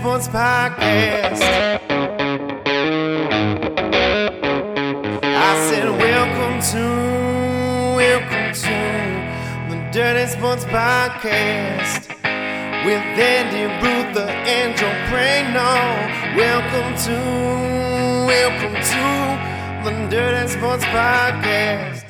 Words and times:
Sports 0.00 0.28
Podcast. 0.28 1.42
I 5.22 5.68
said, 5.68 5.90
Welcome 5.90 6.62
to, 6.72 6.84
welcome 7.98 8.54
to 8.54 8.78
the 9.68 9.90
Dirty 9.92 10.26
Sports 10.30 10.64
Podcast 10.64 12.08
with 12.86 13.04
Andy 13.20 13.64
Ruther 13.84 14.30
and 14.30 14.74
Joe 14.74 14.88
Prano. 15.10 15.68
Welcome 16.34 16.96
to, 17.04 17.16
welcome 18.26 18.76
to 18.80 19.84
the 19.84 20.08
Dirty 20.08 20.48
Sports 20.48 20.84
Podcast. 20.84 22.06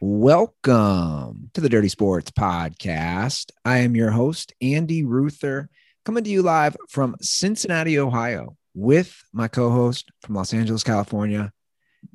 Welcome 0.00 1.50
to 1.52 1.60
the 1.60 1.68
Dirty 1.68 1.88
Sports 1.88 2.30
Podcast. 2.30 3.50
I 3.64 3.78
am 3.78 3.96
your 3.96 4.12
host, 4.12 4.54
Andy 4.62 5.02
Ruther, 5.02 5.68
coming 6.08 6.24
to 6.24 6.30
you 6.30 6.40
live 6.40 6.74
from 6.88 7.14
Cincinnati, 7.20 7.98
Ohio, 7.98 8.56
with 8.72 9.22
my 9.34 9.46
co 9.46 9.68
host 9.70 10.10
from 10.22 10.36
Los 10.36 10.54
Angeles, 10.54 10.82
California, 10.82 11.52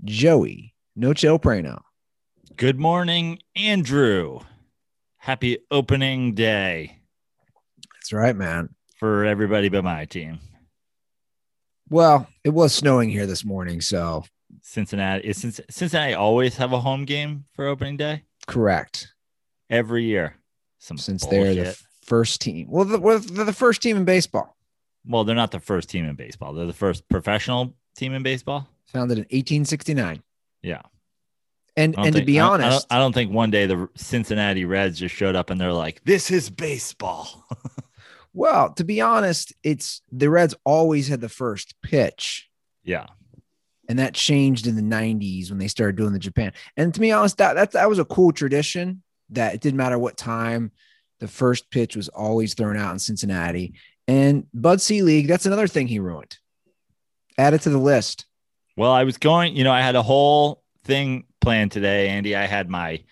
Joey 0.04 0.74
No 0.96 1.14
Chill 1.14 1.38
Prano. 1.38 1.80
Good 2.56 2.80
morning, 2.80 3.38
Andrew. 3.56 4.40
Happy 5.18 5.60
opening 5.70 6.34
day 6.34 7.02
That's 7.94 8.12
right, 8.12 8.36
man. 8.36 8.70
for 8.98 9.26
everybody 9.26 9.70
but 9.70 9.84
my 9.84 10.06
team. 10.06 10.40
Well, 11.88 12.28
it 12.44 12.50
was 12.50 12.74
snowing 12.74 13.12
here 13.12 13.28
this 13.28 13.46
morning, 13.46 13.80
so 13.80 14.24
Cincinnati 14.64 15.28
is 15.28 15.38
Cinc- 15.38 15.70
Cincinnati 15.70 16.16
always 16.16 16.56
have 16.56 16.74
a 16.74 16.80
home 16.80 17.06
game 17.06 17.46
for 17.56 17.68
opening 17.68 17.98
day 17.98 18.24
correct. 18.48 19.14
every 19.70 20.06
year. 20.06 20.38
Some 20.80 20.98
Since 20.98 21.28
they're 21.28 21.54
the 21.54 21.78
first 22.06 22.42
team. 22.42 22.68
Well, 22.70 22.86
the, 22.86 23.00
well, 23.00 23.20
they're 23.20 23.46
the 23.46 23.54
first 23.54 23.82
team 23.82 23.98
in 23.98 24.06
baseball, 24.06 24.56
well, 25.06 25.24
they're 25.24 25.36
not 25.36 25.52
the 25.52 25.60
first 25.60 25.90
team 25.90 26.06
in 26.06 26.16
baseball. 26.16 26.54
They're 26.54 26.66
the 26.66 26.74
first 26.74 27.08
professional 27.10 27.74
team 27.96 28.14
in 28.14 28.24
baseball. 28.24 28.68
founded 28.86 29.18
in 29.18 29.24
1869. 29.24 30.22
Yeah. 30.62 30.82
And 31.76 31.96
and 31.98 32.16
to 32.16 32.24
be 32.24 32.40
I 32.40 32.44
don't- 32.48 32.54
I 32.54 32.58
don't- 32.64 32.72
honest, 32.74 32.88
I 32.92 32.98
don't, 33.00 33.14
think 33.14 33.32
one 33.32 33.50
day 33.50 33.66
the 33.66 33.90
Cincinnati 33.96 34.64
Reds 34.64 35.00
just 35.00 35.16
showed 35.16 35.36
up 35.36 35.50
and 35.50 35.60
they're 35.60 35.74
like, 35.74 36.02
"This 36.06 36.30
is 36.30 36.50
baseball." 36.52 37.48
well, 38.34 38.72
to 38.74 38.84
be 38.84 39.02
honest, 39.02 39.54
it's 39.64 40.02
the 40.12 40.30
Reds 40.30 40.54
always 40.66 41.08
had 41.08 41.20
the 41.22 41.30
first 41.30 41.74
pitch. 41.82 42.48
yeah, 42.84 43.08
and 43.90 43.98
that 44.00 44.14
changed 44.14 44.68
in 44.68 44.76
the 44.76 44.82
90s 44.84 45.50
when 45.50 45.58
they 45.58 45.68
started 45.68 45.96
doing 45.96 46.14
the 46.14 46.20
Japan. 46.20 46.54
And 46.78 46.94
to 46.94 47.00
be 47.00 47.12
honest, 47.12 47.38
that 47.40 47.56
that, 47.56 47.72
that 47.72 47.90
was 47.90 47.98
a 48.00 48.06
cool 48.06 48.32
tradition 48.32 49.02
that 49.32 49.56
it 49.56 49.62
didn't 49.62 49.78
matter 49.78 49.98
what 49.98 50.16
time 50.16 50.72
the 51.24 51.28
first 51.30 51.70
pitch 51.72 51.96
was 51.96 52.10
always 52.10 52.54
thrown 52.54 52.76
out 52.76 52.92
in 52.92 53.00
Cincinnati. 53.00 53.74
And 54.10 54.46
Bud 54.54 54.82
Selig, 54.82 55.26
that's 55.26 55.46
another 55.46 55.68
thing 55.68 55.88
he 55.88 56.00
ruined. 56.00 56.38
Add 57.38 57.54
it 57.54 57.62
to 57.62 57.70
the 57.70 57.78
list. 57.78 58.26
Well, 58.76 58.92
I 58.92 59.06
was 59.06 59.18
going, 59.18 59.56
you 59.56 59.64
know, 59.64 59.72
I 59.72 59.80
had 59.80 59.96
a 59.96 60.02
whole 60.02 60.64
thing 60.84 61.24
planned 61.40 61.72
today, 61.72 62.10
Andy. 62.10 62.36
I 62.36 62.46
had 62.46 62.70
my 62.70 63.06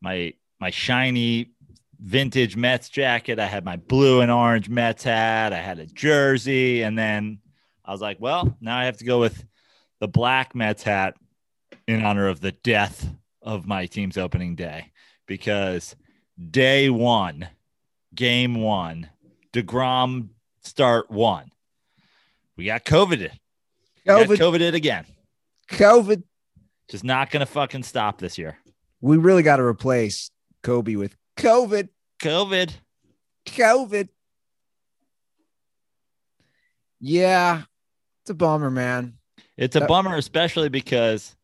my 0.00 0.34
my 0.60 0.70
shiny 0.70 1.50
vintage 1.98 2.54
Mets 2.54 2.90
jacket. 2.90 3.40
I 3.40 3.46
had 3.46 3.64
my 3.64 3.74
blue 3.74 4.20
and 4.20 4.30
orange 4.30 4.68
Mets 4.68 5.02
hat. 5.02 5.52
I 5.52 5.60
had 5.60 5.80
a 5.80 5.86
jersey, 5.86 6.82
and 6.82 6.96
then 6.96 7.40
I 7.84 7.90
was 7.90 8.00
like, 8.00 8.18
well, 8.20 8.56
now 8.60 8.78
I 8.78 8.84
have 8.84 8.98
to 8.98 9.04
go 9.04 9.18
with 9.18 9.44
the 9.98 10.06
black 10.06 10.54
Mets 10.54 10.84
hat 10.84 11.16
in 11.88 12.04
honor 12.04 12.28
of 12.28 12.40
the 12.40 12.52
death 12.52 13.04
of 13.42 13.66
my 13.66 13.86
team's 13.86 14.16
opening 14.16 14.54
day 14.54 14.92
because 15.26 15.96
day 16.50 16.88
one, 16.90 17.48
game 18.14 18.60
one, 18.62 19.10
DeGrom 19.52 20.28
start 20.62 21.10
one. 21.10 21.50
We 22.56 22.66
got 22.66 22.84
COVID. 22.84 23.30
Got 24.06 24.26
COVID, 24.26 24.36
COVID 24.36 24.74
again. 24.74 25.04
COVID. 25.70 26.22
Just 26.88 27.04
not 27.04 27.30
gonna 27.30 27.46
fucking 27.46 27.82
stop 27.82 28.18
this 28.18 28.38
year. 28.38 28.58
We 29.00 29.16
really 29.16 29.42
got 29.42 29.56
to 29.56 29.62
replace 29.62 30.30
Kobe 30.62 30.96
with 30.96 31.14
COVID, 31.36 31.88
COVID. 32.20 32.72
COVID. 33.46 34.08
Yeah, 37.00 37.62
it's 38.22 38.30
a 38.30 38.34
bummer, 38.34 38.70
man. 38.70 39.18
It's 39.56 39.76
a 39.76 39.80
That- 39.80 39.88
bummer, 39.88 40.16
especially 40.16 40.68
because 40.68 41.36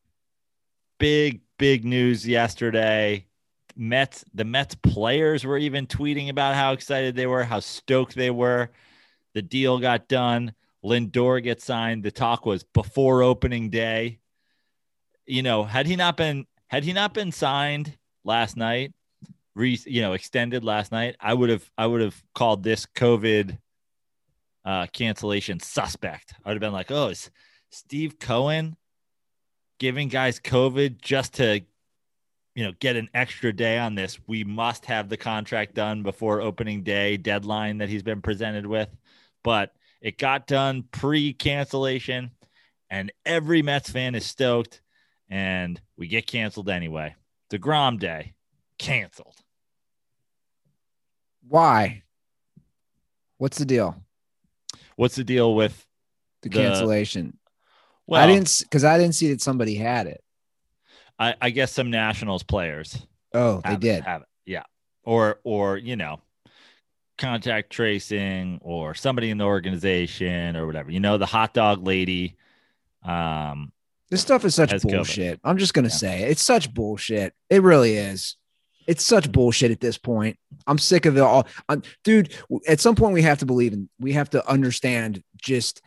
big, 0.99 1.43
big 1.59 1.85
news 1.85 2.27
yesterday. 2.27 3.27
Mets, 3.77 4.25
the 4.35 4.45
Mets 4.45 4.75
players 4.77 5.45
were 5.45 5.59
even 5.59 5.87
tweeting 5.87 6.29
about 6.29 6.55
how 6.55 6.73
excited 6.73 7.17
they 7.17 7.27
were, 7.27 7.45
how 7.45 7.61
stoked 7.61 8.15
they 8.15 8.31
were. 8.31 8.71
The 9.35 9.43
deal 9.43 9.79
got 9.79 10.09
done. 10.09 10.55
Lindor 10.85 11.43
gets 11.43 11.65
signed. 11.65 12.03
The 12.03 12.11
talk 12.11 12.47
was 12.47 12.63
before 12.63 13.23
opening 13.23 13.71
day. 13.71 14.19
You 15.27 15.43
know, 15.43 15.65
had 15.65 15.87
he 15.87 15.97
not 15.97 16.17
been 16.17 16.47
had 16.69 16.85
he 16.85 16.93
not 16.93 17.15
been 17.15 17.33
signed 17.33 17.97
last 18.25 18.57
night, 18.57 18.93
re, 19.55 19.79
you 19.87 20.03
know, 20.03 20.13
extended 20.13 20.65
last 20.65 20.93
night, 20.93 21.17
I 21.19 21.33
would 21.33 21.51
have 21.51 21.69
I 21.79 21.87
would 21.87 22.01
have 22.01 22.23
called 22.35 22.63
this 22.63 22.87
COVID 22.87 23.59
uh, 24.65 24.87
cancellation 24.93 25.61
suspect. 25.61 26.35
I 26.45 26.49
would 26.49 26.55
have 26.55 26.61
been 26.61 26.73
like, 26.73 26.91
oh, 26.91 27.09
is 27.09 27.31
Steve 27.71 28.19
Cohen 28.19 28.77
giving 29.79 30.09
guys 30.09 30.39
COVID 30.41 31.01
just 31.01 31.35
to, 31.35 31.61
you 32.55 32.65
know, 32.65 32.73
get 32.79 32.97
an 32.97 33.09
extra 33.15 33.53
day 33.53 33.79
on 33.79 33.95
this. 33.95 34.19
We 34.27 34.45
must 34.45 34.87
have 34.87 35.09
the 35.09 35.17
contract 35.17 35.75
done 35.75 36.03
before 36.03 36.41
opening 36.41 36.83
day 36.83 37.17
deadline 37.17 37.79
that 37.79 37.89
he's 37.89 38.03
been 38.03 38.23
presented 38.23 38.67
with. 38.67 38.89
But 39.43 39.73
it 40.01 40.19
got 40.19 40.47
done 40.47 40.85
pre 40.91 41.33
cancellation, 41.33 42.31
and 42.91 43.13
every 43.27 43.63
Mets 43.63 43.91
fan 43.91 44.15
is 44.15 44.25
stoked, 44.25 44.81
and 45.29 45.81
we 45.97 46.07
get 46.07 46.27
canceled 46.27 46.69
anyway. 46.69 47.15
DeGrom 47.51 47.99
Day 47.99 48.35
canceled. 48.79 49.37
Why? 51.47 52.03
What's 53.39 53.59
the 53.59 53.65
deal? 53.67 54.03
What's 54.97 55.17
the 55.17 55.25
deal 55.25 55.55
with? 55.55 55.87
The 56.43 56.49
The- 56.49 56.59
cancellation. 56.59 57.39
Well, 58.07 58.23
I 58.23 58.27
didn't 58.27 58.59
because 58.63 58.85
I 58.85 58.99
didn't 58.99 59.15
see 59.15 59.31
that 59.31 59.41
somebody 59.41 59.75
had 59.75 60.07
it. 60.07 60.24
I, 61.19 61.35
I 61.41 61.51
guess 61.51 61.73
some 61.73 61.91
Nationals 61.91 62.43
players 62.43 63.07
Oh, 63.33 63.61
they 63.65 63.77
did. 63.77 64.05
have 64.05 64.23
it. 64.23 64.29
Yeah. 64.47 64.63
Or 65.05 65.41
or 65.45 65.77
you 65.77 65.97
know, 65.97 66.21
contact 67.19 67.71
tracing 67.71 68.59
or 68.63 68.95
somebody 68.95 69.31
in 69.31 69.39
the 69.39 69.45
organization 69.45 70.57
or 70.57 70.67
whatever. 70.67 70.91
You 70.91 71.01
know, 71.01 71.19
the 71.19 71.27
hot 71.27 71.55
dog 71.55 71.87
lady. 71.87 72.37
Um, 73.05 73.73
This 74.11 74.21
stuff 74.23 74.45
is 74.45 74.55
such 74.55 74.71
Has 74.73 74.85
COVID. 74.85 74.91
bullshit. 74.93 75.41
I'm 75.45 75.59
just 75.59 75.75
gonna 75.75 75.89
Yeah. 75.89 75.95
say 75.95 76.23
it. 76.23 76.31
it's 76.31 76.43
such 76.43 76.73
bullshit. 76.75 77.35
It 77.51 77.63
really 77.63 77.95
is. 77.97 78.37
It's 78.87 79.05
such 79.05 79.33
bullshit 79.33 79.71
at 79.71 79.81
this 79.81 79.97
point. 79.99 80.39
I'm 80.67 80.79
sick 80.79 81.07
of 81.07 81.17
it 81.17 81.21
all. 81.21 81.47
I'm, 81.69 81.83
dude, 82.05 82.35
at 82.69 82.81
some 82.81 82.95
point 82.95 83.15
we 83.15 83.23
have 83.23 83.39
to 83.39 83.47
believe 83.47 83.73
in. 83.73 83.89
We 83.99 84.13
have 84.13 84.31
to 84.31 84.47
understand. 84.49 85.23
Just, 85.37 85.81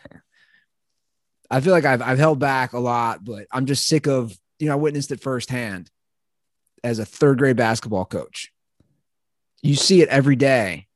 I 1.49 1.61
feel 1.61 1.73
like 1.73 1.85
I've 1.85 2.01
I've 2.01 2.17
held 2.17 2.39
back 2.39 2.73
a 2.73 2.79
lot, 2.79 3.23
but 3.23 3.45
I'm 3.51 3.65
just 3.65 3.87
sick 3.87 4.07
of. 4.07 4.37
You 4.59 4.67
know, 4.67 4.73
I 4.73 4.75
witnessed 4.75 5.11
it 5.11 5.21
firsthand 5.21 5.91
as 6.83 6.99
a 6.99 7.05
third 7.05 7.37
grade 7.37 7.57
basketball 7.57 8.05
coach. 8.05 8.51
You 9.61 9.75
see 9.75 10.01
it 10.01 10.09
every 10.09 10.35
day. 10.35 10.87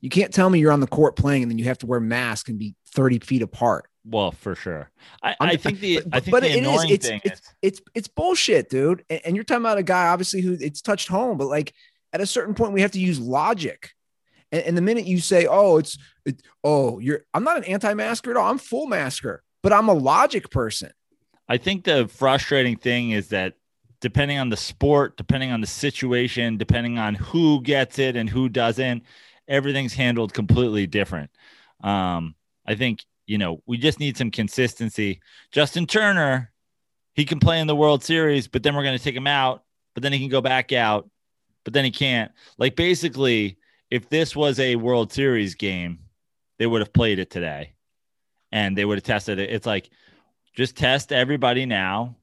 You 0.00 0.10
can't 0.10 0.32
tell 0.32 0.48
me 0.50 0.58
you're 0.58 0.72
on 0.72 0.80
the 0.80 0.86
court 0.86 1.16
playing 1.16 1.42
and 1.42 1.50
then 1.50 1.58
you 1.58 1.66
have 1.66 1.78
to 1.78 1.86
wear 1.86 2.00
masks 2.00 2.48
and 2.48 2.58
be 2.58 2.74
30 2.94 3.18
feet 3.20 3.42
apart. 3.42 3.86
well, 4.04 4.32
for 4.32 4.54
sure. 4.54 4.90
I, 5.22 5.36
I'm- 5.40 5.58
think 5.58 5.80
the 5.80 6.00
but- 6.06 6.16
I 6.16 6.20
think 6.20 6.32
but 6.32 6.42
the 6.42 6.50
it 6.50 6.64
is. 6.64 6.84
It's- 6.90 7.20
it's, 7.24 7.40
is 7.40 7.54
it's 7.62 7.80
it's 7.94 8.08
bullshit, 8.08 8.70
dude. 8.70 9.04
And, 9.10 9.20
and 9.26 9.36
you're 9.36 9.44
talking 9.44 9.62
about 9.62 9.78
a 9.78 9.82
guy, 9.82 10.08
obviously, 10.08 10.40
who 10.40 10.56
it's 10.60 10.80
touched 10.80 11.08
home, 11.08 11.36
but 11.36 11.46
like 11.48 11.74
at 12.12 12.20
a 12.20 12.26
certain 12.26 12.54
point, 12.54 12.72
we 12.72 12.80
have 12.80 12.92
to 12.92 13.00
use 13.00 13.20
logic. 13.20 13.90
And, 14.50 14.62
and 14.64 14.76
the 14.76 14.80
minute 14.82 15.04
you 15.04 15.20
say, 15.20 15.46
"Oh, 15.46 15.76
it's 15.76 15.96
it, 16.24 16.42
oh, 16.64 16.98
you're," 16.98 17.20
I'm 17.34 17.44
not 17.44 17.58
an 17.58 17.64
anti-masker 17.64 18.30
at 18.32 18.36
all. 18.36 18.50
I'm 18.50 18.58
full 18.58 18.86
masker, 18.86 19.42
but 19.62 19.72
I'm 19.72 19.88
a 19.88 19.94
logic 19.94 20.50
person. 20.50 20.90
I 21.50 21.56
think 21.56 21.82
the 21.82 22.06
frustrating 22.06 22.76
thing 22.76 23.10
is 23.10 23.30
that 23.30 23.54
depending 24.00 24.38
on 24.38 24.50
the 24.50 24.56
sport, 24.56 25.16
depending 25.16 25.50
on 25.50 25.60
the 25.60 25.66
situation, 25.66 26.56
depending 26.56 26.96
on 26.96 27.16
who 27.16 27.60
gets 27.60 27.98
it 27.98 28.14
and 28.14 28.30
who 28.30 28.48
doesn't, 28.48 29.02
everything's 29.48 29.92
handled 29.92 30.32
completely 30.32 30.86
different. 30.86 31.28
Um, 31.82 32.36
I 32.64 32.76
think, 32.76 33.04
you 33.26 33.36
know, 33.36 33.64
we 33.66 33.78
just 33.78 33.98
need 33.98 34.16
some 34.16 34.30
consistency. 34.30 35.20
Justin 35.50 35.86
Turner, 35.86 36.52
he 37.14 37.24
can 37.24 37.40
play 37.40 37.58
in 37.58 37.66
the 37.66 37.74
World 37.74 38.04
Series, 38.04 38.46
but 38.46 38.62
then 38.62 38.76
we're 38.76 38.84
going 38.84 38.96
to 38.96 39.02
take 39.02 39.16
him 39.16 39.26
out, 39.26 39.64
but 39.94 40.04
then 40.04 40.12
he 40.12 40.20
can 40.20 40.28
go 40.28 40.40
back 40.40 40.72
out, 40.72 41.10
but 41.64 41.72
then 41.72 41.84
he 41.84 41.90
can't. 41.90 42.30
Like, 42.58 42.76
basically, 42.76 43.58
if 43.90 44.08
this 44.08 44.36
was 44.36 44.60
a 44.60 44.76
World 44.76 45.12
Series 45.12 45.56
game, 45.56 45.98
they 46.60 46.66
would 46.68 46.80
have 46.80 46.92
played 46.92 47.18
it 47.18 47.28
today 47.28 47.72
and 48.52 48.78
they 48.78 48.84
would 48.84 48.98
have 48.98 49.04
tested 49.04 49.40
it. 49.40 49.50
It's 49.50 49.66
like, 49.66 49.90
just 50.60 50.76
test 50.76 51.10
everybody 51.10 51.64
now. 51.64 52.16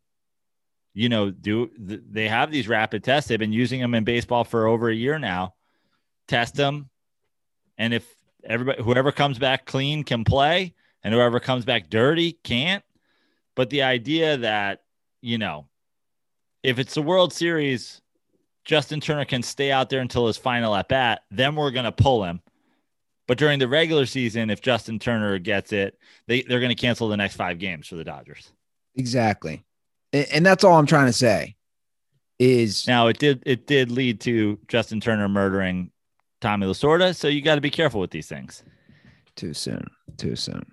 You 0.93 1.09
know, 1.09 1.31
do 1.31 1.71
th- 1.87 2.01
they 2.07 2.27
have 2.27 2.51
these 2.51 2.67
rapid 2.67 3.03
tests? 3.03 3.27
They've 3.27 3.39
been 3.39 3.51
using 3.51 3.81
them 3.81 3.95
in 3.95 4.03
baseball 4.03 4.43
for 4.43 4.67
over 4.67 4.89
a 4.89 4.95
year 4.95 5.17
now. 5.17 5.55
Test 6.27 6.53
them, 6.53 6.89
and 7.79 7.95
if 7.95 8.05
everybody 8.43 8.83
whoever 8.83 9.11
comes 9.11 9.39
back 9.39 9.65
clean 9.65 10.03
can 10.03 10.23
play 10.23 10.75
and 11.03 11.15
whoever 11.15 11.39
comes 11.39 11.65
back 11.65 11.89
dirty 11.89 12.33
can't. 12.43 12.83
But 13.55 13.71
the 13.71 13.81
idea 13.81 14.37
that, 14.37 14.83
you 15.21 15.39
know, 15.39 15.67
if 16.61 16.77
it's 16.77 16.93
the 16.93 17.01
World 17.01 17.33
Series, 17.33 18.01
Justin 18.65 18.99
Turner 18.99 19.25
can 19.25 19.41
stay 19.41 19.71
out 19.71 19.89
there 19.89 20.01
until 20.01 20.27
his 20.27 20.37
final 20.37 20.75
at 20.75 20.89
bat, 20.89 21.21
then 21.31 21.55
we're 21.55 21.71
going 21.71 21.85
to 21.85 21.91
pull 21.91 22.23
him. 22.23 22.41
But 23.27 23.37
during 23.37 23.59
the 23.59 23.67
regular 23.67 24.05
season, 24.05 24.49
if 24.49 24.61
Justin 24.61 24.99
Turner 24.99 25.37
gets 25.37 25.73
it, 25.73 25.99
they, 26.27 26.43
they're 26.43 26.61
going 26.61 26.75
to 26.75 26.81
cancel 26.81 27.09
the 27.09 27.17
next 27.17 27.35
five 27.35 27.59
games 27.59 27.87
for 27.87 27.95
the 27.95 28.05
Dodgers. 28.05 28.51
Exactly. 28.95 29.65
And, 30.13 30.27
and 30.33 30.45
that's 30.45 30.63
all 30.63 30.77
I'm 30.77 30.85
trying 30.85 31.07
to 31.07 31.13
say 31.13 31.55
is 32.39 32.87
Now 32.87 33.07
it 33.07 33.17
did 33.17 33.43
it 33.45 33.67
did 33.67 33.91
lead 33.91 34.21
to 34.21 34.59
Justin 34.67 34.99
Turner 34.99 35.27
murdering 35.27 35.91
Tommy 36.39 36.67
Lasorda, 36.67 37.15
so 37.15 37.27
you 37.27 37.41
got 37.41 37.55
to 37.55 37.61
be 37.61 37.69
careful 37.69 37.99
with 37.99 38.11
these 38.11 38.27
things. 38.27 38.63
too 39.35 39.53
soon. 39.53 39.87
Too 40.17 40.35
soon. 40.35 40.65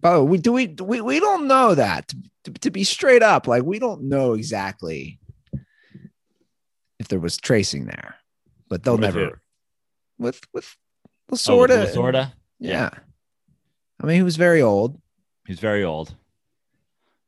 By 0.00 0.14
the 0.14 0.24
way, 0.24 0.30
we 0.30 0.38
do 0.38 0.52
we 0.52 0.66
we, 0.80 1.00
we 1.00 1.20
don't 1.20 1.46
know 1.46 1.74
that 1.74 2.12
to, 2.44 2.52
to, 2.52 2.70
be 2.70 2.84
straight 2.84 3.22
up. 3.22 3.46
Like 3.46 3.62
we 3.62 3.78
don't 3.78 4.04
know 4.04 4.32
exactly 4.32 5.18
if 6.98 7.08
there 7.08 7.20
was 7.20 7.36
tracing 7.36 7.84
there, 7.84 8.16
but 8.68 8.82
they'll 8.82 8.94
With 8.94 9.02
never 9.02 9.42
with 10.20 10.40
with 10.54 10.76
Oh, 11.32 11.32
with 11.32 11.40
Lasorda. 11.70 11.86
Lasorda, 11.86 12.32
yeah. 12.58 12.90
I 14.02 14.06
mean, 14.06 14.16
he 14.16 14.22
was 14.22 14.36
very 14.36 14.62
old. 14.62 15.00
he's 15.46 15.60
very 15.60 15.84
old. 15.84 16.14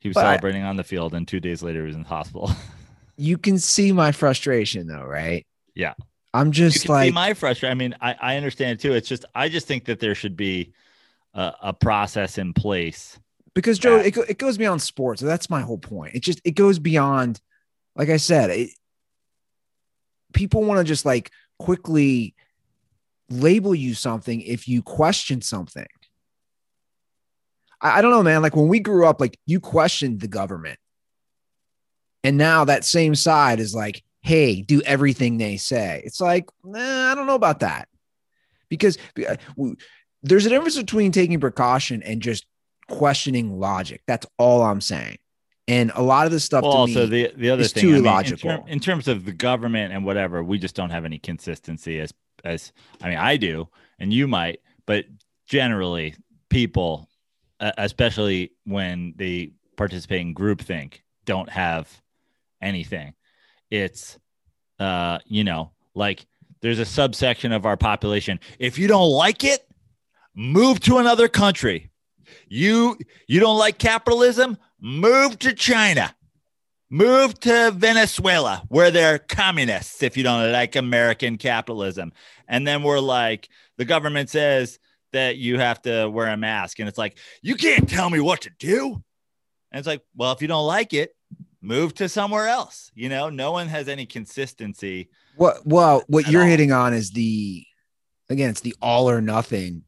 He 0.01 0.09
was 0.09 0.15
But 0.17 0.23
celebrating 0.23 0.63
on 0.65 0.77
the 0.77 0.83
field, 0.85 1.15
and 1.15 1.27
two 1.29 1.39
days 1.41 1.63
later, 1.63 1.81
he 1.83 1.87
was 1.87 1.97
in 1.97 2.03
the 2.03 2.09
hospital. 2.09 2.51
You 3.19 3.37
can 3.39 3.59
see 3.59 3.93
my 3.93 4.11
frustration, 4.11 4.87
though, 4.89 5.05
right? 5.05 5.47
Yeah. 5.75 5.93
I'm 6.35 6.51
just 6.51 6.89
like 6.89 7.13
my 7.13 7.35
frustration. 7.35 7.71
I 7.71 7.75
mean, 7.75 7.95
I, 8.01 8.17
I 8.21 8.37
understand 8.37 8.81
too. 8.81 8.95
It's 8.95 9.07
just 9.07 9.27
I 9.35 9.51
just 9.51 9.67
think 9.67 9.85
that 9.85 10.01
there 10.01 10.15
should 10.15 10.35
be 10.35 10.73
a, 11.35 11.53
a 11.63 11.73
process 11.75 12.39
in 12.39 12.55
place. 12.55 13.19
because 13.55 13.79
Joe, 13.79 13.99
that- 13.99 14.07
it, 14.07 14.17
it 14.31 14.39
goes 14.39 14.57
beyond 14.57 14.81
sports. 14.81 15.21
That's 15.21 15.51
my 15.51 15.61
whole 15.61 15.77
point. 15.79 16.15
It 16.15 16.21
just 16.23 16.41
it 16.43 16.53
goes 16.53 16.79
beyond, 16.79 17.41
like 17.95 18.09
I 18.09 18.17
said, 18.17 18.49
it, 18.51 18.71
people 20.33 20.65
want 20.65 20.79
to 20.79 20.85
just 20.85 21.05
like 21.05 21.31
quickly 21.59 22.35
label 23.33 23.75
you 23.75 23.95
something 23.95 24.41
if 24.41 24.69
you 24.69 24.83
question 24.83 25.41
something. 25.41 25.87
I, 27.81 27.99
I 27.99 28.03
don't 28.03 28.11
know, 28.11 28.23
man. 28.23 28.43
Like 28.43 28.57
when 28.57 28.69
we 28.69 28.81
grew 28.81 29.07
up, 29.07 29.21
like 29.21 29.39
you 29.47 29.61
questioned 29.61 30.21
the 30.21 30.29
government, 30.29 30.79
and 32.25 32.37
now 32.37 32.65
that 32.65 32.85
same 32.85 33.15
side 33.15 33.59
is 33.59 33.75
like, 33.75 34.03
hey, 34.21 34.63
do 34.63 34.81
everything 34.83 35.39
they 35.39 35.57
say. 35.57 36.03
It's 36.05 36.21
like, 36.21 36.49
nah, 36.63 37.11
I 37.11 37.15
don't 37.15 37.27
know 37.27 37.35
about 37.35 37.61
that, 37.61 37.89
because 38.69 38.99
uh, 39.29 39.37
there's 40.23 40.47
a 40.47 40.49
difference 40.49 40.77
between 40.77 41.11
taking 41.11 41.41
precaution 41.41 42.03
and 42.03 42.23
just 42.23 42.47
questioning 42.89 43.59
logic. 43.59 44.03
That's 44.07 44.27
all 44.39 44.63
I'm 44.63 44.81
saying. 44.81 45.19
And 45.69 45.93
a 45.95 46.03
lot 46.03 46.27
of 46.27 46.33
this 46.33 46.45
stuff 46.45 46.63
Well, 46.63 46.73
also 46.73 47.07
the 47.07 47.33
the 47.37 47.51
other 47.51 47.63
is 47.63 47.73
thing, 47.73 47.83
too 47.83 48.09
I 48.09 48.23
mean, 48.23 48.27
in, 48.27 48.37
term- 48.37 48.65
in 48.67 48.81
terms 48.81 49.09
of 49.09 49.25
the 49.25 49.33
government 49.33 49.93
and 49.93 50.05
whatever, 50.05 50.43
we 50.43 50.59
just 50.59 50.75
don't 50.75 50.91
have 50.91 51.05
any 51.05 51.19
consistency. 51.19 52.01
As 52.01 52.13
as 52.45 52.73
I 53.03 53.09
mean, 53.09 53.19
I 53.19 53.37
do, 53.37 53.69
and 53.99 54.13
you 54.13 54.29
might, 54.29 54.61
but 54.87 55.05
generally, 55.47 56.15
people, 56.49 57.09
uh, 57.61 57.73
especially 57.79 58.53
when 58.65 59.15
they 59.17 59.53
participate 59.77 60.21
in 60.21 60.35
groupthink, 60.35 61.01
don't 61.25 61.49
have 61.49 61.89
anything. 62.61 63.15
It's, 63.71 64.19
uh, 64.79 65.19
you 65.27 65.45
know, 65.45 65.73
like 65.95 66.27
there's 66.61 66.79
a 66.79 66.85
subsection 66.85 67.53
of 67.53 67.67
our 67.67 67.77
population. 67.77 68.41
If 68.59 68.79
you 68.79 68.89
don't 68.89 69.11
like 69.11 69.45
it, 69.45 69.67
move 70.35 70.81
to 70.81 70.99
another 70.99 71.29
country. 71.29 71.91
You 72.49 72.97
you 73.27 73.41
don't 73.41 73.59
like 73.59 73.79
capitalism? 73.79 74.57
Move 74.81 75.39
to 75.41 75.53
China. 75.53 76.15
Move 76.93 77.41
to 77.41 77.71
Venezuela 77.71 78.63
where 78.69 78.91
they're 78.91 79.19
communists 79.19 80.03
if 80.03 80.15
you 80.15 80.23
don't 80.23 80.53
like 80.53 80.77
American 80.77 81.39
capitalism. 81.39 82.13
And 82.47 82.67
then 82.67 82.83
we're 82.83 83.01
like 83.01 83.49
the 83.79 83.87
government 83.87 84.29
says 84.29 84.79
that 85.15 85.39
you 85.39 85.59
have 85.59 85.81
to 85.83 86.07
wear 86.11 86.29
a 86.29 86.37
mask 86.37 86.81
and 86.81 86.89
it's 86.91 86.99
like 86.99 87.17
you 87.41 87.55
can't 87.55 87.89
tell 87.89 88.11
me 88.11 88.21
what 88.21 88.43
to 88.43 88.51
do. 88.59 89.03
And 89.71 89.79
it's 89.79 89.87
like, 89.87 90.03
well, 90.15 90.33
if 90.33 90.43
you 90.43 90.49
don't 90.49 90.67
like 90.67 90.93
it, 90.93 91.17
move 91.63 91.95
to 91.95 92.11
somewhere 92.11 92.47
else. 92.47 92.91
You 92.95 93.09
know, 93.09 93.31
no 93.31 93.53
one 93.53 93.69
has 93.69 93.89
any 93.89 94.05
consistency. 94.05 95.09
what 95.37 95.67
well, 95.67 96.05
what 96.09 96.29
you're 96.29 96.43
all. 96.43 96.49
hitting 96.49 96.73
on 96.73 96.93
is 96.93 97.13
the 97.13 97.65
again, 98.29 98.51
it's 98.51 98.61
the 98.61 98.75
all 98.83 99.09
or 99.09 99.23
nothing, 99.23 99.85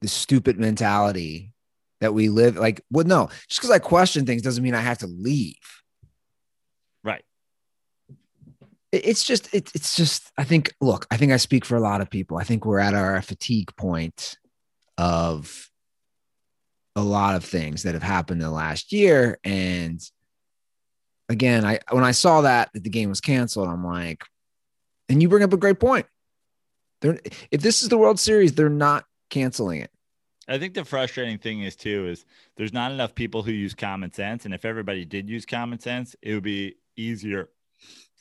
the 0.00 0.08
stupid 0.08 0.58
mentality 0.58 1.52
that 2.00 2.14
we 2.14 2.30
live 2.30 2.56
like. 2.56 2.80
Well, 2.90 3.04
no, 3.04 3.28
just 3.46 3.60
because 3.60 3.70
I 3.70 3.78
question 3.78 4.24
things 4.24 4.40
doesn't 4.40 4.64
mean 4.64 4.74
I 4.74 4.80
have 4.80 4.98
to 4.98 5.06
leave. 5.06 5.56
Right. 7.02 7.24
It- 8.08 8.16
It's 8.92 9.24
just 9.24 9.52
it, 9.52 9.70
it's 9.74 9.96
just 9.96 10.30
I 10.38 10.44
think 10.44 10.74
look, 10.80 11.06
I 11.10 11.16
think 11.16 11.32
I 11.32 11.36
speak 11.36 11.64
for 11.64 11.76
a 11.76 11.80
lot 11.80 12.00
of 12.00 12.10
people. 12.10 12.38
I 12.38 12.44
think 12.44 12.64
we're 12.64 12.78
at 12.78 12.94
our 12.94 13.20
fatigue 13.22 13.74
point 13.76 14.38
of 14.96 15.70
a 16.94 17.02
lot 17.02 17.34
of 17.34 17.44
things 17.44 17.82
that 17.82 17.94
have 17.94 18.02
happened 18.02 18.40
in 18.40 18.46
the 18.46 18.54
last 18.54 18.92
year 18.92 19.38
and 19.44 20.00
again, 21.28 21.64
I 21.64 21.80
when 21.90 22.04
I 22.04 22.12
saw 22.12 22.42
that 22.42 22.70
that 22.72 22.84
the 22.84 22.90
game 22.90 23.08
was 23.08 23.20
canceled, 23.20 23.68
I'm 23.68 23.84
like 23.84 24.24
and 25.08 25.20
you 25.20 25.28
bring 25.28 25.42
up 25.42 25.52
a 25.52 25.58
great 25.58 25.78
point. 25.78 26.06
They're, 27.00 27.18
if 27.50 27.60
this 27.60 27.82
is 27.82 27.88
the 27.88 27.98
World 27.98 28.18
Series, 28.18 28.54
they're 28.54 28.68
not 28.68 29.04
canceling 29.30 29.80
it. 29.82 29.90
I 30.48 30.58
think 30.58 30.74
the 30.74 30.84
frustrating 30.84 31.38
thing 31.38 31.62
is 31.62 31.74
too 31.74 32.08
is 32.08 32.24
there's 32.56 32.72
not 32.72 32.92
enough 32.92 33.14
people 33.14 33.42
who 33.42 33.50
use 33.50 33.74
common 33.74 34.12
sense, 34.12 34.44
and 34.44 34.54
if 34.54 34.64
everybody 34.64 35.04
did 35.04 35.28
use 35.28 35.44
common 35.44 35.80
sense, 35.80 36.14
it 36.22 36.34
would 36.34 36.44
be 36.44 36.76
easier 36.96 37.50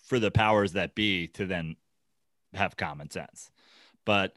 for 0.06 0.20
the 0.20 0.32
powers 0.32 0.74
that 0.74 0.96
be 0.96 1.28
to 1.30 1.46
then 1.46 1.76
have 2.54 2.78
common 2.78 3.10
sense. 3.10 3.52
But 4.06 4.34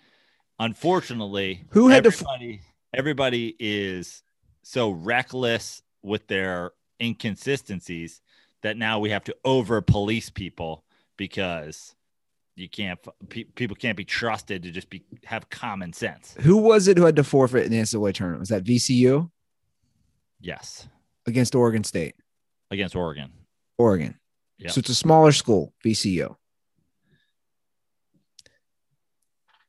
unfortunately, 0.59 1.65
Who 1.71 1.89
had 1.89 2.05
to 2.05 2.09
f- 2.09 2.17
everybody 2.23 2.61
everybody 2.95 3.57
is 3.59 4.23
so 4.63 4.91
reckless 4.91 5.83
with 6.03 6.27
their 6.27 6.73
inconsistencies 7.01 8.21
that 8.63 8.77
now 8.77 8.99
we 8.99 9.11
have 9.11 9.25
to 9.25 9.37
over 9.45 9.81
police 9.81 10.31
people 10.31 10.85
because 11.17 11.95
you 12.57 12.69
can't 12.69 12.99
pe- 13.29 13.45
people 13.45 13.77
can't 13.77 13.97
be 13.97 14.05
trusted 14.05 14.63
to 14.65 14.71
just 14.71 14.91
be 14.91 15.05
have 15.25 15.49
common 15.51 15.93
sense. 15.93 16.35
Who 16.41 16.57
was 16.57 16.89
it 16.89 16.97
who 16.97 17.05
had 17.05 17.17
to 17.17 17.25
forfeit 17.25 17.67
in 17.67 17.71
the 17.73 17.79
NCAA 17.79 18.15
tournament? 18.15 18.41
Was 18.41 18.49
that 18.49 18.65
VCU 18.65 19.31
Yes, 20.41 20.89
against 21.27 21.55
Oregon 21.55 21.85
State? 21.85 22.15
against 22.71 22.95
Oregon. 22.95 23.31
Oregon. 23.79 24.19
Yeah. 24.59 24.71
So 24.71 24.81
it's 24.81 24.89
a 24.89 24.95
smaller 24.95 25.33
school, 25.33 25.73
VCU. 25.85 26.35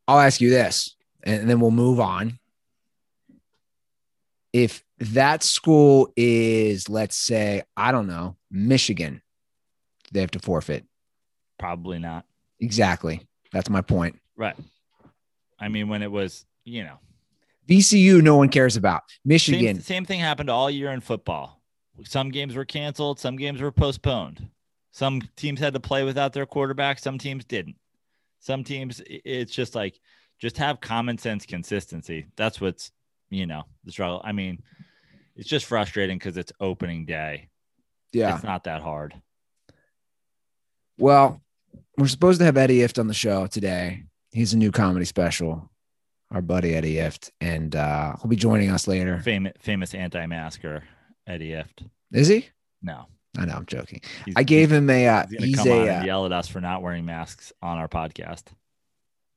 I'll 0.08 0.20
ask 0.20 0.42
you 0.42 0.50
this, 0.50 0.96
and 1.24 1.48
then 1.48 1.60
we'll 1.60 1.70
move 1.70 2.00
on. 2.00 2.40
If 4.52 4.84
that 4.98 5.44
school 5.44 6.12
is, 6.18 6.90
let's 6.90 7.16
say, 7.16 7.62
I 7.78 7.92
don't 7.92 8.08
know, 8.08 8.36
Michigan, 8.50 9.22
they 10.12 10.22
have 10.22 10.32
to 10.32 10.40
forfeit. 10.40 10.86
Probably 11.60 12.00
not. 12.00 12.26
Exactly. 12.60 13.28
That's 13.54 13.70
my 13.70 13.82
point. 13.82 14.20
Right. 14.36 14.56
I 15.60 15.68
mean, 15.68 15.90
when 15.90 16.02
it 16.02 16.12
was, 16.12 16.46
you 16.64 16.84
know, 16.84 16.98
VCU, 17.68 18.24
no 18.24 18.38
one 18.38 18.50
cares 18.50 18.76
about. 18.76 19.04
same, 19.10 19.18
Michigan, 19.26 19.82
same 19.82 20.06
thing 20.06 20.20
happened 20.20 20.50
all 20.50 20.72
year 20.72 20.90
in 20.90 21.02
football. 21.02 21.62
Some 22.04 22.32
games 22.32 22.56
were 22.56 22.66
canceled, 22.66 23.20
some 23.20 23.36
games 23.36 23.62
were 23.62 23.72
postponed. 23.72 24.48
Some 24.92 25.22
teams 25.36 25.60
had 25.60 25.74
to 25.74 25.80
play 25.80 26.04
without 26.04 26.34
their 26.34 26.46
quarterback, 26.46 27.00
some 27.00 27.18
teams 27.18 27.46
didn't. 27.46 27.76
Some 28.40 28.64
teams, 28.64 29.02
it's 29.06 29.54
just 29.54 29.76
like, 29.76 30.00
just 30.40 30.58
have 30.58 30.80
common 30.80 31.18
sense 31.18 31.46
consistency. 31.46 32.28
That's 32.38 32.62
what's, 32.62 32.92
you 33.30 33.46
know, 33.46 33.64
the 33.84 33.92
struggle. 33.92 34.22
I 34.24 34.32
mean, 34.32 34.64
it's 35.36 35.50
just 35.50 35.66
frustrating 35.66 36.18
because 36.18 36.38
it's 36.38 36.54
opening 36.60 37.06
day. 37.06 37.50
yeah. 38.14 38.36
It's 38.36 38.44
not 38.44 38.64
that 38.64 38.82
hard. 38.82 39.14
Well, 40.98 41.42
we're 41.98 42.08
supposed 42.08 42.40
to 42.40 42.46
have 42.46 42.58
Eddie 42.58 42.80
Ifft 42.80 43.00
on 43.00 43.08
the 43.08 43.14
show 43.14 43.48
today. 43.48 44.04
He's 44.32 44.54
a 44.54 44.58
new 44.58 44.72
comedy 44.72 45.06
special, 45.06 45.70
our 46.32 46.42
buddy 46.42 46.76
Eddie 46.76 46.96
Ifft, 46.96 47.32
and 47.42 47.76
uh, 47.76 48.16
he'll 48.22 48.30
be 48.30 48.36
joining 48.36 48.70
us 48.70 48.88
later. 48.88 49.20
Famous, 49.20 49.54
famous 49.60 49.94
anti-masker, 49.94 50.84
Eddie 51.28 51.52
Ifft. 51.52 51.88
Is 52.12 52.28
he? 52.28 52.48
No, 52.82 53.06
I 53.38 53.46
know, 53.46 53.54
I'm 53.54 53.66
joking. 53.66 54.02
he's, 54.26 54.34
I 54.36 54.44
gave 54.44 54.72
him 54.72 54.90
a. 54.90 55.08
Uh, 55.08 55.26
He's 55.28 55.38
gonna 55.38 55.48
he's 55.48 55.56
come 55.58 55.68
on 55.68 55.78
a. 55.78 55.82
and 55.88 56.04
Uh, 56.04 56.06
yell 56.06 56.26
at 56.26 56.32
us 56.32 56.48
for 56.48 56.60
not 56.62 56.82
wearing 56.82 57.06
masks 57.06 57.54
on 57.62 57.78
our 57.78 57.88
podcast. 57.88 58.44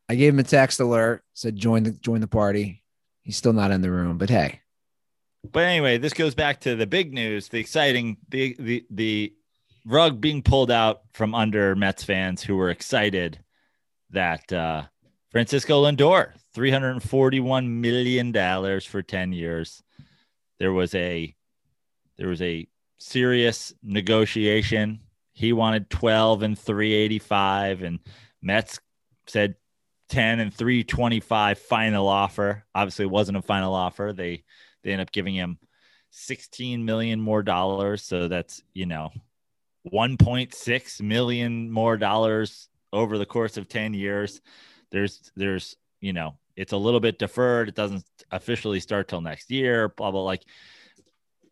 I 0.09 0.15
gave 0.15 0.33
him 0.33 0.39
a 0.41 0.45
text 0.45 0.81
alert. 0.81 1.23
Said 1.35 1.57
join 1.57 1.83
the 1.85 1.93
join 1.93 2.21
the 2.21 2.27
party. 2.27 2.83
He's 3.23 3.37
still 3.37 3.53
not 3.53 3.71
in 3.71 3.83
the 3.83 3.91
room, 3.91 4.19
but 4.19 4.31
hey, 4.31 4.61
But 5.51 5.65
anyway, 5.65 5.99
this 5.99 6.13
goes 6.13 6.35
back 6.35 6.61
to 6.63 6.75
the 6.75 6.87
big 6.87 7.13
news, 7.13 7.49
the 7.49 7.59
exciting, 7.59 8.17
the 8.29 8.57
the 8.59 8.85
the 8.91 9.35
rug 9.85 10.21
being 10.21 10.43
pulled 10.43 10.71
out 10.71 11.03
from 11.13 11.35
under 11.35 11.75
Mets 11.77 12.03
fans 12.05 12.43
who 12.43 12.57
were 12.57 12.71
excited 12.71 13.39
that 14.11 14.53
uh, 14.53 14.83
Francisco 15.31 15.85
Lindor, 15.85 16.33
$341 16.55 17.67
million 17.69 18.81
for 18.81 19.03
10 19.03 19.33
years. 19.33 19.83
There 20.59 20.73
was 20.73 20.95
a 20.95 21.35
there 22.19 22.29
was 22.29 22.43
a 22.43 22.69
serious 23.03 23.75
negotiation. 23.83 25.01
He 25.33 25.53
wanted 25.53 25.91
12 25.91 26.43
and 26.43 26.59
385 26.59 27.83
and 27.83 27.99
Mets 28.41 28.81
said 29.27 29.57
10 30.09 30.41
and 30.41 30.53
325 30.53 31.59
final 31.59 32.07
offer. 32.07 32.65
Obviously 32.75 33.05
it 33.05 33.11
wasn't 33.11 33.39
a 33.39 33.43
final 33.43 33.75
offer. 33.75 34.13
They 34.15 34.45
they 34.83 34.93
end 34.93 35.01
up 35.01 35.13
giving 35.13 35.35
him 35.35 35.59
16 36.11 36.85
million 36.85 37.21
more 37.21 37.43
dollars, 37.43 38.03
so 38.03 38.29
that's, 38.29 38.63
you 38.75 38.87
know, 38.87 39.11
1.6 39.91 41.01
million 41.01 41.71
more 41.71 41.97
dollars 41.97 42.69
over 42.93 43.17
the 43.17 43.27
course 43.27 43.57
of 43.57 43.69
10 43.69 43.95
years. 43.95 44.41
There's 44.91 45.33
there's, 45.35 45.77
you 46.01 46.13
know, 46.13 46.37
it's 46.57 46.73
a 46.73 46.77
little 46.77 47.01
bit 47.01 47.19
deferred. 47.19 47.69
It 47.69 47.75
doesn't 47.75 48.05
officially 48.31 48.81
start 48.81 49.09
till 49.09 49.23
next 49.23 49.51
year, 49.51 49.89
blah 49.89 50.11
blah 50.11 50.23
like 50.23 50.45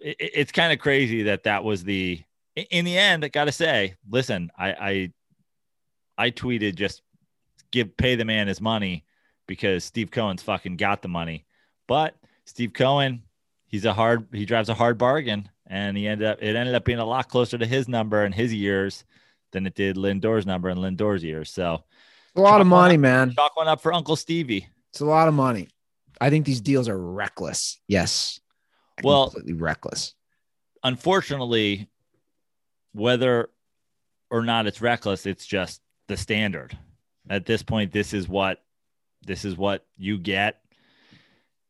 it, 0.00 0.16
it's 0.19 0.52
kind 0.52 0.73
of 0.73 0.78
crazy 0.78 1.25
that 1.25 1.45
that 1.45 1.64
was 1.64 1.85
the 1.85 2.23
in 2.57 2.85
the 2.85 2.99
end, 2.99 3.25
I 3.25 3.28
got 3.28 3.45
to 3.45 3.52
say, 3.52 3.95
listen, 4.09 4.50
I, 4.59 4.73
I 4.73 5.12
I 6.19 6.30
tweeted 6.30 6.75
just 6.75 7.02
give 7.71 7.97
pay 7.97 8.16
the 8.16 8.25
man 8.25 8.49
his 8.49 8.61
money 8.61 9.04
because 9.47 9.85
Steve 9.85 10.11
Cohen's 10.11 10.42
fucking 10.42 10.76
got 10.76 11.02
the 11.02 11.09
money. 11.09 11.47
But 11.87 12.16
Steve 12.45 12.73
Cohen, 12.73 13.23
he's 13.66 13.85
a 13.85 13.92
hard 13.92 14.26
he 14.33 14.45
drives 14.45 14.69
a 14.69 14.75
hard 14.75 14.99
bargain 14.99 15.49
and 15.66 15.97
he 15.97 16.07
ended 16.07 16.26
up 16.26 16.38
it 16.42 16.57
ended 16.57 16.75
up 16.75 16.85
being 16.85 16.99
a 16.99 17.04
lot 17.04 17.28
closer 17.28 17.57
to 17.57 17.66
his 17.66 17.88
number 17.88 18.25
and 18.25 18.35
his 18.35 18.52
years 18.52 19.04
than 19.52 19.66
it 19.66 19.75
did 19.75 19.97
Lindor's 19.97 20.47
number 20.47 20.69
and 20.69 20.80
Lindor's 20.80 21.25
years. 21.25 21.50
So 21.50 21.85
a 22.37 22.40
lot 22.40 22.61
of 22.61 22.66
money, 22.66 22.95
up, 22.95 23.00
man. 23.00 23.35
Chalk 23.35 23.57
one 23.57 23.69
up 23.69 23.80
for 23.80 23.92
Uncle 23.92 24.16
Stevie. 24.16 24.69
It's 24.90 25.00
a 25.00 25.04
lot 25.04 25.28
of 25.28 25.35
money. 25.35 25.69
I 26.21 26.30
think 26.30 26.47
these 26.47 26.61
deals 26.61 26.88
are 26.88 26.99
reckless. 26.99 27.80
Yes. 27.88 28.40
Well, 29.04 29.30
completely 29.30 29.54
reckless. 29.54 30.14
Unfortunately, 30.83 31.88
whether 32.92 33.50
or 34.30 34.42
not 34.42 34.66
it's 34.66 34.80
reckless, 34.80 35.26
it's 35.26 35.47
just 35.47 35.80
the 36.09 36.16
standard. 36.16 36.76
At 37.28 37.47
this 37.47 37.62
point, 37.62 37.92
this 37.92 38.12
is 38.12 38.28
what 38.28 38.62
this 39.23 39.45
is 39.45 39.57
what 39.57 39.87
you 39.97 40.19
get. 40.19 40.62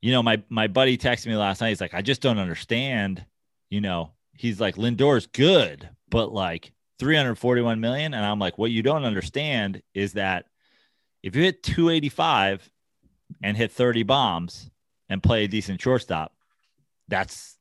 You 0.01 0.13
know, 0.13 0.23
my 0.23 0.43
my 0.49 0.69
buddy 0.69 0.97
texted 0.97 1.27
me 1.27 1.37
last 1.37 1.61
night. 1.61 1.71
He's 1.71 1.81
like, 1.81 1.95
I 1.95 2.03
just 2.03 2.23
don't 2.23 2.39
understand. 2.39 3.25
You 3.69 3.81
know, 3.81 4.13
he's 4.35 4.61
like, 4.61 4.77
Lindor's 4.77 5.27
good, 5.27 5.89
but 6.09 6.33
like 6.33 6.73
341 6.99 7.81
million. 7.81 8.15
And 8.15 8.25
I'm 8.25 8.39
like, 8.39 8.59
what 8.59 8.71
you 8.71 8.83
don't 8.83 9.05
understand 9.05 9.83
is 9.95 10.15
that 10.15 10.47
if 11.23 11.37
you 11.37 11.43
hit 11.43 11.63
285 11.63 12.71
and 13.43 13.57
hit 13.57 13.73
30 13.73 14.03
bombs 14.05 14.71
and 15.09 15.23
play 15.23 15.45
a 15.45 15.49
decent 15.49 15.81
shortstop, 15.81 16.33
that's 17.11 17.57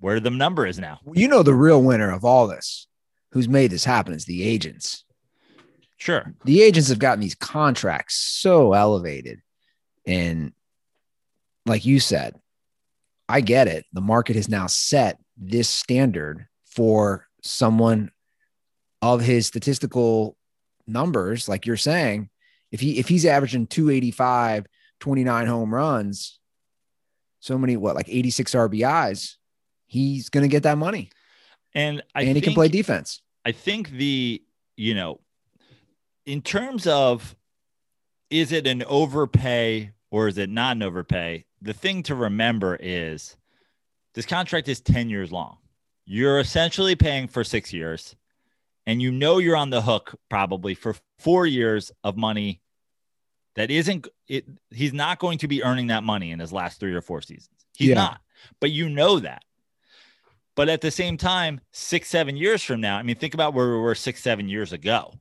where 0.00 0.20
the 0.20 0.30
number 0.30 0.66
is 0.66 0.78
now. 0.78 1.00
You 1.12 1.28
know, 1.28 1.42
the 1.42 1.54
real 1.54 1.82
winner 1.82 2.10
of 2.10 2.24
all 2.24 2.48
this, 2.48 2.88
who's 3.32 3.48
made 3.48 3.70
this 3.70 3.84
happen, 3.84 4.14
is 4.14 4.24
the 4.24 4.42
agents. 4.42 5.04
Sure. 5.96 6.34
The 6.44 6.62
agents 6.62 6.88
have 6.88 6.98
gotten 6.98 7.20
these 7.20 7.34
contracts 7.34 8.16
so 8.16 8.72
elevated. 8.72 9.40
And 10.06 10.52
like 11.64 11.84
you 11.84 12.00
said, 12.00 12.34
I 13.28 13.40
get 13.40 13.68
it. 13.68 13.84
The 13.92 14.00
market 14.00 14.36
has 14.36 14.48
now 14.48 14.66
set 14.66 15.18
this 15.36 15.68
standard 15.68 16.46
for 16.64 17.26
someone 17.42 18.10
of 19.02 19.20
his 19.20 19.46
statistical 19.46 20.36
numbers, 20.86 21.48
like 21.48 21.66
you're 21.66 21.76
saying, 21.76 22.28
if 22.70 22.80
he 22.80 22.98
if 22.98 23.08
he's 23.08 23.24
averaging 23.24 23.66
285, 23.66 24.66
29 25.00 25.46
home 25.46 25.74
runs, 25.74 26.40
so 27.40 27.58
many 27.58 27.76
what 27.76 27.94
like 27.94 28.08
86 28.08 28.52
RBIs, 28.54 29.36
he's 29.86 30.28
going 30.28 30.42
to 30.42 30.48
get 30.48 30.64
that 30.64 30.78
money. 30.78 31.10
And 31.74 32.02
I 32.14 32.22
and 32.22 32.28
think, 32.28 32.36
he 32.36 32.40
can 32.42 32.54
play 32.54 32.68
defense. 32.68 33.22
I 33.44 33.52
think 33.52 33.90
the, 33.90 34.42
you 34.76 34.94
know, 34.94 35.20
in 36.24 36.42
terms 36.42 36.86
of 36.86 37.36
is 38.30 38.52
it 38.52 38.66
an 38.66 38.82
overpay 38.84 39.92
or 40.10 40.28
is 40.28 40.38
it 40.38 40.50
not 40.50 40.76
an 40.76 40.82
overpay? 40.82 41.44
The 41.62 41.72
thing 41.72 42.02
to 42.04 42.14
remember 42.14 42.76
is 42.80 43.36
this 44.14 44.26
contract 44.26 44.68
is 44.68 44.80
10 44.80 45.08
years 45.10 45.30
long. 45.30 45.58
You're 46.04 46.40
essentially 46.40 46.96
paying 46.96 47.28
for 47.28 47.44
6 47.44 47.72
years 47.72 48.16
and 48.86 49.02
you 49.02 49.12
know 49.12 49.38
you're 49.38 49.56
on 49.56 49.70
the 49.70 49.82
hook 49.82 50.14
probably 50.28 50.74
for 50.74 50.96
4 51.18 51.46
years 51.46 51.92
of 52.02 52.16
money 52.16 52.60
that 53.56 53.70
isn't 53.70 54.06
it 54.28 54.44
he's 54.70 54.92
not 54.92 55.18
going 55.18 55.38
to 55.38 55.48
be 55.48 55.64
earning 55.64 55.88
that 55.88 56.04
money 56.04 56.30
in 56.30 56.38
his 56.38 56.52
last 56.52 56.78
3 56.78 56.94
or 56.94 57.00
4 57.00 57.22
seasons. 57.22 57.66
He's 57.76 57.88
yeah. 57.88 57.94
not. 57.94 58.20
But 58.60 58.70
you 58.70 58.88
know 58.88 59.18
that. 59.18 59.42
But 60.54 60.68
at 60.70 60.80
the 60.80 60.90
same 60.90 61.16
time, 61.18 61.60
six, 61.72 62.08
seven 62.08 62.36
years 62.36 62.62
from 62.62 62.80
now, 62.80 62.96
I 62.96 63.02
mean, 63.02 63.16
think 63.16 63.34
about 63.34 63.52
where 63.52 63.68
we 63.68 63.78
were 63.78 63.94
six, 63.94 64.22
seven 64.22 64.48
years 64.48 64.72
ago, 64.72 65.12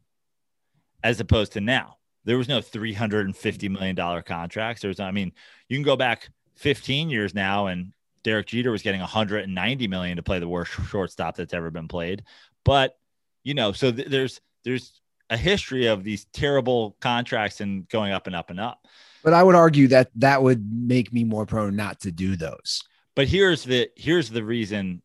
as 1.04 1.20
opposed 1.20 1.54
to 1.54 1.62
now. 1.62 1.98
There 2.24 2.38
was 2.38 2.48
no 2.48 2.60
$350 2.60 3.70
million 3.70 4.24
contracts. 4.24 4.82
There's, 4.82 5.00
I 5.00 5.12
mean, 5.12 5.34
you 5.68 5.76
can 5.76 5.84
go 5.84 5.98
back 5.98 6.30
15 6.56 7.10
years 7.10 7.36
now, 7.36 7.68
and 7.68 7.92
Derek 8.24 8.48
Jeter 8.48 8.72
was 8.72 8.82
getting 8.82 9.02
190 9.02 9.88
million 9.88 10.16
to 10.16 10.24
play 10.24 10.40
the 10.40 10.48
worst 10.48 10.72
shortstop 10.90 11.36
that's 11.36 11.54
ever 11.54 11.70
been 11.70 11.90
played. 11.90 12.24
But, 12.64 12.98
you 13.44 13.54
know, 13.54 13.74
so 13.74 13.92
th- 13.92 14.08
there's, 14.08 14.40
there's 14.64 15.02
a 15.30 15.38
history 15.38 15.88
of 15.88 16.04
these 16.04 16.26
terrible 16.26 16.96
contracts 17.00 17.62
and 17.62 17.88
going 17.90 18.12
up 18.12 18.28
and 18.28 18.36
up 18.36 18.50
and 18.50 18.60
up. 18.60 18.86
But 19.24 19.34
I 19.34 19.44
would 19.44 19.56
argue 19.56 19.88
that 19.88 20.12
that 20.16 20.44
would 20.44 20.72
make 20.72 21.12
me 21.12 21.24
more 21.24 21.46
prone 21.46 21.76
not 21.76 22.02
to 22.02 22.12
do 22.12 22.36
those. 22.36 22.84
But 23.16 23.28
here's 23.28 23.64
the 23.64 23.90
here's 23.96 24.30
the 24.30 24.44
reason 24.44 25.02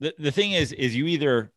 the, 0.00 0.14
the 0.18 0.32
thing 0.32 0.52
is 0.52 0.72
is 0.72 0.96
you 0.96 1.06
either 1.06 1.52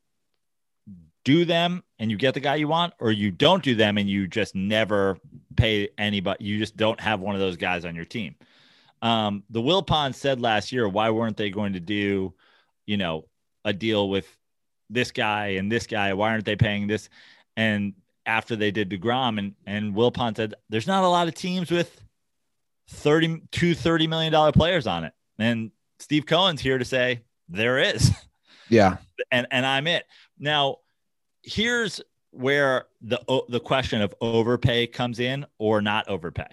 do 1.24 1.46
them 1.46 1.84
and 1.98 2.10
you 2.10 2.18
get 2.18 2.34
the 2.34 2.40
guy 2.40 2.56
you 2.56 2.68
want 2.68 2.94
or 3.00 3.12
you 3.12 3.32
don't 3.32 3.64
do 3.64 3.76
them 3.76 3.98
and 3.98 4.10
you 4.10 4.28
just 4.28 4.56
never 4.56 5.18
pay 5.56 5.90
anybody 5.98 6.44
you 6.46 6.58
just 6.58 6.78
don't 6.78 7.00
have 7.00 7.20
one 7.20 7.36
of 7.36 7.42
those 7.42 7.58
guys 7.58 7.86
on 7.86 7.96
your 7.96 8.06
team 8.06 8.36
um, 9.02 9.44
the 9.50 9.62
Wilpon 9.62 10.14
said 10.14 10.42
last 10.42 10.72
year 10.72 10.88
why 10.88 11.10
weren't 11.10 11.38
they 11.38 11.50
going 11.50 11.74
to 11.74 11.80
do 11.80 12.34
you 12.86 12.98
know 12.98 13.26
a 13.66 13.74
deal 13.74 14.10
with 14.10 14.26
this 14.90 15.12
guy 15.12 15.48
and 15.50 15.72
this 15.72 15.88
guy 15.88 16.14
why 16.14 16.32
aren't 16.32 16.46
they 16.46 16.56
paying 16.56 16.88
this 16.88 17.10
and 17.58 17.94
after 18.26 18.56
they 18.56 18.72
did 18.72 18.90
DeGrom 18.90 19.40
and 19.40 19.56
and 19.66 19.96
Will 19.96 20.12
Wilpon 20.12 20.36
said 20.36 20.56
there's 20.70 20.88
not 20.88 21.04
a 21.04 21.08
lot 21.08 21.28
of 21.28 21.34
teams 21.34 21.72
with 21.72 22.02
30 22.90 23.44
two 23.52 23.76
30 23.76 24.08
million 24.08 24.32
dollar 24.32 24.52
players 24.52 24.88
on 24.88 25.04
it 25.04 25.14
and 25.38 25.72
Steve 26.00 26.26
Cohen's 26.26 26.62
here 26.62 26.78
to 26.78 26.86
say 26.86 27.22
there 27.48 27.78
is 27.80 28.12
Yeah. 28.70 28.98
And 29.32 29.48
and 29.52 29.66
I'm 29.66 29.88
it. 29.88 30.06
Now, 30.38 30.78
here's 31.44 32.00
where 32.32 32.86
the 33.02 33.20
the 33.50 33.60
question 33.60 34.02
of 34.02 34.14
overpay 34.22 34.88
comes 34.88 35.20
in 35.20 35.46
or 35.58 35.82
not 35.82 36.08
overpay. 36.08 36.48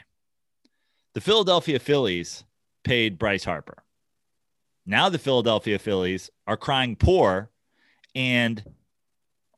The 1.15 1.21
Philadelphia 1.21 1.79
Phillies 1.79 2.45
paid 2.83 3.19
Bryce 3.19 3.45
Harper. 3.45 3.85
Now 4.85 5.09
the 5.09 5.19
Philadelphia 5.19 5.79
Phillies 5.79 6.31
are 6.47 6.57
crying 6.57 6.97
poor 6.97 7.51
and 8.15 8.63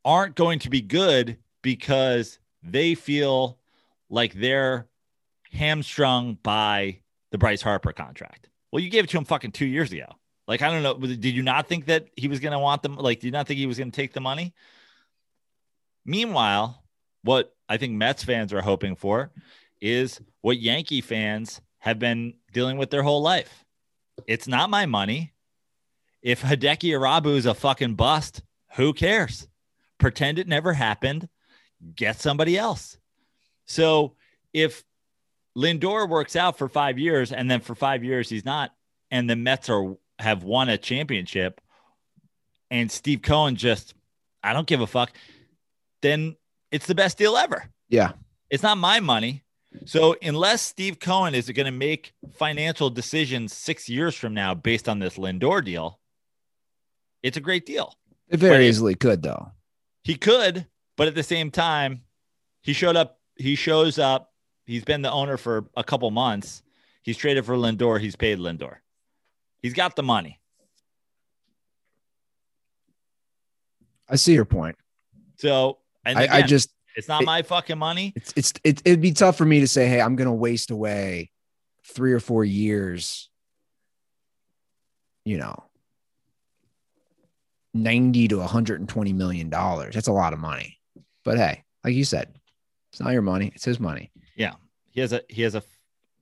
aren't 0.08 0.36
going 0.36 0.58
to 0.58 0.70
be 0.70 0.80
good 0.80 1.36
because 1.60 2.38
they 2.62 2.94
feel 2.94 3.58
like 4.08 4.32
they're 4.32 4.88
hamstrung 5.52 6.38
by 6.42 6.98
the 7.30 7.36
Bryce 7.36 7.60
Harper 7.60 7.92
contract. 7.92 8.48
Well, 8.72 8.82
you 8.82 8.88
gave 8.88 9.04
it 9.04 9.10
to 9.10 9.18
him 9.18 9.26
fucking 9.26 9.52
two 9.52 9.66
years 9.66 9.92
ago. 9.92 10.06
Like, 10.46 10.62
I 10.62 10.70
don't 10.70 10.82
know. 10.82 10.94
Did 10.94 11.26
you 11.26 11.42
not 11.42 11.68
think 11.68 11.84
that 11.86 12.06
he 12.16 12.26
was 12.26 12.40
going 12.40 12.52
to 12.52 12.58
want 12.58 12.82
them? 12.82 12.96
Like, 12.96 13.20
did 13.20 13.26
you 13.26 13.32
not 13.32 13.46
think 13.46 13.58
he 13.58 13.66
was 13.66 13.76
going 13.76 13.90
to 13.90 13.96
take 13.96 14.14
the 14.14 14.20
money? 14.22 14.54
Meanwhile, 16.06 16.82
what 17.22 17.54
I 17.68 17.76
think 17.76 17.92
Mets 17.92 18.24
fans 18.24 18.54
are 18.54 18.62
hoping 18.62 18.96
for 18.96 19.30
is 19.82 20.22
what 20.40 20.58
Yankee 20.58 21.02
fans 21.02 21.60
have 21.80 21.98
been 21.98 22.32
dealing 22.54 22.78
with 22.78 22.88
their 22.88 23.02
whole 23.02 23.20
life. 23.20 23.62
It's 24.26 24.48
not 24.48 24.70
my 24.70 24.86
money. 24.86 25.34
If 26.22 26.40
Hideki 26.40 26.98
Irabu 26.98 27.36
is 27.36 27.44
a 27.44 27.52
fucking 27.52 27.96
bust, 27.96 28.42
who 28.76 28.94
cares? 28.94 29.46
Pretend 29.98 30.38
it 30.38 30.48
never 30.48 30.72
happened. 30.72 31.28
Get 31.94 32.20
somebody 32.20 32.56
else. 32.56 32.98
So 33.66 34.14
if 34.52 34.84
Lindor 35.56 36.08
works 36.08 36.36
out 36.36 36.58
for 36.58 36.68
five 36.68 36.98
years 36.98 37.32
and 37.32 37.50
then 37.50 37.60
for 37.60 37.74
five 37.74 38.02
years 38.02 38.28
he's 38.28 38.44
not, 38.44 38.72
and 39.10 39.28
the 39.28 39.36
Mets 39.36 39.68
are 39.68 39.96
have 40.18 40.42
won 40.42 40.68
a 40.68 40.78
championship 40.78 41.60
and 42.70 42.90
Steve 42.90 43.22
Cohen 43.22 43.56
just, 43.56 43.94
I 44.42 44.52
don't 44.52 44.66
give 44.66 44.80
a 44.80 44.86
fuck, 44.86 45.12
then 46.02 46.36
it's 46.70 46.86
the 46.86 46.94
best 46.94 47.18
deal 47.18 47.36
ever. 47.36 47.70
Yeah. 47.88 48.12
It's 48.50 48.62
not 48.62 48.78
my 48.78 49.00
money. 49.00 49.44
So 49.84 50.16
unless 50.22 50.62
Steve 50.62 50.98
Cohen 50.98 51.34
is 51.34 51.48
going 51.50 51.66
to 51.66 51.72
make 51.72 52.14
financial 52.34 52.90
decisions 52.90 53.52
six 53.52 53.88
years 53.88 54.14
from 54.14 54.34
now 54.34 54.54
based 54.54 54.88
on 54.88 54.98
this 54.98 55.18
Lindor 55.18 55.64
deal, 55.64 56.00
it's 57.22 57.36
a 57.36 57.40
great 57.40 57.66
deal. 57.66 57.94
It 58.28 58.40
very 58.40 58.56
but 58.56 58.62
easily 58.62 58.94
could, 58.94 59.22
though. 59.22 59.52
He 60.08 60.14
could, 60.14 60.66
but 60.96 61.06
at 61.06 61.14
the 61.14 61.22
same 61.22 61.50
time, 61.50 62.00
he 62.62 62.72
showed 62.72 62.96
up. 62.96 63.18
He 63.36 63.56
shows 63.56 63.98
up. 63.98 64.32
he's 64.64 64.82
been 64.82 65.02
the 65.02 65.12
owner 65.12 65.36
for 65.36 65.66
a 65.76 65.84
couple 65.84 66.10
months. 66.10 66.62
He's 67.02 67.18
traded 67.18 67.44
for 67.44 67.56
Lindor. 67.56 68.00
He's 68.00 68.16
paid 68.16 68.38
Lindor. 68.38 68.76
He's 69.60 69.74
got 69.74 69.96
the 69.96 70.02
money. 70.02 70.40
I 74.08 74.16
see 74.16 74.32
your 74.32 74.46
point. 74.46 74.76
So, 75.36 75.76
and 76.06 76.18
I, 76.18 76.38
I 76.38 76.42
just 76.42 76.70
it's 76.96 77.06
not 77.06 77.20
it- 77.20 77.26
my 77.26 77.42
fucking 77.42 77.76
money. 77.76 78.14
it's 78.16 78.32
it's 78.34 78.52
it, 78.64 78.80
it'd 78.86 79.02
be 79.02 79.12
tough 79.12 79.36
for 79.36 79.44
me 79.44 79.60
to 79.60 79.68
say, 79.68 79.88
hey, 79.88 80.00
I'm 80.00 80.16
gonna 80.16 80.32
waste 80.32 80.70
away 80.70 81.30
three 81.84 82.14
or 82.14 82.20
four 82.20 82.46
years, 82.46 83.28
you 85.26 85.36
know, 85.36 85.67
90 87.74 88.28
to 88.28 88.38
120 88.38 89.12
million 89.12 89.50
dollars. 89.50 89.94
That's 89.94 90.08
a 90.08 90.12
lot 90.12 90.32
of 90.32 90.38
money. 90.38 90.78
But 91.24 91.36
hey, 91.38 91.64
like 91.84 91.94
you 91.94 92.04
said, 92.04 92.34
it's 92.90 93.00
not 93.00 93.12
your 93.12 93.22
money, 93.22 93.52
it's 93.54 93.64
his 93.64 93.78
money. 93.80 94.10
Yeah. 94.36 94.54
He 94.90 95.00
has 95.00 95.12
a 95.12 95.22
he 95.28 95.42
has 95.42 95.54
a 95.54 95.62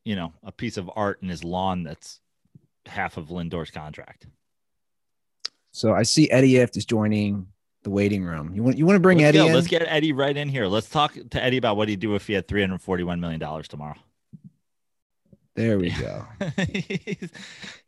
you 0.04 0.16
know 0.16 0.32
a 0.42 0.52
piece 0.52 0.76
of 0.76 0.90
art 0.94 1.20
in 1.22 1.28
his 1.28 1.44
lawn 1.44 1.82
that's 1.82 2.20
half 2.86 3.16
of 3.16 3.30
Lindor's 3.30 3.70
contract. 3.70 4.26
So 5.72 5.92
I 5.92 6.02
see 6.04 6.30
Eddie 6.30 6.54
Ifft 6.54 6.76
is 6.76 6.84
joining 6.84 7.46
the 7.82 7.90
waiting 7.90 8.24
room. 8.24 8.52
You 8.54 8.62
want 8.62 8.78
you 8.78 8.86
want 8.86 8.96
to 8.96 9.00
bring 9.00 9.18
let's 9.18 9.28
Eddie 9.28 9.38
go. 9.38 9.46
in? 9.46 9.52
Let's 9.54 9.66
get 9.68 9.82
Eddie 9.86 10.12
right 10.12 10.36
in 10.36 10.48
here. 10.48 10.66
Let's 10.66 10.88
talk 10.88 11.14
to 11.30 11.42
Eddie 11.42 11.58
about 11.58 11.76
what 11.76 11.88
he'd 11.88 12.00
do 12.00 12.14
if 12.14 12.26
he 12.26 12.32
had 12.32 12.48
341 12.48 13.20
million 13.20 13.38
dollars 13.40 13.68
tomorrow. 13.68 13.96
there 15.54 15.78
we 15.78 15.90
go. 16.00 16.26
he's, 16.72 17.30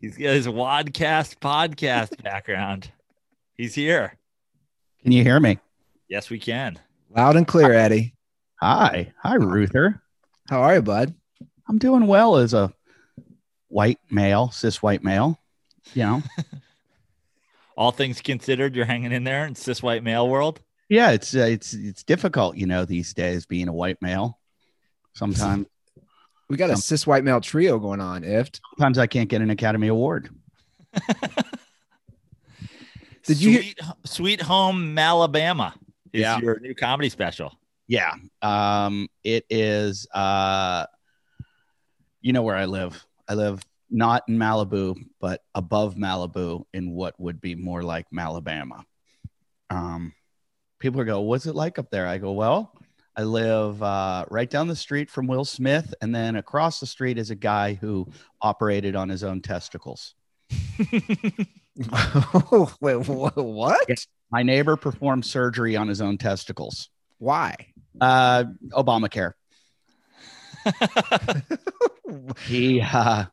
he's 0.00 0.16
got 0.16 0.30
his 0.34 0.46
Wadcast 0.46 1.38
podcast 1.40 2.22
background. 2.22 2.90
He's 3.58 3.74
here. 3.74 4.16
Can 5.02 5.12
you 5.12 5.22
hear 5.22 5.38
me? 5.40 5.58
Yes, 6.08 6.30
we 6.30 6.38
can. 6.38 6.78
Loud 7.10 7.36
and 7.36 7.46
clear, 7.46 7.72
Eddie. 7.72 8.14
Hi. 8.60 9.12
Hi, 9.22 9.34
Ruther. 9.34 10.00
How 10.48 10.62
are 10.62 10.76
you, 10.76 10.82
bud? 10.82 11.12
I'm 11.68 11.78
doing 11.78 12.06
well 12.06 12.36
as 12.36 12.54
a 12.54 12.72
white 13.66 13.98
male, 14.10 14.50
cis 14.50 14.80
white 14.82 15.02
male. 15.04 15.38
You 15.94 16.02
know, 16.04 16.22
All 17.76 17.90
things 17.92 18.20
considered, 18.20 18.74
you're 18.74 18.84
hanging 18.86 19.12
in 19.12 19.24
there 19.24 19.44
in 19.46 19.54
cis 19.54 19.82
white 19.82 20.02
male 20.02 20.28
world. 20.28 20.60
yeah, 20.88 21.10
it's 21.10 21.34
uh, 21.34 21.40
it's 21.40 21.74
it's 21.74 22.02
difficult, 22.04 22.56
you 22.56 22.66
know, 22.66 22.84
these 22.84 23.12
days 23.12 23.44
being 23.46 23.68
a 23.68 23.72
white 23.72 24.00
male. 24.00 24.38
Sometimes 25.14 25.66
We 26.48 26.56
got 26.56 26.70
a 26.70 26.74
Um, 26.74 26.78
cis 26.80 27.06
white 27.06 27.24
male 27.24 27.40
trio 27.40 27.78
going 27.78 28.00
on, 28.00 28.22
If 28.24 28.50
sometimes 28.76 28.98
I 28.98 29.06
can't 29.08 29.28
get 29.28 29.42
an 29.42 29.50
Academy 29.50 29.88
Award. 29.88 30.30
Did 33.28 33.40
you 33.40 33.50
hear- 33.52 33.62
Sweet, 33.62 33.80
Sweet 34.04 34.42
Home 34.42 34.98
Alabama 34.98 35.74
is 36.12 36.22
Yeah. 36.22 36.38
your 36.40 36.58
new 36.60 36.74
comedy 36.74 37.08
special. 37.10 37.52
Yeah. 37.86 38.14
Um, 38.42 39.08
it 39.22 39.44
is 39.50 40.06
uh 40.12 40.86
you 42.20 42.32
know 42.32 42.42
where 42.42 42.56
I 42.56 42.64
live. 42.64 43.04
I 43.28 43.34
live 43.34 43.62
not 43.90 44.24
in 44.28 44.36
Malibu, 44.38 44.96
but 45.20 45.42
above 45.54 45.94
Malibu 45.94 46.64
in 46.74 46.90
what 46.90 47.18
would 47.20 47.40
be 47.40 47.54
more 47.54 47.82
like 47.82 48.06
Malabama. 48.12 48.82
Um 49.70 50.12
people 50.80 51.04
go, 51.04 51.20
What's 51.20 51.46
it 51.46 51.54
like 51.54 51.78
up 51.78 51.90
there? 51.90 52.06
I 52.06 52.18
go, 52.18 52.32
Well, 52.32 52.72
I 53.16 53.22
live 53.24 53.82
uh, 53.82 54.24
right 54.30 54.48
down 54.48 54.68
the 54.68 54.76
street 54.76 55.10
from 55.10 55.26
Will 55.26 55.44
Smith, 55.44 55.92
and 56.00 56.14
then 56.14 56.36
across 56.36 56.78
the 56.80 56.86
street 56.86 57.18
is 57.18 57.30
a 57.30 57.34
guy 57.34 57.74
who 57.74 58.06
operated 58.40 58.94
on 58.94 59.08
his 59.08 59.24
own 59.24 59.42
testicles. 59.42 60.14
Wait, 62.80 62.96
wha- 63.08 63.30
what? 63.36 63.88
My 64.30 64.42
neighbor 64.42 64.76
performed 64.76 65.24
surgery 65.24 65.76
on 65.76 65.88
his 65.88 66.00
own 66.00 66.18
testicles. 66.18 66.90
Why? 67.18 67.54
Uh, 68.00 68.44
Obamacare. 68.70 69.32
he 72.46 72.80
uh, 72.80 73.24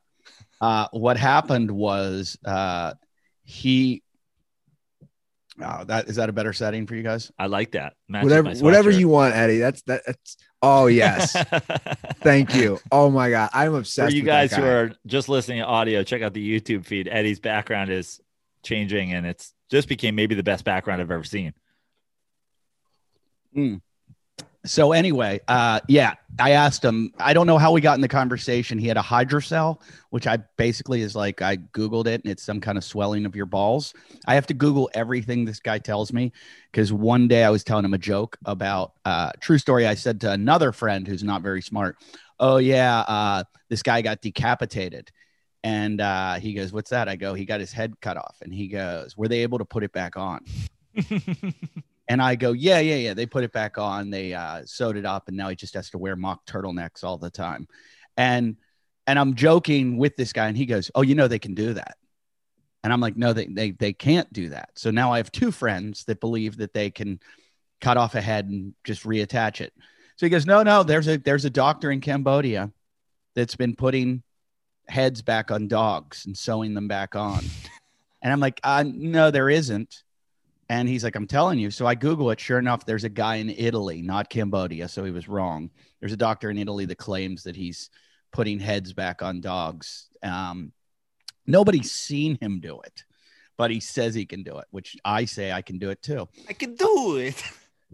uh, 0.62 0.88
what 0.92 1.18
happened 1.18 1.72
was 1.72 2.38
uh, 2.46 2.94
he 3.44 4.04
oh, 5.62 5.84
that 5.86 6.08
is 6.08 6.16
that 6.18 6.30
a 6.30 6.34
better 6.34 6.54
setting 6.54 6.88
for 6.88 6.96
you 6.96 7.04
guys 7.04 7.32
I 7.38 7.48
like 7.48 7.72
that. 7.72 7.94
Matches 8.08 8.30
whatever, 8.30 8.52
whatever 8.64 8.90
you 8.92 9.10
want, 9.10 9.36
Eddie. 9.36 9.58
That's 9.58 9.82
that, 9.84 10.04
that's. 10.06 10.38
Oh 10.62 10.88
yes, 10.88 11.34
thank 12.22 12.56
you. 12.56 12.80
Oh 12.92 13.10
my 13.10 13.30
god, 13.30 13.50
I'm 13.54 13.74
For 13.74 13.80
obsessed. 13.80 14.16
you 14.16 14.22
with 14.22 14.28
that 14.28 14.50
guys 14.50 14.58
who 14.58 14.64
are 14.64 14.92
just 15.06 15.30
listening 15.30 15.60
to 15.60 15.66
audio, 15.66 16.04
check 16.04 16.22
out 16.22 16.34
the 16.34 16.60
YouTube 16.60 16.86
feed. 16.86 17.08
Eddie's 17.08 17.40
background 17.40 17.92
is 17.92 18.20
changing, 18.66 19.14
and 19.14 19.26
it's 19.26 19.54
just 19.72 19.88
became 19.88 20.16
maybe 20.16 20.36
the 20.36 20.44
best 20.44 20.66
background 20.66 21.02
I've 21.02 21.12
ever 21.12 21.24
seen. 21.24 21.54
so 24.66 24.92
anyway 24.92 25.40
uh 25.48 25.80
yeah 25.88 26.16
i 26.40 26.52
asked 26.52 26.84
him 26.84 27.12
i 27.20 27.34
don't 27.34 27.46
know 27.46 27.58
how 27.58 27.72
we 27.72 27.80
got 27.80 27.96
in 27.96 28.02
the 28.02 28.08
conversation. 28.08 28.78
He 28.80 28.88
had 28.88 28.98
a 28.98 29.02
hydrocele 29.02 29.80
which 30.10 30.26
i 30.28 30.38
basically 30.58 31.02
is 31.02 31.16
like 31.16 31.42
i 31.42 31.58
googled 31.58 32.08
it 32.08 32.22
and 32.24 32.32
it's 32.32 32.44
some 32.44 32.60
kind 32.60 32.78
of 32.78 32.84
swelling 32.84 33.26
of 33.26 33.36
your 33.36 33.46
balls. 33.46 33.94
I 34.26 34.36
have 34.36 34.48
to 34.48 34.54
google 34.54 34.90
everything 34.94 35.46
this 35.46 35.60
guy 35.60 35.78
tells 35.78 36.12
me 36.12 36.32
because 36.72 36.92
one 36.92 37.28
day 37.28 37.44
i 37.44 37.50
was 37.50 37.64
telling 37.64 37.86
him 37.86 37.94
a 37.94 38.00
joke 38.00 38.38
about 38.46 38.94
uh 39.06 39.32
true 39.40 39.60
story. 39.60 39.86
I 39.86 39.96
said 39.96 40.20
to 40.22 40.32
another 40.32 40.72
friend 40.72 41.08
who's 41.08 41.24
not 41.24 41.42
very 41.44 41.62
smart 41.62 41.98
oh 42.40 42.58
yeah 42.58 43.02
uh 43.02 43.44
this 43.70 43.84
guy 43.84 44.02
got 44.02 44.22
decapitated 44.22 45.12
and 45.66 46.00
uh 46.00 46.36
he 46.36 46.54
goes 46.54 46.72
what's 46.72 46.92
that 46.92 47.10
i 47.10 47.18
go 47.18 47.34
he 47.34 47.44
got 47.44 47.60
his 47.60 47.74
head 47.74 47.94
cut 48.00 48.16
off 48.16 48.38
and 48.42 48.54
he 48.54 48.70
goes 48.70 49.18
were 49.18 49.28
they 49.28 49.42
able 49.42 49.58
to 49.58 49.66
put 49.66 49.84
it 49.84 49.92
back 49.92 50.16
on 50.16 50.40
and 52.08 52.22
I 52.22 52.36
go, 52.36 52.52
yeah, 52.52 52.80
yeah, 52.80 52.96
yeah. 52.96 53.14
They 53.14 53.26
put 53.26 53.44
it 53.44 53.52
back 53.52 53.78
on. 53.78 54.10
They 54.10 54.34
uh, 54.34 54.64
sewed 54.66 54.98
it 54.98 55.06
up, 55.06 55.28
and 55.28 55.38
now 55.38 55.50
he 55.50 55.56
just 55.56 55.74
has 55.74 55.90
to 55.92 55.98
wear 55.98 56.16
mock 56.16 56.46
turtlenecks 56.46 57.04
all 57.04 57.18
the 57.18 57.30
time. 57.30 57.68
And 58.18 58.58
and 59.08 59.20
I'm 59.20 59.36
joking 59.36 59.98
with 59.98 60.16
this 60.16 60.34
guy, 60.34 60.48
and 60.48 60.58
he 60.58 60.66
goes, 60.66 60.92
oh, 60.96 61.02
you 61.02 61.16
know, 61.16 61.28
they 61.28 61.40
can 61.40 61.54
do 61.54 61.74
that. 61.74 61.98
And 62.84 62.94
I'm 62.94 63.02
like, 63.02 63.18
no, 63.18 63.34
they 63.34 63.48
they 63.48 63.72
they 63.72 63.94
can't 63.94 64.32
do 64.32 64.50
that. 64.50 64.70
So 64.76 64.92
now 64.92 65.12
I 65.12 65.18
have 65.18 65.32
two 65.32 65.52
friends 65.52 66.04
that 66.06 66.20
believe 66.20 66.58
that 66.58 66.74
they 66.74 66.92
can 66.92 67.20
cut 67.82 67.98
off 67.98 68.16
a 68.16 68.22
head 68.22 68.48
and 68.48 68.74
just 68.84 69.04
reattach 69.04 69.62
it. 69.62 69.74
So 70.18 70.26
he 70.26 70.30
goes, 70.30 70.46
no, 70.46 70.64
no. 70.64 70.84
There's 70.84 71.08
a 71.08 71.18
there's 71.18 71.46
a 71.46 71.50
doctor 71.50 71.92
in 71.92 72.02
Cambodia 72.02 72.72
that's 73.36 73.56
been 73.56 73.76
putting 73.76 74.24
heads 74.88 75.22
back 75.22 75.52
on 75.52 75.68
dogs 75.68 76.26
and 76.26 76.38
sewing 76.38 76.74
them 76.74 76.88
back 76.88 77.16
on. 77.16 77.44
And 78.22 78.32
I'm 78.32 78.40
like, 78.40 78.60
uh, 78.64 78.84
no, 78.86 79.32
there 79.32 79.50
isn't. 79.50 80.04
And 80.68 80.90
he's 80.90 81.04
like, 81.04 81.16
I'm 81.16 81.28
telling 81.28 81.60
you. 81.60 81.70
So 81.70 81.86
I 81.86 81.96
Google 81.96 82.32
it. 82.32 82.40
Sure 82.40 82.58
enough, 82.58 82.86
there's 82.86 83.04
a 83.04 83.10
guy 83.10 83.36
in 83.36 83.50
Italy, 83.50 84.02
not 84.02 84.30
Cambodia. 84.30 84.88
So 84.88 85.04
he 85.04 85.12
was 85.12 85.28
wrong. 85.28 85.70
There's 86.00 86.14
a 86.14 86.18
doctor 86.18 86.50
in 86.50 86.58
Italy 86.58 86.86
that 86.86 86.98
claims 86.98 87.44
that 87.44 87.56
he's 87.56 87.90
putting 88.32 88.60
heads 88.60 88.94
back 88.94 89.22
on 89.22 89.42
dogs. 89.42 90.08
Um, 90.24 90.72
nobody's 91.46 91.92
seen 91.92 92.38
him 92.42 92.60
do 92.60 92.82
it, 92.82 93.04
but 93.58 93.70
he 93.70 93.80
says 93.80 94.16
he 94.16 94.26
can 94.26 94.44
do 94.44 94.58
it, 94.58 94.66
which 94.72 94.98
I 95.06 95.26
say 95.26 95.52
I 95.52 95.62
can 95.62 95.78
do 95.78 95.92
it 95.92 96.02
too. 96.02 96.28
I 96.50 96.54
can 96.54 96.76
do 96.76 97.18
it. 97.18 97.42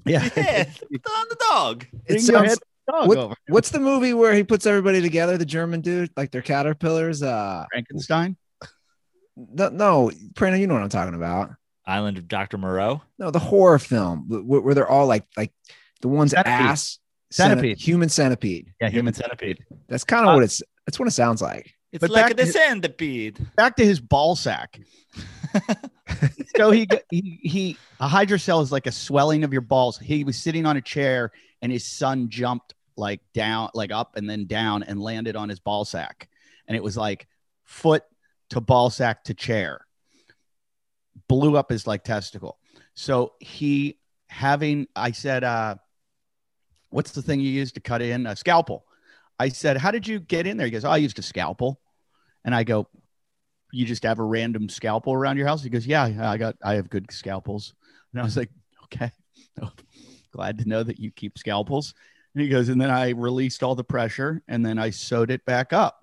Yeah. 0.06 0.28
Yeah, 0.36 0.66
on 0.66 1.26
the 1.30 1.38
dog. 1.52 1.86
It 1.94 2.08
Bring 2.08 2.26
your 2.26 2.48
sounds. 2.48 2.60
Head 2.88 2.94
dog 3.00 3.08
What, 3.08 3.18
over. 3.18 3.36
what's 3.48 3.70
the 3.72 3.80
movie 3.80 4.14
where 4.14 4.34
he 4.34 4.44
puts 4.44 4.66
everybody 4.66 5.02
together? 5.02 5.38
The 5.38 5.46
German 5.46 5.82
dude, 5.82 6.12
like 6.18 6.32
they're 6.32 6.42
caterpillars. 6.42 7.22
Uh, 7.24 7.66
Frankenstein? 7.72 8.38
no, 9.38 9.70
no, 9.70 10.12
Prano, 10.34 10.60
you 10.60 10.68
know 10.68 10.74
what 10.74 10.84
I'm 10.84 10.90
talking 10.90 11.16
about. 11.16 11.52
Island 11.86 12.18
of 12.18 12.28
Dr. 12.28 12.58
Moreau. 12.58 13.02
No, 13.18 13.32
the 13.32 13.40
horror 13.40 13.80
film 13.80 14.26
where, 14.28 14.62
where 14.62 14.74
they're 14.76 14.88
all 14.90 15.08
like 15.08 15.26
like 15.36 15.52
the 16.02 16.08
one's 16.08 16.32
Centipede. 16.32 16.54
ass 16.54 17.00
centi- 17.32 17.36
Centipede. 17.36 17.78
human 17.80 18.10
centipede. 18.10 18.74
Yeah, 18.80 18.88
Human 18.90 18.96
human. 18.98 19.14
centipede. 19.16 19.66
That's 19.88 20.04
kind 20.04 20.26
of 20.26 20.32
Uh, 20.32 20.34
what 20.36 20.44
it's. 20.44 20.62
That's 20.86 21.00
what 21.00 21.08
it 21.08 21.12
sounds 21.12 21.42
like. 21.42 21.74
It's 21.92 22.02
But 22.02 22.10
like 22.10 22.38
the 22.38 22.46
centipede. 22.46 23.38
Back 23.56 23.76
to 23.78 23.86
his 23.86 24.00
ball 24.00 24.36
sack. 24.36 24.80
so 26.56 26.72
he, 26.72 26.88
he 27.10 27.40
he 27.44 27.78
a 28.00 28.08
hydrocele 28.08 28.64
is 28.64 28.72
like 28.72 28.88
a 28.88 28.92
swelling 28.92 29.44
of 29.44 29.52
your 29.52 29.62
balls. 29.62 29.98
He 29.98 30.24
was 30.24 30.38
sitting 30.38 30.66
on 30.66 30.78
a 30.78 30.82
chair 30.82 31.32
and 31.62 31.72
his 31.72 31.86
son 31.86 32.30
jumped 32.30 32.74
like 32.96 33.20
down, 33.34 33.70
like 33.74 33.92
up 33.92 34.16
and 34.16 34.30
then 34.30 34.46
down 34.46 34.84
and 34.84 35.02
landed 35.02 35.36
on 35.36 35.50
his 35.50 35.60
ball 35.60 35.84
sack. 35.84 36.30
And 36.68 36.78
it 36.78 36.84
was 36.84 36.96
like 36.96 37.28
foot 37.64 38.04
to 38.52 38.62
ball 38.62 38.90
sack 38.90 39.26
to 39.26 39.34
chair. 39.34 39.86
Blew 41.28 41.58
up 41.58 41.70
his 41.70 41.86
like 41.86 42.04
testicle. 42.06 42.58
So 42.94 43.34
he 43.40 43.98
having 44.28 44.88
I 44.96 45.12
said, 45.12 45.44
uh, 45.44 45.76
what's 46.90 47.12
the 47.12 47.22
thing 47.22 47.42
you 47.42 47.50
use 47.50 47.74
to 47.74 47.82
cut 47.82 48.02
in? 48.02 48.26
A 48.28 48.36
scalpel. 48.36 48.86
I 49.42 49.50
said, 49.50 49.78
How 49.78 49.90
did 49.90 50.08
you 50.08 50.20
get 50.20 50.46
in 50.46 50.58
there? 50.58 50.68
He 50.68 50.72
goes, 50.72 50.86
oh, 50.86 50.92
I 50.92 50.98
used 50.98 51.18
a 51.18 51.24
scalpel. 51.24 51.82
And 52.46 52.54
I 52.54 52.64
go, 52.64 52.88
you 53.72 53.86
just 53.86 54.04
have 54.04 54.20
a 54.20 54.24
random 54.24 54.70
scalpel 54.70 55.14
around 55.14 55.38
your 55.38 55.48
house? 55.48 55.64
He 55.64 55.70
goes, 55.70 55.88
yeah, 55.88 56.30
I 56.30 56.38
got, 56.38 56.56
I 56.64 56.76
have 56.76 56.90
good 56.90 57.12
scalpels. 57.12 57.74
And 58.12 58.22
I 58.22 58.24
was 58.24 58.38
like, 58.38 58.50
okay, 58.86 59.12
glad 60.32 60.60
to 60.60 60.70
know 60.70 60.84
that 60.84 61.00
you 61.00 61.10
keep 61.10 61.40
scalpels. 61.40 61.96
And 62.36 62.44
he 62.44 62.50
goes, 62.50 62.70
and 62.70 62.80
then 62.80 62.92
I 62.92 63.10
released 63.10 63.64
all 63.64 63.74
the 63.74 63.84
pressure 63.84 64.44
and 64.48 64.66
then 64.66 64.78
I 64.78 64.92
sewed 64.92 65.32
it 65.32 65.44
back 65.46 65.74
up. 65.74 66.00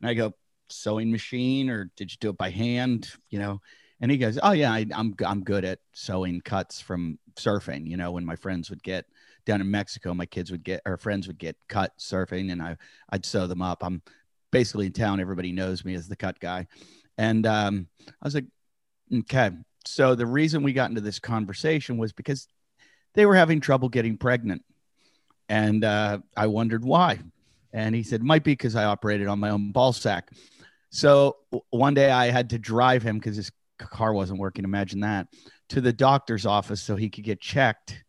And 0.00 0.08
I 0.08 0.14
go, 0.14 0.34
sewing 0.68 1.10
machine 1.10 1.68
or 1.68 1.90
did 1.96 2.12
you 2.12 2.18
do 2.20 2.30
it 2.30 2.38
by 2.38 2.50
hand? 2.50 3.10
You 3.28 3.40
know? 3.40 3.60
And 4.00 4.10
he 4.10 4.16
goes, 4.16 4.38
oh 4.42 4.52
yeah, 4.52 4.72
I, 4.72 4.86
I'm, 4.94 5.14
I'm 5.26 5.44
good 5.44 5.64
at 5.66 5.80
sewing 5.92 6.40
cuts 6.40 6.80
from 6.80 7.18
surfing. 7.36 7.86
You 7.86 7.98
know, 7.98 8.12
when 8.12 8.24
my 8.24 8.36
friends 8.36 8.70
would 8.70 8.82
get 8.82 9.04
down 9.44 9.60
in 9.60 9.70
Mexico, 9.70 10.14
my 10.14 10.26
kids 10.26 10.50
would 10.50 10.64
get, 10.64 10.80
our 10.86 10.96
friends 10.96 11.26
would 11.26 11.38
get 11.38 11.56
cut 11.68 11.92
surfing, 11.98 12.52
and 12.52 12.62
I 12.62 12.76
I'd 13.10 13.24
sew 13.24 13.46
them 13.46 13.62
up. 13.62 13.82
I'm 13.82 14.02
basically 14.50 14.86
in 14.86 14.92
town. 14.92 15.20
Everybody 15.20 15.52
knows 15.52 15.84
me 15.84 15.94
as 15.94 16.08
the 16.08 16.16
cut 16.16 16.40
guy, 16.40 16.66
and 17.18 17.46
um, 17.46 17.86
I 18.06 18.26
was 18.26 18.34
like, 18.34 18.46
okay. 19.12 19.50
So 19.86 20.14
the 20.14 20.26
reason 20.26 20.62
we 20.62 20.72
got 20.72 20.90
into 20.90 21.00
this 21.00 21.18
conversation 21.18 21.96
was 21.96 22.12
because 22.12 22.46
they 23.14 23.26
were 23.26 23.34
having 23.34 23.60
trouble 23.60 23.88
getting 23.88 24.16
pregnant, 24.16 24.62
and 25.48 25.84
uh, 25.84 26.18
I 26.36 26.46
wondered 26.46 26.84
why. 26.84 27.20
And 27.72 27.94
he 27.94 28.02
said, 28.02 28.22
might 28.22 28.42
be 28.42 28.52
because 28.52 28.74
I 28.74 28.84
operated 28.84 29.28
on 29.28 29.38
my 29.38 29.50
own 29.50 29.70
ball 29.70 29.92
sack. 29.92 30.30
So 30.90 31.36
one 31.70 31.94
day 31.94 32.10
I 32.10 32.30
had 32.30 32.50
to 32.50 32.58
drive 32.58 33.02
him 33.02 33.18
because 33.18 33.36
his 33.36 33.52
car 33.78 34.12
wasn't 34.12 34.40
working. 34.40 34.64
Imagine 34.64 35.00
that 35.00 35.28
to 35.70 35.80
the 35.80 35.92
doctor's 35.92 36.46
office 36.46 36.82
so 36.82 36.96
he 36.96 37.08
could 37.08 37.24
get 37.24 37.40
checked 37.40 38.04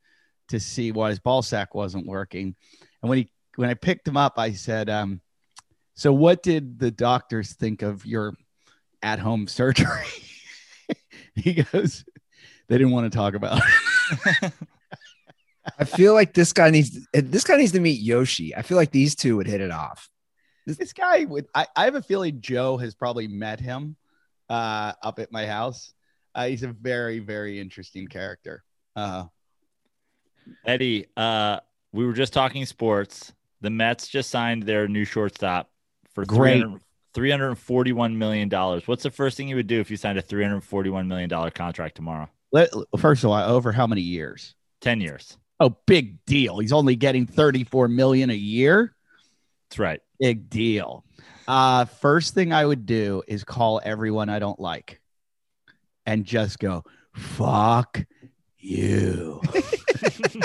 to 0.51 0.59
see 0.59 0.91
why 0.91 1.09
his 1.09 1.19
ball 1.19 1.41
sack 1.41 1.73
wasn't 1.75 2.05
working. 2.05 2.55
And 3.01 3.09
when 3.09 3.19
he 3.19 3.31
when 3.55 3.69
I 3.69 3.73
picked 3.73 4.07
him 4.07 4.17
up, 4.17 4.37
I 4.37 4.53
said, 4.53 4.89
um, 4.89 5.21
"So 5.95 6.13
what 6.13 6.43
did 6.43 6.79
the 6.79 6.91
doctors 6.91 7.53
think 7.53 7.81
of 7.81 8.05
your 8.05 8.35
at 9.01 9.19
home 9.19 9.47
surgery?" 9.47 10.05
he 11.35 11.63
goes, 11.63 12.05
"They 12.67 12.77
didn't 12.77 12.93
want 12.93 13.11
to 13.11 13.17
talk 13.17 13.33
about." 13.33 13.61
it." 13.61 14.53
I 15.77 15.83
feel 15.83 16.13
like 16.13 16.33
this 16.33 16.53
guy 16.53 16.69
needs 16.69 17.07
this 17.13 17.43
guy 17.43 17.57
needs 17.57 17.71
to 17.73 17.79
meet 17.79 18.01
Yoshi. 18.01 18.55
I 18.55 18.61
feel 18.61 18.77
like 18.77 18.91
these 18.91 19.15
two 19.15 19.37
would 19.37 19.47
hit 19.47 19.61
it 19.61 19.71
off. 19.71 20.09
this 20.65 20.93
guy 20.93 21.25
would. 21.25 21.47
I, 21.53 21.67
I 21.75 21.85
have 21.85 21.95
a 21.95 22.01
feeling 22.01 22.41
Joe 22.41 22.77
has 22.77 22.95
probably 22.95 23.27
met 23.27 23.59
him 23.59 23.95
uh, 24.49 24.93
up 25.01 25.19
at 25.19 25.31
my 25.31 25.45
house. 25.45 25.93
Uh, 26.33 26.47
he's 26.47 26.63
a 26.63 26.69
very 26.69 27.19
very 27.19 27.59
interesting 27.59 28.07
character. 28.07 28.63
Uh, 28.95 29.25
Eddie, 30.65 31.07
uh, 31.17 31.59
we 31.91 32.05
were 32.05 32.13
just 32.13 32.33
talking 32.33 32.65
sports. 32.65 33.33
The 33.61 33.69
Mets 33.69 34.07
just 34.07 34.29
signed 34.29 34.63
their 34.63 34.87
new 34.87 35.05
shortstop 35.05 35.69
for 36.13 36.25
Great. 36.25 36.61
300 36.61 36.81
$341 37.13 38.15
million. 38.15 38.49
What's 38.49 39.03
the 39.03 39.11
first 39.11 39.37
thing 39.37 39.47
you 39.47 39.55
would 39.55 39.67
do 39.67 39.79
if 39.79 39.91
you 39.91 39.97
signed 39.97 40.17
a 40.17 40.21
$341 40.21 41.07
million 41.07 41.51
contract 41.51 41.95
tomorrow? 41.95 42.29
first 42.97 43.23
of 43.23 43.29
all, 43.29 43.37
over 43.37 43.71
how 43.71 43.87
many 43.87 44.01
years? 44.01 44.55
10 44.81 44.99
years. 44.99 45.37
Oh, 45.59 45.77
big 45.85 46.23
deal. 46.25 46.59
He's 46.59 46.73
only 46.73 46.95
getting 46.95 47.25
34 47.25 47.87
million 47.87 48.29
a 48.29 48.35
year. 48.35 48.93
That's 49.69 49.79
right. 49.79 50.01
Big 50.19 50.49
deal. 50.49 51.05
Uh, 51.47 51.85
first 51.85 52.33
thing 52.33 52.51
I 52.51 52.65
would 52.65 52.85
do 52.85 53.23
is 53.27 53.43
call 53.43 53.79
everyone 53.83 54.29
I 54.29 54.39
don't 54.39 54.59
like 54.59 54.99
and 56.05 56.25
just 56.25 56.59
go, 56.59 56.83
fuck 57.13 58.03
you. 58.57 59.41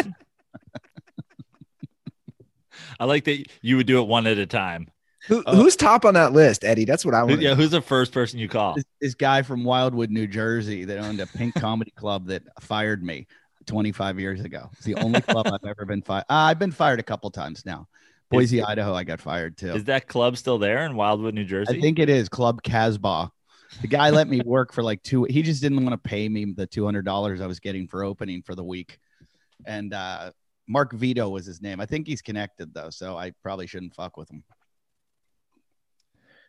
I 3.00 3.04
like 3.04 3.24
that 3.24 3.46
you 3.62 3.76
would 3.76 3.86
do 3.86 4.00
it 4.00 4.06
one 4.08 4.26
at 4.26 4.38
a 4.38 4.46
time. 4.46 4.88
Who, 5.28 5.42
Uh, 5.44 5.56
who's 5.56 5.74
top 5.76 6.04
on 6.04 6.14
that 6.14 6.32
list, 6.32 6.64
Eddie? 6.64 6.84
That's 6.84 7.04
what 7.04 7.14
I 7.14 7.20
Who- 7.20 7.26
want. 7.28 7.40
yeah, 7.42 7.54
who's 7.54 7.70
the 7.72 7.80
first 7.82 8.12
person 8.12 8.38
you 8.38 8.48
call? 8.48 8.74
this, 8.74 8.84
this 9.00 9.14
guy 9.14 9.42
from 9.42 9.64
Wildwood, 9.64 10.10
New 10.10 10.26
Jersey, 10.26 10.84
that 10.84 10.98
owned 10.98 11.20
a 11.20 11.26
pink 11.26 11.54
comedy 11.56 11.90
club 11.96 12.26
that 12.28 12.42
fired 12.60 13.02
me 13.02 13.26
25 13.66 14.20
years 14.20 14.40
ago. 14.42 14.68
It's 14.74 14.84
the 14.84 14.94
only 14.96 15.20
club 15.20 15.46
I've 15.48 15.68
ever 15.68 15.84
been 15.84 16.02
fired. 16.02 16.24
Uh, 16.30 16.34
I've 16.34 16.58
been 16.60 16.70
fired 16.70 17.00
a 17.00 17.02
couple 17.02 17.30
times 17.30 17.66
now. 17.66 17.88
Boise, 18.30 18.62
Idaho, 18.62 18.92
I 18.94 19.04
got 19.04 19.20
fired 19.20 19.56
too. 19.56 19.72
Is 19.72 19.84
that 19.84 20.06
club 20.08 20.36
still 20.36 20.58
there 20.58 20.84
in 20.84 20.96
Wildwood, 20.96 21.34
New 21.34 21.44
Jersey? 21.44 21.76
I 21.76 21.80
think 21.80 21.98
it 21.98 22.08
is 22.08 22.28
Club 22.28 22.62
Casbah. 22.62 23.30
The 23.82 23.88
guy 23.88 24.10
let 24.10 24.28
me 24.28 24.40
work 24.44 24.72
for 24.72 24.82
like 24.82 25.02
two. 25.02 25.24
He 25.24 25.42
just 25.42 25.60
didn't 25.62 25.84
want 25.84 25.90
to 25.92 26.08
pay 26.08 26.28
me 26.28 26.44
the 26.56 26.66
two 26.66 26.84
hundred 26.84 27.04
dollars 27.04 27.40
I 27.40 27.46
was 27.46 27.60
getting 27.60 27.86
for 27.88 28.02
opening 28.04 28.42
for 28.42 28.54
the 28.54 28.64
week. 28.64 28.98
And 29.64 29.94
uh, 29.94 30.32
Mark 30.68 30.92
Vito 30.92 31.28
was 31.28 31.46
his 31.46 31.62
name. 31.62 31.80
I 31.80 31.86
think 31.86 32.06
he's 32.06 32.22
connected 32.22 32.74
though, 32.74 32.90
so 32.90 33.16
I 33.16 33.32
probably 33.42 33.66
shouldn't 33.66 33.94
fuck 33.94 34.16
with 34.16 34.30
him. 34.30 34.42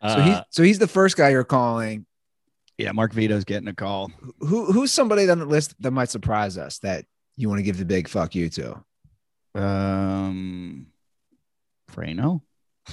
So 0.02 0.20
he's 0.20 0.34
Uh, 0.34 0.44
so 0.50 0.62
he's 0.62 0.78
the 0.78 0.86
first 0.88 1.16
guy 1.16 1.30
you're 1.30 1.44
calling. 1.44 2.06
Yeah, 2.76 2.92
Mark 2.92 3.12
Vito's 3.12 3.44
getting 3.44 3.68
a 3.68 3.74
call. 3.74 4.12
Who 4.40 4.66
who's 4.72 4.92
somebody 4.92 5.28
on 5.28 5.38
the 5.40 5.46
list 5.46 5.74
that 5.82 5.90
might 5.90 6.10
surprise 6.10 6.56
us 6.56 6.78
that 6.80 7.04
you 7.36 7.48
want 7.48 7.58
to 7.58 7.64
give 7.64 7.78
the 7.78 7.84
big 7.84 8.08
fuck 8.08 8.34
you 8.34 8.48
to? 8.50 8.84
Um, 9.56 10.86
Prano? 11.90 12.42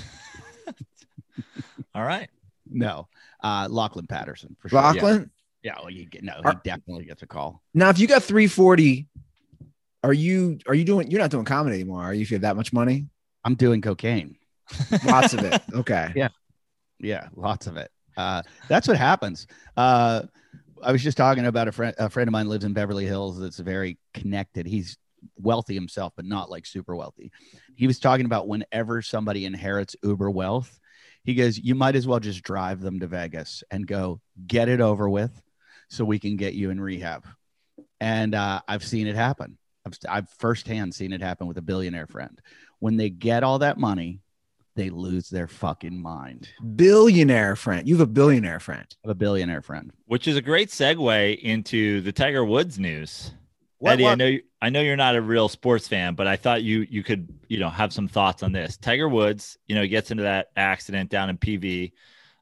all 1.93 2.04
right. 2.04 2.30
No, 2.67 3.08
uh, 3.43 3.67
Lachlan 3.69 4.08
Patterson 4.08 4.56
for 4.60 4.69
sure. 4.69 4.80
Yeah. 4.80 4.88
Lachlan. 4.91 5.32
Yeah, 5.62 5.75
well, 5.82 5.91
you 5.91 6.06
get 6.06 6.23
no, 6.23 6.34
he 6.34 6.43
Are- 6.43 6.62
definitely 6.63 7.06
gets 7.06 7.21
a 7.23 7.28
call. 7.28 7.62
Now, 7.73 7.89
if 7.89 7.99
you 7.99 8.08
got 8.08 8.23
340, 8.23 9.08
are 10.05 10.13
you 10.13 10.59
are 10.67 10.75
you 10.75 10.85
doing? 10.85 11.09
You're 11.09 11.19
not 11.19 11.31
doing 11.31 11.45
comedy 11.45 11.77
anymore, 11.77 12.03
are 12.03 12.13
you? 12.13 12.21
If 12.21 12.29
you 12.29 12.35
have 12.35 12.43
that 12.43 12.55
much 12.55 12.71
money, 12.71 13.07
I'm 13.43 13.55
doing 13.55 13.81
cocaine. 13.81 14.37
lots 15.03 15.33
of 15.33 15.39
it. 15.39 15.61
Okay. 15.73 16.11
Yeah. 16.15 16.27
Yeah, 16.99 17.27
lots 17.35 17.65
of 17.65 17.75
it. 17.77 17.89
Uh, 18.15 18.43
that's 18.69 18.87
what 18.87 18.97
happens. 18.97 19.47
Uh, 19.75 20.21
I 20.83 20.91
was 20.91 21.01
just 21.01 21.17
talking 21.17 21.47
about 21.47 21.67
a 21.67 21.71
friend. 21.71 21.95
A 21.97 22.07
friend 22.07 22.27
of 22.27 22.31
mine 22.31 22.47
lives 22.47 22.65
in 22.65 22.73
Beverly 22.73 23.07
Hills. 23.07 23.39
That's 23.39 23.57
very 23.57 23.97
connected. 24.13 24.67
He's 24.67 24.95
wealthy 25.37 25.73
himself, 25.73 26.13
but 26.15 26.25
not 26.25 26.51
like 26.51 26.67
super 26.67 26.95
wealthy. 26.95 27.31
He 27.75 27.87
was 27.87 27.99
talking 27.99 28.27
about 28.27 28.47
whenever 28.47 29.01
somebody 29.01 29.45
inherits 29.45 29.95
uber 30.03 30.29
wealth, 30.29 30.79
he 31.23 31.33
goes, 31.33 31.57
"You 31.57 31.73
might 31.73 31.95
as 31.95 32.05
well 32.05 32.19
just 32.19 32.43
drive 32.43 32.79
them 32.79 32.99
to 32.99 33.07
Vegas 33.07 33.63
and 33.71 33.87
go 33.87 34.21
get 34.45 34.69
it 34.69 34.81
over 34.81 35.09
with, 35.09 35.41
so 35.89 36.05
we 36.05 36.19
can 36.19 36.37
get 36.37 36.53
you 36.53 36.69
in 36.69 36.79
rehab." 36.79 37.25
And 37.99 38.35
uh, 38.35 38.61
I've 38.67 38.85
seen 38.85 39.07
it 39.07 39.15
happen. 39.15 39.57
I've, 39.86 39.98
I've 40.10 40.30
firsthand 40.30 40.93
seen 40.93 41.13
it 41.13 41.21
happen 41.21 41.48
with 41.48 41.58
a 41.58 41.62
billionaire 41.62 42.08
friend. 42.08 42.41
When 42.80 42.98
they 42.98 43.10
get 43.10 43.43
all 43.43 43.60
that 43.60 43.78
money, 43.78 44.19
they 44.76 44.89
lose 44.89 45.30
their 45.30 45.48
fucking 45.48 46.02
mind. 46.02 46.50
Billionaire 46.76 47.56
friend. 47.56 47.88
You 47.88 47.95
have 47.95 48.08
a 48.10 48.12
billionaire 48.12 48.60
friend. 48.60 48.86
I 49.04 49.08
have 49.08 49.12
a 49.12 49.15
billionaire 49.15 49.62
friend. 49.62 49.91
Which 50.06 50.28
is 50.28 50.36
a 50.36 50.41
great 50.41 50.69
segue 50.69 51.39
into 51.39 52.02
the 52.02 52.12
Tiger 52.12 52.43
Woods 52.43 52.78
news. 52.80 53.32
What- 53.78 53.93
Eddie, 53.93 54.08
I 54.08 54.15
know 54.15 54.26
you, 54.26 54.41
I 54.62 54.69
know 54.69 54.82
you're 54.82 54.95
not 54.98 55.15
a 55.15 55.21
real 55.21 55.48
sports 55.48 55.88
fan, 55.88 56.15
but 56.15 56.28
I 56.28 56.36
thought 56.36 56.63
you 56.63 56.88
you 56.89 57.04
could 57.04 57.28
you 57.50 57.60
know 57.60 57.69
have 57.69 57.93
some 57.93 58.08
thoughts 58.08 58.41
on 58.41 58.52
this. 58.52 58.78
Tiger 58.78 59.08
Woods, 59.08 59.58
you 59.67 59.76
know, 59.76 59.86
gets 59.86 60.12
into 60.12 60.24
that 60.24 60.48
accident 60.56 61.12
down 61.12 61.30
in 61.30 61.38
PV 61.38 61.91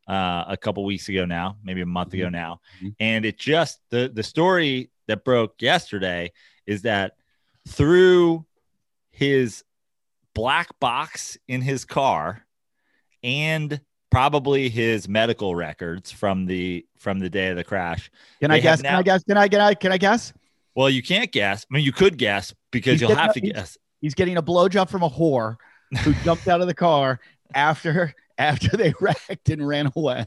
uh, 0.08 0.46
a 0.48 0.56
couple 0.58 0.86
weeks 0.86 1.10
ago 1.10 1.26
now, 1.26 1.58
maybe 1.64 1.82
a 1.82 1.86
month 1.86 2.14
ago 2.14 2.30
now, 2.30 2.62
Mhm. 2.82 2.96
and 3.00 3.26
it 3.26 3.38
just 3.38 3.80
the 3.90 4.10
the 4.14 4.24
story 4.24 4.90
that 5.08 5.26
broke 5.26 5.62
yesterday 5.62 6.32
is 6.66 6.84
that 6.84 7.18
through 7.67 8.45
his 9.12 9.63
black 10.34 10.80
box 10.80 11.38
in 11.47 11.62
his 11.62 11.86
car 11.86 12.45
and 13.23 13.80
probably 14.12 14.69
his 14.69 15.08
medical 15.08 15.56
records 15.56 16.12
from 16.12 16.45
the 16.45 16.86
from 16.97 17.19
the 17.19 17.30
day 17.30 17.49
of 17.49 17.56
the 17.58 17.63
crash 17.63 18.12
Can 18.41 18.52
I 18.52 18.60
guess? 18.60 18.82
Can 18.82 18.95
I 18.95 19.02
guess? 19.04 19.23
Can 19.23 19.38
I 19.38 19.47
can 19.47 19.62
I 19.62 19.73
can 19.73 19.91
I 19.91 19.97
guess? 19.97 20.34
well, 20.76 20.89
you 20.89 21.04
can't 21.04 21.32
guess. 21.32 21.65
I 21.69 21.76
mean, 21.76 21.84
you 21.86 21.91
could 21.91 22.17
guess 22.17 22.54
because 22.71 22.93
He's 22.93 23.02
you'll 23.02 23.15
have 23.15 23.32
a- 23.32 23.34
to 23.34 23.41
guess. 23.41 23.78
He's 24.02 24.13
getting 24.15 24.38
a 24.38 24.43
blowjob 24.43 24.89
from 24.89 25.04
a 25.04 25.10
whore 25.10 25.56
who 26.04 26.13
jumped 26.23 26.47
out 26.47 26.62
of 26.62 26.67
the 26.67 26.73
car 26.73 27.19
after 27.54 28.13
after 28.38 28.76
they 28.76 28.93
wrecked 28.99 29.49
and 29.49 29.65
ran 29.65 29.91
away. 29.95 30.26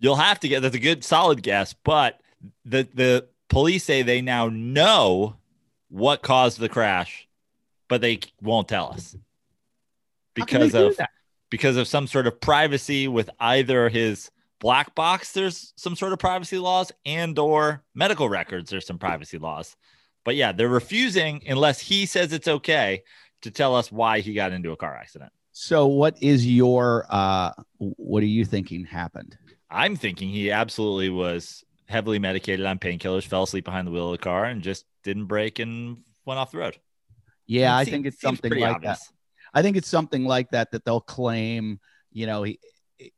You'll 0.00 0.16
have 0.16 0.38
to 0.40 0.48
get. 0.48 0.60
That's 0.62 0.74
a 0.76 0.80
good, 0.80 1.02
solid 1.04 1.42
guess. 1.42 1.74
But 1.84 2.20
the 2.64 2.86
the 2.92 3.28
police 3.48 3.84
say 3.84 4.02
they 4.02 4.20
now 4.20 4.48
know 4.48 5.37
what 5.88 6.22
caused 6.22 6.58
the 6.58 6.68
crash, 6.68 7.28
but 7.88 8.00
they 8.00 8.20
won't 8.42 8.68
tell 8.68 8.92
us 8.92 9.16
because 10.34 10.74
of 10.74 10.96
because 11.50 11.76
of 11.76 11.88
some 11.88 12.06
sort 12.06 12.26
of 12.26 12.40
privacy 12.40 13.08
with 13.08 13.30
either 13.40 13.88
his 13.88 14.30
black 14.60 14.94
box. 14.94 15.32
There's 15.32 15.72
some 15.76 15.96
sort 15.96 16.12
of 16.12 16.18
privacy 16.18 16.58
laws, 16.58 16.92
and 17.06 17.38
or 17.38 17.82
medical 17.94 18.28
records. 18.28 18.70
There's 18.70 18.86
some 18.86 18.98
privacy 18.98 19.38
laws. 19.38 19.76
But 20.24 20.36
yeah, 20.36 20.52
they're 20.52 20.68
refusing 20.68 21.42
unless 21.46 21.80
he 21.80 22.06
says 22.06 22.32
it's 22.32 22.48
okay 22.48 23.02
to 23.42 23.50
tell 23.50 23.74
us 23.74 23.90
why 23.90 24.20
he 24.20 24.34
got 24.34 24.52
into 24.52 24.72
a 24.72 24.76
car 24.76 24.94
accident. 24.94 25.32
So 25.52 25.86
what 25.86 26.22
is 26.22 26.46
your 26.46 27.06
uh 27.08 27.52
what 27.78 28.22
are 28.22 28.26
you 28.26 28.44
thinking 28.44 28.84
happened? 28.84 29.36
I'm 29.70 29.96
thinking 29.96 30.28
he 30.28 30.50
absolutely 30.50 31.10
was 31.10 31.64
heavily 31.88 32.18
medicated 32.18 32.64
on 32.66 32.78
painkillers, 32.78 33.24
fell 33.26 33.44
asleep 33.44 33.64
behind 33.64 33.86
the 33.86 33.90
wheel 33.90 34.06
of 34.12 34.18
the 34.18 34.22
car, 34.22 34.44
and 34.44 34.62
just 34.62 34.84
didn't 35.04 35.26
brake 35.26 35.58
and 35.58 35.98
went 36.24 36.38
off 36.38 36.50
the 36.52 36.58
road. 36.58 36.76
Yeah, 37.46 37.72
It 37.74 37.78
I 37.80 37.84
seem- 37.84 37.92
think 37.92 38.06
it's 38.06 38.20
something 38.20 38.52
like 38.52 38.74
obvious. 38.76 38.98
that. 39.06 39.12
I 39.54 39.62
think 39.62 39.76
it's 39.78 39.88
something 39.88 40.24
like 40.24 40.50
that 40.50 40.70
that 40.72 40.84
they'll 40.84 41.00
claim, 41.00 41.80
you 42.12 42.26
know, 42.26 42.42
he 42.42 42.58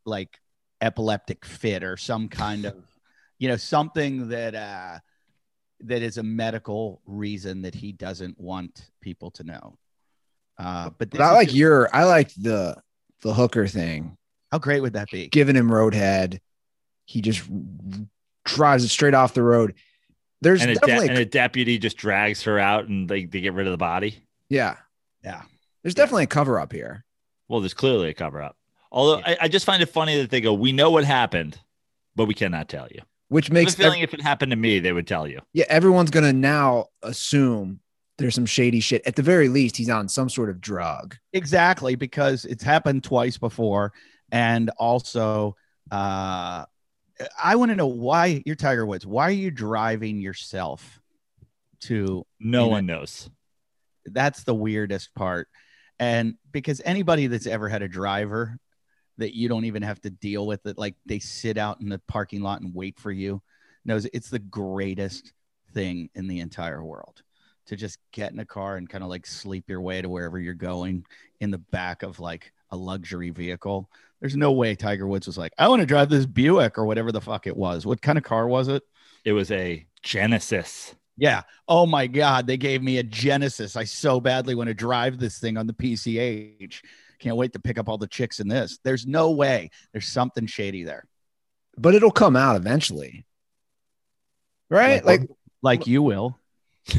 like 0.04 0.38
epileptic 0.80 1.44
fit 1.44 1.82
or 1.82 1.96
some 1.96 2.28
kind 2.28 2.64
of, 2.66 2.74
you 3.38 3.48
know, 3.48 3.56
something 3.56 4.28
that 4.28 4.54
uh 4.54 4.98
that 5.80 6.02
is 6.02 6.18
a 6.18 6.22
medical 6.22 7.00
reason 7.06 7.62
that 7.62 7.74
he 7.74 7.90
doesn't 7.90 8.38
want 8.38 8.90
people 9.00 9.30
to 9.32 9.42
know. 9.44 9.78
Uh, 10.58 10.90
but, 10.98 11.10
But 11.10 11.20
I 11.22 11.32
like 11.32 11.48
just- 11.48 11.56
your 11.56 11.88
I 11.94 12.04
like 12.04 12.32
the 12.34 12.76
the 13.22 13.34
hooker 13.34 13.66
thing. 13.66 14.16
how 14.52 14.58
great 14.58 14.80
would 14.80 14.92
that 14.92 15.10
be? 15.10 15.26
Giving 15.28 15.56
him 15.56 15.68
roadhead. 15.70 16.38
He 17.06 17.20
just 17.20 17.42
drives 18.44 18.84
it 18.84 18.88
straight 18.88 19.14
off 19.14 19.34
the 19.34 19.42
road. 19.42 19.74
There's 20.42 20.62
And 20.62 20.70
a, 20.70 20.74
de- 20.74 20.80
definitely 20.80 21.08
and 21.10 21.18
a 21.18 21.24
deputy 21.24 21.78
just 21.78 21.96
drags 21.96 22.42
her 22.44 22.58
out 22.58 22.86
and 22.88 23.08
they, 23.08 23.24
they 23.26 23.40
get 23.40 23.52
rid 23.52 23.66
of 23.66 23.72
the 23.72 23.76
body. 23.78 24.24
yeah. 24.48 24.76
Yeah. 25.22 25.42
There's 25.82 25.94
definitely 25.94 26.24
a 26.24 26.28
cover 26.28 26.58
up 26.58 26.72
here. 26.72 27.04
Well, 27.48 27.60
there's 27.60 27.74
clearly 27.74 28.08
a 28.08 28.14
cover 28.14 28.40
up. 28.42 28.56
Although 28.92 29.18
Yeah. 29.18 29.28
I, 29.28 29.36
I 29.42 29.48
just 29.48 29.66
find 29.66 29.82
it 29.82 29.86
funny 29.90 30.18
that 30.22 30.30
they 30.30 30.40
go, 30.40 30.52
"We 30.54 30.72
know 30.72 30.90
what 30.90 31.04
happened, 31.04 31.58
but 32.16 32.24
we 32.26 32.34
cannot 32.34 32.68
tell 32.68 32.86
you." 32.90 33.00
Which 33.28 33.50
makes 33.50 33.74
a 33.74 33.76
feeling 33.76 34.00
if 34.00 34.12
it 34.14 34.20
happened 34.22 34.50
to 34.50 34.56
me, 34.56 34.78
they 34.80 34.92
would 34.92 35.06
tell 35.06 35.26
you. 35.28 35.40
yeah, 35.52 35.64
everyone's 35.68 36.10
gonna 36.10 36.32
now 36.32 36.86
assume 37.02 37.80
there's 38.18 38.34
some 38.34 38.44
shady 38.46 38.80
shit. 38.80 39.02
At 39.06 39.16
the 39.16 39.22
very 39.22 39.48
least, 39.48 39.76
he's 39.76 39.88
on 39.90 40.08
some 40.08 40.28
sort 40.28 40.50
of 40.50 40.60
drug. 40.60 41.16
Exactly, 41.32 41.94
because 41.96 42.44
it's 42.46 42.62
happened 42.64 43.04
twice 43.04 43.38
before. 43.38 43.92
And 44.32 44.70
also, 44.78 45.56
uh, 45.90 46.64
I 47.42 47.56
want 47.56 47.70
to 47.70 47.76
know 47.76 47.86
why 47.86 48.42
you're 48.46 48.56
Tiger 48.56 48.86
Woods. 48.86 49.06
Why 49.06 49.24
are 49.28 49.32
you 49.32 49.50
driving 49.50 50.20
yourself 50.20 51.00
to 51.82 52.24
No 52.38 52.62
know- 52.64 52.68
one 52.68 52.86
knows. 52.86 53.30
that's 54.06 54.44
the 54.44 54.54
weirdest 54.54 55.14
part. 55.14 55.48
And 55.98 56.36
because 56.50 56.80
anybody 56.84 57.26
that's 57.26 57.46
ever 57.46 57.68
had 57.68 57.82
a 57.82 57.88
driver 57.88 58.58
that 59.18 59.36
you 59.36 59.48
don't 59.48 59.66
even 59.66 59.82
have 59.82 60.00
to 60.02 60.10
deal 60.10 60.46
with 60.46 60.64
it, 60.66 60.78
like 60.78 60.94
they 61.04 61.18
sit 61.18 61.58
out 61.58 61.80
in 61.82 61.88
the 61.90 62.00
parking 62.08 62.40
lot 62.40 62.62
and 62.62 62.74
wait 62.74 62.98
for 62.98 63.12
you, 63.12 63.42
knows 63.84 64.06
it's 64.12 64.30
the 64.30 64.38
greatest 64.38 65.32
thing 65.74 66.08
in 66.14 66.26
the 66.26 66.40
entire 66.40 66.82
world 66.82 67.22
to 67.66 67.76
just 67.76 67.98
get 68.12 68.32
in 68.32 68.38
a 68.40 68.44
car 68.46 68.76
and 68.76 68.88
kind 68.88 69.04
of 69.04 69.10
like 69.10 69.26
sleep 69.26 69.68
your 69.68 69.80
way 69.82 70.00
to 70.00 70.08
wherever 70.08 70.38
you're 70.40 70.54
going 70.54 71.04
in 71.40 71.50
the 71.50 71.58
back 71.58 72.02
of 72.02 72.18
like 72.18 72.52
a 72.70 72.76
luxury 72.76 73.30
vehicle. 73.30 73.90
There's 74.20 74.36
no 74.36 74.52
way 74.52 74.74
Tiger 74.74 75.06
Woods 75.06 75.26
was 75.26 75.38
like, 75.38 75.52
I 75.58 75.68
want 75.68 75.80
to 75.80 75.86
drive 75.86 76.10
this 76.10 76.26
Buick 76.26 76.78
or 76.78 76.84
whatever 76.84 77.12
the 77.12 77.20
fuck 77.20 77.46
it 77.46 77.56
was. 77.56 77.86
What 77.86 78.02
kind 78.02 78.18
of 78.18 78.24
car 78.24 78.46
was 78.46 78.68
it? 78.68 78.82
It 79.24 79.32
was 79.32 79.50
a 79.50 79.86
Genesis. 80.02 80.94
Yeah. 81.16 81.42
Oh 81.68 81.86
my 81.86 82.06
God. 82.06 82.46
They 82.46 82.56
gave 82.56 82.82
me 82.82 82.98
a 82.98 83.02
Genesis. 83.02 83.76
I 83.76 83.84
so 83.84 84.20
badly 84.20 84.54
want 84.54 84.68
to 84.68 84.74
drive 84.74 85.18
this 85.18 85.38
thing 85.38 85.56
on 85.56 85.66
the 85.66 85.72
PCH. 85.72 86.82
Can't 87.18 87.36
wait 87.36 87.52
to 87.52 87.60
pick 87.60 87.78
up 87.78 87.88
all 87.88 87.98
the 87.98 88.06
chicks 88.06 88.40
in 88.40 88.48
this. 88.48 88.78
There's 88.82 89.06
no 89.06 89.30
way. 89.30 89.70
There's 89.92 90.06
something 90.06 90.46
shady 90.46 90.84
there. 90.84 91.04
But 91.76 91.94
it'll 91.94 92.10
come 92.10 92.36
out 92.36 92.56
eventually. 92.56 93.26
Right? 94.70 95.04
Like, 95.04 95.28
like 95.62 95.86
you 95.86 96.02
will. 96.02 96.39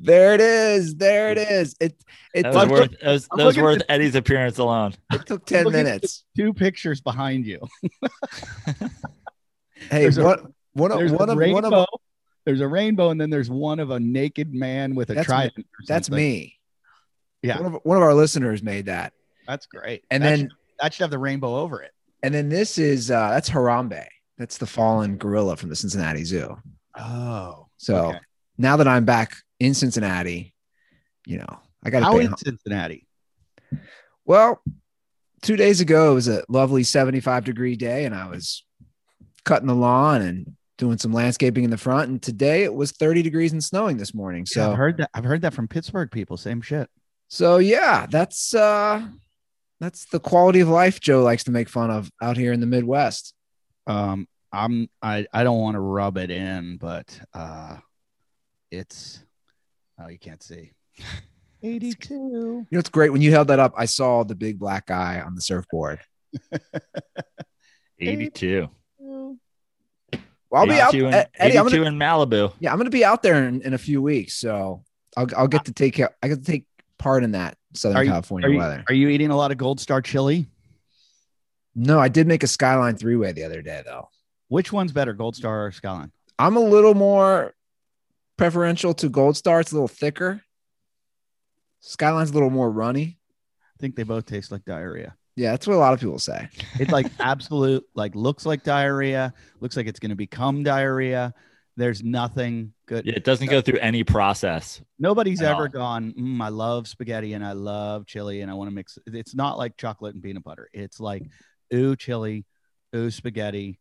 there 0.00 0.34
it 0.34 0.40
is. 0.40 0.94
There 0.96 1.30
it 1.30 1.38
is. 1.38 1.74
It 1.80 1.94
it, 2.34 2.42
That 2.44 2.54
was 2.54 2.62
took, 2.64 2.70
worth, 2.70 2.90
that 3.00 3.12
was, 3.12 3.28
that 3.36 3.44
was 3.44 3.58
worth 3.58 3.80
at 3.82 3.90
Eddie's 3.90 4.14
appearance 4.14 4.58
alone. 4.58 4.94
it 5.12 5.26
took 5.26 5.44
10 5.44 5.70
minutes. 5.70 6.24
Two 6.36 6.52
pictures 6.54 7.00
behind 7.00 7.46
you. 7.46 7.60
Hey, 9.90 10.02
There's 10.02 10.16
a- 10.16 10.22
what 10.22 10.44
one 10.74 10.92
of 10.92 10.98
There's 11.00 11.10
one 11.10 11.28
a 11.28 11.32
of 11.32 11.38
rainbow. 11.38 11.54
one 11.54 11.64
of 11.74 11.86
there's 12.44 12.60
a 12.60 12.68
rainbow, 12.68 13.10
and 13.10 13.20
then 13.20 13.30
there's 13.30 13.50
one 13.50 13.80
of 13.80 13.90
a 13.90 13.98
naked 13.98 14.54
man 14.54 14.94
with 14.94 15.10
a 15.10 15.14
That's 15.14 15.26
me. 15.28 15.32
trident. 15.34 15.58
or 15.66 15.84
that's 15.88 16.08
me. 16.08 16.58
Yeah. 17.42 17.60
One 17.60 17.74
of, 17.74 17.80
one 17.82 17.96
of 17.96 18.02
our 18.04 18.14
listeners 18.14 18.62
made 18.62 18.86
that. 18.86 19.12
That's 19.48 19.66
great. 19.66 20.04
And 20.08 20.22
That 20.22 20.28
then 20.28 20.38
should, 20.38 20.50
that 20.80 20.94
should 20.94 21.02
have 21.02 21.10
the 21.10 21.18
rainbow 21.18 21.56
over 21.56 21.82
it. 21.82 21.90
and 22.22 22.32
then 22.32 22.48
this 22.48 22.78
is 22.78 23.10
uh 23.10 23.30
that's 23.30 23.50
Harambe. 23.50 24.06
That's 24.38 24.58
the 24.58 24.66
fallen 24.66 25.18
gorilla 25.18 25.56
from 25.56 25.68
the 25.68 25.76
Cincinnati 25.76 26.24
Zoo. 26.24 26.56
Oh. 26.96 27.66
So 27.76 28.06
okay. 28.06 28.18
now 28.58 28.76
that 28.76 28.88
I'm 28.88 29.04
back 29.04 29.36
in 29.60 29.74
Cincinnati, 29.74 30.54
you 31.26 31.38
know, 31.38 31.60
I 31.84 31.90
got 31.90 32.00
to 32.00 32.04
How 32.06 32.18
in 32.18 32.32
is 32.32 32.40
Cincinnati? 32.40 33.06
Well, 34.24 34.62
two 35.42 35.56
days 35.56 35.80
ago 35.80 36.12
it 36.12 36.14
was 36.14 36.28
a 36.28 36.44
lovely 36.48 36.82
75 36.82 37.44
degree 37.44 37.76
day, 37.76 38.04
and 38.04 38.14
I 38.14 38.28
was 38.28 38.64
cutting 39.44 39.68
the 39.68 39.74
lawn 39.74 40.22
and 40.22 40.56
doing 40.78 40.98
some 40.98 41.12
landscaping 41.12 41.64
in 41.64 41.70
the 41.70 41.76
front. 41.76 42.10
And 42.10 42.22
today 42.22 42.64
it 42.64 42.74
was 42.74 42.92
30 42.92 43.22
degrees 43.22 43.52
and 43.52 43.62
snowing 43.62 43.96
this 43.96 44.14
morning. 44.14 44.46
Yeah, 44.48 44.54
So 44.54 44.70
I've 44.70 44.76
heard 44.76 44.96
that. 44.98 45.10
I've 45.14 45.24
heard 45.24 45.42
that 45.42 45.54
from 45.54 45.68
Pittsburgh 45.68 46.10
people. 46.10 46.36
Same 46.36 46.60
shit. 46.60 46.88
so 47.28 47.58
yeah, 47.58 48.06
that's 48.10 48.54
uh 48.54 49.06
that's 49.80 50.06
the 50.06 50.20
quality 50.20 50.60
of 50.60 50.68
life 50.68 51.00
Joe 51.00 51.22
likes 51.22 51.44
to 51.44 51.50
make 51.50 51.68
fun 51.68 51.90
of 51.90 52.10
out 52.20 52.36
here 52.36 52.52
in 52.52 52.60
the 52.60 52.66
Midwest. 52.66 53.34
Um 53.86 54.26
i'm 54.52 54.88
i 55.02 55.26
i 55.32 55.42
don't 55.44 55.58
want 55.60 55.74
to 55.74 55.80
rub 55.80 56.16
it 56.18 56.30
in 56.30 56.76
but 56.76 57.18
uh 57.34 57.76
it's 58.70 59.22
oh 60.00 60.08
you 60.08 60.18
can't 60.18 60.42
see 60.42 60.72
82 61.64 62.14
You 62.14 62.66
know, 62.72 62.78
it's 62.80 62.88
great 62.90 63.12
when 63.12 63.22
you 63.22 63.30
held 63.30 63.46
that 63.48 63.60
up. 63.60 63.72
I 63.76 63.84
saw 63.84 64.24
the 64.24 64.34
big 64.34 64.58
black 64.58 64.86
guy 64.86 65.20
on 65.20 65.36
the 65.36 65.40
surfboard. 65.40 66.00
82. 68.00 68.68
Well, 69.00 69.38
I'll 70.52 70.66
be 70.66 70.80
out, 70.80 70.92
82 70.94 71.06
in, 71.06 71.14
Ed- 71.14 71.28
Eddie. 71.38 71.58
I'm 71.58 71.68
gonna, 71.68 71.82
in 71.84 71.94
Malibu. 71.98 72.52
yeah, 72.60 72.72
I'm 72.72 72.78
gonna 72.78 72.90
be 72.90 73.04
out 73.04 73.22
there 73.22 73.44
in, 73.46 73.62
in 73.62 73.74
a 73.74 73.78
few 73.78 74.02
weeks, 74.02 74.34
so 74.34 74.82
I'll 75.16 75.26
I'll 75.36 75.48
get 75.48 75.64
to 75.66 75.72
take 75.72 75.94
care. 75.94 76.10
I 76.22 76.28
get 76.28 76.44
to 76.44 76.44
take 76.44 76.66
part 76.98 77.22
in 77.24 77.30
that 77.32 77.56
Southern 77.74 77.96
Are 77.98 78.04
you- 78.04 78.10
California 78.10 78.48
are 78.48 78.52
you, 78.52 78.58
weather. 78.58 78.84
are 78.88 78.94
you 78.94 79.08
eating 79.08 79.30
a 79.30 79.36
lot 79.36 79.50
of 79.52 79.56
gold 79.56 79.80
star 79.80 80.02
chili 80.02 80.46
No, 81.74 81.98
I 81.98 82.08
did 82.08 82.26
make 82.26 82.42
a 82.42 82.46
Skyline 82.46 82.96
three 82.96 83.16
way 83.16 83.32
the 83.32 83.44
other 83.44 83.62
day 83.62 83.82
though. 83.84 84.08
which 84.48 84.72
one's 84.72 84.92
better 84.92 85.12
gold 85.14 85.36
star 85.36 85.66
or 85.66 85.72
skyline 85.72 86.12
I'm 86.38 86.56
a 86.56 86.60
little 86.60 86.94
more 86.94 87.54
preferential 88.36 88.94
to 88.94 89.08
Gold 89.08 89.36
Star. 89.36 89.60
It's 89.60 89.70
a 89.70 89.74
little 89.74 89.86
thicker. 89.88 90.42
Skyline's 91.80 92.30
a 92.30 92.34
little 92.34 92.50
more 92.50 92.70
runny. 92.70 93.18
i 93.68 93.76
think 93.80 93.96
they 93.96 94.02
both 94.02 94.26
taste 94.26 94.50
like 94.52 94.64
diarrhea 94.64 95.14
Yeah, 95.36 95.52
that's 95.52 95.66
what 95.66 95.74
a 95.74 95.78
lot 95.78 95.92
of 95.94 96.00
people 96.00 96.18
say. 96.18 96.48
it's 96.78 96.90
like 96.92 97.06
absolute 97.20 97.84
like 97.94 98.14
looks 98.14 98.46
like 98.46 98.62
diarrhea 98.64 99.32
looks 99.60 99.76
like 99.76 99.86
it's 99.86 100.00
going 100.00 100.10
to 100.10 100.16
become 100.16 100.62
diarrhea 100.62 101.34
there's 101.76 102.02
nothing 102.02 102.72
good 102.86 103.06
Yeah, 103.06 103.14
it 103.16 103.24
doesn't 103.24 103.48
go 103.48 103.60
through 103.62 103.78
any 103.78 104.04
process. 104.04 104.82
Nobody's 104.98 105.40
ever 105.40 105.62
all. 105.62 105.68
gone, 105.68 106.12
mm, 106.18 106.42
I 106.42 106.48
love 106.48 106.86
spaghetti 106.86 107.32
and 107.32 107.44
I 107.44 107.52
love 107.52 108.06
chili 108.06 108.42
and 108.42 108.50
I 108.50 108.54
want 108.54 108.68
to 108.68 108.74
mix. 108.74 108.98
It's 109.06 109.34
not 109.34 109.56
like 109.56 109.78
chocolate 109.78 110.12
and 110.14 110.22
peanut 110.22 110.44
butter. 110.44 110.68
It's 110.74 111.00
like, 111.00 111.22
ooh, 111.72 111.96
chili, 111.96 112.44
ooh, 112.94 113.10
spaghetti, 113.10 113.78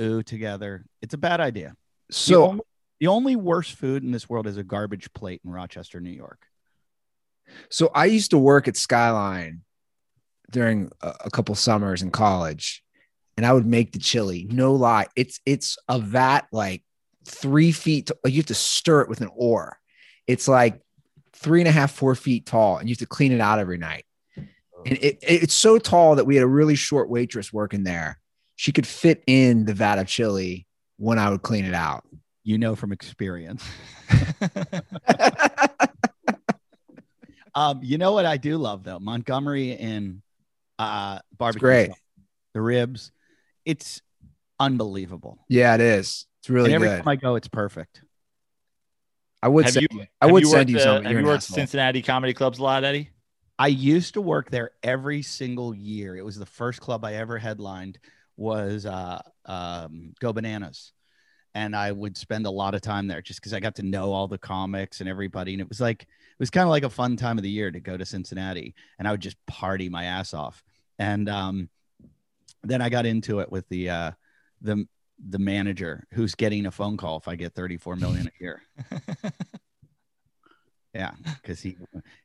ooh, 0.00 0.22
together. 0.22 0.84
It's 1.02 1.14
a 1.14 1.18
bad 1.18 1.40
idea. 1.40 1.74
the, 2.08 2.14
So 2.14 2.46
only, 2.46 2.64
the 3.00 3.06
only 3.08 3.36
worst 3.36 3.74
food 3.74 4.02
in 4.02 4.10
this 4.10 4.28
world 4.28 4.46
is 4.46 4.56
a 4.56 4.64
garbage 4.64 5.12
plate 5.12 5.40
in 5.44 5.50
Rochester, 5.50 6.00
New 6.00 6.10
York. 6.10 6.40
So 7.70 7.90
I 7.94 8.06
used 8.06 8.30
to 8.32 8.38
work 8.38 8.68
at 8.68 8.76
Skyline 8.76 9.62
during 10.50 10.90
a, 11.00 11.14
a 11.26 11.30
couple 11.30 11.54
summers 11.54 12.02
in 12.02 12.10
college, 12.10 12.82
and 13.36 13.46
I 13.46 13.52
would 13.52 13.66
make 13.66 13.92
the 13.92 13.98
chili. 13.98 14.46
No 14.50 14.74
lie, 14.74 15.06
it's 15.16 15.40
it's 15.46 15.78
a 15.88 15.98
vat 15.98 16.46
like 16.52 16.82
three 17.26 17.72
feet. 17.72 18.06
t- 18.08 18.14
Like 18.24 18.32
you 18.34 18.40
have 18.40 18.46
to 18.46 18.54
stir 18.54 19.02
it 19.02 19.08
with 19.08 19.20
an 19.20 19.30
oar. 19.34 19.78
It's 20.26 20.48
like 20.48 20.80
three 21.34 21.60
and 21.60 21.68
a 21.68 21.72
half, 21.72 21.92
four 21.92 22.14
feet 22.14 22.46
tall, 22.46 22.78
and 22.78 22.88
you 22.88 22.92
have 22.92 22.98
to 22.98 23.06
clean 23.06 23.32
it 23.32 23.40
out 23.40 23.58
every 23.60 23.78
night. 23.78 24.04
And 24.88 24.98
it, 24.98 25.18
it- 25.22 25.42
it's 25.44 25.54
so 25.54 25.78
tall 25.78 26.16
that 26.16 26.24
we 26.26 26.34
had 26.36 26.42
a 26.44 26.48
really 26.48 26.74
short 26.74 27.08
waitress 27.10 27.52
working 27.52 27.82
there. 27.84 28.18
She 28.56 28.72
could 28.72 28.86
fit 28.86 29.22
in 29.26 29.64
the 29.66 29.74
vat 29.74 29.98
of 29.98 30.06
chili 30.08 30.66
when 30.96 31.18
I 31.18 31.30
would 31.30 31.42
clean 31.42 31.64
it 31.64 31.74
out. 31.74 32.04
You 32.44 32.58
know 32.58 32.74
from 32.74 32.92
experience. 32.92 33.64
Um, 37.54 37.80
you 37.82 37.98
know 37.98 38.12
what 38.12 38.24
I 38.24 38.36
do 38.36 38.56
love 38.56 38.84
though? 38.84 39.00
Montgomery 39.00 39.72
Inn 39.72 40.22
uh 40.78 41.18
barbecue. 41.36 41.60
great. 41.60 41.86
sauce. 41.88 41.98
The 42.54 42.60
ribs. 42.60 43.10
It's 43.64 44.00
unbelievable. 44.60 45.38
yeah, 45.48 45.74
it 45.74 45.80
is. 45.80 46.26
It's 46.40 46.50
really 46.50 46.66
and 46.72 46.74
every 46.76 46.88
good. 46.88 46.98
time 46.98 47.08
I 47.08 47.16
go, 47.16 47.34
it's 47.34 47.48
perfect. 47.48 48.02
I 49.42 49.48
would 49.48 49.64
Have 49.64 49.74
send 49.74 49.88
you- 49.90 49.98
you, 50.00 50.06
I 50.20 50.26
would 50.26 50.42
you 50.44 50.48
send 50.50 50.60
worked, 50.60 50.70
you 50.70 50.76
uh, 50.78 50.80
some. 50.82 51.02
Have 51.04 51.12
You're 51.12 51.20
you 51.22 51.26
worked 51.26 51.42
asshole. 51.44 51.56
Cincinnati 51.56 52.02
comedy 52.02 52.32
clubs 52.34 52.58
a 52.60 52.62
lot, 52.62 52.84
Eddie? 52.84 53.10
I 53.58 53.66
used 53.68 54.14
to 54.14 54.20
work 54.20 54.50
there 54.50 54.70
every 54.82 55.22
single 55.22 55.74
year. 55.74 56.16
It 56.16 56.24
was 56.24 56.38
the 56.38 56.46
first 56.46 56.80
club 56.80 57.04
I 57.04 57.14
ever 57.14 57.38
headlined 57.38 57.98
was 58.36 58.86
uh, 58.86 59.20
um, 59.46 60.14
Go 60.20 60.32
Bananas. 60.32 60.92
And 61.54 61.74
I 61.74 61.90
would 61.90 62.16
spend 62.16 62.46
a 62.46 62.50
lot 62.50 62.74
of 62.74 62.82
time 62.82 63.08
there 63.08 63.20
just 63.20 63.40
because 63.40 63.52
I 63.52 63.58
got 63.58 63.74
to 63.76 63.82
know 63.82 64.12
all 64.12 64.28
the 64.28 64.38
comics 64.38 65.00
and 65.00 65.08
everybody. 65.08 65.54
And 65.54 65.60
it 65.60 65.68
was 65.68 65.80
like, 65.80 66.02
it 66.02 66.38
was 66.38 66.50
kind 66.50 66.62
of 66.62 66.70
like 66.70 66.84
a 66.84 66.90
fun 66.90 67.16
time 67.16 67.36
of 67.36 67.42
the 67.42 67.50
year 67.50 67.70
to 67.70 67.80
go 67.80 67.96
to 67.96 68.06
Cincinnati. 68.06 68.74
And 68.98 69.08
I 69.08 69.10
would 69.10 69.20
just 69.20 69.44
party 69.46 69.88
my 69.88 70.04
ass 70.04 70.34
off. 70.34 70.62
And 71.00 71.28
um, 71.28 71.68
then 72.62 72.80
I 72.80 72.88
got 72.90 73.06
into 73.06 73.40
it 73.40 73.50
with 73.50 73.68
the, 73.70 73.90
uh, 73.90 74.10
the, 74.60 74.86
the 75.28 75.38
manager 75.40 76.06
who's 76.12 76.36
getting 76.36 76.66
a 76.66 76.70
phone 76.70 76.96
call 76.96 77.16
if 77.16 77.26
I 77.26 77.34
get 77.34 77.54
34 77.54 77.96
million 77.96 78.28
a 78.28 78.42
year. 78.42 78.62
Yeah, 80.94 81.12
because 81.42 81.60
he 81.60 81.76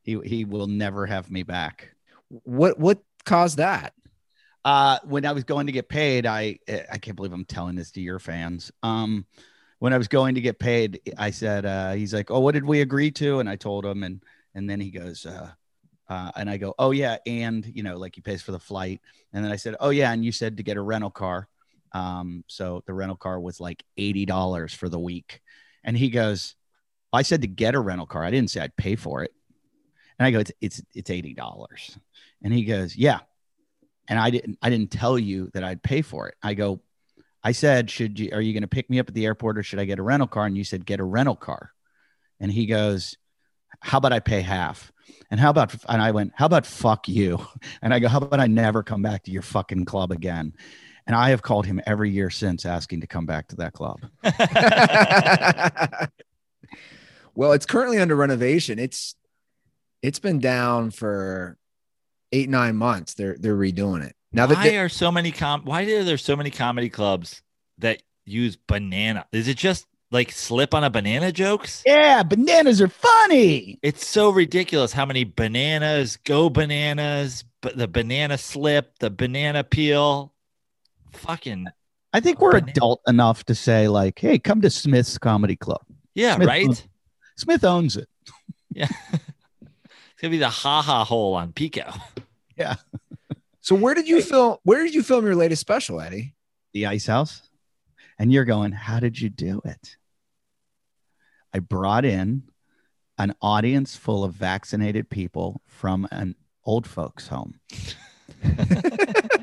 he 0.02 0.19
he 0.21 0.45
will 0.45 0.67
never 0.67 1.06
have 1.06 1.30
me 1.30 1.43
back. 1.43 1.89
What 2.30 2.80
what 2.80 2.99
caused 3.26 3.58
that? 3.58 3.93
Uh, 4.65 4.99
when 5.04 5.26
I 5.26 5.34
was 5.34 5.43
going 5.43 5.65
to 5.65 5.73
get 5.73 5.89
paid, 5.89 6.26
I 6.26 6.60
I 6.91 6.97
can't 6.97 7.15
believe 7.15 7.34
I'm 7.34 7.45
telling 7.45 7.76
this 7.76 7.91
to 7.91 8.02
your 8.02 8.19
fans. 8.19 8.71
Um, 8.82 9.26
when 9.80 9.93
I 9.93 9.97
was 9.97 10.08
going 10.08 10.36
to 10.36 10.41
get 10.41 10.60
paid, 10.60 11.02
I 11.17 11.32
said, 11.32 11.65
uh, 11.65 11.91
he's 11.91 12.13
like, 12.13 12.32
oh, 12.32 12.39
what 12.39 12.54
did 12.54 12.63
we 12.63 12.80
agree 12.80 13.12
to? 13.12 13.39
And 13.39 13.49
I 13.49 13.58
told 13.58 13.86
him, 13.86 14.04
and 14.04 14.23
and 14.56 14.69
then 14.69 14.80
he 14.80 14.91
goes, 14.91 15.26
uh, 15.26 15.52
uh, 16.08 16.32
and 16.38 16.49
I 16.49 16.58
go, 16.58 16.73
oh 16.80 16.91
yeah, 16.91 17.17
and 17.26 17.65
you 17.65 17.84
know, 17.84 17.97
like 17.97 18.15
he 18.15 18.21
pays 18.21 18.41
for 18.41 18.54
the 18.54 18.60
flight, 18.60 19.02
and 19.34 19.43
then 19.43 19.52
I 19.52 19.58
said, 19.58 19.76
oh 19.82 19.89
yeah, 19.89 20.12
and 20.13 20.23
you 20.23 20.32
said 20.32 20.58
to 20.58 20.63
get 20.63 20.78
a 20.78 20.82
rental 20.82 21.12
car. 21.12 21.49
Um, 21.93 22.43
so 22.47 22.84
the 22.86 22.93
rental 22.93 23.17
car 23.17 23.39
was 23.39 23.60
like 23.60 23.84
$80 23.97 24.76
for 24.76 24.89
the 24.89 24.99
week. 24.99 25.41
And 25.84 25.97
he 25.97 26.10
goes, 26.10 26.56
I 27.13 27.21
said 27.21 27.41
to 27.41 27.47
get 27.47 27.76
a 27.76 27.80
rental 27.80 28.08
car. 28.08 28.23
I 28.23 28.32
didn't 28.32 28.49
say 28.49 28.62
I'd 28.62 28.76
pay 28.76 28.95
for 28.95 29.23
it. 29.23 29.32
And 30.17 30.26
I 30.26 30.32
go, 30.32 30.39
it's 30.39 30.52
it's 30.62 30.82
it's 30.93 31.10
eighty 31.10 31.34
dollars. 31.34 31.97
And 32.43 32.54
he 32.54 32.65
goes, 32.65 32.95
yeah. 32.95 33.19
And 34.08 34.19
I 34.19 34.30
didn't 34.32 34.58
I 34.62 34.69
didn't 34.69 34.91
tell 34.91 35.17
you 35.17 35.49
that 35.54 35.63
I'd 35.63 35.84
pay 35.84 36.02
for 36.02 36.28
it. 36.28 36.36
I 36.41 36.54
go, 36.56 36.82
I 37.43 37.52
said, 37.52 37.89
should 37.89 38.19
you 38.19 38.32
are 38.34 38.41
you 38.41 38.54
going 38.54 38.62
to 38.62 38.67
pick 38.67 38.89
me 38.89 38.99
up 38.99 39.08
at 39.08 39.13
the 39.13 39.26
airport 39.26 39.58
or 39.58 39.63
should 39.63 39.80
I 39.80 39.86
get 39.86 39.99
a 39.99 40.04
rental 40.04 40.28
car? 40.28 40.45
And 40.45 40.58
you 40.58 40.63
said 40.63 40.86
get 40.86 40.99
a 40.99 41.04
rental 41.04 41.36
car. 41.36 41.71
And 42.39 42.52
he 42.52 42.65
goes, 42.65 43.15
how 43.80 43.99
about 43.99 44.13
I 44.13 44.19
pay 44.19 44.41
half? 44.41 44.91
And 45.32 45.39
how 45.39 45.49
about 45.49 45.73
and 45.88 46.02
I 46.02 46.12
went, 46.12 46.34
how 46.36 46.45
about 46.45 46.65
fuck 46.65 47.08
you? 47.08 47.45
And 47.82 47.93
I 47.93 47.99
go, 47.99 48.08
how 48.08 48.19
about 48.19 48.39
I 48.39 48.47
never 48.47 48.84
come 48.84 49.02
back 49.02 49.23
to 49.23 49.32
your 49.32 49.41
fucking 49.41 49.86
club 49.86 50.12
again? 50.12 50.54
And 51.06 51.15
I 51.15 51.30
have 51.30 51.41
called 51.41 51.65
him 51.65 51.82
every 51.86 52.12
year 52.12 52.30
since 52.30 52.65
asking 52.65 53.02
to 53.02 53.08
come 53.08 53.26
back 53.26 53.49
to 53.49 53.58
that 53.58 53.73
club. 53.73 53.99
well, 57.36 57.54
it's 57.54 57.65
currently 57.65 58.00
under 58.00 58.15
renovation. 58.15 58.80
It's 58.80 59.15
it's 60.02 60.19
been 60.19 60.39
down 60.39 60.91
for 60.91 61.58
eight 62.32 62.50
nine 62.50 62.76
months. 62.76 63.13
They're 63.13 63.38
they're 63.39 63.56
redoing 63.56 64.06
it 64.06 64.15
now. 64.32 64.46
That 64.46 64.58
why 64.58 64.69
they, 64.69 64.78
are 64.78 64.89
so 64.89 65.12
many 65.12 65.32
com? 65.32 65.63
Why 65.63 65.84
are 65.84 66.04
there 66.04 66.17
so 66.17 66.36
many 66.36 66.50
comedy 66.50 66.89
clubs 66.89 67.41
that 67.80 68.04
use 68.26 68.56
banana? 68.56 69.26
Is 69.32 69.48
it 69.48 69.58
just 69.58 69.86
like 70.12 70.32
slip 70.32 70.74
on 70.74 70.84
a 70.84 70.89
banana 70.89 71.32
jokes? 71.32 71.84
Yeah, 71.86 72.24
bananas 72.24 72.82
are 72.82 72.88
funny. 72.88 73.80
It's 73.82 74.08
so 74.08 74.30
ridiculous 74.30 74.93
how 74.93 75.06
many 75.06 75.24
bananas, 75.24 76.17
go 76.17 76.50
bananas, 76.50 77.43
but 77.62 77.78
the 77.78 77.88
banana 77.88 78.38
slip, 78.38 79.00
the 79.00 79.10
banana 79.10 79.63
peel. 79.63 80.34
Fucking 81.13 81.67
I 82.13 82.19
think 82.19 82.39
we're 82.39 82.58
adult 82.58 83.02
enough 83.08 83.43
to 83.46 83.56
say, 83.56 83.88
like, 83.88 84.19
hey, 84.19 84.38
come 84.38 84.62
to 84.62 84.69
Smith's 84.69 85.17
Comedy 85.17 85.56
Club. 85.56 85.82
yeah, 86.13 86.36
Smith- 86.36 86.48
right? 86.48 86.88
Smith 87.43 87.63
owns 87.63 87.97
it. 87.97 88.10
Yeah. 88.75 88.88
it's 89.12 90.21
gonna 90.21 90.32
be 90.32 90.39
the 90.39 90.49
haha 90.49 91.03
hole 91.03 91.36
on 91.36 91.53
Pico. 91.53 91.93
Yeah. 92.58 92.75
So 93.62 93.73
where 93.75 93.93
did 93.95 94.08
you 94.08 94.21
film? 94.21 94.58
Where 94.63 94.84
did 94.84 94.93
you 94.95 95.01
film 95.03 95.25
your 95.25 95.36
latest 95.36 95.60
special, 95.62 95.99
Eddie? 96.01 96.34
the 96.73 96.86
ice 96.88 97.06
house 97.06 97.43
and 98.17 98.32
you're 98.34 98.45
going 98.45 98.71
how 98.71 98.99
did 98.99 99.19
you 99.21 99.29
do 99.29 99.62
it 99.63 99.95
i 101.53 101.60
brought 101.60 102.03
in 102.03 102.41
an 103.19 103.32
audience 103.43 103.95
full 103.95 104.23
of 104.23 104.34
vaccinated 104.34 105.08
people 105.08 105.62
from 105.67 106.08
an 106.12 106.34
old 106.65 106.88
folks 106.88 107.27
home 107.27 107.60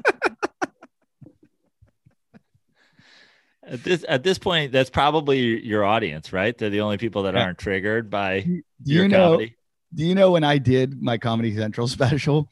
At 3.70 3.84
this 3.84 4.04
at 4.08 4.24
this 4.24 4.36
point, 4.38 4.72
that's 4.72 4.90
probably 4.90 5.64
your 5.64 5.84
audience, 5.84 6.32
right? 6.32 6.56
They're 6.58 6.70
the 6.70 6.80
only 6.80 6.98
people 6.98 7.22
that 7.22 7.34
Yeah. 7.34 7.44
aren't 7.44 7.58
triggered 7.58 8.10
by 8.10 8.40
do 8.40 8.62
your 8.82 9.04
you 9.04 9.08
know 9.08 9.30
comedy. 9.30 9.54
do 9.94 10.04
you 10.04 10.14
know 10.14 10.32
when 10.32 10.42
i 10.44 10.58
did 10.58 11.00
my 11.00 11.16
comedy 11.18 11.54
central 11.54 11.86
special 11.98 12.48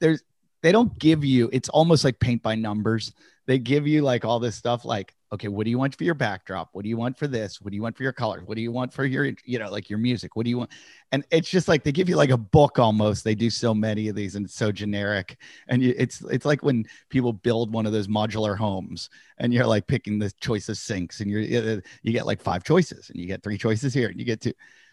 there's 0.00 0.22
they 0.62 0.72
don't 0.72 0.98
give 0.98 1.24
you 1.24 1.48
it's 1.52 1.68
almost 1.70 2.02
like 2.04 2.18
paint 2.18 2.42
by 2.42 2.54
numbers 2.54 3.12
they 3.46 3.58
give 3.58 3.86
you 3.86 4.02
like 4.02 4.24
all 4.24 4.40
this 4.40 4.56
stuff 4.56 4.84
like 4.84 5.14
okay 5.32 5.48
what 5.48 5.64
do 5.64 5.70
you 5.70 5.78
want 5.78 5.96
for 5.96 6.04
your 6.04 6.14
backdrop? 6.14 6.70
What 6.72 6.82
do 6.82 6.88
you 6.88 6.96
want 6.96 7.18
for 7.18 7.26
this? 7.26 7.60
What 7.60 7.70
do 7.70 7.76
you 7.76 7.82
want 7.82 7.96
for 7.96 8.02
your 8.02 8.12
colors? 8.12 8.42
What 8.46 8.56
do 8.56 8.62
you 8.62 8.72
want 8.72 8.92
for 8.92 9.04
your 9.04 9.30
you 9.44 9.58
know 9.58 9.70
like 9.70 9.88
your 9.88 9.98
music? 9.98 10.36
What 10.36 10.44
do 10.44 10.50
you 10.50 10.58
want? 10.58 10.70
And 11.12 11.24
it's 11.30 11.48
just 11.48 11.68
like 11.68 11.84
they 11.84 11.92
give 11.92 12.08
you 12.08 12.16
like 12.16 12.30
a 12.30 12.36
book 12.36 12.78
almost. 12.78 13.24
They 13.24 13.34
do 13.34 13.50
so 13.50 13.74
many 13.74 14.08
of 14.08 14.16
these 14.16 14.34
and 14.34 14.46
it's 14.46 14.54
so 14.54 14.72
generic. 14.72 15.36
And 15.68 15.82
you, 15.82 15.94
it's 15.96 16.22
it's 16.22 16.44
like 16.44 16.62
when 16.62 16.84
people 17.08 17.32
build 17.32 17.72
one 17.72 17.86
of 17.86 17.92
those 17.92 18.08
modular 18.08 18.56
homes 18.56 19.10
and 19.38 19.52
you're 19.52 19.66
like 19.66 19.86
picking 19.86 20.18
the 20.18 20.32
choice 20.40 20.68
of 20.68 20.76
sinks 20.76 21.20
and 21.20 21.30
you're 21.30 21.40
you 21.40 21.58
uh, 21.58 22.10
get 22.10 22.26
like 22.26 22.40
five 22.40 22.64
choices 22.64 23.10
and 23.10 23.20
you 23.20 23.26
get 23.26 23.42
three 23.42 23.58
choices 23.58 23.94
here 23.94 24.08
and 24.08 24.18
you 24.18 24.24
get 24.24 24.40
two. 24.40 24.52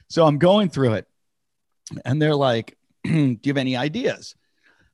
So 0.09 0.25
i'm 0.25 0.37
going 0.37 0.69
through 0.69 0.93
it 0.93 1.07
and 2.05 2.21
they're 2.21 2.35
like 2.35 2.77
do 3.03 3.11
you 3.11 3.39
have 3.47 3.57
any 3.57 3.75
ideas 3.75 4.35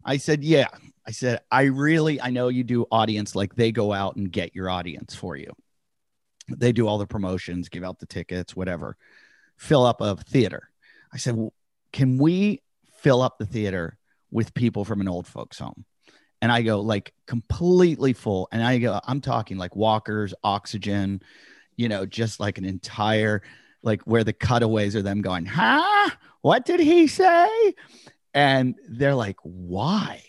i 0.05 0.17
said 0.17 0.43
yeah. 0.43 0.67
I 1.07 1.11
said 1.11 1.41
i 1.51 1.63
really 1.63 2.21
i 2.21 2.29
know 2.29 2.49
you 2.49 2.63
do 2.63 2.85
audience 2.91 3.35
like 3.35 3.55
they 3.55 3.71
go 3.71 3.93
out 3.93 4.15
and 4.15 4.31
get 4.31 4.55
your 4.55 4.69
audience 4.69 5.15
for 5.15 5.35
you. 5.35 5.51
They 6.49 6.71
do 6.71 6.87
all 6.87 6.97
the 6.97 7.07
promotions 7.07 7.69
give 7.69 7.83
out 7.83 7.99
the 7.99 8.05
tickets 8.05 8.55
whatever. 8.55 8.95
Fill 9.57 9.85
up 9.85 10.01
a 10.01 10.15
theater. 10.15 10.69
I 11.11 11.17
said 11.17 11.35
well, 11.35 11.53
can 11.91 12.17
we 12.17 12.61
fill 12.97 13.21
up 13.21 13.37
the 13.37 13.45
theater 13.45 13.97
with 14.31 14.53
people 14.53 14.85
from 14.85 15.01
an 15.01 15.07
old 15.07 15.25
folks 15.25 15.57
home? 15.57 15.85
And 16.41 16.51
i 16.51 16.61
go 16.61 16.81
like 16.81 17.13
completely 17.25 18.13
full. 18.13 18.47
And 18.51 18.63
i 18.63 18.77
go 18.77 18.99
i'm 19.05 19.21
talking 19.21 19.57
like 19.57 19.75
walkers 19.75 20.33
oxygen 20.43 21.21
you 21.75 21.89
know 21.89 22.05
just 22.05 22.39
like 22.39 22.57
an 22.57 22.65
entire 22.65 23.41
like 23.81 24.01
where 24.03 24.23
the 24.23 24.33
cutaways 24.33 24.95
are 24.95 25.01
them 25.01 25.21
going 25.21 25.45
huh? 25.45 26.09
What 26.41 26.65
did 26.65 26.79
he 26.79 27.07
say 27.07 27.73
and 28.33 28.75
they're 28.87 29.15
like 29.15 29.37
why? 29.43 30.23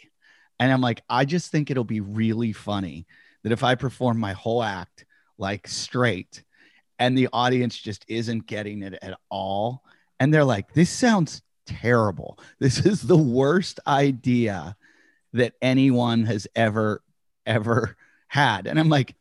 And 0.58 0.70
i'm 0.70 0.82
like 0.82 1.02
i 1.08 1.24
just 1.24 1.50
think 1.50 1.70
it'll 1.70 1.84
be 1.84 2.00
really 2.00 2.52
funny 2.52 3.06
that 3.42 3.52
if 3.52 3.64
i 3.64 3.74
perform 3.74 4.18
my 4.18 4.32
whole 4.32 4.62
act 4.62 5.06
like 5.38 5.66
straight 5.66 6.44
and 7.00 7.16
the 7.16 7.28
audience 7.32 7.76
just 7.76 8.04
isn't 8.06 8.46
getting 8.46 8.82
it 8.82 8.96
at 9.00 9.18
all. 9.30 9.82
And 10.20 10.32
they're 10.32 10.44
like 10.44 10.72
this 10.74 10.90
sounds 10.90 11.42
terrible. 11.66 12.38
This 12.60 12.84
is 12.84 13.02
the 13.02 13.16
worst 13.16 13.80
idea 13.86 14.76
that 15.32 15.54
anyone 15.62 16.24
has 16.26 16.46
ever 16.54 17.02
ever 17.46 17.96
had. 18.28 18.66
And 18.68 18.78
i'm 18.78 18.90
like 18.90 19.16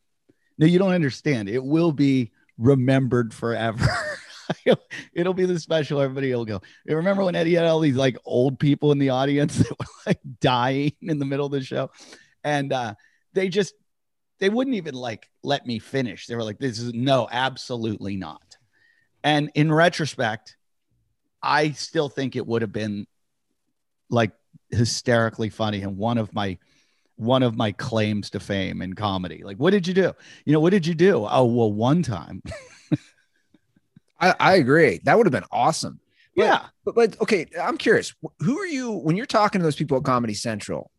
no 0.57 0.67
you 0.67 0.77
don't 0.77 0.91
understand. 0.91 1.49
It 1.49 1.63
will 1.63 1.93
be 1.93 2.31
remembered 2.57 3.33
forever 3.33 3.87
it'll 5.13 5.33
be 5.33 5.45
the 5.45 5.59
special. 5.59 6.01
Everybody 6.01 6.33
will 6.33 6.45
go. 6.45 6.61
"You 6.85 6.95
remember 6.95 7.23
when 7.23 7.35
eddie 7.35 7.55
had 7.55 7.65
all 7.65 7.79
these 7.79 7.95
like 7.95 8.17
old 8.25 8.59
people 8.59 8.91
in 8.91 8.99
the 8.99 9.09
audience 9.09 9.57
that 9.57 9.79
were 9.79 9.85
like 10.05 10.19
dying 10.39 10.93
in 11.01 11.19
the 11.19 11.25
middle 11.25 11.45
of 11.45 11.51
the 11.51 11.61
show? 11.61 11.91
And 12.43 12.73
uh 12.73 12.95
they 13.33 13.49
just 13.49 13.73
they 14.39 14.49
wouldn't 14.49 14.75
even 14.75 14.95
like 14.95 15.29
let 15.43 15.65
me 15.65 15.79
finish. 15.79 16.27
They 16.27 16.35
were 16.35 16.43
like 16.43 16.59
this 16.59 16.79
is 16.79 16.93
no 16.93 17.27
absolutely 17.31 18.15
not. 18.15 18.57
And 19.23 19.51
in 19.55 19.71
retrospect 19.71 20.55
i 21.41 21.71
still 21.71 22.09
think 22.09 22.35
it 22.35 22.45
would 22.45 22.61
have 22.61 22.71
been 22.71 23.07
like 24.09 24.31
hysterically 24.71 25.49
funny 25.49 25.81
and 25.81 25.97
one 25.97 26.17
of 26.17 26.33
my 26.33 26.57
one 27.15 27.43
of 27.43 27.55
my 27.55 27.71
claims 27.73 28.29
to 28.29 28.39
fame 28.39 28.81
in 28.81 28.93
comedy. 28.93 29.41
Like 29.43 29.57
what 29.57 29.71
did 29.71 29.87
you 29.87 29.93
do? 29.93 30.13
You 30.45 30.53
know 30.53 30.59
what 30.59 30.71
did 30.71 30.87
you 30.87 30.95
do? 30.95 31.27
Oh 31.29 31.45
well 31.45 31.71
one 31.71 32.01
time 32.01 32.41
I, 34.19 34.35
I 34.39 34.55
agree. 34.55 34.99
That 35.03 35.17
would 35.17 35.25
have 35.25 35.31
been 35.31 35.43
awesome. 35.51 35.99
But- 36.35 36.45
yeah 36.45 36.65
But, 36.85 36.95
but 36.95 37.21
okay, 37.21 37.47
I'm 37.61 37.77
curious. 37.77 38.13
Who 38.39 38.59
are 38.59 38.67
you 38.67 38.91
when 38.91 39.15
you're 39.15 39.25
talking 39.25 39.59
to 39.59 39.63
those 39.63 39.75
people 39.75 39.97
at 39.97 40.03
Comedy 40.03 40.33
Central? 40.33 40.91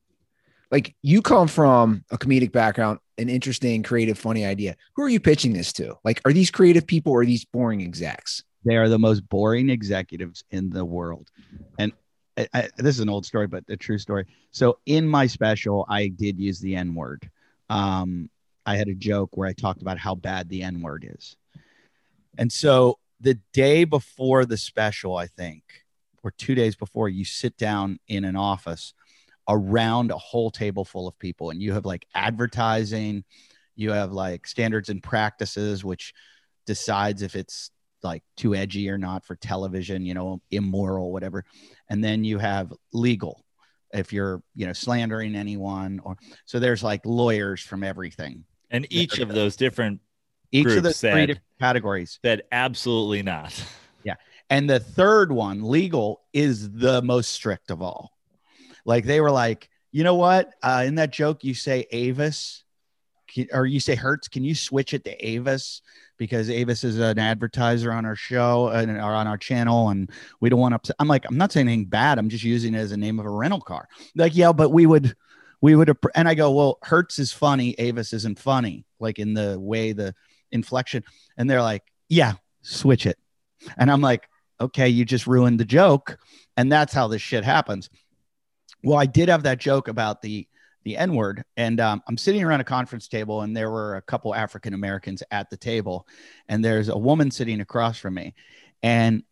Like 0.71 0.95
you 1.03 1.21
come 1.21 1.49
from 1.49 2.05
a 2.11 2.19
comedic 2.19 2.53
background, 2.53 3.01
an 3.19 3.29
interesting, 3.29 3.83
creative, 3.83 4.19
funny 4.19 4.45
idea. 4.45 4.77
Who 4.95 5.03
are 5.03 5.09
you 5.09 5.19
pitching 5.19 5.53
this 5.53 5.73
to? 5.75 5.97
Like, 6.05 6.21
are 6.25 6.33
these 6.33 6.51
creative 6.51 6.87
people 6.87 7.13
or 7.13 7.23
are 7.23 7.27
these 7.27 7.45
boring 7.45 7.83
execs? 7.83 8.45
they 8.65 8.77
are 8.77 8.89
the 8.89 8.99
most 8.99 9.27
boring 9.29 9.71
executives 9.71 10.45
in 10.51 10.71
the 10.71 10.85
world 10.85 11.31
and 11.79 11.93
I, 12.37 12.49
I, 12.55 12.69
this 12.77 12.97
is 12.97 13.01
an 13.01 13.09
old 13.09 13.27
story 13.27 13.47
but 13.47 13.65
a 13.69 13.77
true 13.77 13.99
story 13.99 14.27
so 14.51 14.79
in 14.87 15.07
my 15.07 15.27
special 15.27 15.87
i 15.89 16.09
did 16.09 16.39
use 16.39 16.61
the 16.61 16.77
n 16.77 16.95
word 16.95 17.29
um, 17.69 18.29
i 18.67 18.77
had 18.77 18.89
a 18.89 18.95
joke 18.95 19.31
where 19.37 19.49
i 19.49 19.53
talked 19.53 19.83
about 19.83 19.99
how 19.99 20.15
bad 20.15 20.49
the 20.49 20.63
n 20.63 20.83
word 20.83 21.11
is 21.11 21.37
and 22.39 22.53
so 22.53 22.99
the 23.21 23.39
day 23.53 23.85
before 23.85 24.45
the 24.45 24.57
special 24.57 25.16
i 25.16 25.27
think 25.27 25.62
or 26.23 26.31
two 26.33 26.55
days 26.55 26.77
before 26.77 27.09
you 27.09 27.25
sit 27.25 27.57
down 27.57 27.99
in 28.09 28.25
an 28.25 28.37
office 28.37 28.95
around 29.49 30.11
a 30.11 30.18
whole 30.18 30.51
table 30.51 30.85
full 30.85 31.09
of 31.09 31.18
people 31.18 31.51
and 31.51 31.62
you 31.62 31.73
have 31.73 31.85
like 31.85 32.07
advertising 32.14 33.25
you 33.75 33.91
have 33.91 34.12
like 34.12 34.47
standards 34.47 34.89
and 34.89 35.03
practices 35.03 35.85
which 35.85 36.12
decides 36.66 37.23
if 37.23 37.35
it's 37.35 37.71
like 38.03 38.23
too 38.37 38.55
edgy 38.55 38.89
or 38.89 38.99
not 38.99 39.25
for 39.25 39.37
television, 39.37 40.05
you 40.05 40.14
know, 40.14 40.41
immoral, 40.51 41.12
whatever. 41.12 41.45
And 41.89 42.03
then 42.03 42.25
you 42.25 42.39
have 42.39 42.73
legal 42.93 43.45
if 43.93 44.12
you're, 44.12 44.43
you 44.55 44.66
know, 44.66 44.73
slandering 44.73 45.35
anyone 45.35 46.01
or 46.05 46.16
so 46.45 46.59
there's 46.59 46.83
like 46.83 47.05
lawyers 47.05 47.61
from 47.61 47.83
everything. 47.83 48.45
And 48.71 48.87
each 48.91 49.18
of 49.18 49.29
those 49.29 49.57
different 49.57 50.01
Each 50.53 50.66
of 50.66 50.82
the 50.82 50.92
three 50.92 51.26
different 51.26 51.40
categories. 51.61 52.18
said 52.24 52.42
absolutely 52.51 53.22
not. 53.22 53.53
Yeah. 54.03 54.14
And 54.48 54.68
the 54.68 54.80
third 54.80 55.30
one, 55.30 55.62
legal, 55.62 56.22
is 56.32 56.70
the 56.72 57.03
most 57.03 57.32
strict 57.32 57.70
of 57.70 57.82
all. 57.82 58.12
Like 58.84 59.05
they 59.05 59.20
were 59.20 59.30
like, 59.30 59.68
you 59.92 60.05
know 60.05 60.14
what? 60.14 60.51
Uh, 60.62 60.84
in 60.86 60.94
that 60.96 61.12
joke, 61.12 61.44
you 61.44 61.55
say 61.55 61.86
Avis 61.90 62.64
can, 63.28 63.46
or 63.53 63.66
you 63.66 63.80
say 63.80 63.94
Hertz. 63.94 64.28
Can 64.28 64.44
you 64.44 64.55
switch 64.55 64.94
it 64.94 65.05
to 65.05 65.26
Avis? 65.26 65.82
Because 66.16 66.51
Avis 66.51 66.84
is 66.84 66.98
an 66.98 67.18
advertiser 67.18 67.92
on 67.92 68.05
our 68.05 68.16
show 68.16 68.68
and 68.68 68.90
or 68.90 69.14
on 69.14 69.26
our 69.26 69.38
channel, 69.38 69.88
and 69.88 70.11
we 70.40 70.48
don't 70.48 70.61
want 70.61 70.72
to 70.72 70.76
upset. 70.76 70.96
I'm 70.98 71.09
like, 71.09 71.24
I'm 71.26 71.38
not 71.38 71.53
saying 71.53 71.66
anything 71.66 71.86
bad. 71.86 72.18
I'm 72.18 72.28
just 72.28 72.44
using 72.44 72.74
it 72.74 72.78
as 72.78 72.92
a 72.92 72.96
name 72.96 73.18
of 73.18 73.26
a 73.26 73.30
rental 73.30 73.61
car. 73.61 73.88
Like, 74.14 74.36
yeah, 74.36 74.53
but 74.53 74.70
we 74.70 74.86
would 74.86 75.14
we 75.61 75.76
would, 75.76 75.96
and 76.14 76.28
I 76.28 76.34
go, 76.34 76.51
well, 76.51 76.78
Hertz 76.82 77.18
is 77.18 77.32
funny, 77.32 77.74
Avis 77.78 78.12
isn't 78.12 78.38
funny, 78.38 78.84
like 78.98 79.18
in 79.18 79.34
the 79.34 79.59
way 79.61 79.92
the 79.92 80.14
inflection. 80.53 81.05
And 81.36 81.48
they're 81.48 81.62
like, 81.62 81.82
yeah, 82.09 82.34
switch 82.62 83.07
it. 83.07 83.18
And 83.76 83.90
I'm 83.90 84.01
like, 84.01 84.28
okay, 84.61 84.88
you 84.88 85.05
just 85.05 85.26
ruined 85.26 85.61
the 85.61 85.64
joke. 85.64 86.18
And 86.57 86.70
that's 86.70 86.92
how 86.92 87.09
this 87.09 87.22
shit 87.22 87.44
happens. 87.44 87.90
Well, 88.82 88.98
I 88.98 89.07
did 89.07 89.28
have 89.28 89.44
that 89.44 89.59
joke 89.59 89.88
about 89.88 90.22
the 90.22 90.46
the 90.82 90.96
N 90.96 91.14
word, 91.14 91.44
and 91.59 91.78
um, 91.78 92.03
I'm 92.09 92.16
sitting 92.16 92.42
around 92.42 92.61
a 92.61 92.64
conference 92.64 93.07
table, 93.07 93.42
and 93.42 93.55
there 93.55 93.70
were 93.70 93.96
a 93.96 94.03
couple 94.03 94.34
African 94.34 94.72
Americans 94.72 95.22
at 95.30 95.51
the 95.51 95.57
table, 95.59 96.09
and 96.48 96.64
there's 96.64 96.88
a 96.88 96.96
woman 96.96 97.30
sitting 97.30 97.61
across 97.61 97.98
from 97.98 98.14
me, 98.14 98.34
and 98.82 99.22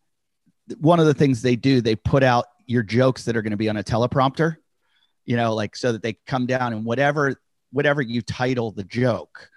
one 0.77 0.99
of 0.99 1.07
the 1.07 1.13
things 1.13 1.41
they 1.41 1.55
do, 1.55 1.81
they 1.81 1.95
put 1.95 2.21
out 2.21 2.45
your 2.67 2.83
jokes 2.83 3.25
that 3.25 3.35
are 3.35 3.41
going 3.41 3.51
to 3.51 3.57
be 3.57 3.69
on 3.69 3.77
a 3.77 3.83
teleprompter, 3.83 4.57
you 5.25 5.35
know, 5.35 5.55
like 5.55 5.75
so 5.75 5.91
that 5.91 6.03
they 6.03 6.13
come 6.27 6.45
down 6.45 6.73
and 6.73 6.85
whatever 6.85 7.41
whatever 7.71 8.01
you 8.01 8.21
title 8.21 8.71
the 8.71 8.83
joke, 8.83 9.49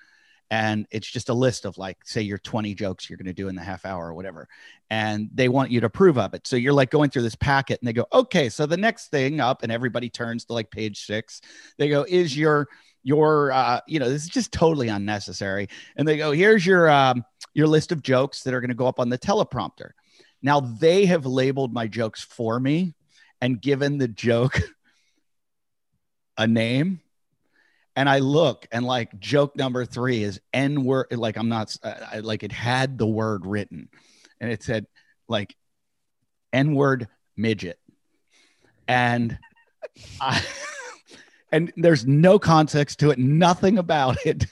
and 0.52 0.86
it's 0.90 1.10
just 1.10 1.30
a 1.30 1.34
list 1.34 1.64
of 1.64 1.78
like 1.78 1.96
say 2.04 2.20
your 2.20 2.36
20 2.36 2.74
jokes 2.74 3.08
you're 3.08 3.16
going 3.16 3.24
to 3.24 3.32
do 3.32 3.48
in 3.48 3.54
the 3.54 3.62
half 3.62 3.86
hour 3.86 4.08
or 4.08 4.12
whatever 4.12 4.46
and 4.90 5.30
they 5.32 5.48
want 5.48 5.70
you 5.70 5.80
to 5.80 5.86
approve 5.86 6.18
of 6.18 6.34
it. 6.34 6.46
So 6.46 6.56
you're 6.56 6.74
like 6.74 6.90
going 6.90 7.08
through 7.08 7.22
this 7.22 7.34
packet 7.34 7.80
and 7.80 7.88
they 7.88 7.94
go 7.94 8.04
okay 8.12 8.50
so 8.50 8.66
the 8.66 8.76
next 8.76 9.08
thing 9.08 9.40
up 9.40 9.62
and 9.62 9.72
everybody 9.72 10.10
turns 10.10 10.44
to 10.44 10.52
like 10.52 10.70
page 10.70 11.06
six. 11.06 11.40
They 11.78 11.88
go 11.88 12.04
is 12.06 12.36
your 12.36 12.68
your 13.02 13.50
uh, 13.50 13.80
you 13.88 13.98
know 13.98 14.10
this 14.10 14.24
is 14.24 14.28
just 14.28 14.52
totally 14.52 14.88
unnecessary. 14.88 15.70
And 15.96 16.06
they 16.06 16.18
go 16.18 16.32
here's 16.32 16.66
your 16.66 16.90
um, 16.90 17.24
your 17.54 17.66
list 17.66 17.90
of 17.90 18.02
jokes 18.02 18.42
that 18.42 18.52
are 18.52 18.60
going 18.60 18.68
to 18.68 18.76
go 18.76 18.86
up 18.86 19.00
on 19.00 19.08
the 19.08 19.18
teleprompter. 19.18 19.92
Now 20.42 20.60
they 20.60 21.06
have 21.06 21.24
labeled 21.24 21.72
my 21.72 21.86
jokes 21.86 22.22
for 22.22 22.60
me 22.60 22.94
and 23.40 23.58
given 23.58 23.96
the 23.96 24.08
joke 24.08 24.60
a 26.36 26.46
name 26.46 27.00
and 27.96 28.08
I 28.08 28.18
look 28.20 28.66
and 28.72 28.84
like 28.84 29.18
joke 29.18 29.56
number 29.56 29.84
three 29.84 30.22
is 30.22 30.40
N 30.52 30.84
word. 30.84 31.06
Like 31.12 31.36
I'm 31.36 31.48
not 31.48 31.76
I, 31.82 32.20
like 32.20 32.42
it 32.42 32.52
had 32.52 32.98
the 32.98 33.06
word 33.06 33.46
written, 33.46 33.88
and 34.40 34.50
it 34.50 34.62
said 34.62 34.86
like 35.28 35.54
N 36.52 36.74
word 36.74 37.08
midget, 37.36 37.78
and 38.88 39.38
I 40.20 40.42
and 41.52 41.72
there's 41.76 42.06
no 42.06 42.38
context 42.38 43.00
to 43.00 43.10
it, 43.10 43.18
nothing 43.18 43.78
about 43.78 44.24
it. 44.24 44.46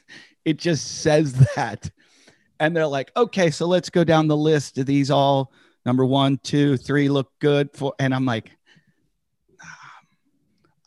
It 0.45 0.59
just 0.59 1.03
says 1.03 1.33
that, 1.55 1.91
and 2.59 2.77
they're 2.77 2.87
like, 2.87 3.11
okay, 3.17 3.51
so 3.51 3.67
let's 3.67 3.91
go 3.91 4.05
down 4.05 4.27
the 4.27 4.37
list. 4.37 4.75
Do 4.75 4.85
these 4.85 5.11
all 5.11 5.53
number 5.87 6.05
one, 6.05 6.39
two, 6.43 6.77
three 6.77 7.09
look 7.09 7.31
good 7.41 7.71
for? 7.75 7.95
And 7.99 8.15
I'm 8.15 8.27
like, 8.27 8.51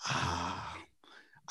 ah. 0.07 0.42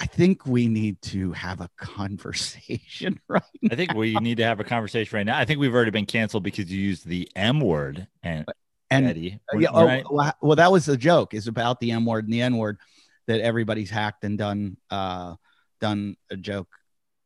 I 0.03 0.07
think 0.07 0.46
we 0.46 0.66
need 0.66 1.00
to 1.03 1.30
have 1.30 1.61
a 1.61 1.70
conversation 1.76 3.20
right 3.28 3.42
I 3.70 3.76
think 3.76 3.94
we 3.94 4.16
need 4.16 4.38
to 4.38 4.44
have 4.44 4.59
a 4.59 4.64
conversation 4.64 5.16
right 5.16 5.24
now. 5.24 5.38
I 5.38 5.44
think 5.44 5.61
we've 5.61 5.72
already 5.72 5.92
been 5.92 6.07
canceled 6.07 6.42
because 6.42 6.72
you 6.72 6.80
used 6.80 7.07
the 7.07 7.30
M 7.36 7.61
word 7.61 8.09
and 8.20 8.44
and 8.90 9.07
Eddie. 9.07 9.38
yeah, 9.57 9.68
oh, 9.72 10.03
well, 10.11 10.34
well, 10.42 10.57
that 10.57 10.72
was 10.72 10.86
the 10.86 10.96
joke 10.96 11.34
is 11.34 11.46
about 11.46 11.78
the 11.78 11.92
M 11.92 12.05
word 12.05 12.24
and 12.24 12.32
the 12.32 12.42
N 12.42 12.57
word 12.57 12.78
that 13.28 13.40
everybody's 13.40 13.90
hacked 13.90 14.24
and 14.24 14.36
done 14.36 14.76
uh 14.90 15.36
done 15.80 16.16
a 16.30 16.36
joke, 16.36 16.68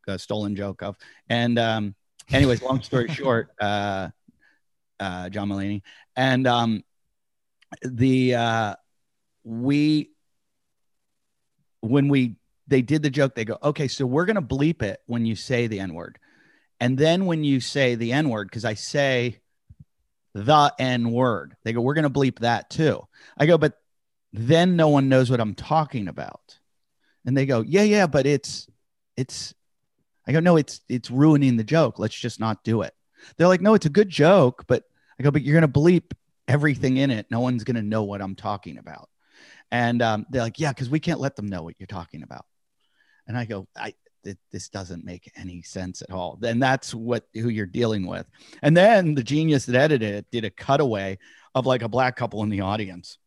a 0.06 0.18
stolen 0.18 0.54
joke 0.54 0.82
of. 0.82 0.96
And 1.30 1.58
um 1.58 1.94
anyways, 2.30 2.60
long 2.60 2.82
story 2.82 3.08
short, 3.08 3.48
uh 3.58 4.10
uh 5.00 5.30
John 5.30 5.48
Mulaney 5.48 5.80
and 6.14 6.46
um 6.46 6.84
the 7.82 8.34
uh 8.34 8.74
we 9.44 10.10
when 11.80 12.08
we 12.08 12.36
they 12.68 12.82
did 12.82 13.02
the 13.02 13.10
joke. 13.10 13.34
They 13.34 13.44
go, 13.44 13.58
okay, 13.62 13.88
so 13.88 14.06
we're 14.06 14.24
going 14.24 14.36
to 14.36 14.42
bleep 14.42 14.82
it 14.82 15.00
when 15.06 15.24
you 15.26 15.36
say 15.36 15.66
the 15.66 15.80
N 15.80 15.94
word. 15.94 16.18
And 16.80 16.98
then 16.98 17.26
when 17.26 17.44
you 17.44 17.60
say 17.60 17.94
the 17.94 18.12
N 18.12 18.28
word, 18.28 18.48
because 18.48 18.64
I 18.64 18.74
say 18.74 19.38
the 20.34 20.72
N 20.78 21.12
word, 21.12 21.56
they 21.64 21.72
go, 21.72 21.80
we're 21.80 21.94
going 21.94 22.04
to 22.04 22.10
bleep 22.10 22.40
that 22.40 22.68
too. 22.70 23.06
I 23.38 23.46
go, 23.46 23.56
but 23.56 23.74
then 24.32 24.76
no 24.76 24.88
one 24.88 25.08
knows 25.08 25.30
what 25.30 25.40
I'm 25.40 25.54
talking 25.54 26.08
about. 26.08 26.58
And 27.24 27.36
they 27.36 27.46
go, 27.46 27.62
yeah, 27.62 27.82
yeah, 27.82 28.06
but 28.06 28.26
it's, 28.26 28.68
it's, 29.16 29.54
I 30.26 30.32
go, 30.32 30.40
no, 30.40 30.56
it's, 30.56 30.80
it's 30.88 31.10
ruining 31.10 31.56
the 31.56 31.64
joke. 31.64 31.98
Let's 31.98 32.14
just 32.14 32.40
not 32.40 32.62
do 32.64 32.82
it. 32.82 32.94
They're 33.36 33.48
like, 33.48 33.62
no, 33.62 33.74
it's 33.74 33.86
a 33.86 33.90
good 33.90 34.08
joke, 34.10 34.64
but 34.66 34.84
I 35.18 35.22
go, 35.22 35.30
but 35.30 35.42
you're 35.42 35.58
going 35.58 35.72
to 35.72 35.80
bleep 35.80 36.12
everything 36.46 36.98
in 36.98 37.10
it. 37.10 37.26
No 37.30 37.40
one's 37.40 37.64
going 37.64 37.76
to 37.76 37.82
know 37.82 38.02
what 38.02 38.20
I'm 38.20 38.34
talking 38.34 38.78
about. 38.78 39.08
And 39.70 40.02
um, 40.02 40.26
they're 40.30 40.42
like, 40.42 40.60
yeah, 40.60 40.72
because 40.72 40.90
we 40.90 41.00
can't 41.00 41.20
let 41.20 41.34
them 41.36 41.46
know 41.48 41.62
what 41.62 41.74
you're 41.78 41.86
talking 41.86 42.22
about. 42.22 42.44
And 43.26 43.36
I 43.36 43.44
go, 43.44 43.66
I 43.76 43.94
it, 44.24 44.38
this 44.50 44.68
doesn't 44.68 45.04
make 45.04 45.30
any 45.36 45.62
sense 45.62 46.02
at 46.02 46.10
all. 46.10 46.36
Then 46.40 46.58
that's 46.58 46.92
what 46.94 47.24
who 47.34 47.48
you're 47.48 47.64
dealing 47.66 48.06
with. 48.06 48.26
And 48.62 48.76
then 48.76 49.14
the 49.14 49.22
genius 49.22 49.66
that 49.66 49.76
edited 49.76 50.14
it 50.14 50.26
did 50.32 50.44
a 50.44 50.50
cutaway 50.50 51.18
of 51.54 51.64
like 51.66 51.82
a 51.82 51.88
black 51.88 52.16
couple 52.16 52.42
in 52.42 52.48
the 52.48 52.60
audience 52.62 53.18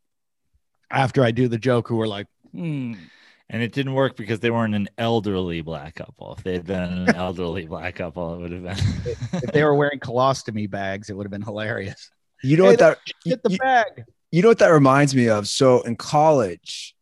after 0.90 1.22
I 1.24 1.30
do 1.30 1.48
the 1.48 1.58
joke 1.58 1.88
who 1.88 1.96
were 1.96 2.08
like, 2.08 2.26
hmm. 2.52 2.94
And 3.52 3.62
it 3.64 3.72
didn't 3.72 3.94
work 3.94 4.14
because 4.16 4.38
they 4.38 4.50
weren't 4.52 4.76
an 4.76 4.88
elderly 4.96 5.60
black 5.60 5.96
couple. 5.96 6.34
If 6.38 6.44
they 6.44 6.52
had 6.52 6.64
been 6.66 6.82
an 7.08 7.14
elderly 7.16 7.66
black 7.66 7.96
couple, 7.96 8.34
it 8.34 8.38
would 8.38 8.52
have 8.52 8.62
been. 8.62 9.12
if 9.42 9.50
they 9.52 9.64
were 9.64 9.74
wearing 9.74 9.98
colostomy 9.98 10.70
bags, 10.70 11.10
it 11.10 11.16
would 11.16 11.24
have 11.26 11.32
been 11.32 11.42
hilarious. 11.42 12.10
You 12.44 12.56
know 12.56 12.64
Hey, 12.66 12.70
what 12.70 12.78
that 12.78 12.98
Get 13.24 13.42
the 13.42 13.50
you, 13.50 13.58
bag. 13.58 14.04
you 14.30 14.42
know 14.42 14.48
what 14.48 14.60
that 14.60 14.68
reminds 14.68 15.16
me 15.16 15.28
of? 15.28 15.48
So 15.48 15.82
in 15.82 15.96
college, 15.96 16.94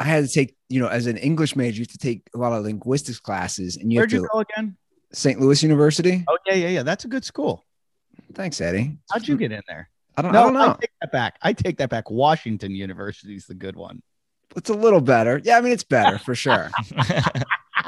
I 0.00 0.04
had 0.04 0.24
to 0.26 0.30
take, 0.32 0.56
you 0.68 0.80
know, 0.80 0.88
as 0.88 1.06
an 1.06 1.16
English 1.16 1.54
major, 1.56 1.76
you 1.76 1.82
have 1.82 1.88
to 1.88 1.98
take 1.98 2.22
a 2.34 2.38
lot 2.38 2.52
of 2.52 2.64
linguistics 2.64 3.20
classes 3.20 3.76
and 3.76 3.92
you 3.92 3.98
Where'd 3.98 4.10
have 4.12 4.22
you 4.22 4.28
go 4.32 4.40
again? 4.40 4.76
St. 5.12 5.40
Louis 5.40 5.62
University. 5.62 6.24
Oh 6.28 6.36
yeah, 6.46 6.54
yeah, 6.54 6.68
yeah. 6.68 6.82
That's 6.82 7.04
a 7.04 7.08
good 7.08 7.24
school. 7.24 7.62
Thanks, 8.34 8.60
Eddie. 8.60 8.98
How'd 9.10 9.28
you 9.28 9.36
get 9.36 9.52
in 9.52 9.62
there? 9.68 9.88
I 10.16 10.22
don't, 10.22 10.32
No, 10.32 10.40
I 10.40 10.42
don't 10.44 10.54
know. 10.54 10.76
take 10.80 10.90
that 11.00 11.12
back. 11.12 11.36
I 11.42 11.52
take 11.52 11.78
that 11.78 11.90
back. 11.90 12.10
Washington 12.10 12.72
University 12.72 13.36
is 13.36 13.46
the 13.46 13.54
good 13.54 13.76
one. 13.76 14.02
it's 14.56 14.70
a 14.70 14.74
little 14.74 15.00
better. 15.00 15.40
Yeah, 15.44 15.58
I 15.58 15.60
mean, 15.60 15.72
it's 15.72 15.84
better 15.84 16.18
for 16.18 16.34
sure. 16.34 16.70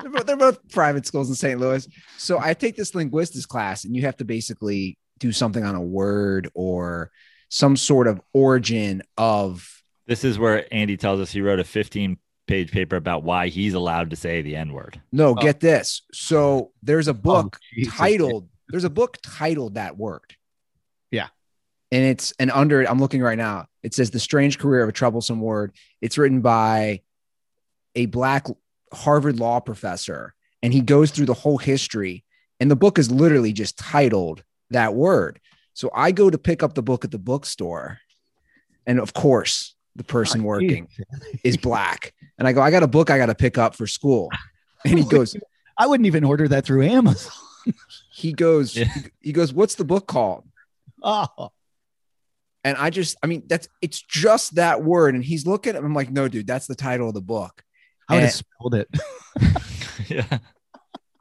they're, 0.03 0.11
both, 0.11 0.27
they're 0.27 0.37
both 0.37 0.69
private 0.71 1.07
schools 1.07 1.29
in 1.29 1.35
St. 1.35 1.59
Louis. 1.61 1.87
So 2.19 2.39
I 2.39 2.55
take 2.55 2.77
this 2.77 2.95
linguistics 2.95 3.47
class, 3.47 3.85
and 3.85 3.95
you 3.97 4.03
have 4.03 4.17
to 4.19 4.25
basically 4.25 4.99
do 5.19 5.33
something 5.33 5.65
on 5.65 5.75
a 5.75 5.83
word 5.83 6.51
or 6.55 7.11
some 7.49 7.77
sort 7.77 8.07
of 8.07 8.21
origin 8.33 9.03
of. 9.17 9.76
This 10.07 10.25
is 10.25 10.39
where 10.39 10.67
Andy 10.73 10.97
tells 10.97 11.21
us 11.21 11.33
he 11.33 11.41
wrote 11.41 11.61
a 11.61 11.65
15 11.65 12.19
page 12.47 12.71
paper 12.71 12.97
about 12.97 13.25
why 13.25 13.49
he's 13.49 13.75
allowed 13.75 14.11
to 14.11 14.17
say 14.17 14.43
the 14.43 14.57
N 14.57 14.73
word. 14.73 15.01
No, 15.13 15.31
oh. 15.31 15.35
get 15.35 15.61
this. 15.61 16.03
So 16.13 16.73
there's 16.83 17.09
a 17.09 17.13
oh, 17.13 17.15
book 17.15 17.59
Oh, 17.79 17.91
titled. 17.91 18.49
There's 18.69 18.85
a 18.85 18.91
book 18.91 19.19
titled 19.23 19.75
that 19.75 19.97
word. 19.97 20.37
Yeah. 21.11 21.29
And 21.93 22.05
it's 22.05 22.33
and 22.39 22.51
under 22.51 22.83
it, 22.83 22.91
I'm 22.91 22.99
looking 22.99 23.23
right 23.23 23.39
now. 23.39 23.67
It 23.83 23.95
says 23.95 24.11
the 24.11 24.19
strange 24.19 24.59
career 24.59 24.83
of 24.83 24.89
a 24.89 24.93
troublesome 24.93 25.41
word. 25.41 25.73
It's 26.01 26.19
written 26.19 26.41
by 26.41 27.03
a 27.95 28.07
black 28.07 28.47
Harvard 28.93 29.39
law 29.39 29.61
professor, 29.61 30.35
and 30.63 30.73
he 30.73 30.81
goes 30.81 31.11
through 31.11 31.27
the 31.27 31.35
whole 31.35 31.59
history. 31.59 32.25
And 32.59 32.71
the 32.71 32.77
book 32.77 32.99
is 32.99 33.11
literally 33.11 33.53
just 33.53 33.79
titled 33.79 34.43
that 34.71 34.95
word. 34.95 35.41
So 35.75 35.91
I 35.95 36.11
go 36.11 36.31
to 36.31 36.39
pick 36.39 36.63
up 36.63 36.75
the 36.75 36.83
book 36.83 37.05
at 37.05 37.11
the 37.11 37.19
bookstore, 37.19 37.99
and 38.87 38.99
of 38.99 39.13
course, 39.13 39.76
the 39.97 40.05
person 40.05 40.43
working 40.43 40.89
is 41.45 41.57
black. 41.57 42.13
And 42.39 42.47
I 42.47 42.53
go, 42.53 42.61
I 42.61 42.71
got 42.71 42.83
a 42.83 42.87
book 42.89 43.11
I 43.11 43.19
got 43.19 43.27
to 43.27 43.35
pick 43.35 43.59
up 43.59 43.75
for 43.75 43.87
school. 43.87 44.31
And 44.85 44.99
he 44.99 45.05
goes, 45.09 45.37
I 45.79 45.87
wouldn't 45.87 46.07
even 46.07 46.25
order 46.25 46.49
that 46.49 46.65
through 46.65 46.85
Amazon. 46.85 47.33
he 48.13 48.33
goes, 48.33 48.77
Yeah. 48.77 48.93
he 49.21 49.33
goes, 49.33 49.53
what's 49.53 49.75
the 49.75 49.85
book 49.85 50.07
called? 50.07 50.45
Oh, 51.03 51.51
And 52.65 52.77
I 52.77 52.91
just, 52.91 53.17
I 53.23 53.27
mean, 53.27 53.43
that's 53.47 53.69
it's 53.83 54.01
just 54.03 54.55
that 54.57 54.83
word. 54.83 55.15
And 55.15 55.25
he's 55.25 55.47
looking 55.47 55.71
at 55.71 55.77
him. 55.79 55.85
I'm 55.85 55.95
like, 55.95 56.11
no, 56.11 56.29
dude, 56.29 56.47
that's 56.47 56.67
the 56.67 56.75
title 56.75 57.09
of 57.09 57.15
the 57.15 57.21
book. 57.21 57.63
I 58.09 58.15
would 58.15 58.23
Eh. 58.23 58.27
have 58.27 58.33
spelled 58.35 58.75
it. 58.75 58.89
yeah. 60.09 60.39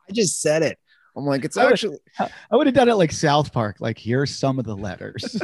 I 0.08 0.12
just 0.14 0.42
said 0.42 0.62
it. 0.64 0.78
I'm 1.18 1.26
like, 1.26 1.46
it's 1.46 1.56
I 1.58 1.64
would- 1.64 1.74
actually 1.74 1.98
I 2.20 2.56
would 2.56 2.68
have 2.68 2.76
done 2.76 2.90
it 2.90 2.96
like 2.96 3.12
South 3.12 3.52
Park. 3.54 3.78
Like, 3.80 3.98
here's 3.98 4.36
some 4.36 4.60
of 4.60 4.66
the 4.66 4.76
letters. 4.76 5.42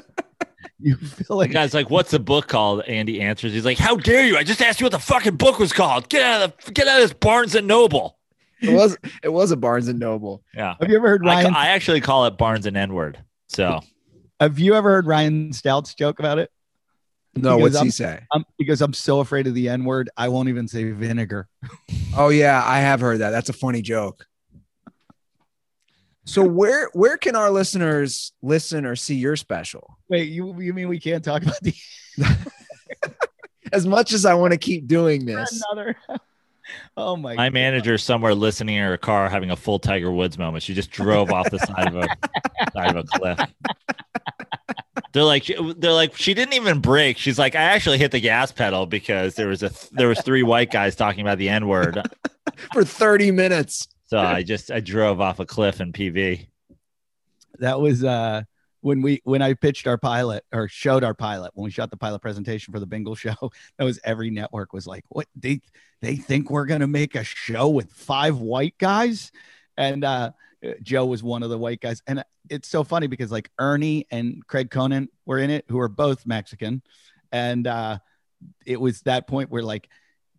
You 0.79 0.95
feel 0.95 1.25
The 1.27 1.35
like 1.35 1.51
guy's 1.51 1.73
like, 1.73 1.89
"What's 1.89 2.11
the 2.11 2.19
book 2.19 2.47
called?" 2.47 2.81
Andy 2.83 3.21
answers. 3.21 3.53
He's 3.53 3.65
like, 3.65 3.77
"How 3.77 3.95
dare 3.95 4.25
you? 4.25 4.37
I 4.37 4.43
just 4.43 4.61
asked 4.61 4.79
you 4.79 4.85
what 4.85 4.91
the 4.91 4.99
fucking 4.99 5.35
book 5.37 5.59
was 5.59 5.71
called. 5.73 6.09
Get 6.09 6.23
out 6.23 6.41
of 6.41 6.65
the, 6.65 6.71
get 6.71 6.87
out 6.87 7.01
of 7.01 7.09
this 7.09 7.13
Barnes 7.13 7.55
and 7.55 7.67
Noble." 7.67 8.17
it 8.61 8.73
was 8.73 8.95
it 9.23 9.29
was 9.29 9.51
a 9.51 9.57
Barnes 9.57 9.87
and 9.87 9.99
Noble. 9.99 10.43
Yeah, 10.55 10.75
Have 10.79 10.89
you 10.89 10.95
ever 10.97 11.07
heard 11.09 11.25
Ryan? 11.25 11.53
I 11.55 11.67
actually 11.69 12.01
call 12.01 12.25
it 12.25 12.37
Barnes 12.37 12.65
and 12.67 12.77
N 12.77 12.93
word. 12.93 13.17
So 13.47 13.79
have 14.39 14.59
you 14.59 14.75
ever 14.75 14.89
heard 14.91 15.07
Ryan 15.07 15.51
Stout's 15.53 15.93
joke 15.95 16.19
about 16.19 16.37
it? 16.39 16.51
No, 17.35 17.55
Because 17.57 17.61
what's 17.61 17.75
I'm- 17.77 17.85
he 17.85 17.91
say? 17.91 18.19
Um, 18.35 18.45
because 18.59 18.81
I'm 18.81 18.93
so 18.93 19.19
afraid 19.21 19.47
of 19.47 19.53
the 19.55 19.69
N 19.69 19.83
word, 19.85 20.09
I 20.17 20.27
won't 20.29 20.49
even 20.49 20.67
say 20.67 20.91
vinegar. 20.91 21.47
Oh 22.15 22.29
yeah, 22.29 22.61
I 22.65 22.79
have 22.81 22.99
heard 22.99 23.19
that. 23.19 23.29
That's 23.31 23.49
a 23.49 23.53
funny 23.53 23.81
joke. 23.81 24.25
So 26.25 26.43
where 26.43 26.89
where 26.93 27.17
can 27.17 27.35
our 27.35 27.49
listeners 27.49 28.33
listen 28.41 28.85
or 28.85 28.95
see 28.95 29.15
your 29.15 29.35
special? 29.35 29.97
Wait, 30.07 30.29
you 30.29 30.59
you 30.61 30.73
mean 30.73 30.87
we 30.87 30.99
can't 30.99 31.23
talk 31.23 31.41
about 31.41 31.59
the 31.61 31.73
As 33.73 33.87
much 33.87 34.11
as 34.13 34.25
I 34.25 34.33
want 34.33 34.51
to 34.51 34.57
keep 34.57 34.87
doing 34.87 35.25
this, 35.25 35.63
another? 35.71 35.95
Oh 36.95 37.17
my! 37.17 37.35
My 37.35 37.47
God. 37.47 37.53
manager's 37.53 38.01
somewhere 38.01 38.33
listening 38.33 38.75
in 38.75 38.83
her 38.83 38.95
car 38.95 39.27
having 39.29 39.51
a 39.51 39.57
full 39.57 39.77
Tiger 39.77 40.09
Woods 40.09 40.37
moment. 40.37 40.63
She 40.63 40.73
just 40.73 40.89
drove 40.89 41.29
off 41.29 41.49
the 41.49 41.59
side 41.59 41.87
of 41.87 41.95
a 41.95 42.07
side 42.73 42.95
of 42.95 42.97
a 42.97 43.03
cliff. 43.03 43.39
They're 45.11 45.23
like, 45.23 45.51
they're 45.77 45.91
like, 45.91 46.15
she 46.15 46.33
didn't 46.33 46.53
even 46.53 46.79
brake. 46.79 47.17
She's 47.17 47.37
like, 47.37 47.55
I 47.55 47.61
actually 47.61 47.97
hit 47.97 48.11
the 48.11 48.21
gas 48.21 48.53
pedal 48.53 48.85
because 48.85 49.35
there 49.35 49.49
was 49.49 49.63
a 49.63 49.71
there 49.91 50.07
was 50.07 50.21
three 50.21 50.43
white 50.43 50.71
guys 50.71 50.95
talking 50.95 51.19
about 51.21 51.37
the 51.37 51.49
N 51.49 51.67
word. 51.67 52.07
For 52.71 52.85
30 52.85 53.31
minutes. 53.31 53.89
So 54.11 54.19
I 54.19 54.43
just 54.53 54.71
I 54.71 54.81
drove 54.81 55.21
off 55.21 55.39
a 55.39 55.45
cliff 55.45 55.79
in 55.79 55.93
PV. 55.93 56.47
that 57.59 57.79
was 57.79 58.03
uh 58.03 58.43
when 58.81 59.01
we 59.01 59.21
when 59.23 59.41
I 59.41 59.53
pitched 59.53 59.87
our 59.87 59.97
pilot 59.97 60.43
or 60.51 60.67
showed 60.67 61.03
our 61.03 61.13
pilot 61.13 61.51
when 61.53 61.63
we 61.63 61.71
shot 61.71 61.91
the 61.91 61.97
pilot 61.97 62.21
presentation 62.21 62.73
for 62.73 62.79
the 62.79 62.85
Bingle 62.85 63.15
show. 63.15 63.35
That 63.77 63.85
was 63.85 63.99
every 64.03 64.29
network 64.29 64.73
was 64.73 64.85
like, 64.85 65.05
"What 65.09 65.27
they 65.35 65.61
they 66.01 66.17
think 66.17 66.49
we're 66.51 66.65
gonna 66.65 66.87
make 66.87 67.15
a 67.15 67.23
show 67.23 67.69
with 67.69 67.91
five 67.91 68.39
white 68.39 68.77
guys?" 68.77 69.31
And 69.77 70.03
uh, 70.03 70.31
Joe 70.83 71.05
was 71.05 71.23
one 71.23 71.41
of 71.41 71.49
the 71.49 71.57
white 71.57 71.79
guys, 71.79 72.03
and 72.05 72.23
it's 72.49 72.67
so 72.67 72.83
funny 72.83 73.07
because 73.07 73.31
like 73.31 73.49
Ernie 73.59 74.07
and 74.11 74.45
Craig 74.45 74.69
Conan 74.69 75.07
were 75.25 75.39
in 75.39 75.49
it, 75.49 75.63
who 75.69 75.79
are 75.79 75.87
both 75.87 76.25
Mexican, 76.25 76.81
and 77.31 77.65
uh, 77.65 77.99
it 78.65 78.81
was 78.81 79.01
that 79.03 79.27
point 79.27 79.49
where 79.49 79.63
like 79.63 79.87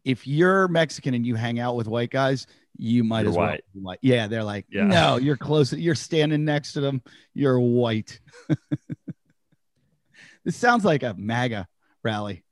if 0.05 0.27
you're 0.27 0.69
Mexican 0.69 1.15
and 1.15 1.27
you 1.27 1.35
hang 1.35 1.61
out 1.61 1.77
with 1.77 1.87
white 1.87 2.11
guys, 2.11 2.47
you 2.77 3.05
might 3.05 3.23
You're 3.23 3.31
as 3.31 3.37
well. 3.37 3.47
white. 3.49 3.65
be 3.75 3.81
white. 3.81 3.99
Yeah, 4.03 4.27
they're 4.27 4.45
like, 4.45 4.67
Yeah. 4.71 4.85
no, 4.85 5.17
you're 5.17 5.37
close. 5.37 5.73
You're 5.73 5.95
standing 5.95 6.45
next 6.45 6.73
to 6.73 6.81
them. 6.81 7.03
You're 7.35 7.61
white. 7.61 8.19
this 10.45 10.57
sounds 10.57 10.85
like 10.85 11.03
a 11.03 11.15
MAGA 11.17 11.67
rally. 12.03 12.45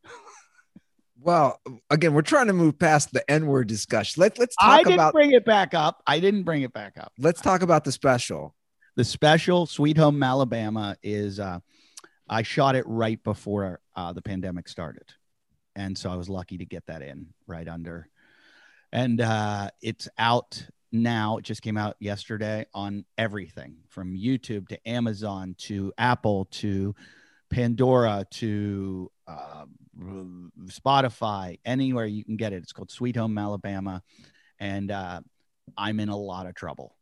Well, 1.22 1.60
again, 1.90 2.14
we're 2.14 2.22
trying 2.22 2.46
to 2.46 2.52
move 2.54 2.78
past 2.78 3.12
the 3.12 3.28
N 3.30 3.46
word 3.46 3.66
discussion. 3.66 4.20
Let, 4.22 4.38
let's 4.38 4.56
talk 4.56 4.64
about 4.66 4.74
I 4.74 4.82
didn't 4.82 4.94
about 4.94 5.12
bring 5.12 5.32
it 5.32 5.44
back 5.44 5.74
up. 5.74 6.02
I 6.06 6.18
didn't 6.18 6.44
bring 6.44 6.62
it 6.62 6.72
back 6.72 6.94
up. 6.98 7.12
let's 7.18 7.40
talk 7.42 7.62
about 7.62 7.84
the 7.84 7.92
special. 7.92 8.54
The 8.96 9.04
special 9.04 9.66
Sweet 9.66 9.98
Home 9.98 10.22
Alabama 10.22 10.96
is 11.02 11.38
uh 11.38 11.60
I 12.28 12.42
shot 12.42 12.76
it 12.76 12.86
right 12.86 13.22
before 13.24 13.80
uh, 13.96 14.12
the 14.12 14.22
pandemic 14.22 14.68
started. 14.68 15.02
And 15.74 15.98
so 15.98 16.10
I 16.10 16.14
was 16.16 16.28
lucky 16.28 16.58
to 16.58 16.64
get 16.64 16.86
that 16.86 17.02
in 17.02 17.26
right 17.48 17.66
under. 17.66 18.08
And 18.93 19.20
uh 19.20 19.70
it's 19.82 20.09
out 20.18 20.66
now. 20.93 21.38
It 21.38 21.45
just 21.45 21.62
came 21.62 21.76
out 21.76 21.97
yesterday 22.01 22.66
on 22.74 23.05
everything 23.16 23.76
from 23.88 24.14
YouTube 24.16 24.68
to 24.68 24.88
Amazon 24.88 25.55
to 25.59 25.93
Apple 25.99 26.47
to 26.53 26.95
Pandora 27.51 28.24
to 28.30 29.11
uh, 29.26 29.64
Spotify, 30.66 31.59
anywhere 31.64 32.07
you 32.07 32.24
can 32.24 32.36
get 32.36 32.53
it. 32.53 32.62
It's 32.62 32.72
called 32.72 32.91
Sweet 32.91 33.16
Home 33.16 33.36
Alabama. 33.38 34.03
And 34.59 34.91
uh, 34.91 35.20
I'm 35.76 36.01
in 36.01 36.09
a 36.09 36.16
lot 36.16 36.47
of 36.47 36.55
trouble. 36.55 36.97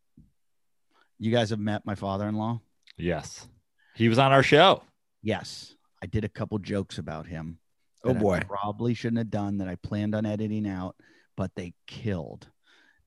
You 1.18 1.30
guys 1.30 1.50
have 1.50 1.58
met 1.58 1.84
my 1.84 1.94
father 1.94 2.28
in 2.28 2.34
law? 2.36 2.60
Yes, 2.96 3.48
he 3.94 4.08
was 4.08 4.18
on 4.18 4.32
our 4.32 4.42
show. 4.42 4.82
Yes. 5.22 5.74
I 6.02 6.06
did 6.06 6.24
a 6.24 6.28
couple 6.28 6.58
jokes 6.58 6.98
about 6.98 7.26
him. 7.26 7.58
Oh, 8.04 8.12
that 8.12 8.16
I 8.16 8.20
boy. 8.20 8.40
probably 8.46 8.94
shouldn't 8.94 9.18
have 9.18 9.30
done 9.30 9.58
that 9.58 9.68
I 9.68 9.74
planned 9.74 10.14
on 10.14 10.24
editing 10.24 10.66
out, 10.68 10.94
but 11.38 11.54
they 11.54 11.72
killed. 11.86 12.48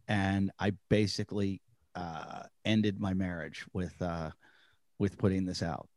And 0.08 0.52
I 0.58 0.72
basically 0.90 1.62
uh, 1.94 2.44
ended 2.64 3.00
my 3.00 3.14
marriage 3.14 3.66
with 3.74 3.94
uh, 4.02 4.32
with 4.98 5.18
putting 5.18 5.46
this 5.46 5.62
out. 5.62 5.88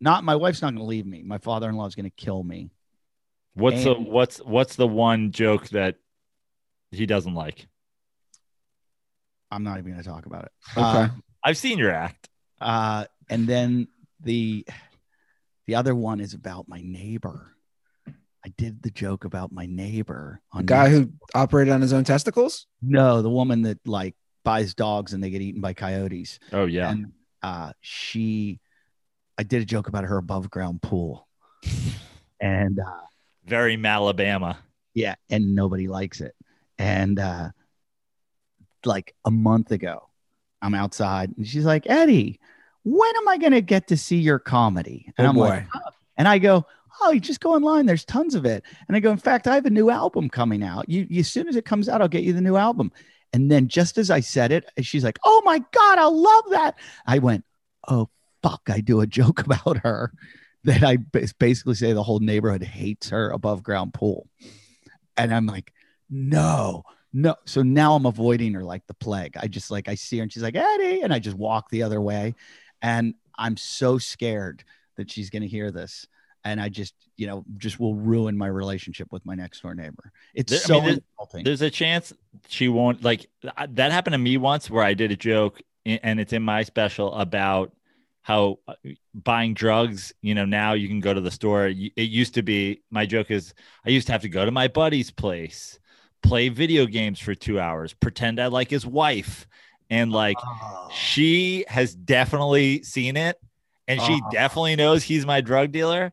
Not 0.00 0.24
my 0.24 0.34
wife's 0.34 0.60
not 0.60 0.74
going 0.74 0.80
to 0.80 0.84
leave 0.84 1.06
me. 1.06 1.22
My 1.22 1.38
father-in-law 1.38 1.86
is 1.86 1.94
going 1.94 2.10
to 2.10 2.24
kill 2.24 2.42
me. 2.42 2.70
What's 3.54 3.84
the 3.84 3.94
what's 3.94 4.38
what's 4.38 4.76
the 4.76 4.86
one 4.86 5.30
joke 5.30 5.68
that 5.68 5.94
he 6.90 7.06
doesn't 7.06 7.34
like? 7.34 7.66
I'm 9.50 9.62
not 9.62 9.78
even 9.78 9.92
going 9.92 10.02
to 10.02 10.08
talk 10.08 10.26
about 10.26 10.46
it. 10.46 10.52
Okay. 10.72 10.82
Uh, 10.82 11.08
I've 11.42 11.56
seen 11.56 11.78
your 11.78 11.92
act. 11.92 12.28
Uh, 12.60 13.06
and 13.30 13.46
then 13.46 13.86
the 14.20 14.66
the 15.66 15.76
other 15.76 15.94
one 15.94 16.20
is 16.20 16.34
about 16.34 16.68
my 16.68 16.82
neighbor. 16.84 17.55
I 18.46 18.52
did 18.56 18.80
the 18.82 18.90
joke 18.90 19.24
about 19.24 19.50
my 19.50 19.66
neighbor 19.66 20.40
on 20.52 20.66
guy 20.66 20.88
who 20.88 21.10
operated 21.34 21.74
on 21.74 21.80
his 21.80 21.92
own 21.92 22.04
testicles? 22.04 22.66
no, 22.80 23.20
the 23.20 23.28
woman 23.28 23.62
that 23.62 23.84
like 23.86 24.14
buys 24.44 24.72
dogs 24.72 25.12
and 25.12 25.22
they 25.22 25.30
get 25.30 25.42
eaten 25.42 25.60
by 25.60 25.74
coyotes. 25.74 26.38
Oh 26.52 26.66
yeah, 26.66 26.90
And 26.90 27.12
uh, 27.42 27.72
she, 27.80 28.60
I 29.36 29.42
did 29.42 29.62
a 29.62 29.64
joke 29.64 29.88
about 29.88 30.04
her 30.04 30.16
above 30.16 30.48
ground 30.48 30.80
pool, 30.80 31.26
and 32.40 32.78
uh, 32.78 33.00
very 33.44 33.76
Malabama. 33.76 34.56
yeah, 34.94 35.16
and 35.28 35.56
nobody 35.56 35.88
likes 35.88 36.20
it. 36.20 36.36
And 36.78 37.18
uh, 37.18 37.48
like 38.84 39.14
a 39.24 39.30
month 39.32 39.72
ago, 39.72 40.08
I'm 40.62 40.74
outside 40.74 41.32
and 41.36 41.46
she's 41.46 41.64
like, 41.64 41.84
Eddie, 41.88 42.38
when 42.84 43.16
am 43.16 43.26
I 43.28 43.38
going 43.38 43.52
to 43.52 43.60
get 43.60 43.88
to 43.88 43.96
see 43.96 44.18
your 44.18 44.38
comedy? 44.38 45.12
And 45.18 45.26
Oh, 45.26 45.30
I'm 45.30 45.34
boy. 45.36 45.48
like, 45.48 45.66
"Oh." 45.74 45.80
and 46.16 46.28
I 46.28 46.38
go, 46.38 46.64
oh, 47.00 47.12
you 47.12 47.20
just 47.20 47.40
go 47.40 47.54
online. 47.54 47.86
There's 47.86 48.04
tons 48.04 48.34
of 48.34 48.44
it. 48.44 48.64
And 48.88 48.96
I 48.96 49.00
go, 49.00 49.10
in 49.10 49.18
fact, 49.18 49.46
I 49.46 49.54
have 49.54 49.66
a 49.66 49.70
new 49.70 49.90
album 49.90 50.28
coming 50.28 50.62
out. 50.62 50.88
You, 50.88 51.06
you 51.08 51.20
as 51.20 51.30
soon 51.30 51.48
as 51.48 51.56
it 51.56 51.64
comes 51.64 51.88
out, 51.88 52.00
I'll 52.00 52.08
get 52.08 52.24
you 52.24 52.32
the 52.32 52.40
new 52.40 52.56
album. 52.56 52.92
And 53.32 53.50
then 53.50 53.68
just 53.68 53.98
as 53.98 54.10
I 54.10 54.20
said 54.20 54.52
it, 54.52 54.64
uh, 54.78 54.82
she's 54.82 55.04
like, 55.04 55.18
oh 55.24 55.42
my 55.44 55.58
God, 55.58 55.98
I 55.98 56.06
love 56.06 56.44
that. 56.50 56.78
I 57.06 57.18
went, 57.18 57.44
oh, 57.88 58.08
fuck. 58.42 58.62
I 58.68 58.80
do 58.80 59.00
a 59.00 59.06
joke 59.18 59.40
about 59.40 59.78
her 59.78 60.12
that 60.64 60.82
I 60.82 60.96
basically 60.96 61.74
say 61.74 61.92
the 61.92 62.02
whole 62.02 62.18
neighborhood 62.20 62.62
hates 62.62 63.10
her 63.10 63.30
above 63.30 63.62
ground 63.62 63.94
pool. 63.94 64.28
And 65.16 65.34
I'm 65.34 65.46
like, 65.46 65.72
no, 66.10 66.82
no. 67.12 67.36
So 67.46 67.62
now 67.62 67.94
I'm 67.94 68.06
avoiding 68.06 68.54
her 68.54 68.64
like 68.64 68.86
the 68.86 68.94
plague. 68.94 69.36
I 69.36 69.48
just 69.48 69.70
like, 69.70 69.88
I 69.88 69.94
see 69.94 70.18
her 70.18 70.22
and 70.22 70.32
she's 70.32 70.42
like, 70.42 70.56
Eddie. 70.56 71.02
And 71.02 71.12
I 71.12 71.18
just 71.18 71.36
walk 71.36 71.70
the 71.70 71.82
other 71.82 72.00
way. 72.00 72.34
And 72.82 73.14
I'm 73.38 73.56
so 73.56 73.98
scared 73.98 74.64
that 74.96 75.10
she's 75.10 75.30
going 75.30 75.42
to 75.42 75.48
hear 75.48 75.70
this. 75.70 76.06
And 76.46 76.60
I 76.60 76.68
just, 76.68 76.94
you 77.16 77.26
know, 77.26 77.44
just 77.56 77.80
will 77.80 77.96
ruin 77.96 78.38
my 78.38 78.46
relationship 78.46 79.08
with 79.10 79.26
my 79.26 79.34
next 79.34 79.60
door 79.62 79.74
neighbor. 79.74 80.12
It's 80.32 80.50
There- 80.52 80.60
I 80.60 80.62
so 80.62 80.74
mean, 80.74 80.84
there- 80.84 80.98
insulting. 81.18 81.44
There's 81.44 81.62
a 81.62 81.70
chance 81.70 82.12
she 82.48 82.68
won't 82.68 83.02
like 83.02 83.26
that 83.70 83.90
happened 83.92 84.12
to 84.14 84.18
me 84.18 84.36
once 84.36 84.70
where 84.70 84.84
I 84.84 84.94
did 84.94 85.10
a 85.10 85.16
joke 85.16 85.60
and 85.84 86.20
it's 86.20 86.32
in 86.32 86.42
my 86.42 86.62
special 86.62 87.12
about 87.14 87.72
how 88.22 88.58
uh, 88.68 88.74
buying 89.14 89.54
drugs, 89.54 90.12
you 90.22 90.34
know, 90.34 90.44
now 90.44 90.72
you 90.74 90.88
can 90.88 91.00
go 91.00 91.12
to 91.14 91.20
the 91.20 91.30
store. 91.30 91.66
It 91.68 92.10
used 92.20 92.34
to 92.34 92.42
be 92.42 92.82
my 92.90 93.06
joke 93.06 93.30
is 93.30 93.52
I 93.84 93.90
used 93.90 94.06
to 94.06 94.12
have 94.12 94.22
to 94.22 94.28
go 94.28 94.44
to 94.44 94.50
my 94.50 94.68
buddy's 94.68 95.10
place, 95.10 95.78
play 96.22 96.48
video 96.48 96.86
games 96.86 97.18
for 97.20 97.34
2 97.34 97.58
hours, 97.58 97.92
pretend 97.94 98.40
I 98.40 98.46
like 98.46 98.70
his 98.70 98.86
wife 98.86 99.46
and 99.90 100.12
like 100.12 100.36
Oh. 100.44 100.88
she 100.92 101.64
has 101.68 101.94
definitely 101.94 102.82
seen 102.82 103.16
it 103.16 103.36
and 103.88 104.00
she 104.00 104.20
Oh. 104.22 104.30
definitely 104.32 104.76
knows 104.76 105.02
he's 105.04 105.24
my 105.26 105.40
drug 105.40 105.70
dealer 105.72 106.12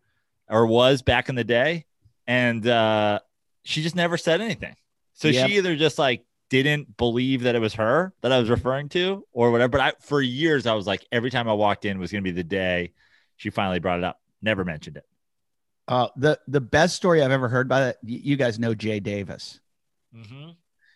or 0.49 0.65
was 0.67 1.01
back 1.01 1.29
in 1.29 1.35
the 1.35 1.43
day 1.43 1.85
and 2.27 2.65
uh 2.67 3.19
she 3.63 3.81
just 3.81 3.95
never 3.95 4.17
said 4.17 4.41
anything 4.41 4.75
so 5.13 5.27
Yep. 5.27 5.49
she 5.49 5.57
either 5.57 5.75
just 5.75 5.97
like 5.99 6.25
didn't 6.49 6.97
believe 6.97 7.43
that 7.43 7.55
it 7.55 7.59
was 7.59 7.73
her 7.75 8.13
that 8.21 8.31
i 8.31 8.39
was 8.39 8.49
referring 8.49 8.89
to 8.89 9.25
or 9.31 9.51
whatever 9.51 9.69
but 9.69 9.81
i 9.81 9.93
for 10.01 10.21
years 10.21 10.65
i 10.67 10.73
was 10.73 10.85
like 10.85 11.05
every 11.11 11.31
time 11.31 11.47
i 11.49 11.53
walked 11.53 11.85
in 11.85 11.97
was 11.99 12.11
going 12.11 12.23
to 12.23 12.27
be 12.27 12.31
the 12.35 12.43
day 12.43 12.91
she 13.37 13.49
finally 13.49 13.79
brought 13.79 13.97
it 13.99 14.03
up 14.05 14.19
never 14.41 14.63
mentioned 14.63 14.97
it 14.97 15.05
Uh, 15.87 16.07
the 16.15 16.39
the 16.47 16.61
best 16.61 16.95
story 16.95 17.21
I've 17.21 17.31
ever 17.31 17.49
heard 17.49 17.67
by 17.67 17.79
that. 17.81 17.97
You 18.03 18.37
guys 18.37 18.57
know 18.59 18.73
Jay 18.73 18.99
Davis. 19.01 19.59
mm-hmm. 20.15 20.51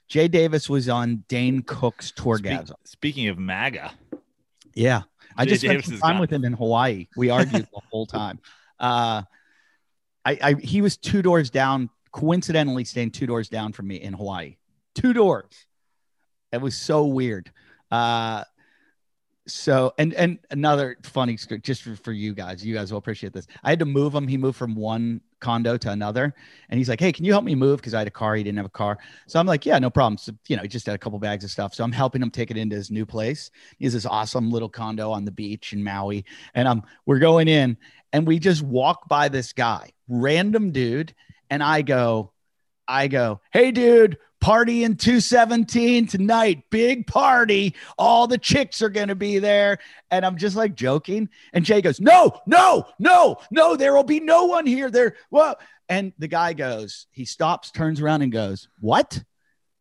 Jay 0.07 0.27
Davis 0.29 0.69
was 0.69 0.87
on 0.87 1.25
Dane 1.27 1.61
Cook's 1.61 2.11
Tourgasm. 2.13 2.75
speaking 2.85 3.27
of 3.27 3.37
maga 3.37 3.91
Yeah, 4.73 5.01
I 5.35 5.43
Jay 5.45 5.49
just 5.51 5.61
spent 5.63 5.83
Davis 5.83 5.99
some 5.99 5.99
time 6.11 6.19
with 6.19 6.29
him 6.31 6.45
in 6.45 6.53
Hawaii. 6.53 7.07
We 7.17 7.29
argued 7.31 7.67
the 7.73 7.81
whole 7.91 8.05
time. 8.05 8.39
Uh, 8.79 9.23
I, 10.27 10.37
I 10.41 10.53
he 10.55 10.81
was 10.81 10.97
two 10.97 11.21
doors 11.21 11.49
down, 11.49 11.89
coincidentally 12.11 12.83
staying 12.83 13.11
two 13.11 13.25
doors 13.25 13.47
down 13.47 13.71
from 13.71 13.87
me 13.87 13.95
in 13.95 14.13
Hawaii. 14.13 14.57
Two 14.93 15.13
doors. 15.13 15.65
It 16.51 16.61
was 16.61 16.75
so 16.75 17.05
weird. 17.05 17.49
Uh, 17.89 18.43
so 19.47 19.93
and 19.97 20.13
and 20.13 20.39
another 20.51 20.97
funny 21.03 21.37
just 21.37 21.81
for, 21.81 21.95
for 21.95 22.11
you 22.11 22.33
guys. 22.33 22.65
You 22.65 22.75
guys 22.75 22.91
will 22.91 22.99
appreciate 22.99 23.31
this. 23.31 23.47
I 23.63 23.69
had 23.69 23.79
to 23.79 23.85
move 23.85 24.13
him. 24.13 24.27
He 24.27 24.35
moved 24.35 24.57
from 24.57 24.75
one 24.75 25.21
condo 25.39 25.77
to 25.77 25.91
another, 25.91 26.33
and 26.69 26.77
he's 26.77 26.89
like, 26.89 26.99
"Hey, 26.99 27.11
can 27.11 27.25
you 27.25 27.31
help 27.31 27.43
me 27.43 27.55
move?" 27.55 27.77
Because 27.77 27.93
I 27.93 27.99
had 27.99 28.07
a 28.07 28.11
car. 28.11 28.35
He 28.35 28.43
didn't 28.43 28.57
have 28.57 28.65
a 28.65 28.69
car. 28.69 28.97
So 29.27 29.39
I'm 29.39 29.47
like, 29.47 29.65
"Yeah, 29.65 29.79
no 29.79 29.89
problem." 29.89 30.17
So 30.17 30.33
you 30.47 30.55
know, 30.55 30.61
he 30.61 30.67
just 30.67 30.85
had 30.85 30.95
a 30.95 30.97
couple 30.97 31.19
bags 31.19 31.43
of 31.43 31.51
stuff. 31.51 31.73
So 31.73 31.83
I'm 31.83 31.91
helping 31.91 32.21
him 32.21 32.31
take 32.31 32.51
it 32.51 32.57
into 32.57 32.75
his 32.75 32.91
new 32.91 33.05
place. 33.05 33.51
He 33.77 33.85
has 33.85 33.93
this 33.93 34.05
awesome 34.05 34.51
little 34.51 34.69
condo 34.69 35.11
on 35.11 35.25
the 35.25 35.31
beach 35.31 35.73
in 35.73 35.83
Maui, 35.83 36.25
and 36.53 36.67
I'm, 36.67 36.79
um, 36.79 36.83
we're 37.05 37.19
going 37.19 37.47
in, 37.47 37.77
and 38.13 38.27
we 38.27 38.39
just 38.39 38.61
walk 38.61 39.07
by 39.07 39.29
this 39.29 39.53
guy, 39.53 39.91
random 40.07 40.71
dude, 40.71 41.13
and 41.49 41.63
I 41.63 41.81
go, 41.81 42.33
I 42.87 43.07
go, 43.07 43.41
hey 43.51 43.71
dude, 43.71 44.17
party 44.39 44.83
in 44.83 44.95
217 44.95 46.07
tonight, 46.07 46.63
big 46.69 47.07
party. 47.07 47.75
All 47.97 48.27
the 48.27 48.37
chicks 48.37 48.81
are 48.81 48.89
gonna 48.89 49.15
be 49.15 49.39
there, 49.39 49.79
and 50.11 50.25
I'm 50.25 50.37
just 50.37 50.55
like 50.55 50.75
joking, 50.75 51.29
and 51.53 51.65
Jay 51.65 51.81
goes, 51.81 51.99
no, 51.99 52.39
no, 52.45 52.85
no, 52.99 53.37
no, 53.51 53.75
there 53.75 53.93
will 53.93 54.03
be 54.03 54.19
no 54.19 54.45
one 54.45 54.65
here. 54.65 54.89
There, 54.89 55.15
well, 55.31 55.57
and 55.89 56.13
the 56.19 56.27
guy 56.27 56.53
goes, 56.53 57.07
he 57.11 57.25
stops, 57.25 57.71
turns 57.71 58.01
around, 58.01 58.21
and 58.21 58.31
goes, 58.31 58.67
what? 58.79 59.23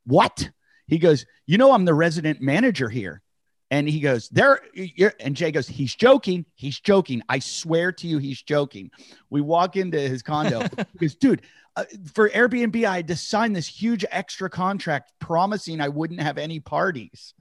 what? 0.07 0.51
He 0.87 0.99
goes, 0.99 1.27
you 1.47 1.59
know, 1.59 1.73
I'm 1.73 1.85
the 1.85 1.95
resident 1.95 2.41
manager 2.41 2.89
here. 2.89 3.21
And 3.71 3.89
he 3.89 4.01
goes, 4.01 4.29
there, 4.29 4.61
you're, 4.75 5.15
and 5.19 5.35
Jay 5.35 5.51
goes, 5.51 5.67
he's 5.67 5.95
joking. 5.95 6.45
He's 6.55 6.79
joking. 6.79 7.23
I 7.29 7.41
swear 7.41 7.91
to 7.93 8.07
you, 8.07 8.19
he's 8.19 8.41
joking. 8.43 8.91
We 9.29 9.41
walk 9.41 9.77
into 9.77 9.99
his 9.99 10.23
condo. 10.23 10.61
he 10.93 10.99
goes, 10.99 11.17
dude, 11.17 11.43
uh, 11.75 11.85
for 12.15 12.31
Airbnb, 12.31 12.85
I 12.87 12.97
had 12.97 13.09
to 13.09 13.17
sign 13.17 13.53
this 13.53 13.67
huge 13.67 14.05
extra 14.11 14.49
contract 14.49 15.13
promising 15.19 15.81
I 15.81 15.89
wouldn't 15.89 16.21
have 16.21 16.39
any 16.39 16.61
parties. 16.61 17.35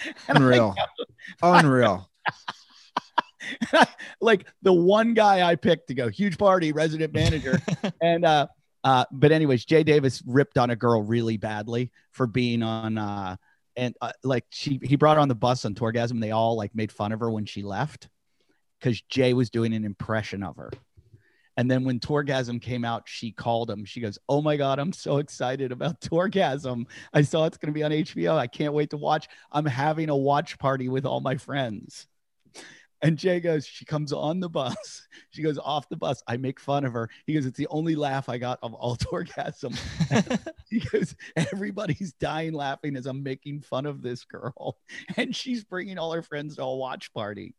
I 0.04 0.12
Unreal. 0.28 0.74
Unreal. 1.42 2.10
like 4.20 4.46
the 4.62 4.72
one 4.72 5.14
guy 5.14 5.48
I 5.48 5.54
picked 5.54 5.88
to 5.88 5.94
go 5.94 6.08
huge 6.08 6.36
party 6.36 6.72
resident 6.72 7.14
manager. 7.14 7.58
and 8.02 8.24
uh 8.24 8.46
uh 8.84 9.04
but 9.10 9.32
anyways, 9.32 9.64
Jay 9.64 9.82
Davis 9.82 10.22
ripped 10.26 10.58
on 10.58 10.70
a 10.70 10.76
girl 10.76 11.02
really 11.02 11.36
badly 11.36 11.90
for 12.12 12.26
being 12.26 12.62
on 12.62 12.98
uh 12.98 13.36
and 13.78 13.94
uh, 14.02 14.12
like 14.22 14.44
she 14.50 14.78
he 14.82 14.96
brought 14.96 15.16
her 15.16 15.20
on 15.20 15.28
the 15.28 15.34
bus 15.34 15.64
on 15.64 15.74
Tourgasm. 15.74 16.10
And 16.10 16.22
They 16.22 16.32
all 16.32 16.56
like 16.56 16.74
made 16.74 16.92
fun 16.92 17.12
of 17.12 17.20
her 17.20 17.30
when 17.30 17.46
she 17.46 17.62
left 17.62 18.08
because 18.78 19.00
Jay 19.02 19.32
was 19.32 19.48
doing 19.48 19.72
an 19.72 19.84
impression 19.84 20.42
of 20.42 20.56
her. 20.56 20.70
And 21.56 21.68
then 21.68 21.82
when 21.84 21.98
Tourgasm 21.98 22.60
came 22.60 22.84
out, 22.84 23.04
she 23.06 23.32
called 23.32 23.70
him. 23.70 23.84
She 23.84 24.00
goes, 24.00 24.18
Oh 24.28 24.42
my 24.42 24.56
God, 24.56 24.78
I'm 24.78 24.92
so 24.92 25.18
excited 25.18 25.72
about 25.72 26.00
Tourgasm. 26.02 26.86
I 27.12 27.22
saw 27.22 27.46
it's 27.46 27.56
going 27.56 27.72
to 27.72 27.78
be 27.78 27.82
on 27.82 27.90
HBO. 27.90 28.36
I 28.36 28.46
can't 28.46 28.74
wait 28.74 28.90
to 28.90 28.96
watch. 28.96 29.28
I'm 29.50 29.66
having 29.66 30.10
a 30.10 30.16
watch 30.16 30.58
party 30.58 30.88
with 30.88 31.06
all 31.06 31.20
my 31.20 31.36
friends. 31.36 32.06
And 33.02 33.16
Jay 33.16 33.40
goes, 33.40 33.66
She 33.66 33.84
comes 33.84 34.12
on 34.12 34.40
the 34.40 34.48
bus. 34.48 35.06
She 35.30 35.42
goes 35.42 35.58
off 35.58 35.88
the 35.88 35.96
bus. 35.96 36.22
I 36.26 36.36
make 36.36 36.58
fun 36.58 36.84
of 36.84 36.92
her. 36.94 37.10
He 37.26 37.34
goes, 37.34 37.44
It's 37.44 37.58
the 37.58 37.66
only 37.68 37.94
laugh 37.94 38.28
I 38.28 38.38
got 38.38 38.58
of 38.62 38.72
all 38.74 38.96
Tourgasm. 38.96 39.76
he 40.70 40.80
goes, 40.80 41.14
Everybody's 41.36 42.12
dying 42.14 42.54
laughing 42.54 42.96
as 42.96 43.06
I'm 43.06 43.22
making 43.22 43.60
fun 43.60 43.86
of 43.86 44.00
this 44.02 44.24
girl. 44.24 44.78
And 45.16 45.34
she's 45.34 45.64
bringing 45.64 45.98
all 45.98 46.12
her 46.12 46.22
friends 46.22 46.56
to 46.56 46.62
a 46.62 46.76
watch 46.76 47.12
party. 47.12 47.54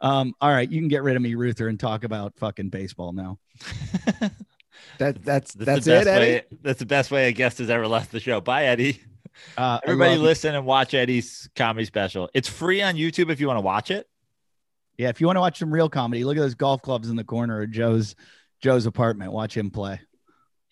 Um, 0.00 0.34
all 0.40 0.50
right, 0.50 0.70
you 0.70 0.80
can 0.80 0.88
get 0.88 1.02
rid 1.02 1.16
of 1.16 1.22
me, 1.22 1.34
Ruther, 1.34 1.68
and 1.68 1.78
talk 1.78 2.04
about 2.04 2.38
fucking 2.38 2.70
baseball 2.70 3.12
now. 3.12 3.38
That 4.98 5.24
that's 5.24 5.24
That's, 5.24 5.54
the 5.54 5.64
that's 5.64 5.86
best 5.86 6.06
it, 6.06 6.10
Eddie. 6.10 6.24
way. 6.24 6.42
That's 6.62 6.78
the 6.78 6.86
best 6.86 7.10
way 7.10 7.28
a 7.28 7.32
guest 7.32 7.58
has 7.58 7.68
ever 7.70 7.86
left 7.86 8.12
the 8.12 8.20
show. 8.20 8.40
Bye, 8.40 8.66
Eddie. 8.66 9.00
Uh, 9.56 9.80
Everybody, 9.84 10.12
love- 10.16 10.20
listen 10.22 10.54
and 10.54 10.64
watch 10.66 10.94
Eddie's 10.94 11.48
comedy 11.56 11.84
special. 11.84 12.28
It's 12.34 12.48
free 12.48 12.82
on 12.82 12.94
YouTube 12.96 13.30
if 13.30 13.40
you 13.40 13.46
want 13.46 13.56
to 13.58 13.62
watch 13.62 13.90
it. 13.90 14.06
Yeah, 14.96 15.08
if 15.10 15.20
you 15.20 15.26
want 15.28 15.36
to 15.36 15.40
watch 15.40 15.58
some 15.58 15.70
real 15.70 15.88
comedy, 15.88 16.24
look 16.24 16.36
at 16.36 16.40
those 16.40 16.54
golf 16.56 16.82
clubs 16.82 17.08
in 17.08 17.16
the 17.16 17.24
corner 17.24 17.62
of 17.62 17.70
Joe's 17.70 18.14
Joe's 18.60 18.86
apartment. 18.86 19.32
Watch 19.32 19.56
him 19.56 19.70
play. 19.70 20.00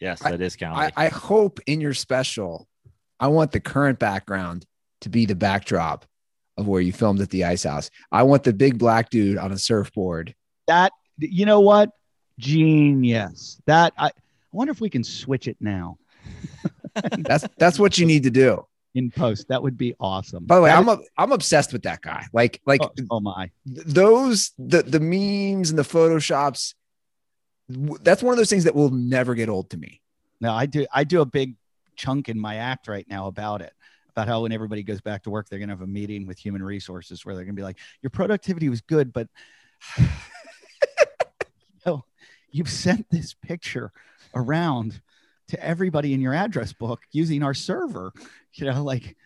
Yes, 0.01 0.21
I- 0.25 0.33
that 0.33 0.41
is 0.41 0.57
comedy. 0.57 0.93
I, 0.97 1.07
I 1.07 1.09
hope 1.09 1.61
in 1.67 1.81
your 1.81 1.95
special, 1.95 2.67
I 3.21 3.29
want 3.29 3.53
the 3.53 3.61
current 3.61 3.99
background 3.99 4.67
to 5.03 5.09
be 5.09 5.27
the 5.27 5.37
backdrop 5.37 6.05
of 6.59 6.67
where 6.67 6.81
you 6.81 6.93
filmed 6.93 7.21
at 7.21 7.31
the 7.31 7.45
ice 7.45 7.64
house. 7.64 7.91
I 8.11 8.23
want 8.25 8.43
the 8.43 8.53
big 8.53 8.79
black 8.79 9.11
dude 9.11 9.39
on 9.39 9.53
a 9.53 9.59
surfboard. 9.59 10.35
That 10.67 10.91
you 11.19 11.47
know 11.47 11.61
what? 11.61 11.91
Genius. 12.39 13.61
That 13.67 13.93
I, 13.99 14.07
I 14.07 14.11
wonder 14.53 14.71
if 14.73 14.81
we 14.81 14.91
can 14.91 15.05
switch 15.05 15.49
it 15.49 15.57
now 15.61 15.99
That's 17.18 17.44
that's 17.59 17.78
what 17.78 17.99
you 17.99 18.07
need 18.07 18.22
to 18.24 18.30
do. 18.30 18.64
in 18.94 19.11
post. 19.11 19.49
That 19.49 19.62
would 19.62 19.76
be 19.76 19.94
awesome. 20.01 20.44
By 20.47 20.57
the 20.57 20.62
way, 20.62 20.70
That 20.70 20.78
I'm 20.78 20.88
is- 20.88 21.07
a, 21.07 21.20
I'm 21.22 21.32
obsessed 21.32 21.72
with 21.72 21.82
that 21.82 22.01
guy. 22.03 22.24
Like 22.32 22.61
like 22.66 22.80
oh, 22.82 22.90
oh 23.11 23.20
my. 23.20 23.51
th- 23.66 23.86
those 23.86 24.53
the 24.59 24.82
the 24.82 25.01
memes 25.01 25.70
and 25.70 25.78
the 25.78 25.82
photoshops. 25.82 26.74
w- 27.70 27.99
That's 28.03 28.22
one 28.22 28.32
of 28.32 28.38
those 28.38 28.51
things 28.51 28.64
that 28.64 28.74
will 28.74 28.90
never 28.90 29.34
get 29.34 29.49
old 29.49 29.70
to 29.70 29.76
me. 29.76 30.01
No, 30.40 30.53
I 30.53 30.66
do. 30.66 30.86
I 30.92 31.05
do 31.05 31.20
a 31.20 31.26
big 31.26 31.55
chunk 31.97 32.28
in 32.28 32.38
my 32.38 32.57
act 32.57 32.88
right 32.88 33.07
now 33.09 33.26
about 33.26 33.62
it. 33.62 33.72
About 34.11 34.28
how 34.28 34.42
when 34.42 34.53
everybody 34.53 34.82
goes 34.82 35.01
back 35.03 35.22
to 35.24 35.30
work, 35.30 35.49
they're 35.49 35.59
gonna 35.59 35.72
have 35.72 35.82
a 35.82 35.86
meeting 35.86 36.26
with 36.26 36.38
human 36.38 36.62
resources 36.62 37.24
where 37.26 37.34
they're 37.34 37.44
gonna 37.44 37.53
be 37.55 37.62
like, 37.62 37.78
"Your 38.03 38.11
productivity 38.11 38.68
was 38.70 38.80
good, 38.80 39.12
but 39.12 39.28
you 39.99 40.07
know, 41.84 42.05
you've 42.51 42.70
sent 42.70 43.09
this 43.11 43.34
picture 43.34 43.92
around 44.34 45.01
to 45.49 45.62
everybody 45.64 46.12
in 46.12 46.20
your 46.20 46.34
address 46.34 46.72
book 46.72 47.01
using 47.12 47.42
our 47.42 47.55
server." 47.55 48.12
You 48.55 48.66
know, 48.66 48.82
like 48.84 49.16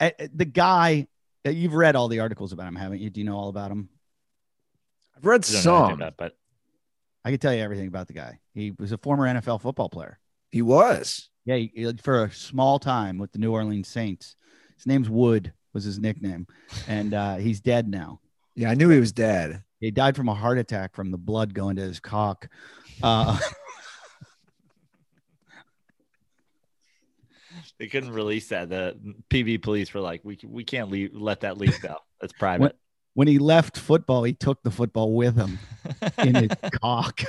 eh, 0.00 0.10
eh, 0.18 0.28
the 0.34 0.44
guy. 0.44 1.06
eh, 1.44 1.50
You've 1.50 1.74
read 1.74 1.96
all 1.96 2.08
the 2.08 2.20
articles 2.20 2.52
about 2.52 2.66
him, 2.68 2.76
haven't 2.76 3.00
you? 3.00 3.10
Do 3.10 3.20
you 3.20 3.26
know 3.26 3.36
all 3.36 3.48
about 3.48 3.70
him? 3.70 3.88
I've 5.16 5.24
read 5.24 5.44
I 5.48 5.52
don't 5.52 5.54
know 5.54 5.60
some. 5.88 5.92
about, 5.92 6.16
but 6.16 6.36
I 7.24 7.30
can 7.30 7.38
tell 7.38 7.54
you 7.54 7.62
everything 7.62 7.88
about 7.88 8.06
the 8.08 8.12
guy. 8.14 8.40
He 8.52 8.72
was 8.78 8.92
a 8.92 8.98
former 8.98 9.26
NFL 9.26 9.60
football 9.62 9.88
player. 9.88 10.18
He 10.50 10.60
was. 10.62 11.28
Yeah, 11.44 11.56
he, 11.56 11.70
he- 11.74 11.92
for 12.02 12.24
a 12.24 12.30
small 12.32 12.78
time 12.78 13.18
with 13.18 13.32
the 13.32 13.38
New 13.38 13.52
Orleans 13.52 13.88
Saints. 13.88 14.36
His 14.76 14.86
name's 14.86 15.08
Wood 15.08 15.52
was 15.72 15.84
his 15.84 15.98
nickname, 15.98 16.46
and 16.88 17.14
uh, 17.14 17.36
he's 17.36 17.60
dead 17.60 17.88
now. 17.88 18.20
Yeah, 18.56 18.70
I 18.70 18.74
knew 18.74 18.88
he 18.88 19.00
was 19.00 19.12
dead. 19.12 19.62
He 19.80 19.90
died 19.90 20.16
from 20.16 20.28
a 20.28 20.34
heart 20.34 20.58
attack 20.58 20.94
from 20.94 21.10
the 21.10 21.18
blood 21.18 21.54
going 21.54 21.76
to 21.76 21.82
his 21.82 22.00
cock. 22.00 22.48
Uh, 23.02 23.38
they 27.78 27.86
couldn't 27.86 28.12
release 28.12 28.48
that. 28.48 28.68
The 28.68 28.96
PV 29.30 29.62
police 29.62 29.92
were 29.92 30.00
like, 30.00 30.20
"We 30.24 30.38
we 30.44 30.64
can't 30.64 30.90
leave, 30.90 31.14
let 31.14 31.40
that 31.40 31.58
leak 31.58 31.80
though. 31.80 31.98
That's 32.20 32.32
private." 32.32 32.76
when 33.14 33.28
he 33.28 33.38
left 33.38 33.78
football, 33.78 34.24
he 34.24 34.34
took 34.34 34.62
the 34.62 34.70
football 34.70 35.14
with 35.14 35.36
him 35.36 35.58
in 36.18 36.34
his 36.34 36.50
cock. 36.82 37.22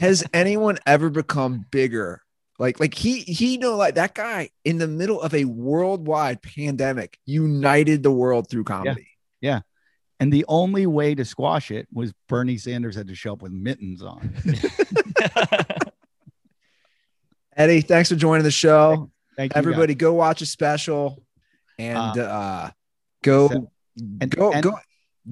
Has 0.00 0.24
anyone 0.34 0.78
ever 0.86 1.10
become 1.10 1.66
bigger? 1.70 2.22
Like, 2.58 2.80
like 2.80 2.94
he 2.94 3.20
he 3.20 3.58
know 3.58 3.76
like 3.76 3.94
that 3.96 4.14
guy 4.14 4.48
in 4.64 4.78
the 4.78 4.88
middle 4.88 5.20
of 5.20 5.34
a 5.34 5.44
worldwide 5.44 6.40
pandemic 6.42 7.18
united 7.26 8.02
the 8.02 8.10
world 8.10 8.48
through 8.50 8.64
comedy. 8.64 9.08
Yeah. 9.40 9.60
And 10.18 10.32
the 10.32 10.46
only 10.48 10.86
way 10.86 11.14
to 11.14 11.26
squash 11.26 11.70
it 11.70 11.86
was 11.92 12.14
Bernie 12.26 12.56
Sanders 12.56 12.96
had 12.96 13.08
to 13.08 13.14
show 13.14 13.34
up 13.34 13.42
with 13.42 13.52
mittens 13.52 14.02
on. 14.02 14.34
Eddie, 17.56 17.82
thanks 17.82 18.08
for 18.08 18.16
joining 18.16 18.44
the 18.44 18.50
show. 18.50 19.10
Thank 19.36 19.54
you. 19.54 19.58
Everybody, 19.58 19.94
go 19.94 20.14
watch 20.14 20.42
a 20.42 20.46
special 20.46 21.22
and 21.78 21.96
Uh, 22.18 22.22
uh, 22.22 22.70
go 23.22 23.48
so- 23.48 23.70
and- 24.20 24.30
go 24.30 24.52
and- 24.52 24.62
go. 24.62 24.78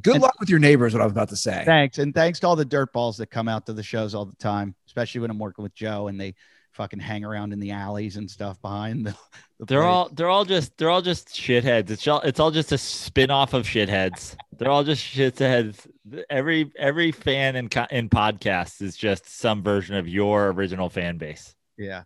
Good 0.03 0.15
and- 0.15 0.23
luck 0.23 0.35
with 0.41 0.51
your 0.51 0.59
neighbors. 0.59 0.93
What 0.93 1.01
I 1.03 1.05
was 1.05 1.13
about 1.13 1.29
to 1.29 1.37
say. 1.37 1.63
Thanks. 1.65 1.99
And 1.99 2.13
thanks 2.13 2.41
to 2.41 2.49
all 2.49 2.57
the 2.57 2.65
dirt 2.65 2.93
balls 2.93 3.17
that 3.19 3.29
come 3.29 3.47
out 3.49 3.65
to 3.67 3.73
the 3.73 3.83
shows 3.83 4.15
all 4.15 4.25
the 4.25 4.35
time, 4.37 4.75
especially 4.89 5.21
when 5.21 5.31
I'm 5.31 5.39
working 5.39 5.63
with 5.63 5.73
Joe 5.75 6.09
and 6.09 6.21
they 6.21 6.35
fucking 6.73 6.99
hang 6.99 7.25
around 7.25 7.53
in 7.53 7.61
the 7.61 7.71
alleys 7.71 8.17
and 8.17 8.29
stuff 8.29 8.61
behind 8.61 9.07
the, 9.07 9.11
the 9.61 9.67
They're 9.67 9.79
place. 9.83 9.87
all 9.89 10.09
they're 10.13 10.29
all 10.29 10.45
just 10.45 10.77
they're 10.77 10.91
all 10.91 11.03
just 11.03 11.29
shitheads. 11.29 11.89
It's 11.91 12.09
all 12.09 12.21
it's 12.23 12.41
all 12.41 12.51
just 12.51 12.73
a 12.73 12.79
spin 12.79 13.31
off 13.31 13.55
of 13.55 13.65
shitheads. 13.67 14.35
They're 14.59 14.69
all 14.71 14.83
just 14.83 15.01
shitheads. 15.05 15.87
Every 16.29 16.73
every 16.77 17.13
fan 17.13 17.55
in 17.55 17.69
in 17.93 18.09
podcasts 18.11 18.83
is 18.83 18.97
just 18.97 19.29
some 19.29 19.63
version 19.63 19.95
of 19.95 20.09
your 20.09 20.49
original 20.51 20.89
fan 20.91 21.17
base. 21.19 21.55
yeah. 21.79 22.03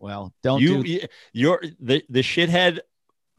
Well, 0.00 0.32
don't 0.42 0.60
you 0.60 0.82
do 0.82 0.90
you- 0.90 1.06
your 1.32 1.62
the 1.80 2.04
the 2.08 2.20
shithead 2.20 2.80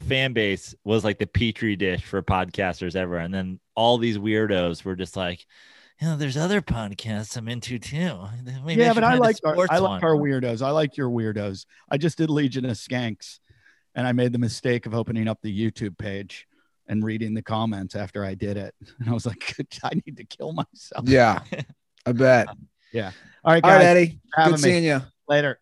fan 0.01 0.33
base 0.33 0.75
was 0.83 1.03
like 1.03 1.17
the 1.19 1.27
petri 1.27 1.75
dish 1.75 2.03
for 2.03 2.21
podcasters 2.21 2.95
ever, 2.95 3.17
and 3.17 3.33
then 3.33 3.59
all 3.75 3.97
these 3.97 4.17
weirdos 4.17 4.83
were 4.83 4.95
just 4.95 5.15
like. 5.15 5.45
You 6.01 6.07
know, 6.07 6.15
there's 6.15 6.37
other 6.37 6.61
podcasts 6.61 7.35
I'm 7.35 7.49
into 7.49 7.77
too. 7.77 8.17
Maybe 8.63 8.79
yeah, 8.81 8.93
should 8.93 9.01
but 9.01 9.03
I 9.03 9.15
like 9.15 9.35
our, 9.43 9.67
I 9.69 9.79
like 9.79 10.01
our 10.01 10.15
weirdos. 10.15 10.61
I 10.65 10.69
like 10.69 10.95
your 10.95 11.09
weirdos. 11.09 11.65
I 11.91 11.97
just 11.97 12.17
did 12.17 12.29
Legion 12.29 12.63
of 12.63 12.77
Skanks, 12.77 13.39
and 13.95 14.07
I 14.07 14.13
made 14.13 14.31
the 14.31 14.39
mistake 14.39 14.85
of 14.85 14.93
opening 14.93 15.27
up 15.27 15.39
the 15.41 15.53
YouTube 15.53 15.97
page 15.97 16.47
and 16.87 17.03
reading 17.03 17.33
the 17.33 17.41
comments 17.41 17.95
after 17.95 18.23
I 18.23 18.33
did 18.33 18.55
it, 18.55 18.73
and 18.99 19.09
I 19.09 19.13
was 19.13 19.25
like, 19.25 19.53
I 19.83 19.91
need 20.05 20.15
to 20.15 20.23
kill 20.23 20.53
myself. 20.53 21.03
Yeah, 21.03 21.39
I 22.05 22.13
bet. 22.13 22.47
yeah. 22.93 23.11
All 23.43 23.51
right, 23.53 23.61
guys, 23.63 23.83
Eddie. 23.83 24.21
having 24.33 24.53
Good 24.55 24.63
me. 24.63 24.69
seeing 24.71 24.83
you. 24.85 25.01
later. 25.27 25.59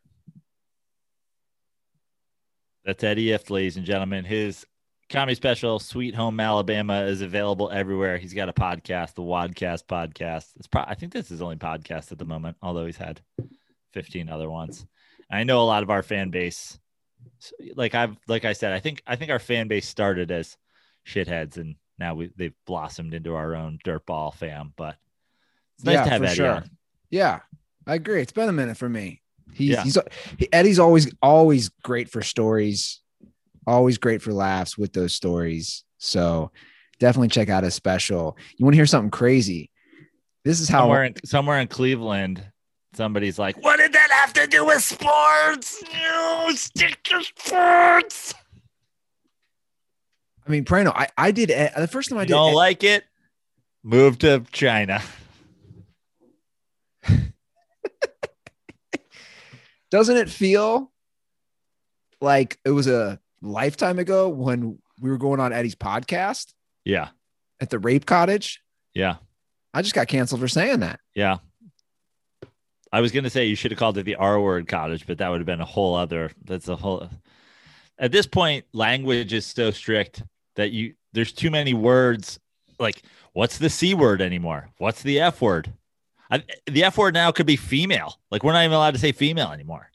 That's 2.88 3.04
Eddie 3.04 3.28
Ifft, 3.28 3.50
ladies 3.50 3.76
and 3.76 3.86
gentlemen. 3.86 4.24
His 4.24 4.66
comedy 5.10 5.36
special, 5.36 5.78
Sweet 5.78 6.16
Home 6.16 6.40
Alabama, 6.40 7.02
is 7.02 7.22
available 7.22 7.70
everywhere. 7.70 8.18
He's 8.18 8.34
got 8.34 8.48
a 8.48 8.54
podcast, 8.54 9.14
the 9.16 9.24
Wadcast 9.24 9.88
podcast. 9.88 10.46
It's 10.56 10.68
pro- 10.68 10.86
I 10.88 10.96
think 10.96 11.12
this 11.12 11.26
is 11.26 11.32
his 11.32 11.42
only 11.42 11.58
podcast 11.58 12.14
at 12.14 12.18
the 12.18 12.24
moment, 12.24 12.56
although 12.62 12.86
he's 12.86 12.96
had 12.96 13.20
15 13.92 14.30
other 14.30 14.50
ones. 14.50 14.86
I 15.30 15.44
know 15.44 15.62
a 15.62 15.66
lot 15.68 15.84
of 15.84 15.90
our 15.90 16.02
fan 16.02 16.30
base, 16.30 16.80
like 17.76 17.94
I've 17.94 18.16
like 18.30 18.46
I 18.46 18.54
said, 18.54 18.72
I 18.72 18.80
think 18.80 19.04
I 19.06 19.18
think 19.18 19.32
our 19.32 19.40
fan 19.40 19.68
base 19.68 19.86
started 19.86 20.32
as 20.32 20.56
shitheads, 21.06 21.58
and 21.58 21.76
now 22.00 22.16
we 22.16 22.32
they've 22.38 22.56
blossomed 22.66 23.14
into 23.14 23.36
our 23.36 23.54
own 23.54 23.80
dirtball 23.86 24.34
fam. 24.34 24.72
But 24.78 24.96
it's 25.76 25.84
nice 25.84 25.96
Yeah, 25.96 26.04
to 26.06 26.10
have 26.10 26.24
Eddie 26.24 26.36
sure. 26.36 26.52
on. 26.52 26.70
Yeah, 27.10 27.40
I 27.86 27.96
agree. 27.96 28.22
It's 28.22 28.32
been 28.32 28.48
a 28.48 28.54
minute 28.54 28.78
for 28.78 28.88
me. 28.88 29.22
He's, 29.54 29.70
Yeah. 29.72 29.84
he's 29.84 29.98
he, 30.38 30.48
Eddie's 30.54 30.80
always 30.80 31.12
always 31.22 31.70
great 31.84 32.10
for 32.10 32.22
stories, 32.22 33.02
always 33.66 33.98
great 33.98 34.22
for 34.22 34.34
laughs 34.34 34.78
with 34.78 34.94
those 34.94 35.14
stories. 35.14 35.84
So 35.98 36.52
definitely 37.00 37.30
check 37.30 37.50
out 37.50 37.64
his 37.64 37.74
special. 37.74 38.38
You 38.58 38.66
want 38.66 38.74
to 38.74 38.78
hear 38.78 38.86
something 38.86 39.12
crazy? 39.12 39.72
This 40.46 40.60
is 40.62 40.70
how 40.70 40.82
Somewhere 40.82 41.04
in 41.06 41.16
somewhere 41.26 41.60
in 41.60 41.68
Cleveland, 41.68 42.44
somebody's 42.94 43.38
like, 43.40 43.62
"What 43.64 43.78
did 43.78 43.94
that 43.94 44.10
have 44.12 44.34
to 44.34 44.48
do 44.48 44.66
with 44.66 44.82
sports? 44.84 45.84
You 45.92 46.56
stick 46.56 47.02
to 47.04 47.22
sports." 47.24 48.34
I 50.46 50.50
mean, 50.50 50.64
Prano, 50.64 50.94
I, 50.96 51.10
I 51.18 51.32
did 51.32 51.50
the 51.50 51.90
first 51.90 52.10
time 52.10 52.20
I 52.20 52.24
did. 52.24 52.30
don't 52.30 52.54
like 52.54 52.84
it? 52.86 53.04
Move 53.84 54.18
to 54.20 54.44
China. 54.54 55.02
doesn't 59.98 60.18
it 60.18 60.30
feel 60.30 60.92
like 62.22 62.58
it 62.66 62.70
was 62.72 62.88
a 62.88 63.20
lifetime 63.42 64.00
ago 64.00 64.30
when 64.30 64.80
we 65.02 65.10
were 65.10 65.18
going 65.18 65.40
on 65.40 65.52
Eddie's 65.54 65.76
podcast 65.76 66.54
Yeah, 66.86 67.10
at 67.60 67.70
the 67.70 67.80
rape 67.80 68.06
cottage? 68.06 68.62
yeah, 68.94 69.16
I 69.74 69.82
just 69.82 69.94
got 69.96 70.08
canceled 70.08 70.42
for 70.42 70.48
saying 70.48 70.80
that. 70.82 71.00
yeah. 71.16 71.38
I 72.92 73.02
was 73.02 73.12
gonna 73.12 73.30
say 73.30 73.46
you 73.46 73.56
should 73.56 73.72
have 73.72 73.78
called 73.80 73.98
it 73.98 74.04
the 74.04 74.16
R 74.16 74.40
word 74.40 74.68
cottage, 74.70 75.06
but 75.06 75.18
that 75.18 75.28
would 75.30 75.40
have 75.42 75.46
been 75.46 75.60
a 75.62 75.66
whole 75.66 75.94
other. 75.96 76.32
That's 76.46 76.70
a 76.70 76.76
whole. 76.78 77.10
At 78.00 78.12
this 78.14 78.26
point, 78.26 78.64
language 78.74 79.34
is 79.34 79.46
so 79.46 79.72
strict 79.72 80.24
that 80.56 80.72
you 80.72 80.94
there's 81.12 81.34
too 81.34 81.52
many 81.52 81.74
words. 81.74 82.40
Like, 82.80 83.02
what's 83.34 83.58
the 83.58 83.70
c 83.70 83.94
word 83.94 84.22
anymore? 84.22 84.70
What's 84.78 85.04
the 85.04 85.20
f 85.20 85.42
word? 85.42 85.74
I, 86.32 86.44
the 86.66 86.84
f 86.84 86.98
word 86.98 87.14
now 87.14 87.32
could 87.32 87.46
be 87.46 87.56
female. 87.56 88.20
Like, 88.32 88.44
we're 88.44 88.54
not 88.54 88.64
even 88.64 88.74
allowed 88.74 88.94
to 88.96 89.00
say 89.00 89.12
female 89.12 89.52
anymore. 89.52 89.90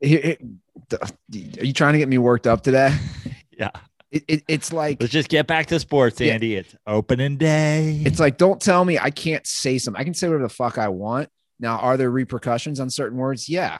Here- 0.00 0.20
here- 0.20 0.36
the- 0.88 1.60
are 1.60 1.64
you 1.64 1.72
trying 1.72 1.94
to 1.94 1.98
get 1.98 2.08
me 2.08 2.18
worked 2.18 2.46
up 2.46 2.62
today? 2.62 2.94
Yeah. 3.58 3.70
It, 4.12 4.24
it, 4.28 4.44
it's 4.46 4.72
like 4.72 4.98
Let's 5.00 5.12
just 5.12 5.28
get 5.28 5.48
back 5.48 5.66
to 5.66 5.80
sports, 5.80 6.20
Yeah. 6.20 6.34
Andy. 6.34 6.54
It's 6.54 6.76
opening 6.86 7.36
day. 7.38 8.00
it's 8.06 8.20
like 8.20 8.38
don't 8.38 8.60
tell 8.60 8.84
me 8.84 9.00
I 9.00 9.10
can't 9.10 9.44
say 9.44 9.78
something. 9.78 10.00
I 10.00 10.04
can 10.04 10.14
say 10.14 10.28
whatever 10.28 10.44
the 10.44 10.48
fuck 10.48 10.78
I 10.78 10.86
want. 10.86 11.28
Now, 11.58 11.78
are 11.78 11.96
there 11.96 12.08
repercussions 12.08 12.78
on 12.78 12.88
certain 12.88 13.18
words? 13.18 13.48
Yeah. 13.48 13.78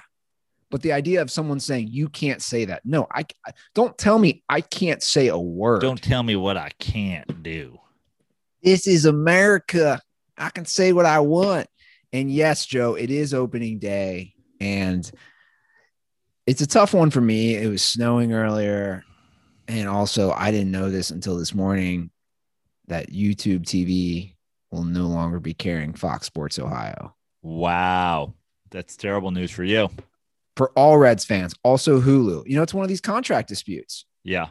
But 0.72 0.82
the 0.82 0.90
idea 0.92 1.22
of 1.22 1.30
someone 1.30 1.60
saying 1.60 1.90
you 1.92 2.08
can't 2.08 2.42
say 2.42 2.64
that, 2.64 2.82
no, 2.84 3.06
I 3.14 3.24
I- 3.46 3.52
don't 3.76 3.96
tell 3.96 4.18
me 4.18 4.42
I 4.48 4.62
can't 4.62 5.00
say 5.00 5.28
a 5.28 5.38
word. 5.38 5.80
Don't 5.80 6.02
tell 6.02 6.24
me 6.24 6.34
what 6.34 6.56
I 6.56 6.70
can't 6.80 7.40
do. 7.44 7.78
this 8.64 8.88
is 8.88 9.04
America. 9.04 10.00
I 10.38 10.50
can 10.50 10.64
say 10.64 10.92
what 10.92 11.06
I 11.06 11.20
want. 11.20 11.66
And 12.12 12.30
yes, 12.30 12.64
Joe, 12.66 12.94
it 12.94 13.10
is 13.10 13.34
opening 13.34 13.78
day. 13.78 14.34
And 14.60 15.10
it's 16.46 16.62
a 16.62 16.66
tough 16.66 16.94
one 16.94 17.10
for 17.10 17.20
me. 17.20 17.54
It 17.54 17.68
was 17.68 17.82
snowing 17.82 18.32
earlier. 18.32 19.04
And 19.66 19.88
also, 19.88 20.30
I 20.32 20.50
didn't 20.50 20.70
know 20.70 20.90
this 20.90 21.10
until 21.10 21.36
this 21.36 21.54
morning 21.54 22.10
that 22.86 23.10
YouTube 23.10 23.64
TV 23.64 24.34
will 24.70 24.84
no 24.84 25.06
longer 25.06 25.40
be 25.40 25.52
carrying 25.54 25.92
Fox 25.92 26.26
Sports 26.26 26.58
Ohio. 26.58 27.14
Wow. 27.42 28.34
That's 28.70 28.96
terrible 28.96 29.30
news 29.30 29.50
for 29.50 29.64
you. 29.64 29.90
For 30.56 30.70
all 30.70 30.98
Reds 30.98 31.24
fans, 31.24 31.54
also 31.62 32.00
Hulu. 32.00 32.46
You 32.46 32.56
know, 32.56 32.62
it's 32.62 32.74
one 32.74 32.82
of 32.82 32.88
these 32.88 33.00
contract 33.00 33.48
disputes 33.48 34.06
Yeah. 34.24 34.48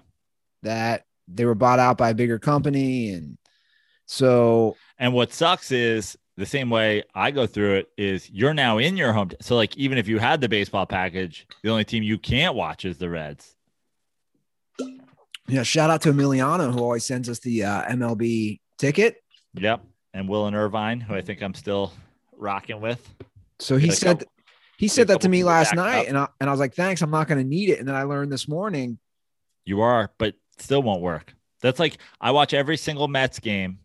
that 0.64 1.04
they 1.28 1.46
were 1.46 1.56
bought 1.56 1.80
out 1.80 1.98
by 1.98 2.12
a 2.12 2.16
bigger 2.16 2.40
company. 2.40 3.12
And 3.12 3.38
so 4.06 4.78
And 5.00 5.14
what 5.14 5.32
sucks 5.34 5.72
is 5.72 6.18
the 6.38 6.46
same 6.46 6.70
way 6.70 7.04
I 7.16 7.32
go 7.32 7.48
through 7.48 7.76
it 7.76 7.90
is 7.98 8.30
you're 8.30 8.54
now 8.54 8.78
in 8.78 8.98
your 8.98 9.14
home. 9.14 9.32
So 9.42 9.56
like 9.56 9.76
even 9.78 9.98
if 9.98 10.08
you 10.08 10.20
had 10.20 10.42
the 10.42 10.50
baseball 10.50 10.86
package, 10.86 11.48
the 11.64 11.70
only 11.70 11.84
team 11.84 12.04
you 12.04 12.18
can't 12.18 12.56
watch 12.56 12.86
is 12.86 12.98
the 12.98 13.10
Reds. 13.10 13.56
Yeah, 15.48 15.64
shout 15.64 15.90
out 15.90 16.02
to 16.02 16.12
Emiliano 16.12 16.72
who 16.72 16.80
always 16.80 17.06
sends 17.06 17.30
us 17.30 17.40
the 17.40 17.64
uh, 17.64 17.84
MLB 17.86 18.60
ticket. 18.78 19.24
Yep. 19.56 19.82
And 20.14 20.28
Will 20.28 20.48
and 20.48 20.56
Irvine, 20.56 21.00
who 21.00 21.14
I 21.16 21.22
think 21.22 21.42
I'm 21.42 21.54
still 21.54 21.94
rocking 22.38 22.82
with. 22.82 23.08
So 23.60 23.78
he 23.78 23.90
a 23.90 23.92
said 23.92 24.20
couple- 24.20 24.34
he 24.78 24.88
said 24.88 25.08
that 25.08 25.22
to 25.22 25.30
me 25.30 25.44
last 25.44 25.74
night, 25.74 26.02
up. 26.02 26.08
and 26.08 26.18
I 26.20 26.28
and 26.40 26.50
I 26.50 26.54
was 26.54 26.60
like, 26.60 26.76
thanks, 26.76 27.02
I'm 27.02 27.10
not 27.10 27.28
going 27.28 27.40
to 27.40 27.44
need 27.48 27.70
it. 27.70 27.80
And 27.80 27.88
then 27.88 27.96
I 27.96 28.04
learned 28.04 28.32
this 28.32 28.48
morning. 28.48 29.00
You 29.66 29.82
are, 29.82 30.12
but 30.20 30.36
still 30.60 30.84
won't 30.84 31.02
work. 31.02 31.34
That's 31.62 31.80
like 31.80 31.98
I 32.22 32.30
watch 32.32 32.54
every 32.54 32.78
single 32.78 33.08
Mets 33.08 33.40
game 33.40 33.80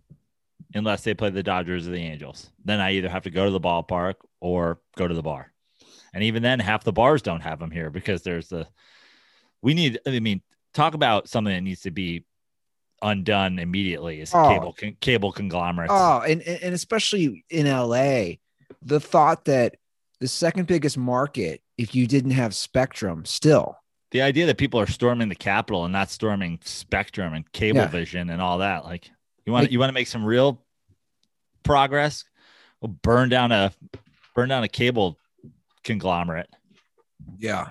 unless 0.75 1.05
they 1.05 1.15
play 1.15 1.31
the 1.31 1.43
Dodgers 1.43 1.87
or 1.87 1.91
the 1.91 1.99
Angels. 1.99 2.51
Then 2.65 2.81
I 2.81 2.93
either 2.93 3.09
have 3.09 3.25
to 3.25 3.31
go 3.31 3.45
to 3.47 3.51
the 3.51 3.61
ballpark 3.61 4.15
or 4.41 4.81
go 4.97 5.07
to 5.09 5.15
the 5.15 5.23
bar. 5.23 5.53
And 6.15 6.23
even 6.25 6.43
then, 6.43 6.59
half 6.61 6.85
the 6.85 6.93
bars 6.93 7.23
don't 7.23 7.41
have 7.41 7.59
them 7.59 7.71
here 7.71 7.91
because 7.91 8.23
there's 8.23 8.49
the 8.49 8.67
we 9.63 9.75
need. 9.75 9.99
I 10.07 10.19
mean, 10.21 10.43
talk 10.75 10.95
about 10.95 11.29
something 11.29 11.55
that 11.55 11.63
needs 11.63 11.83
to 11.83 11.91
be 11.91 12.25
undone 13.01 13.59
immediately 13.59 14.21
is 14.21 14.33
Oh. 14.35 14.49
cable 14.49 14.73
con- 14.73 14.97
cable 15.01 15.33
conglomerates. 15.33 15.93
Oh, 15.95 16.21
and 16.21 16.43
and 16.43 16.75
especially 16.75 17.45
in 17.51 17.67
LA, 17.67 18.37
the 18.83 19.01
thought 19.01 19.45
that 19.47 19.77
the 20.21 20.29
second 20.29 20.67
biggest 20.67 20.97
market, 20.99 21.63
if 21.79 21.95
you 21.95 22.07
didn't 22.07 22.31
have 22.33 22.55
Spectrum, 22.55 23.25
still, 23.25 23.77
The 24.13 24.23
idea 24.23 24.47
that 24.47 24.59
people 24.59 24.79
are 24.79 24.87
storming 24.87 25.29
the 25.31 25.35
Capitol 25.35 25.85
and 25.85 25.93
not 25.93 26.11
storming 26.11 26.61
Spectrum 26.65 27.33
and 27.35 27.51
Cablevision 27.53 28.31
and 28.31 28.41
all 28.43 28.59
that, 28.59 28.85
like 28.85 29.11
you 29.47 29.53
want 29.53 29.65
Like- 29.65 29.73
you 29.73 29.79
want 29.79 29.89
to 29.91 29.95
make 29.95 30.07
some 30.07 30.25
real 30.25 30.63
progress, 31.63 32.25
well, 32.81 32.97
burn 33.03 33.29
down 33.29 33.53
a 33.53 33.73
burn 34.35 34.49
down 34.49 34.63
a 34.65 34.69
cable 34.69 35.19
conglomerate. 35.85 36.49
yeah, 37.39 37.69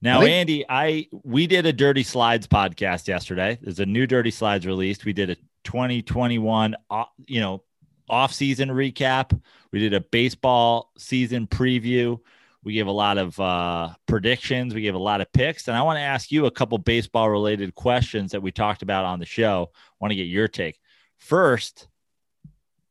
Now, 0.00 0.18
I 0.18 0.24
think- 0.24 0.30
Andy, 0.32 0.64
I 0.68 1.08
we 1.24 1.46
did 1.46 1.66
a 1.66 1.72
Dirty 1.72 2.02
Slides 2.02 2.46
podcast 2.46 3.08
yesterday. 3.08 3.58
There's 3.60 3.80
a 3.80 3.86
new 3.86 4.06
Dirty 4.06 4.30
Slides 4.30 4.66
released. 4.66 5.04
We 5.04 5.12
did 5.12 5.30
a 5.30 5.36
2021, 5.64 6.74
uh, 6.90 7.04
you 7.26 7.40
know, 7.40 7.62
off-season 8.08 8.68
recap. 8.70 9.38
We 9.70 9.78
did 9.78 9.94
a 9.94 10.00
baseball 10.00 10.90
season 10.98 11.46
preview. 11.46 12.18
We 12.64 12.74
gave 12.74 12.86
a 12.86 12.92
lot 12.92 13.18
of 13.18 13.38
uh, 13.40 13.90
predictions. 14.06 14.74
We 14.74 14.82
gave 14.82 14.94
a 14.94 14.98
lot 14.98 15.20
of 15.20 15.32
picks, 15.32 15.68
and 15.68 15.76
I 15.76 15.82
want 15.82 15.96
to 15.96 16.02
ask 16.02 16.30
you 16.30 16.46
a 16.46 16.50
couple 16.50 16.78
baseball-related 16.78 17.74
questions 17.74 18.32
that 18.32 18.42
we 18.42 18.52
talked 18.52 18.82
about 18.82 19.04
on 19.04 19.18
the 19.18 19.26
show. 19.26 19.70
I 19.74 19.94
want 20.00 20.12
to 20.12 20.16
get 20.16 20.28
your 20.28 20.48
take. 20.48 20.78
First 21.18 21.88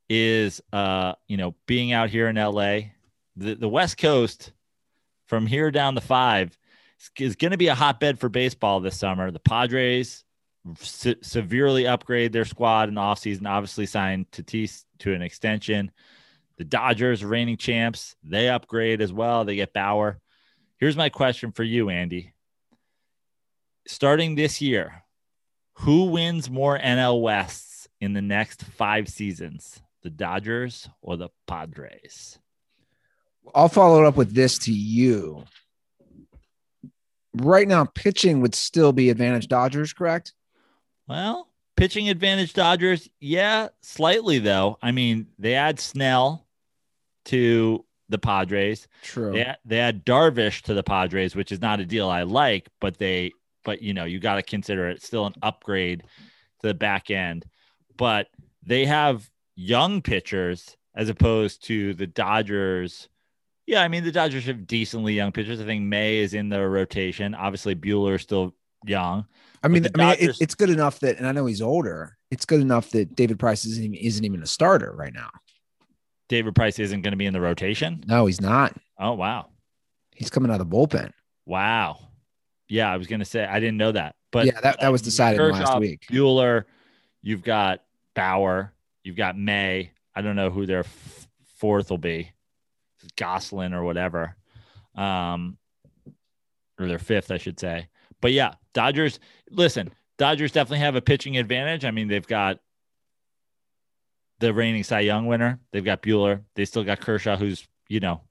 is, 0.09 0.61
uh, 0.73 1.13
you 1.27 1.37
know, 1.37 1.55
being 1.67 1.93
out 1.93 2.09
here 2.09 2.27
in 2.27 2.35
LA, 2.35 2.79
the 3.37 3.55
the 3.55 3.69
West 3.69 3.97
Coast, 3.97 4.51
from 5.27 5.47
here 5.47 5.71
down 5.71 5.95
the 5.95 6.01
five 6.01 6.57
is 7.17 7.35
going 7.35 7.51
to 7.51 7.57
be 7.57 7.67
a 7.67 7.75
hotbed 7.75 8.19
for 8.19 8.29
baseball 8.29 8.79
this 8.79 8.99
summer. 8.99 9.31
The 9.31 9.39
Padres 9.39 10.23
se- 10.79 11.15
severely 11.21 11.87
upgrade 11.87 12.31
their 12.31 12.45
squad 12.45 12.89
in 12.89 12.95
the 12.95 13.01
offseason, 13.01 13.47
obviously 13.47 13.85
signed 13.85 14.29
Tatis 14.31 14.85
to 14.99 15.13
an 15.13 15.21
extension. 15.21 15.91
The 16.61 16.65
Dodgers, 16.65 17.25
reigning 17.25 17.57
champs, 17.57 18.15
they 18.23 18.47
upgrade 18.47 19.01
as 19.01 19.11
well. 19.11 19.45
They 19.45 19.55
get 19.55 19.73
Bauer. 19.73 20.21
Here's 20.77 20.95
my 20.95 21.09
question 21.09 21.51
for 21.51 21.63
you, 21.63 21.89
Andy. 21.89 22.35
Starting 23.87 24.35
this 24.35 24.61
year, 24.61 25.01
who 25.79 26.11
wins 26.11 26.51
more 26.51 26.77
NL 26.77 27.19
Wests 27.19 27.87
in 27.99 28.13
the 28.13 28.21
next 28.21 28.63
five 28.63 29.09
seasons? 29.09 29.81
The 30.03 30.11
Dodgers 30.11 30.87
or 31.01 31.17
the 31.17 31.29
Padres? 31.47 32.37
I'll 33.55 33.67
follow 33.67 34.03
up 34.03 34.15
with 34.15 34.35
this 34.35 34.59
to 34.59 34.71
you. 34.71 35.45
Right 37.33 37.67
now, 37.67 37.85
pitching 37.85 38.39
would 38.41 38.53
still 38.53 38.93
be 38.93 39.09
advantage 39.09 39.47
Dodgers, 39.47 39.93
correct? 39.93 40.33
Well, 41.07 41.47
pitching 41.75 42.07
advantage 42.09 42.53
Dodgers, 42.53 43.09
yeah, 43.19 43.69
slightly 43.81 44.37
though. 44.37 44.77
I 44.79 44.91
mean, 44.91 45.25
they 45.39 45.55
add 45.55 45.79
Snell 45.79 46.45
to 47.25 47.85
the 48.09 48.17
Padres. 48.17 48.87
True. 49.01 49.33
They 49.33 49.55
they 49.65 49.79
add 49.79 50.05
Darvish 50.05 50.61
to 50.63 50.73
the 50.73 50.83
Padres, 50.83 51.35
which 51.35 51.51
is 51.51 51.61
not 51.61 51.79
a 51.79 51.85
deal 51.85 52.09
I 52.09 52.23
like, 52.23 52.67
but 52.79 52.97
they 52.97 53.31
but 53.63 53.81
you 53.81 53.93
know, 53.93 54.05
you 54.05 54.19
got 54.19 54.35
to 54.35 54.43
consider 54.43 54.89
it 54.89 55.01
still 55.01 55.25
an 55.25 55.35
upgrade 55.41 56.03
to 56.61 56.67
the 56.67 56.73
back 56.73 57.09
end. 57.09 57.45
But 57.97 58.27
they 58.63 58.85
have 58.85 59.29
young 59.55 60.01
pitchers 60.01 60.75
as 60.95 61.09
opposed 61.09 61.63
to 61.65 61.93
the 61.93 62.07
Dodgers. 62.07 63.07
Yeah, 63.65 63.81
I 63.81 63.87
mean 63.87 64.03
the 64.03 64.11
Dodgers 64.11 64.45
have 64.45 64.67
decently 64.67 65.13
young 65.13 65.31
pitchers. 65.31 65.61
I 65.61 65.65
think 65.65 65.83
May 65.83 66.17
is 66.17 66.33
in 66.33 66.49
the 66.49 66.67
rotation. 66.67 67.33
Obviously, 67.33 67.75
Buehler 67.75 68.15
is 68.15 68.21
still 68.21 68.53
young. 68.85 69.25
I 69.63 69.67
mean, 69.67 69.85
I 69.85 69.97
mean, 69.97 70.09
it, 70.09 70.19
Dodgers- 70.19 70.41
it's 70.41 70.55
good 70.55 70.69
enough 70.69 70.99
that, 70.99 71.17
and 71.17 71.27
I 71.27 71.31
know 71.31 71.45
he's 71.45 71.61
older. 71.61 72.17
It's 72.31 72.45
good 72.45 72.61
enough 72.61 72.89
that 72.91 73.15
David 73.15 73.39
Price 73.39 73.65
isn't 73.65 73.83
even, 73.83 73.95
isn't 73.95 74.25
even 74.25 74.41
a 74.41 74.47
starter 74.47 74.93
right 74.95 75.13
now. 75.13 75.29
David 76.31 76.55
Price 76.55 76.79
isn't 76.79 77.01
going 77.01 77.11
to 77.11 77.17
be 77.17 77.25
in 77.25 77.33
the 77.33 77.41
rotation. 77.41 78.05
No, 78.07 78.25
he's 78.25 78.39
not. 78.39 78.73
Oh 78.97 79.11
wow. 79.11 79.49
He's 80.15 80.29
coming 80.29 80.49
out 80.49 80.61
of 80.61 80.69
the 80.69 80.75
bullpen. 80.77 81.11
Wow. 81.45 81.99
Yeah, 82.69 82.89
I 82.89 82.95
was 82.95 83.07
gonna 83.07 83.25
say 83.25 83.43
I 83.43 83.59
didn't 83.59 83.75
know 83.75 83.91
that, 83.91 84.15
but 84.31 84.45
yeah, 84.45 84.61
that, 84.61 84.79
that 84.79 84.93
was 84.93 85.01
decided 85.01 85.41
last 85.41 85.77
week. 85.77 86.05
Buehler, 86.09 86.63
you've 87.21 87.43
got 87.43 87.83
Bauer, 88.15 88.71
you've 89.03 89.17
got 89.17 89.37
May. 89.37 89.91
I 90.15 90.21
don't 90.21 90.37
know 90.37 90.49
who 90.49 90.65
their 90.65 90.79
f- 90.79 91.27
fourth 91.57 91.89
will 91.89 91.97
be, 91.97 92.31
Goslin 93.17 93.73
or 93.73 93.83
whatever, 93.83 94.37
um, 94.95 95.57
or 96.79 96.87
their 96.87 96.97
fifth, 96.97 97.29
I 97.29 97.39
should 97.39 97.59
say. 97.59 97.89
But 98.21 98.31
yeah, 98.31 98.53
Dodgers. 98.73 99.19
Listen, 99.49 99.91
Dodgers 100.17 100.53
definitely 100.53 100.79
have 100.79 100.95
a 100.95 101.01
pitching 101.01 101.37
advantage. 101.37 101.83
I 101.83 101.91
mean, 101.91 102.07
they've 102.07 102.25
got 102.25 102.59
the 104.41 104.53
reigning 104.53 104.83
Cy 104.83 105.01
Young 105.01 105.27
winner. 105.27 105.59
They've 105.71 105.85
got 105.85 106.01
Buehler. 106.01 106.41
They 106.55 106.65
still 106.65 106.83
got 106.83 106.99
Kershaw, 106.99 107.37
who's 107.37 107.65
you 107.87 108.01
know, 108.01 108.21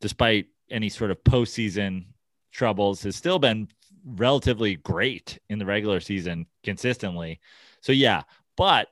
despite 0.00 0.46
any 0.70 0.88
sort 0.88 1.10
of 1.10 1.22
postseason 1.24 2.04
troubles, 2.52 3.02
has 3.02 3.16
still 3.16 3.38
been 3.38 3.68
relatively 4.04 4.76
great 4.76 5.40
in 5.48 5.58
the 5.58 5.66
regular 5.66 5.98
season 5.98 6.46
consistently. 6.62 7.40
So 7.80 7.92
yeah, 7.92 8.22
but 8.56 8.88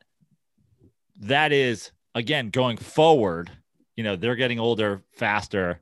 that 1.20 1.52
is 1.52 1.92
again 2.14 2.50
going 2.50 2.78
forward. 2.78 3.50
You 3.96 4.02
know, 4.02 4.16
they're 4.16 4.34
getting 4.34 4.58
older 4.58 5.02
faster. 5.12 5.80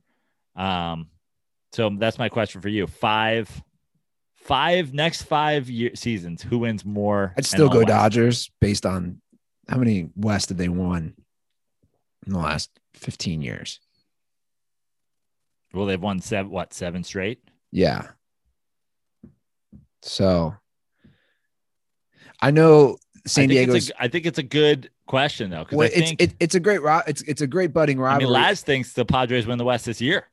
Um, 0.55 1.09
so 1.73 1.89
that's 1.99 2.19
my 2.19 2.29
question 2.29 2.61
for 2.61 2.69
you. 2.69 2.87
Five, 2.87 3.63
five 4.35 4.93
next 4.93 5.23
five 5.23 5.71
year 5.71 5.93
seasons. 5.95 6.43
Who 6.43 6.59
wins 6.59 6.85
more? 6.85 7.33
I'd 7.39 7.47
still 7.47 7.71
go 7.71 7.85
Dodgers 7.85 8.51
based 8.61 8.85
on 8.85 9.22
how 9.69 9.79
many 9.79 10.11
West 10.17 10.49
have 10.49 10.59
they 10.59 10.69
won 10.69 11.15
in 12.27 12.33
the 12.33 12.39
last 12.39 12.71
15 12.95 13.43
years? 13.43 13.81
Well, 15.73 15.87
they've 15.87 16.01
won 16.01 16.21
seven. 16.21 16.51
What 16.51 16.75
seven 16.75 17.03
straight? 17.05 17.43
Yeah. 17.71 18.09
So 20.03 20.55
I 22.41 22.51
know 22.51 22.97
San 23.27 23.49
Diego. 23.49 23.73
I 23.73 23.75
think 23.75 23.77
It's 23.77 23.91
a, 23.91 24.03
I 24.03 24.09
think 24.09 24.27
it's 24.27 24.39
a 24.39 24.43
good 24.43 24.91
question 25.07 25.51
though, 25.51 25.67
well, 25.71 25.89
I 25.89 25.91
it's 25.95 26.09
think 26.09 26.21
it, 26.23 26.35
it's 26.41 26.55
a 26.55 26.61
great 26.61 26.81
it's 27.07 27.23
it's 27.23 27.41
a 27.41 27.47
great 27.47 27.73
budding 27.73 27.99
I 27.99 28.03
rivalry. 28.03 28.25
mean, 28.25 28.33
Laz 28.33 28.63
thinks 28.63 28.93
the 28.93 29.05
Padres 29.05 29.47
win 29.47 29.59
the 29.59 29.65
West 29.65 29.87
this 29.87 30.01
year. 30.01 30.27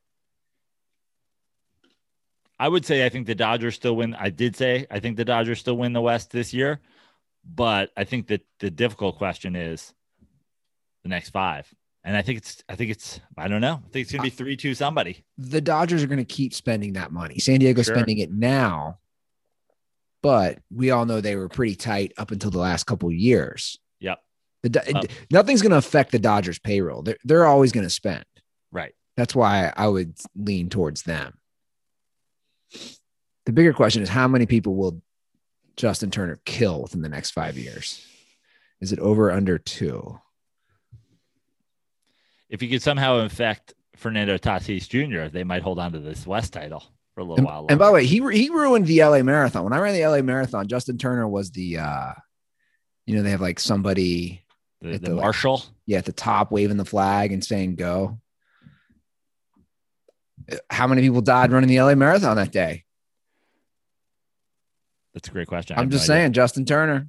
I 2.60 2.68
would 2.68 2.86
say 2.86 3.06
I 3.06 3.10
think 3.10 3.26
the 3.28 3.36
Dodgers 3.36 3.76
still 3.76 3.96
win. 3.96 4.16
I 4.16 4.30
did 4.30 4.56
say 4.56 4.86
I 4.92 5.00
think 5.00 5.16
the 5.18 5.26
Dodgers 5.26 5.60
still 5.60 5.78
win 5.78 5.94
the 5.94 6.02
West 6.02 6.32
this 6.32 6.54
year, 6.54 6.82
but 7.54 7.92
I 7.98 8.04
think 8.04 8.28
that 8.28 8.42
the 8.60 8.70
difficult 8.72 9.18
question 9.18 9.56
is 9.56 9.94
the 11.04 11.10
next 11.10 11.30
five. 11.30 11.68
And 12.04 12.16
I 12.16 12.22
think 12.22 12.38
it's 12.38 12.64
I 12.70 12.76
think 12.76 12.92
it's 12.92 13.20
I 13.38 13.48
don't 13.48 13.62
know. 13.62 13.82
I 13.86 13.90
think 13.92 14.04
it's 14.04 14.12
gonna 14.12 14.24
be 14.24 14.30
three 14.30 14.56
two 14.56 14.74
somebody. 14.74 15.26
the 15.38 15.62
Dodgers 15.62 16.02
are 16.04 16.08
going 16.08 16.18
to 16.20 16.24
keep 16.26 16.54
spending 16.54 16.94
that 16.94 17.12
money. 17.12 17.40
San 17.40 17.60
Diego's 17.60 17.86
Sure. 17.88 17.96
spending 17.96 18.20
it 18.20 18.32
now, 18.32 19.00
but 20.24 20.60
we 20.74 20.92
all 20.92 21.06
know 21.06 21.20
they 21.20 21.36
were 21.36 21.50
pretty 21.50 21.76
tight 21.76 22.14
up 22.18 22.32
until 22.32 22.52
the 22.52 22.58
last 22.60 22.86
couple 22.86 23.10
of 23.10 23.16
years. 23.16 23.78
Yep. 24.00 24.20
The, 24.64 24.98
Um, 24.98 25.04
nothing's 25.32 25.62
going 25.62 25.72
to 25.72 25.78
affect 25.78 26.12
the 26.12 26.20
Dodgers 26.20 26.58
payroll. 26.60 27.02
They're, 27.04 27.18
they're 27.26 27.46
always 27.46 27.72
going 27.72 27.86
to 27.86 27.90
spend. 27.90 28.26
Right. 28.72 28.94
That's 29.18 29.36
why 29.36 29.74
I 29.76 29.88
would 29.88 30.18
lean 30.36 30.70
towards 30.70 31.04
them. 31.04 31.38
The 33.46 33.52
bigger 33.52 33.74
question 33.74 34.04
is 34.04 34.10
how 34.10 34.28
many 34.28 34.46
people 34.46 34.76
will 34.76 35.02
Justin 35.80 36.12
Turner 36.12 36.38
kill 36.44 36.82
within 36.82 37.02
the 37.02 37.08
next 37.08 37.32
five 37.32 37.58
years? 37.58 38.06
Is 38.82 38.92
it 38.92 39.00
over 39.00 39.30
or 39.30 39.32
under 39.32 39.58
two? 39.58 40.20
If 42.50 42.62
you 42.62 42.68
could 42.70 42.82
somehow 42.82 43.20
infect 43.20 43.74
Fernando 43.96 44.38
Tatis 44.38 44.90
Jr., 44.90 45.30
they 45.32 45.46
might 45.46 45.62
hold 45.64 45.80
on 45.80 45.94
to 45.94 46.00
this 46.00 46.28
West 46.28 46.52
title 46.52 46.84
for 47.14 47.22
a 47.22 47.24
little 47.24 47.38
And, 47.38 47.46
while. 47.46 47.66
and 47.70 47.80
by 47.80 47.86
the 47.88 47.92
way, 47.94 48.06
he 48.06 48.18
he 48.38 48.50
ruined 48.50 48.88
the 48.88 49.02
LA 49.02 49.24
Marathon. 49.24 49.64
When 49.64 49.72
I 49.72 49.80
ran 49.80 49.94
the 49.94 50.06
LA 50.06 50.22
Marathon, 50.22 50.68
Justin 50.68 50.98
Turner 50.98 51.28
was 51.28 51.52
the 51.52 51.78
uh 51.78 52.12
you 53.06 53.16
know, 53.16 53.24
they 53.24 53.32
have 53.32 53.42
like 53.42 53.60
somebody 53.60 54.44
the, 54.82 54.96
at 54.96 55.02
the 55.02 55.10
the- 55.12 55.16
Marshall. 55.16 55.64
yeah 55.86 56.00
at 56.00 56.06
the 56.06 56.12
top 56.12 56.52
waving 56.52 56.78
the 56.78 56.86
flag 56.86 57.32
and 57.32 57.44
saying 57.44 57.76
go. 57.76 58.20
How 60.70 60.88
many 60.88 61.02
people 61.04 61.22
died 61.22 61.52
running 61.54 61.70
the 61.70 61.80
LA 61.82 61.96
Marathon 61.96 62.36
that 62.36 62.52
day? 62.52 62.84
That's 65.20 65.28
a 65.28 65.32
great 65.34 65.50
question. 65.50 65.78
I'm 65.78 65.90
just 65.90 66.08
no 66.08 66.14
idea. 66.14 66.24
saying, 66.24 66.34
Justin 66.34 66.64
Turner. 66.64 67.06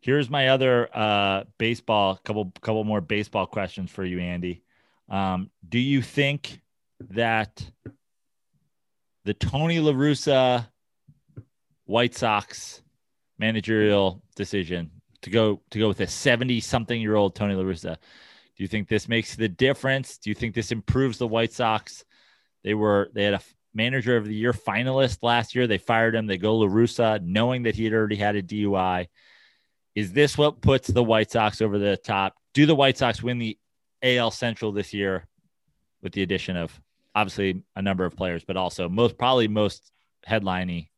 Here's 0.00 0.30
my 0.30 0.48
other 0.48 0.88
uh, 0.96 1.44
baseball 1.58 2.14
couple 2.22 2.52
couple 2.60 2.84
more 2.84 3.00
baseball 3.00 3.46
questions 3.46 3.90
for 3.90 4.04
you, 4.04 4.20
Andy. 4.20 4.62
Um, 5.08 5.50
do 5.68 5.80
you 5.80 6.00
think 6.00 6.60
that 7.10 7.68
the 9.24 9.34
Tony 9.34 9.80
La 9.80 9.90
Russa 9.90 10.68
White 11.86 12.14
Sox 12.14 12.82
managerial 13.36 14.22
decision 14.36 14.92
to 15.22 15.30
go 15.30 15.60
to 15.70 15.78
go 15.80 15.88
with 15.88 15.98
a 15.98 16.06
70 16.06 16.60
something 16.60 17.00
year 17.00 17.16
old 17.16 17.34
Tony 17.34 17.56
La 17.56 17.64
Russa, 17.64 17.96
do 18.56 18.62
you 18.62 18.68
think 18.68 18.86
this 18.86 19.08
makes 19.08 19.34
the 19.34 19.48
difference? 19.48 20.18
Do 20.18 20.30
you 20.30 20.34
think 20.34 20.54
this 20.54 20.70
improves 20.70 21.18
the 21.18 21.26
White 21.26 21.52
Sox? 21.52 22.04
They 22.62 22.74
were 22.74 23.10
they 23.12 23.24
had 23.24 23.34
a 23.34 23.40
manager 23.74 24.16
of 24.16 24.26
the 24.26 24.34
year 24.34 24.52
finalist 24.52 25.18
last 25.22 25.54
year. 25.54 25.66
They 25.66 25.78
fired 25.78 26.14
him. 26.14 26.26
They 26.26 26.38
go 26.38 26.56
La 26.56 26.66
Russa, 26.66 27.22
knowing 27.22 27.64
that 27.64 27.74
he 27.74 27.84
had 27.84 27.92
already 27.92 28.16
had 28.16 28.36
a 28.36 28.42
DUI. 28.42 29.06
Is 29.94 30.12
this 30.12 30.38
what 30.38 30.60
puts 30.60 30.88
the 30.88 31.02
White 31.02 31.30
Sox 31.30 31.60
over 31.60 31.78
the 31.78 31.96
top? 31.96 32.34
Do 32.54 32.66
the 32.66 32.74
White 32.74 32.98
Sox 32.98 33.22
win 33.22 33.38
the 33.38 33.58
AL 34.02 34.30
Central 34.30 34.72
this 34.72 34.94
year 34.94 35.26
with 36.02 36.12
the 36.12 36.22
addition 36.22 36.56
of 36.56 36.78
obviously 37.14 37.62
a 37.76 37.82
number 37.82 38.04
of 38.04 38.16
players, 38.16 38.44
but 38.44 38.56
also 38.56 38.88
most 38.88 39.18
probably 39.18 39.48
most 39.48 39.90
headliney 40.24 40.90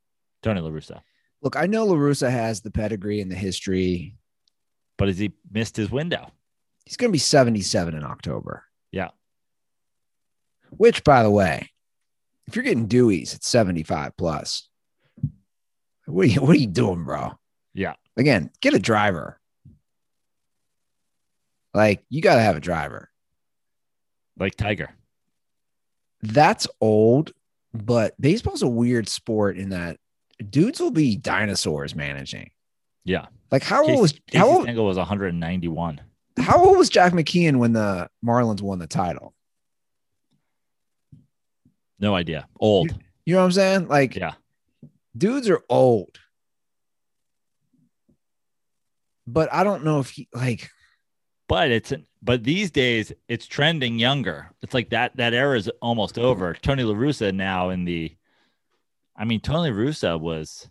Tony 0.43 0.61
La 0.61 0.71
Russa. 0.71 1.01
Look, 1.43 1.57
I 1.57 1.67
know 1.67 1.87
LaRussa 1.87 2.31
has 2.31 2.61
the 2.61 2.71
pedigree 2.71 3.21
and 3.21 3.31
the 3.31 3.37
history. 3.37 4.17
But 4.97 5.09
has 5.09 5.19
he 5.19 5.33
missed 5.51 5.77
his 5.77 5.91
window? 5.91 6.31
He's 6.85 6.97
going 6.97 7.09
to 7.09 7.13
be 7.13 7.19
77 7.19 7.95
in 7.95 8.05
October. 8.05 8.65
Yeah. 8.93 9.09
Which, 10.71 11.03
by 11.03 11.23
the 11.23 11.31
way, 11.31 11.71
if 12.47 12.57
you're 12.57 12.65
getting 12.65 12.89
Deweys 12.89 13.35
at 13.35 13.45
75 13.45 14.17
plus, 14.17 14.69
what 16.07 16.25
are 16.25 16.29
you, 16.29 16.41
what 16.41 16.57
are 16.57 16.61
you 16.61 16.67
doing, 16.67 17.05
bro? 17.05 17.33
Yeah. 17.75 17.95
Again, 18.17 18.51
get 18.61 18.75
a 18.75 18.79
driver. 18.79 19.41
Like, 21.75 22.05
you 22.11 22.21
got 22.21 22.35
to 22.37 22.43
have 22.43 22.57
a 22.57 22.61
driver. 22.61 23.09
Like 24.39 24.57
Tiger. 24.57 24.91
That's 26.23 26.67
old, 26.81 27.33
but 27.73 28.15
baseball's 28.21 28.63
a 28.63 28.69
weird 28.69 29.09
sport 29.09 29.57
in 29.57 29.71
that 29.71 29.99
dudes 30.51 30.81
will 30.81 30.91
be 30.91 31.17
dinosaurs 31.17 31.95
managing. 31.95 32.51
Yeah. 33.05 33.27
Like, 33.51 33.63
how 33.63 33.87
old 33.87 34.01
was 34.01 34.13
Casey 34.13 34.39
how 34.39 34.49
old, 34.49 34.63
Stengel 34.63 34.87
was 34.87 34.97
191. 34.97 36.01
how 36.39 36.65
old 36.65 36.79
was 36.79 36.89
Jack 36.89 37.13
McKeon 37.13 37.57
when 37.57 37.73
the 37.73 38.09
Marlins 38.25 38.63
won 38.63 38.79
the 38.79 38.87
title? 38.87 39.35
No 42.03 42.15
idea. 42.17 42.47
Old. 42.61 42.95
You 43.25 43.35
know 43.35 43.41
what 43.41 43.47
I'm 43.47 43.53
saying? 43.53 43.89
Like, 43.89 44.17
Yeah. 44.17 44.33
dudes 45.17 45.49
are 45.49 45.63
old. 45.71 46.19
But 49.27 49.53
I 49.53 49.63
don't 49.65 49.85
know 49.85 50.01
if 50.01 50.11
he 50.11 50.29
like 50.35 50.69
But 51.49 51.71
it's 51.71 51.93
but 52.23 52.43
these 52.45 52.71
days 52.71 53.13
it's 53.29 53.47
trending 53.47 53.99
younger. 53.99 54.51
It's 54.63 54.75
like 54.75 54.91
that 54.91 55.17
that 55.17 55.33
era 55.33 55.57
is 55.57 55.71
almost 55.81 56.19
over. 56.19 56.55
Tony 56.55 56.83
La 56.83 56.95
Russa 56.95 57.33
now 57.35 57.71
in 57.71 57.85
the 57.85 58.15
I 59.17 59.25
mean 59.25 59.41
Tony 59.41 59.71
Russa 59.71 60.19
was 60.21 60.69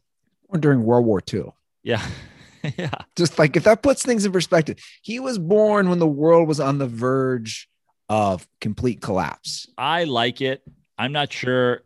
during 0.59 0.83
World 0.83 1.05
War 1.05 1.21
II. 1.33 1.45
yeah. 1.83 2.05
yeah. 2.77 2.91
Just 3.15 3.39
like 3.39 3.55
if 3.55 3.63
that 3.63 3.81
puts 3.81 4.03
things 4.03 4.25
in 4.25 4.33
perspective, 4.33 4.77
he 5.01 5.19
was 5.21 5.39
born 5.39 5.89
when 5.89 5.99
the 5.99 6.07
world 6.07 6.47
was 6.47 6.59
on 6.59 6.77
the 6.77 6.87
verge 6.87 7.69
of 8.09 8.45
complete 8.59 9.01
collapse. 9.01 9.65
I 9.77 10.03
like 10.03 10.41
it. 10.41 10.61
I'm 11.01 11.13
not 11.13 11.33
sure 11.33 11.81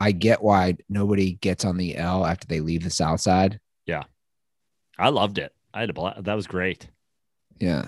I 0.00 0.12
get 0.12 0.42
why 0.42 0.76
nobody 0.88 1.32
gets 1.32 1.64
on 1.64 1.76
the 1.76 1.96
L 1.96 2.24
after 2.24 2.46
they 2.46 2.60
leave 2.60 2.84
the 2.84 2.90
South 2.90 3.20
Side. 3.20 3.60
Yeah. 3.86 4.04
I 4.98 5.08
loved 5.08 5.38
it. 5.38 5.52
I 5.72 5.80
had 5.80 5.90
a 5.90 5.94
bla- 5.94 6.20
that 6.20 6.34
was 6.34 6.46
great. 6.46 6.88
Yeah. 7.58 7.86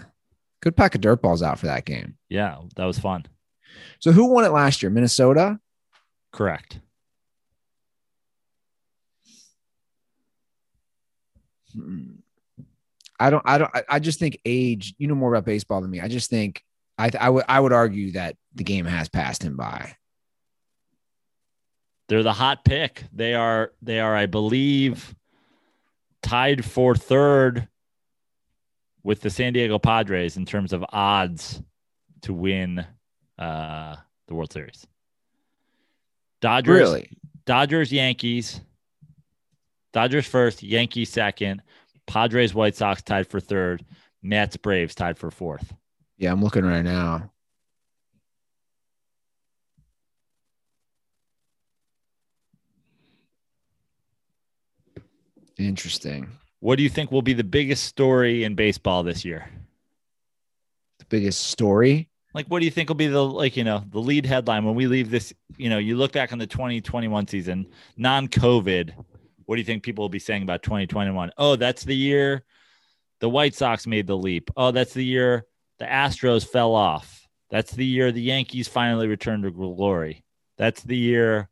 Good 0.63 0.77
pack 0.77 0.95
of 0.95 1.01
dirt 1.01 1.23
balls 1.23 1.43
out 1.43 1.59
for 1.59 1.67
that 1.67 1.85
game. 1.85 2.17
Yeah, 2.29 2.59
that 2.77 2.85
was 2.85 2.99
fun. 2.99 3.27
So 3.99 4.13
who 4.13 4.27
won 4.27 4.45
it 4.45 4.53
last 4.53 4.83
year? 4.83 4.91
Minnesota? 4.91 5.59
Correct. 6.33 6.81
I 13.19 13.31
don't 13.31 13.43
I 13.47 13.59
don't 13.59 13.71
I- 13.89 13.99
just 13.99 14.19
think 14.19 14.41
age, 14.45 14.95
you 14.99 15.07
know 15.09 15.15
more 15.15 15.33
about 15.35 15.45
baseball 15.45 15.81
than 15.81 15.91
me. 15.91 16.01
I 16.01 16.09
just 16.09 16.31
think 16.31 16.65
I 16.99 17.11
I 17.21 17.29
would 17.31 17.45
I 17.49 17.61
would 17.61 17.73
argue 17.73 18.13
that 18.13 18.37
the 18.55 18.65
game 18.65 18.87
has 18.87 19.09
passed 19.09 19.43
him 19.43 19.57
by. 19.57 19.97
They're 22.09 22.23
the 22.23 22.33
hot 22.33 22.65
pick. 22.65 23.05
They 23.13 23.35
are 23.35 23.73
they 23.83 24.01
are 24.01 24.17
I 24.17 24.27
believe 24.27 25.15
tied 26.23 26.65
for 26.65 26.95
third 26.95 27.69
with 29.03 29.21
the 29.21 29.31
San 29.31 29.53
Diego 29.53 29.79
Padres 29.79 30.37
in 30.37 30.45
terms 30.45 30.73
of 30.73 30.85
odds 30.91 31.63
to 32.23 32.35
win 32.35 32.85
uh, 33.39 33.97
the 34.27 34.35
World 34.35 34.53
Series. 34.53 34.87
Dodgers, 36.41 36.79
Really? 36.81 37.11
Dodgers, 37.47 37.93
Yankees, 37.93 38.61
Dodgers 39.93 40.27
first, 40.27 40.63
Yankees 40.63 41.11
second, 41.11 41.63
Padres, 42.07 42.55
White 42.55 42.77
Sox 42.77 43.03
tied 43.03 43.27
for 43.27 43.41
third, 43.41 43.85
Mets, 44.23 44.57
Braves 44.57 44.95
tied 44.95 45.19
for 45.19 45.31
fourth. 45.31 45.73
Yeah, 46.19 46.33
I'm 46.33 46.43
looking 46.43 46.65
right 46.65 46.83
now. 46.83 47.31
Interesting. 55.59 56.29
What 56.61 56.77
do 56.77 56.83
you 56.83 56.89
think 56.89 57.11
will 57.11 57.23
be 57.23 57.33
the 57.33 57.45
biggest 57.45 57.85
story 57.85 58.45
in 58.45 58.55
baseball 58.55 59.03
this 59.03 59.25
year? 59.25 59.49
The 60.99 61.05
biggest 61.07 61.47
story. 61.49 62.09
Like, 62.35 62.47
what 62.47 62.61
do 62.61 62.65
you 62.65 62.71
think 62.71 62.89
will 62.89 62.97
be 62.97 63.09
the 63.09 63.25
like 63.25 63.57
you 63.57 63.65
know 63.65 63.85
the 63.91 63.99
lead 63.99 64.25
headline 64.25 64.65
when 64.65 64.75
we 64.75 64.87
leave 64.87 65.11
this? 65.11 65.33
You 65.57 65.69
know, 65.69 65.79
you 65.79 65.97
look 65.97 66.13
back 66.13 66.33
on 66.33 66.39
the 66.39 66.47
2021 66.47 67.27
season, 67.29 67.67
non-COVID. 67.97 68.93
What 69.51 69.57
do 69.57 69.63
you 69.63 69.67
think 69.67 69.83
people 69.83 70.05
will 70.05 70.09
be 70.09 70.21
saying 70.21 70.45
about 70.45 70.63
2021? 70.63 71.33
Oh, 71.37 71.57
that's 71.57 71.83
the 71.83 71.97
year 71.97 72.45
the 73.19 73.29
White 73.29 73.53
Sox 73.53 73.85
made 73.85 74.07
the 74.07 74.17
leap. 74.17 74.49
Oh, 74.57 74.71
that's 74.71 74.95
the 74.95 75.05
year 75.05 75.45
the 75.81 75.87
Astros 75.87 76.47
fell 76.47 76.73
off. 76.73 77.27
That's 77.51 77.73
the 77.73 77.85
year 77.85 78.13
the 78.13 78.23
Yankees 78.23 78.69
finally 78.69 79.09
returned 79.09 79.43
to 79.43 79.51
glory. 79.51 80.25
That's 80.57 80.85
the 80.85 80.97
year 80.97 81.49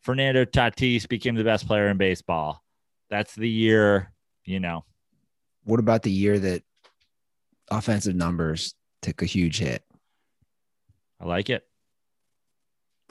Fernando 0.00 0.46
Tatis 0.46 1.06
became 1.06 1.34
the 1.34 1.44
best 1.44 1.66
player 1.66 1.88
in 1.88 1.98
baseball. 1.98 2.64
That's 3.10 3.34
the 3.34 3.50
year, 3.50 4.14
you 4.46 4.58
know, 4.58 4.86
What 5.64 5.78
about 5.78 6.04
the 6.04 6.10
year 6.10 6.38
that 6.38 6.62
offensive 7.70 8.16
numbers 8.16 8.74
took 9.02 9.20
a 9.20 9.26
huge 9.26 9.58
hit? 9.58 9.84
I 11.20 11.26
like 11.26 11.50
it. 11.50 11.66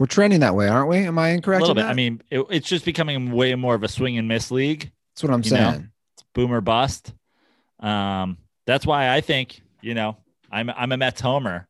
We're 0.02 0.08
trending 0.08 0.40
that 0.40 0.56
way, 0.56 0.68
aren't 0.68 0.90
we? 0.90 0.98
Am 0.98 1.20
I 1.20 1.30
incorrect? 1.30 1.60
A 1.60 1.62
little 1.62 1.76
bit. 1.76 1.84
that? 1.84 1.92
I 1.92 1.94
mean, 1.94 2.24
it, 2.32 2.44
it's 2.50 2.68
just 2.68 2.86
becoming 2.86 3.30
way 3.30 3.54
more 3.54 3.76
of 3.76 3.84
a 3.84 3.88
swing 3.88 4.18
and 4.18 4.28
miss 4.28 4.50
league. 4.50 4.92
that's 5.14 5.22
what 5.22 5.32
I'm 5.32 5.44
you 5.44 5.52
know, 5.52 5.72
saying. 5.74 5.92
boomer 6.34 6.60
bust. 6.60 7.14
Um, 7.80 8.40
that's 8.66 8.84
why 8.84 9.14
I 9.14 9.22
think 9.22 9.62
you 9.80 9.94
know 9.94 10.18
I'm 10.52 10.72
I'm 10.72 10.92
a 10.92 10.98
Mets 10.98 11.22
homer, 11.22 11.68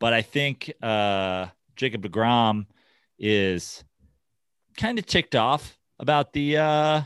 but 0.00 0.12
I 0.12 0.22
think 0.22 0.72
uh, 0.82 1.46
Jacob 1.76 2.02
Degrom 2.02 2.66
is 3.20 3.84
kind 4.76 4.98
of 4.98 5.06
ticked 5.06 5.36
off 5.36 5.78
about 6.00 6.32
the 6.32 6.56
uh, 6.56 7.02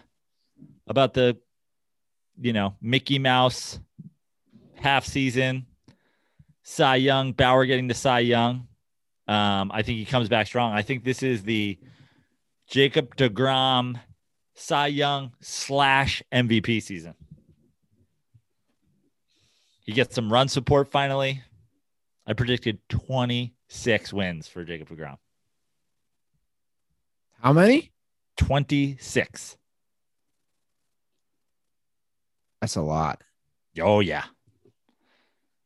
about 0.87 1.13
the 1.13 1.37
you 2.41 2.55
know 2.55 2.75
Mickey 2.81 3.19
Mouse 3.19 3.81
half 4.77 5.05
season, 5.05 5.67
Cy 6.63 6.97
Young, 6.97 7.33
Bauer 7.33 7.67
getting 7.67 7.87
the 7.87 7.93
Cy 7.93 8.21
Young. 8.21 8.67
Um, 9.27 9.71
I 9.73 9.83
think 9.83 9.99
he 9.99 10.05
comes 10.05 10.29
back 10.29 10.47
strong. 10.47 10.73
I 10.73 10.83
think 10.83 11.05
this 11.05 11.23
is 11.23 11.43
the 11.43 11.79
Jacob 12.69 13.17
Degrom 13.17 14.01
Cy 14.55 14.89
Young 14.89 15.33
slash 15.41 16.23
MVP 16.33 16.83
season. 16.83 17.15
He 19.85 19.93
gets 19.93 20.15
some 20.15 20.33
run 20.33 20.49
support 20.49 20.91
finally. 20.91 21.43
I 22.27 22.33
predicted 22.33 22.79
26 22.89 24.13
wins 24.13 24.49
for 24.49 24.65
Jacob 24.65 24.89
DeGrom. 24.89 25.19
How 27.41 27.53
many? 27.53 27.93
26. 28.39 29.59
That's 32.61 32.77
a 32.77 32.81
lot. 32.81 33.21
Oh, 33.79 34.01
yeah. 34.01 34.25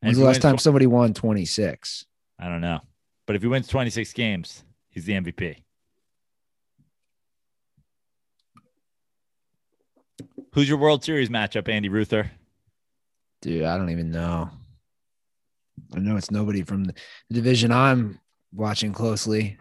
When's 0.01 0.17
the 0.17 0.25
last 0.25 0.41
time 0.41 0.57
somebody 0.57 0.85
won 0.85 1.13
26? 1.13 2.05
I 2.37 2.49
don't 2.49 2.61
know. 2.61 2.81
But 3.29 3.35
if 3.35 3.43
he 3.43 3.47
wins 3.47 3.67
26 3.67 4.11
games, 4.13 4.63
he's 4.89 5.05
the 5.05 5.13
MVP. 5.13 5.57
Who's 10.55 10.67
your 10.67 10.79
World 10.79 11.03
Series 11.03 11.29
matchup, 11.29 11.69
Andy 11.69 11.89
Ruther? 11.89 12.31
Dude, 13.43 13.65
I 13.65 13.77
don't 13.77 13.91
even 13.91 14.09
know. 14.09 14.49
I 15.93 15.99
know 15.99 16.17
it's 16.17 16.31
nobody 16.31 16.63
from 16.63 16.85
the 16.85 16.95
division 17.31 17.71
I'm 17.71 18.19
watching 18.51 18.93
closely. 18.93 19.59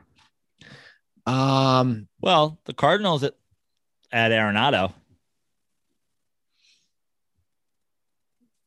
Um, 1.26 2.08
Well, 2.22 2.58
the 2.64 2.72
Cardinals 2.72 3.22
at, 3.22 3.34
at 4.10 4.30
Arenado. 4.30 4.94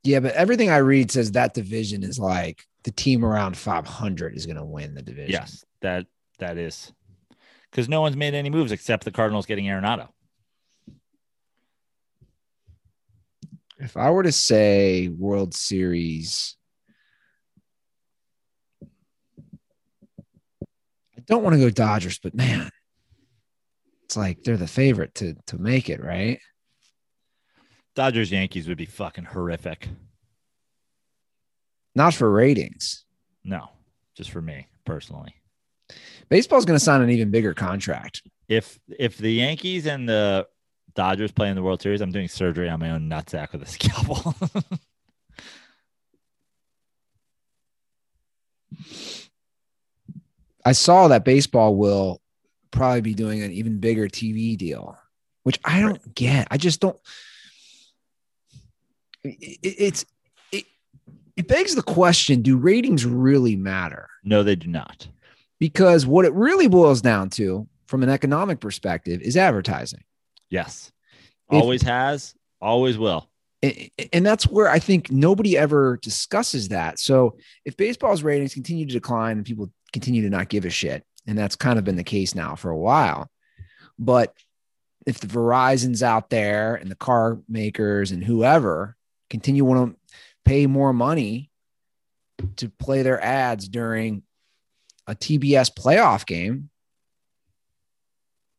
yeah, 0.03 0.19
but 0.19 0.35
everything 0.35 0.69
I 0.69 0.77
read 0.77 1.09
says 1.09 1.31
that 1.31 1.55
division 1.55 2.03
is 2.03 2.19
like 2.19 2.67
the 2.83 2.91
team 2.91 3.23
around 3.23 3.57
500 3.57 4.35
is 4.35 4.45
going 4.45 4.57
to 4.57 4.65
win 4.65 4.93
the 4.93 5.01
division. 5.01 5.31
Yes, 5.31 5.63
that 5.81 6.05
that 6.39 6.57
is 6.57 6.91
because 7.69 7.87
no 7.87 8.01
one's 8.01 8.17
made 8.17 8.33
any 8.33 8.49
moves 8.49 8.71
except 8.71 9.05
the 9.05 9.11
Cardinals 9.11 9.45
getting 9.45 9.65
Arenado. 9.65 10.09
If 13.79 13.97
I 13.97 14.11
were 14.11 14.23
to 14.23 14.31
say 14.31 15.07
World 15.07 15.55
Series, 15.55 16.55
I 18.83 18.87
don't 21.25 21.43
want 21.43 21.55
to 21.55 21.59
go 21.59 21.69
Dodgers, 21.69 22.19
but 22.19 22.35
man, 22.35 22.69
it's 24.03 24.17
like 24.17 24.43
they're 24.43 24.57
the 24.57 24.67
favorite 24.67 25.15
to 25.15 25.35
to 25.47 25.57
make 25.57 25.89
it, 25.89 26.03
right? 26.03 26.39
Dodgers 27.95 28.31
Yankees 28.31 28.67
would 28.67 28.77
be 28.77 28.85
fucking 28.85 29.25
horrific. 29.25 29.89
Not 31.95 32.13
for 32.13 32.29
ratings. 32.31 33.03
No, 33.43 33.69
just 34.15 34.31
for 34.31 34.41
me 34.41 34.67
personally. 34.85 35.35
Baseball's 36.29 36.65
going 36.65 36.77
to 36.79 36.83
sign 36.83 37.01
an 37.01 37.09
even 37.09 37.31
bigger 37.31 37.53
contract. 37.53 38.21
If 38.47 38.79
if 38.87 39.17
the 39.17 39.31
Yankees 39.31 39.85
and 39.87 40.07
the 40.07 40.47
Dodgers 40.93 41.31
play 41.31 41.49
in 41.49 41.55
the 41.55 41.63
World 41.63 41.81
Series, 41.81 42.01
I'm 42.01 42.11
doing 42.11 42.27
surgery 42.27 42.69
on 42.69 42.79
my 42.79 42.91
own 42.91 43.09
nutsack 43.09 43.51
with 43.51 43.61
a 43.63 43.65
scalpel. 43.67 44.35
I 50.65 50.73
saw 50.73 51.07
that 51.07 51.25
baseball 51.25 51.75
will 51.75 52.21
probably 52.71 53.01
be 53.01 53.13
doing 53.13 53.41
an 53.41 53.51
even 53.51 53.79
bigger 53.79 54.07
TV 54.07 54.57
deal, 54.57 54.97
which 55.43 55.59
I 55.65 55.81
don't 55.81 56.13
get. 56.15 56.47
I 56.51 56.57
just 56.57 56.79
don't. 56.79 56.97
it- 59.23 59.37
it- 59.61 59.75
it's 59.77 60.05
it, 61.37 61.47
begs 61.47 61.75
the 61.75 61.81
question: 61.83 62.41
Do 62.41 62.57
ratings 62.57 63.05
really 63.05 63.55
matter? 63.55 64.07
no, 64.23 64.43
they 64.43 64.55
do 64.55 64.67
not. 64.67 65.07
Because 65.59 66.05
what 66.05 66.25
it 66.25 66.33
really 66.33 66.67
boils 66.67 67.01
down 67.01 67.29
to, 67.31 67.67
from 67.85 68.01
an 68.03 68.09
economic 68.09 68.59
perspective, 68.59 69.21
is 69.21 69.37
advertising. 69.37 70.03
Yes, 70.49 70.91
If- 71.51 71.61
always 71.61 71.81
has, 71.83 72.33
always 72.61 72.97
will. 72.97 73.27
A- 73.63 73.91
a- 73.99 74.09
And 74.15 74.25
that's 74.25 74.47
where 74.47 74.67
I 74.69 74.79
think 74.79 75.11
nobody 75.11 75.55
ever 75.57 75.97
discusses 76.01 76.69
that. 76.69 76.97
So 76.97 77.37
if 77.63 77.77
baseball's 77.77 78.23
ratings 78.23 78.55
continue 78.55 78.87
to 78.87 78.93
decline 78.93 79.37
and 79.37 79.45
people 79.45 79.71
continue 79.93 80.23
to 80.23 80.29
not 80.31 80.49
give 80.49 80.65
a 80.65 80.69
shit, 80.71 81.03
and 81.27 81.37
that's 81.37 81.55
kind 81.55 81.77
of 81.77 81.85
been 81.85 81.95
the 81.95 82.03
case 82.03 82.33
now 82.33 82.55
for 82.55 82.71
a 82.71 82.77
while, 82.77 83.29
but 83.99 84.33
if 85.05 85.19
the 85.19 85.27
Verizons 85.27 86.01
out 86.01 86.31
there 86.31 86.73
and 86.75 86.89
the 86.89 86.95
car 86.95 87.39
makers 87.47 88.11
and 88.11 88.23
whoever 88.23 88.95
continue 89.29 89.63
want 89.63 89.91
to 89.93 89.99
pay 90.45 90.67
more 90.67 90.93
money 90.93 91.49
to 92.57 92.69
play 92.69 93.03
their 93.03 93.23
ads 93.23 93.67
during 93.67 94.23
a 95.07 95.15
TBS 95.15 95.71
playoff 95.73 96.25
game, 96.25 96.69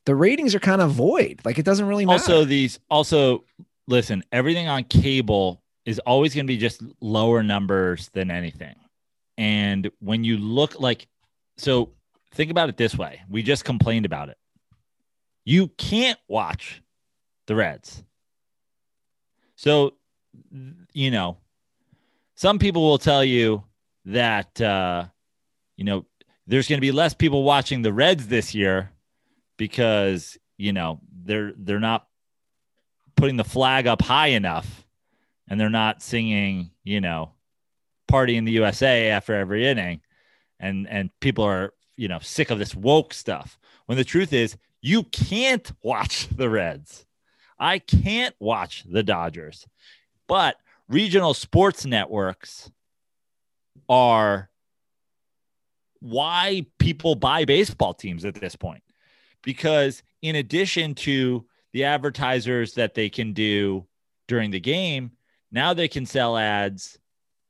the 0.06 0.14
ratings 0.14 0.54
are 0.54 0.60
kind 0.60 0.80
of 0.80 0.90
void. 0.90 1.40
Like 1.44 1.58
it 1.58 1.64
doesn't 1.64 1.86
really 1.86 2.06
matter. 2.06 2.14
Also, 2.14 2.44
these 2.44 2.78
also 2.90 3.44
listen, 3.88 4.22
everything 4.32 4.68
on 4.68 4.84
cable 4.84 5.62
is 5.84 5.98
always 6.00 6.34
going 6.34 6.46
to 6.46 6.52
be 6.52 6.56
just 6.58 6.82
lower 7.00 7.42
numbers 7.42 8.08
than 8.12 8.30
anything. 8.30 8.76
And 9.38 9.90
when 9.98 10.22
you 10.24 10.38
look 10.38 10.78
like, 10.78 11.08
so 11.56 11.90
think 12.34 12.50
about 12.50 12.68
it 12.68 12.76
this 12.76 12.96
way 12.96 13.20
we 13.28 13.42
just 13.42 13.64
complained 13.64 14.06
about 14.06 14.28
it. 14.28 14.38
you 15.44 15.68
can't 15.68 16.18
watch 16.28 16.82
the 17.46 17.54
Reds. 17.54 18.02
So, 19.56 19.94
you 20.92 21.10
know, 21.10 21.38
some 22.43 22.59
people 22.59 22.82
will 22.82 22.99
tell 22.99 23.24
you 23.24 23.62
that, 24.05 24.61
uh, 24.61 25.05
you 25.76 25.84
know, 25.84 26.05
there's 26.49 26.66
going 26.66 26.78
to 26.78 26.80
be 26.80 26.90
less 26.90 27.14
people 27.14 27.45
watching 27.45 27.82
the 27.82 27.93
Reds 27.93 28.26
this 28.26 28.53
year 28.53 28.90
because, 29.57 30.36
you 30.59 30.72
know, 30.72 30.99
they're 31.24 31.53
they're 31.57 31.78
not 31.78 32.09
putting 33.14 33.36
the 33.36 33.45
flag 33.45 33.86
up 33.86 34.03
high 34.03 34.26
enough 34.26 34.84
and 35.47 35.61
they're 35.61 35.70
not 35.70 36.03
singing, 36.03 36.72
you 36.82 37.01
know, 37.01 37.30
party 38.09 38.36
in 38.36 38.45
the 38.45 38.51
USA 38.53 39.11
after 39.11 39.36
every 39.36 39.64
inning 39.64 40.01
and 40.59 40.88
and 40.88 41.11
people 41.20 41.45
are, 41.45 41.72
you 41.97 42.09
know, 42.09 42.18
sick 42.18 42.51
of 42.51 42.59
this 42.59 42.74
woke 42.74 43.14
stuff. 43.14 43.57
When 43.86 43.97
the 43.97 44.03
truth 44.03 44.32
is, 44.32 44.57
you 44.80 45.05
can't 45.05 45.70
watch 45.84 46.26
the 46.26 46.51
Reds. 46.51 47.07
I 47.57 47.78
can't 47.78 48.34
watch 48.40 48.82
the 48.90 49.05
Dodgers. 49.05 49.64
But 50.26 50.57
regional 50.88 51.34
sports 51.34 51.84
networks 51.86 52.70
are 53.88 54.50
why 56.00 56.66
people 56.78 57.14
buy 57.14 57.44
baseball 57.44 57.94
teams 57.94 58.24
at 58.24 58.34
this 58.34 58.56
point. 58.56 58.82
Because 59.42 60.02
in 60.20 60.36
addition 60.36 60.94
to 60.96 61.46
the 61.72 61.84
advertisers 61.84 62.74
that 62.74 62.94
they 62.94 63.08
can 63.08 63.32
do 63.32 63.86
during 64.28 64.50
the 64.50 64.60
game, 64.60 65.12
now 65.50 65.74
they 65.74 65.88
can 65.88 66.06
sell 66.06 66.36
ads 66.36 66.98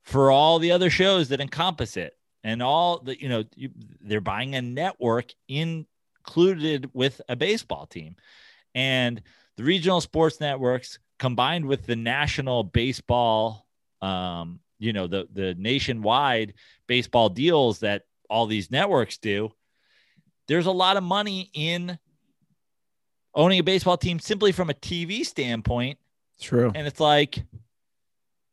for 0.02 0.30
all 0.30 0.58
the 0.58 0.72
other 0.72 0.90
shows 0.90 1.28
that 1.28 1.40
encompass 1.40 1.96
it 1.96 2.14
and 2.44 2.62
all 2.62 2.98
the 2.98 3.20
you 3.20 3.28
know 3.28 3.44
you, 3.54 3.70
they're 4.00 4.20
buying 4.20 4.54
a 4.54 4.62
network 4.62 5.32
included 5.48 6.90
with 6.92 7.20
a 7.28 7.36
baseball 7.36 7.86
team 7.86 8.16
and 8.74 9.22
the 9.56 9.62
regional 9.62 10.00
sports 10.00 10.40
networks 10.40 10.98
combined 11.22 11.64
with 11.64 11.86
the 11.86 11.94
national 11.94 12.64
baseball 12.64 13.64
um 14.00 14.58
you 14.80 14.92
know 14.92 15.06
the 15.06 15.28
the 15.32 15.54
nationwide 15.54 16.52
baseball 16.88 17.28
deals 17.28 17.78
that 17.78 18.02
all 18.28 18.46
these 18.46 18.72
networks 18.72 19.18
do 19.18 19.48
there's 20.48 20.66
a 20.66 20.72
lot 20.72 20.96
of 20.96 21.04
money 21.04 21.48
in 21.54 21.96
owning 23.36 23.60
a 23.60 23.62
baseball 23.62 23.96
team 23.96 24.18
simply 24.18 24.50
from 24.50 24.68
a 24.68 24.74
TV 24.74 25.24
standpoint. 25.24 25.96
True. 26.40 26.72
and 26.74 26.88
it's 26.88 26.98
like 26.98 27.44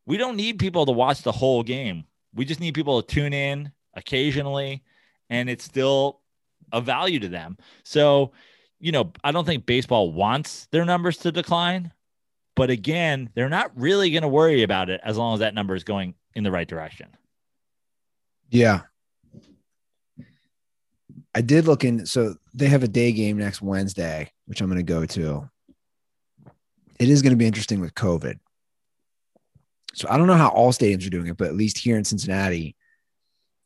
we 0.06 0.18
don't 0.18 0.38
need 0.38 0.60
people 0.60 0.86
to 0.86 0.92
watch 0.92 1.24
the 1.24 1.32
whole 1.32 1.64
game. 1.64 2.04
We 2.36 2.46
just 2.46 2.60
need 2.60 2.76
people 2.76 3.02
to 3.02 3.16
tune 3.16 3.34
in 3.34 3.72
occasionally 3.96 4.84
and 5.32 5.50
it's 5.50 5.64
still 5.64 6.20
a 6.72 6.82
value 6.82 7.20
to 7.22 7.30
them. 7.30 7.58
So 7.84 8.32
you 8.80 8.92
know 8.92 9.12
i 9.24 9.32
don't 9.32 9.46
think 9.46 9.66
baseball 9.66 10.14
wants 10.14 10.68
their 10.72 10.86
numbers 10.86 11.18
to 11.18 11.32
decline 11.32 11.92
but 12.60 12.70
again 12.70 13.30
they're 13.34 13.50
not 13.50 13.72
really 13.76 14.12
going 14.12 14.22
to 14.24 14.30
worry 14.30 14.64
about 14.64 14.90
it 14.90 15.02
as 15.04 15.18
long 15.18 15.34
as 15.34 15.40
that 15.40 15.54
number 15.54 15.76
is 15.76 15.84
going 15.84 16.14
in 16.36 16.44
the 16.44 16.52
right 16.52 16.68
direction 16.68 17.08
Yeah. 18.50 18.82
I 21.36 21.42
did 21.42 21.68
look 21.68 21.84
in. 21.84 22.06
So 22.06 22.36
they 22.54 22.68
have 22.68 22.84
a 22.84 22.88
day 22.88 23.12
game 23.12 23.38
next 23.38 23.62
Wednesday, 23.62 24.32
which 24.46 24.62
I'm 24.62 24.68
going 24.68 24.78
to 24.78 24.84
go 24.84 25.06
to. 25.06 25.50
It 27.00 27.10
is 27.10 27.22
going 27.22 27.32
to 27.32 27.38
be 27.38 27.46
interesting 27.46 27.80
with 27.80 27.94
COVID. 27.94 28.40
So 29.94 30.08
I 30.10 30.18
don't 30.18 30.28
know 30.28 30.34
how 30.34 30.50
all 30.50 30.72
stadiums 30.72 31.06
are 31.06 31.12
doing 31.12 31.28
it, 31.28 31.38
but 31.38 31.48
at 31.48 31.56
least 31.56 31.78
here 31.78 31.98
in 31.98 32.04
Cincinnati, 32.04 32.76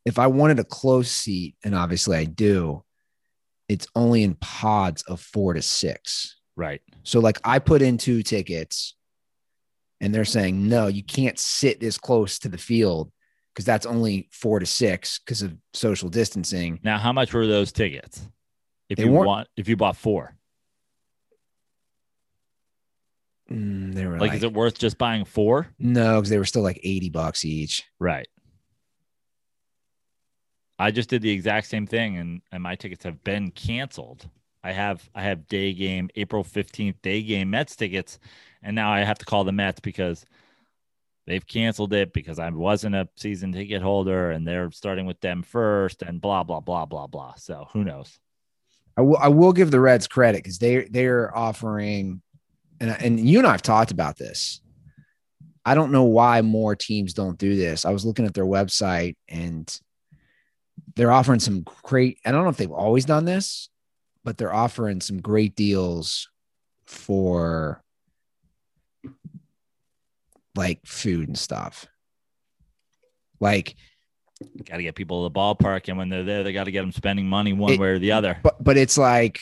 if 0.05 0.19
I 0.19 0.27
wanted 0.27 0.59
a 0.59 0.63
close 0.63 1.09
seat, 1.09 1.55
and 1.63 1.73
obviously 1.73 2.17
I 2.17 2.25
do, 2.25 2.83
it's 3.69 3.87
only 3.95 4.23
in 4.23 4.35
pods 4.35 5.01
of 5.03 5.19
four 5.21 5.53
to 5.53 5.61
six. 5.61 6.35
Right 6.55 6.81
So 7.03 7.19
like 7.19 7.39
I 7.43 7.59
put 7.59 7.81
in 7.81 7.97
two 7.97 8.23
tickets 8.23 8.95
and 10.01 10.13
they're 10.13 10.25
saying, 10.25 10.67
no, 10.67 10.87
you 10.87 11.01
can't 11.03 11.39
sit 11.39 11.79
this 11.79 11.97
close 11.97 12.37
to 12.39 12.49
the 12.49 12.57
field 12.57 13.11
because 13.53 13.65
that's 13.65 13.85
only 13.85 14.27
four 14.31 14.59
to 14.59 14.65
six 14.65 15.19
because 15.19 15.41
of 15.41 15.55
social 15.73 16.09
distancing. 16.09 16.79
now 16.83 16.97
how 16.97 17.13
much 17.13 17.33
were 17.33 17.47
those 17.47 17.71
tickets 17.71 18.27
if 18.89 18.97
They 18.97 19.05
you 19.05 19.11
want 19.11 19.47
if 19.57 19.67
you 19.67 19.77
bought 19.77 19.95
four 19.97 20.35
Mm, 23.51 23.93
they 23.93 24.05
were 24.05 24.13
like, 24.13 24.29
like, 24.29 24.37
is 24.37 24.43
it 24.43 24.53
worth 24.53 24.79
just 24.79 24.97
buying 24.97 25.25
four 25.25 25.67
no, 25.77 26.15
because 26.15 26.29
they 26.29 26.37
were 26.37 26.45
still 26.45 26.63
like 26.63 26.79
80 26.81 27.09
bucks 27.09 27.43
each. 27.43 27.83
Right. 27.99 28.27
I 30.79 30.91
just 30.91 31.09
did 31.09 31.21
the 31.21 31.29
exact 31.29 31.67
same 31.67 31.85
thing 31.85 32.17
and 32.17 32.41
and 32.51 32.63
my 32.63 32.75
tickets 32.75 33.03
have 33.03 33.23
been 33.23 33.51
canceled. 33.51 34.27
I 34.63 34.71
have 34.71 35.07
I 35.13 35.23
have 35.23 35.47
day 35.47 35.73
game 35.73 36.09
April 36.15 36.43
15th 36.43 37.01
day 37.01 37.21
game 37.21 37.49
Mets 37.49 37.75
tickets 37.75 38.19
and 38.61 38.75
now 38.75 38.91
I 38.91 39.01
have 39.01 39.19
to 39.19 39.25
call 39.25 39.43
the 39.43 39.51
Mets 39.51 39.81
because 39.81 40.25
they've 41.27 41.45
canceled 41.45 41.93
it 41.93 42.13
because 42.13 42.39
I 42.39 42.49
wasn't 42.49 42.95
a 42.95 43.09
season 43.17 43.51
ticket 43.51 43.81
holder 43.81 44.31
and 44.31 44.47
they're 44.47 44.71
starting 44.71 45.05
with 45.05 45.19
them 45.19 45.43
first 45.43 46.01
and 46.01 46.21
blah 46.21 46.43
blah 46.43 46.61
blah 46.61 46.85
blah 46.85 47.07
blah. 47.07 47.35
So 47.35 47.67
who 47.73 47.83
knows? 47.83 48.19
I 48.95 49.01
will 49.01 49.17
I 49.17 49.27
will 49.27 49.53
give 49.53 49.71
the 49.71 49.79
Reds 49.79 50.07
credit 50.07 50.43
because 50.43 50.59
they 50.59 50.85
they're 50.85 51.35
offering 51.35 52.21
and 52.79 52.91
and 52.99 53.19
you 53.19 53.39
and 53.39 53.47
I've 53.47 53.61
talked 53.61 53.91
about 53.91 54.17
this. 54.17 54.61
I 55.65 55.75
don't 55.75 55.91
know 55.91 56.03
why 56.03 56.41
more 56.41 56.75
teams 56.75 57.13
don't 57.13 57.37
do 57.37 57.55
this. 57.55 57.85
I 57.85 57.91
was 57.91 58.05
looking 58.05 58.25
at 58.25 58.33
their 58.33 58.45
website 58.45 59.15
and 59.29 59.79
they're 60.95 61.11
offering 61.11 61.39
some 61.39 61.65
great 61.83 62.19
I 62.25 62.31
don't 62.31 62.43
know 62.43 62.49
if 62.49 62.57
they've 62.57 62.71
always 62.71 63.05
done 63.05 63.25
this, 63.25 63.69
but 64.23 64.37
they're 64.37 64.53
offering 64.53 65.01
some 65.01 65.19
great 65.21 65.55
deals 65.55 66.29
for 66.85 67.81
like 70.55 70.79
food 70.85 71.27
and 71.27 71.37
stuff. 71.37 71.85
Like 73.39 73.75
Got 74.65 74.77
to 74.77 74.83
get 74.83 74.95
people 74.95 75.23
to 75.27 75.33
the 75.33 75.39
ballpark 75.39 75.87
and 75.87 75.97
when 75.97 76.09
they're 76.09 76.23
there 76.23 76.43
they 76.43 76.51
got 76.51 76.65
to 76.65 76.71
get 76.71 76.81
them 76.81 76.91
spending 76.91 77.27
money 77.27 77.53
one 77.53 77.73
It- 77.73 77.79
way 77.79 77.89
or 77.89 77.99
the 77.99 78.11
other. 78.11 78.37
but 78.43 78.61
but 78.61 78.75
it's 78.77 78.97
like 78.97 79.39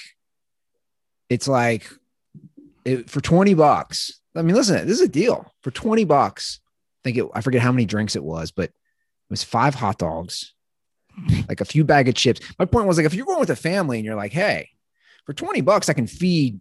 it's 1.28 1.48
like 1.48 1.90
it, 2.86 3.10
for 3.10 3.20
20 3.22 3.54
bucks 3.56 4.22
i 4.36 4.42
mean 4.44 4.54
listen 4.56 4.76
this 4.88 5.00
is 5.00 5.06
a 5.06 5.08
deal 5.08 5.52
for 5.62 5.72
20 5.72 6.04
bucks 6.04 6.60
i 6.64 7.00
think 7.04 7.18
it 7.18 7.26
i 7.34 7.42
forget 7.42 7.62
how 7.62 7.72
many 7.72 7.86
drinks 7.86 8.16
it 8.16 8.24
was 8.24 8.52
but 8.52 8.66
it 8.66 8.74
was 9.30 9.44
five 9.44 9.74
hot 9.74 9.98
dogs 9.98 10.54
like 11.47 11.61
a 11.61 11.65
few 11.65 11.84
bag 11.84 12.07
of 12.07 12.15
chips 12.15 12.39
my 12.60 12.65
point 12.65 12.88
was 12.88 12.98
like 12.98 13.06
if 13.06 13.14
you're 13.14 13.26
going 13.26 13.39
with 13.39 13.49
a 13.49 13.56
family 13.56 13.98
and 13.98 14.06
you're 14.06 14.15
like 14.15 14.31
hey 14.31 14.69
for 15.26 15.34
20 15.34 15.61
bucks 15.61 15.89
i 15.89 15.93
can 15.93 16.07
feed 16.07 16.60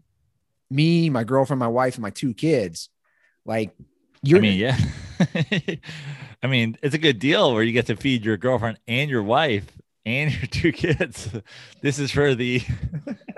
me 0.70 1.09
my 1.11 1.24
girlfriend 1.24 1.59
my 1.59 1.69
wife 1.69 1.95
and 1.95 2.03
my 2.03 2.11
two 2.11 2.35
kids 2.35 2.89
like 3.45 3.73
you're 4.23 4.39
I 4.39 4.43
mean, 4.43 4.59
yeah. 4.59 4.77
I 6.43 6.47
mean, 6.47 6.77
it's 6.82 6.95
a 6.95 6.99
good 6.99 7.19
deal 7.19 7.55
where 7.55 7.62
you 7.62 7.73
get 7.73 7.87
to 7.87 7.97
feed 7.97 8.23
your 8.24 8.37
girlfriend 8.37 8.78
and 8.87 9.11
your 9.11 9.23
wife 9.23 9.66
and 10.05 10.31
your 10.31 10.47
two 10.51 10.73
kids. 10.73 11.31
This 11.81 11.99
is 11.99 12.11
for 12.11 12.35
the 12.35 12.61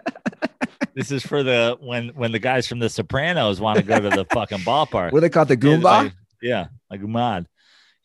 this 0.94 1.10
is 1.10 1.22
for 1.24 1.42
the 1.42 1.76
when 1.80 2.08
when 2.10 2.32
the 2.32 2.38
guys 2.38 2.66
from 2.66 2.78
the 2.78 2.88
Sopranos 2.88 3.60
want 3.60 3.78
to 3.78 3.84
go 3.84 4.00
to 4.00 4.10
the 4.10 4.24
fucking 4.32 4.58
ballpark. 4.58 5.12
what 5.12 5.18
do 5.18 5.20
they 5.20 5.28
call 5.30 5.44
it, 5.44 5.48
the 5.48 5.56
goomba 5.56 5.82
like- 5.82 6.12
Yeah, 6.42 6.66
like 6.90 7.00
Gumad. 7.00 7.46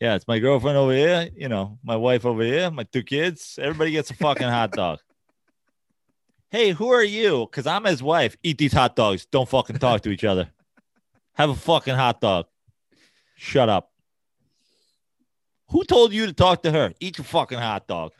Yeah, 0.00 0.14
it's 0.14 0.28
my 0.28 0.38
girlfriend 0.38 0.78
over 0.78 0.92
here, 0.92 1.28
you 1.34 1.48
know, 1.48 1.78
my 1.82 1.96
wife 1.96 2.24
over 2.24 2.42
here, 2.42 2.70
my 2.70 2.84
two 2.84 3.02
kids. 3.02 3.58
Everybody 3.60 3.90
gets 3.90 4.10
a 4.10 4.14
fucking 4.14 4.48
hot 4.48 4.72
dog. 4.72 5.00
Hey, 6.50 6.70
who 6.70 6.88
are 6.88 7.04
you? 7.04 7.46
Because 7.50 7.66
I'm 7.66 7.84
his 7.84 8.02
wife. 8.02 8.34
Eat 8.42 8.56
these 8.56 8.72
hot 8.72 8.96
dogs. 8.96 9.26
Don't 9.26 9.46
fucking 9.46 9.76
talk 9.76 10.00
to 10.00 10.08
each 10.08 10.24
other. 10.24 10.48
Have 11.34 11.50
a 11.50 11.54
fucking 11.54 11.94
hot 11.94 12.22
dog. 12.22 12.46
Shut 13.36 13.68
up. 13.68 13.92
Who 15.68 15.84
told 15.84 16.14
you 16.14 16.24
to 16.24 16.32
talk 16.32 16.62
to 16.62 16.70
her? 16.70 16.94
Eat 17.00 17.18
your 17.18 17.26
fucking 17.26 17.58
hot 17.58 17.86
dog. 17.86 18.12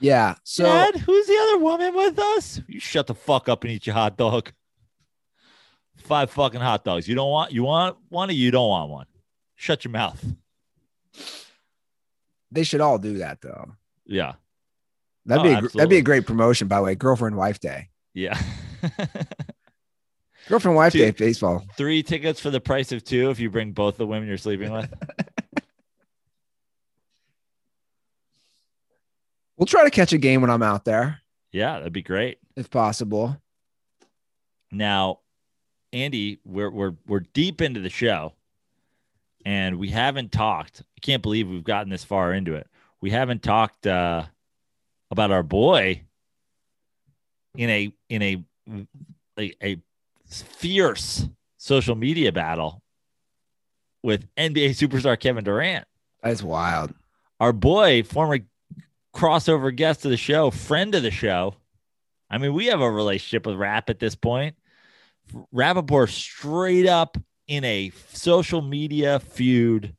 yeah 0.00 0.34
so 0.42 0.64
Dad, 0.64 0.96
who's 0.96 1.26
the 1.28 1.38
other 1.42 1.58
woman 1.58 1.94
with 1.94 2.18
us? 2.18 2.60
You 2.66 2.80
shut 2.80 3.06
the 3.06 3.14
fuck 3.14 3.48
up 3.48 3.62
and 3.62 3.72
eat 3.72 3.86
your 3.86 3.94
hot 3.94 4.16
dog. 4.16 4.50
Five 5.98 6.32
fucking 6.32 6.60
hot 6.60 6.84
dogs. 6.84 7.06
You 7.06 7.14
don't 7.14 7.30
want 7.30 7.52
you 7.52 7.62
want 7.62 7.96
one 8.08 8.30
or 8.30 8.32
you 8.32 8.50
don't 8.50 8.68
want 8.68 8.90
one. 8.90 9.06
Shut 9.56 9.84
your 9.84 9.92
mouth. 9.92 10.24
they 12.50 12.64
should 12.64 12.80
all 12.80 12.98
do 12.98 13.18
that 13.18 13.40
though 13.40 13.72
Yeah. 14.06 14.34
that'd 15.26 15.40
Oh, 15.46 15.60
be 15.60 15.66
a, 15.66 15.70
that'd 15.70 15.88
be 15.90 15.96
a 15.98 16.02
great 16.02 16.26
promotion 16.26 16.68
by 16.68 16.76
the 16.76 16.82
way 16.82 16.94
girlfriend 16.94 17.36
wife 17.36 17.60
day 17.60 17.88
Yeah. 18.14 18.40
girlfriend 20.48 20.76
wife 20.76 20.92
Dude. 20.92 21.16
day 21.16 21.24
baseball 21.26 21.64
Three 21.76 22.02
tickets 22.02 22.40
for 22.40 22.50
the 22.50 22.60
price 22.60 22.92
of 22.92 23.02
two 23.04 23.30
if 23.30 23.38
you 23.40 23.48
bring 23.50 23.72
both 23.72 23.96
the 23.96 24.06
women 24.06 24.28
you're 24.28 24.36
sleeping 24.38 24.72
with. 24.72 24.92
We'll 29.56 29.66
try 29.66 29.84
to 29.84 29.90
catch 29.90 30.12
a 30.12 30.18
game 30.18 30.40
when 30.40 30.50
I'm 30.50 30.62
out 30.64 30.84
there, 30.84 31.20
Yeah, 31.52 31.78
that'd 31.78 31.92
be 31.92 32.02
great. 32.02 32.38
if 32.56 32.70
possible. 32.70 33.40
Now, 34.72 35.20
Andy, 35.92 36.40
we're 36.44 36.70
we're 36.70 36.94
we're 37.06 37.20
deep 37.20 37.62
into 37.62 37.78
the 37.78 37.88
show, 37.88 38.34
and 39.44 39.78
we 39.78 39.88
haven't 39.90 40.32
talked. 40.32 40.82
I 40.96 41.00
can't 41.00 41.22
believe 41.22 41.48
we've 41.48 41.64
gotten 41.64 41.90
this 41.90 42.04
far 42.04 42.32
into 42.32 42.54
it. 42.54 42.66
We 43.00 43.10
haven't 43.10 43.42
talked 43.42 43.86
uh, 43.86 44.24
about 45.10 45.30
our 45.30 45.42
boy, 45.42 46.02
in 47.56 47.70
a 47.70 47.92
in 48.08 48.22
a 48.22 48.44
a, 49.38 49.52
a 49.62 49.76
fierce 50.26 51.28
social 51.56 51.94
media 51.94 52.32
battle 52.32 52.82
with 54.02 54.26
NBA 54.36 54.70
superstar 54.70 55.18
Kevin 55.18 55.44
Durant. 55.44 55.86
That's 56.22 56.42
wild. 56.42 56.94
Our 57.40 57.52
boy, 57.52 58.02
former 58.02 58.38
crossover 59.14 59.74
guest 59.74 60.04
of 60.04 60.10
the 60.10 60.16
show, 60.16 60.50
friend 60.50 60.94
of 60.94 61.02
the 61.02 61.10
show. 61.10 61.54
I 62.30 62.38
mean, 62.38 62.54
we 62.54 62.66
have 62.66 62.80
a 62.80 62.90
relationship 62.90 63.46
with 63.46 63.56
Rap 63.56 63.90
at 63.90 63.98
this 64.00 64.14
point. 64.14 64.56
Rapaport 65.54 66.10
straight 66.10 66.86
up 66.86 67.16
in 67.46 67.64
a 67.64 67.92
social 68.12 68.62
media 68.62 69.20
feud 69.20 69.94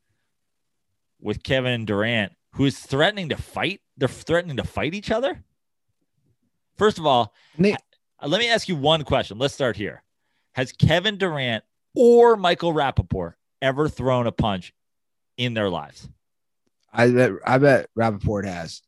with 1.20 1.42
Kevin 1.42 1.84
Durant, 1.84 2.32
who 2.52 2.64
is 2.64 2.78
threatening 2.78 3.28
to 3.30 3.36
fight. 3.36 3.80
They're 3.96 4.08
threatening 4.08 4.56
to 4.58 4.64
fight 4.64 4.94
each 4.94 5.10
other. 5.10 5.42
First 6.76 6.98
of 6.98 7.06
all, 7.06 7.32
Nate, 7.56 7.76
uh, 8.20 8.28
let 8.28 8.38
me 8.38 8.48
ask 8.48 8.68
you 8.68 8.76
one 8.76 9.04
question. 9.04 9.38
Let's 9.38 9.54
start 9.54 9.76
here. 9.76 10.02
Has 10.52 10.72
Kevin 10.72 11.16
Durant 11.16 11.64
or 11.94 12.36
Michael 12.36 12.72
Rapaport 12.72 13.34
ever 13.62 13.88
thrown 13.88 14.26
a 14.26 14.32
punch 14.32 14.74
in 15.36 15.54
their 15.54 15.70
lives? 15.70 16.08
I 16.92 17.10
bet 17.10 17.32
I 17.46 17.58
bet 17.58 17.88
Rapaport 17.96 18.46
has. 18.46 18.82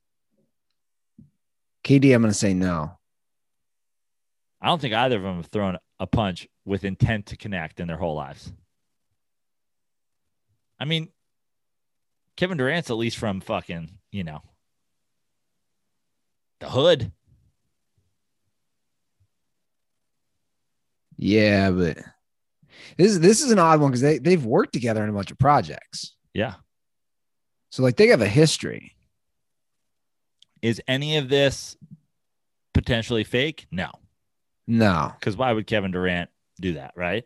KD, 1.85 2.15
I'm 2.15 2.23
gonna 2.23 2.35
say 2.35 2.55
no. 2.55 2.93
I 4.61 4.67
don't 4.67 4.81
think 4.81 4.95
either 4.95 5.17
of 5.17 5.23
them 5.23 5.37
have 5.37 5.47
thrown 5.47 5.79
a 6.01 6.07
punch 6.07 6.49
with 6.65 6.85
intent 6.85 7.27
to 7.27 7.37
connect 7.37 7.81
in 7.81 7.89
their 7.89 7.97
whole 7.97 8.15
lives. 8.15 8.53
I 10.79 10.85
mean, 10.85 11.09
Kevin 12.37 12.57
Durant's 12.57 12.91
at 12.91 12.97
least 12.97 13.19
from 13.19 13.41
fucking, 13.41 13.91
you 14.13 14.23
know, 14.23 14.43
the 16.61 16.69
hood. 16.69 17.13
Yeah, 21.17 21.73
but 21.73 21.99
this 22.97 23.11
is 23.11 23.21
this 23.21 23.43
is 23.43 23.51
an 23.51 23.59
odd 23.59 23.81
one 23.81 23.91
because 23.91 24.03
they 24.03 24.19
they've 24.19 24.45
worked 24.45 24.73
together 24.73 25.03
in 25.03 25.11
a 25.11 25.13
bunch 25.13 25.33
of 25.33 25.39
projects. 25.39 26.15
Yeah. 26.33 26.55
So 27.71 27.83
like 27.83 27.97
they 27.97 28.07
have 28.09 28.23
a 28.23 28.29
history. 28.29 28.95
Is 30.63 30.81
any 30.87 31.17
of 31.17 31.29
this 31.29 31.77
potentially 32.73 33.25
fake? 33.25 33.67
No. 33.71 33.91
No. 34.69 35.13
Because 35.19 35.37
why 35.37 35.53
would 35.53 35.67
Kevin 35.67 35.91
Durant 35.91 36.31
do 36.61 36.75
that, 36.75 36.93
right? 36.95 37.25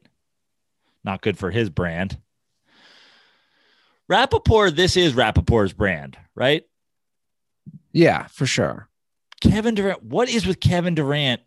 Not 1.04 1.20
good 1.20 1.36
for 1.36 1.50
his 1.50 1.68
brand. 1.68 2.16
Rapaport, 4.10 4.76
this 4.76 4.96
is 4.96 5.12
Rapaport's 5.14 5.72
brand, 5.72 6.16
right? 6.34 6.64
Yeah, 7.92 8.26
for 8.28 8.46
sure. 8.46 8.88
Kevin 9.40 9.74
Durant, 9.74 10.02
what 10.04 10.28
is 10.28 10.46
with 10.46 10.60
Kevin 10.60 10.94
Durant? 10.94 11.40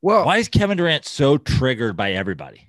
Well, 0.00 0.24
Why 0.26 0.36
is 0.38 0.48
Kevin 0.48 0.76
Durant 0.76 1.04
so 1.04 1.36
triggered 1.36 1.96
by 1.96 2.12
everybody? 2.12 2.68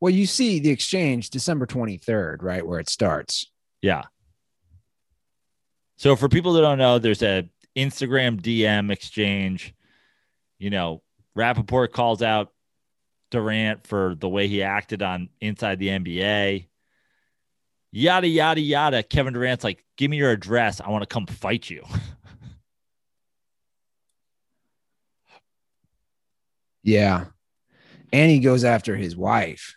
well, 0.00 0.10
you 0.12 0.26
see 0.26 0.58
the 0.58 0.70
exchange 0.70 1.30
December 1.30 1.64
23rd, 1.64 2.42
right? 2.42 2.66
Where 2.66 2.80
it 2.80 2.88
starts. 2.88 3.46
Yeah. 3.82 4.02
So 5.96 6.16
for 6.16 6.28
people 6.28 6.54
that 6.54 6.62
don't 6.62 6.78
know, 6.78 6.98
there's 6.98 7.22
a 7.22 7.48
Instagram 7.76 8.40
DM 8.40 8.90
exchange. 8.90 9.72
You 10.62 10.70
know, 10.70 11.02
Rapaport 11.36 11.90
calls 11.90 12.22
out 12.22 12.52
Durant 13.32 13.84
for 13.84 14.14
the 14.14 14.28
way 14.28 14.46
he 14.46 14.62
acted 14.62 15.02
on 15.02 15.28
inside 15.40 15.80
the 15.80 15.88
NBA. 15.88 16.68
Yada 17.90 18.28
yada 18.28 18.60
yada. 18.60 19.02
Kevin 19.02 19.34
Durant's 19.34 19.64
like, 19.64 19.84
give 19.96 20.08
me 20.08 20.18
your 20.18 20.30
address. 20.30 20.80
I 20.80 20.88
want 20.90 21.02
to 21.02 21.06
come 21.12 21.26
fight 21.26 21.68
you. 21.68 21.82
Yeah. 26.84 27.26
And 28.12 28.28
he 28.28 28.40
goes 28.40 28.64
after 28.64 28.96
his 28.96 29.16
wife. 29.16 29.76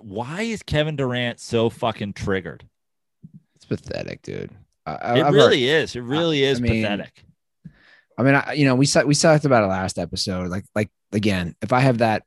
Why 0.00 0.40
is 0.40 0.62
Kevin 0.62 0.96
Durant 0.96 1.38
so 1.38 1.68
fucking 1.68 2.14
triggered? 2.14 2.66
It's 3.56 3.66
pathetic, 3.66 4.22
dude. 4.22 4.52
I, 4.86 5.18
It 5.18 5.22
I've 5.24 5.34
really 5.34 5.68
is. 5.68 5.94
It 5.94 6.00
really 6.00 6.46
I 6.46 6.50
is 6.50 6.62
mean, 6.62 6.82
pathetic. 6.82 7.24
I 8.18 8.22
mean, 8.22 8.34
I, 8.34 8.52
you 8.52 8.64
know, 8.64 8.74
we 8.76 8.86
we 9.06 9.14
talked 9.14 9.44
about 9.44 9.64
it 9.64 9.68
last 9.68 9.98
episode. 9.98 10.48
Like, 10.48 10.64
like 10.74 10.90
again, 11.12 11.56
if 11.62 11.72
I 11.72 11.80
have 11.80 11.98
that, 11.98 12.22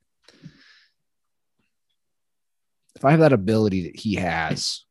if 2.95 3.05
I 3.05 3.11
have 3.11 3.19
that 3.22 3.34
ability 3.34 3.84
that 3.84 3.99
he 3.99 4.15
has, 4.15 4.84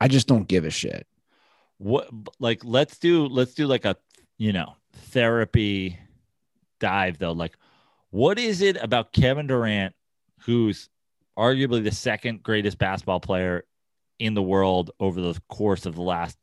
I 0.00 0.08
just 0.08 0.28
don't 0.28 0.46
give 0.48 0.64
a 0.64 0.70
shit. 0.70 1.06
what 1.78 2.08
like 2.40 2.64
let's 2.64 2.98
do 2.98 3.26
let's 3.26 3.54
do 3.54 3.66
like 3.66 3.84
a 3.84 3.96
you 4.36 4.52
know 4.52 4.74
therapy 5.10 5.98
dive 6.80 7.18
though 7.18 7.32
like 7.32 7.56
what 8.10 8.38
is 8.38 8.60
it 8.62 8.76
about 8.82 9.12
kevin 9.12 9.46
durant 9.46 9.94
who's 10.40 10.88
arguably 11.38 11.82
the 11.82 11.90
second 11.92 12.42
greatest 12.42 12.78
basketball 12.78 13.20
player 13.20 13.64
in 14.18 14.34
the 14.34 14.42
world 14.42 14.90
over 14.98 15.20
the 15.20 15.40
course 15.48 15.86
of 15.86 15.94
the 15.94 16.02
last 16.02 16.36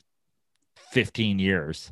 15 0.96 1.40
years 1.40 1.92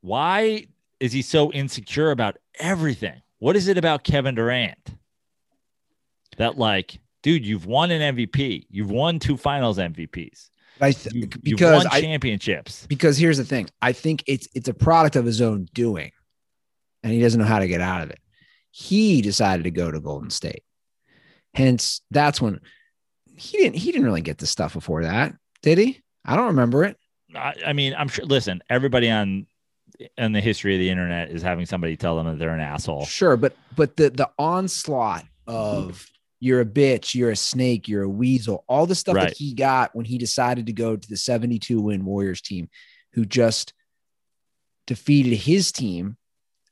why 0.00 0.66
is 0.98 1.12
he 1.12 1.20
so 1.20 1.52
insecure 1.52 2.10
about 2.10 2.38
everything 2.58 3.20
what 3.38 3.54
is 3.54 3.68
it 3.68 3.76
about 3.76 4.02
kevin 4.02 4.34
durant 4.34 4.96
that 6.38 6.56
like 6.56 6.98
dude 7.22 7.44
you've 7.44 7.66
won 7.66 7.90
an 7.90 8.16
mvp 8.16 8.64
you've 8.70 8.90
won 8.90 9.18
two 9.18 9.36
finals 9.36 9.76
mvps 9.76 10.48
I 10.80 10.92
th- 10.92 11.14
you, 11.14 11.28
you've 11.42 11.58
because 11.58 11.84
won 11.84 11.92
I 11.92 12.00
championships. 12.00 12.86
because 12.86 13.16
here's 13.16 13.38
the 13.38 13.44
thing. 13.44 13.68
I 13.80 13.92
think 13.92 14.24
it's 14.26 14.48
it's 14.56 14.68
a 14.68 14.74
product 14.74 15.14
of 15.14 15.24
his 15.24 15.40
own 15.40 15.68
doing, 15.72 16.10
and 17.04 17.12
he 17.12 17.20
doesn't 17.20 17.40
know 17.40 17.46
how 17.46 17.60
to 17.60 17.68
get 17.68 17.80
out 17.80 18.02
of 18.02 18.10
it. 18.10 18.18
He 18.72 19.22
decided 19.22 19.62
to 19.64 19.70
go 19.70 19.92
to 19.92 20.00
Golden 20.00 20.30
State. 20.30 20.64
Hence, 21.54 22.00
that's 22.10 22.40
when 22.40 22.58
he 23.36 23.58
didn't 23.58 23.76
he 23.76 23.92
didn't 23.92 24.04
really 24.04 24.20
get 24.20 24.38
the 24.38 24.48
stuff 24.48 24.74
before 24.74 25.04
that, 25.04 25.34
did 25.62 25.78
he? 25.78 26.02
I 26.24 26.36
don't 26.36 26.46
remember 26.48 26.84
it. 26.84 26.96
I, 27.34 27.54
I 27.66 27.72
mean, 27.72 27.94
I'm 27.96 28.08
sure. 28.08 28.24
Listen, 28.24 28.62
everybody 28.70 29.10
on 29.10 29.46
in 30.18 30.32
the 30.32 30.40
history 30.40 30.74
of 30.74 30.80
the 30.80 30.90
internet 30.90 31.30
is 31.30 31.42
having 31.42 31.66
somebody 31.66 31.96
tell 31.96 32.16
them 32.16 32.26
that 32.26 32.38
they're 32.38 32.54
an 32.54 32.60
asshole. 32.60 33.04
Sure, 33.04 33.36
but 33.36 33.56
but 33.76 33.96
the 33.96 34.10
the 34.10 34.30
onslaught 34.38 35.24
of 35.46 36.06
you're 36.40 36.60
a 36.60 36.64
bitch, 36.66 37.14
you're 37.14 37.30
a 37.30 37.36
snake, 37.36 37.88
you're 37.88 38.02
a 38.02 38.08
weasel, 38.08 38.64
all 38.68 38.86
the 38.86 38.94
stuff 38.94 39.14
Right. 39.14 39.28
that 39.28 39.36
he 39.36 39.54
got 39.54 39.94
when 39.94 40.04
he 40.04 40.18
decided 40.18 40.66
to 40.66 40.72
go 40.72 40.96
to 40.96 41.08
the 41.08 41.16
72 41.16 41.80
win 41.80 42.04
Warriors 42.04 42.40
team, 42.42 42.68
who 43.12 43.24
just 43.24 43.72
defeated 44.86 45.36
his 45.36 45.72
team 45.72 46.16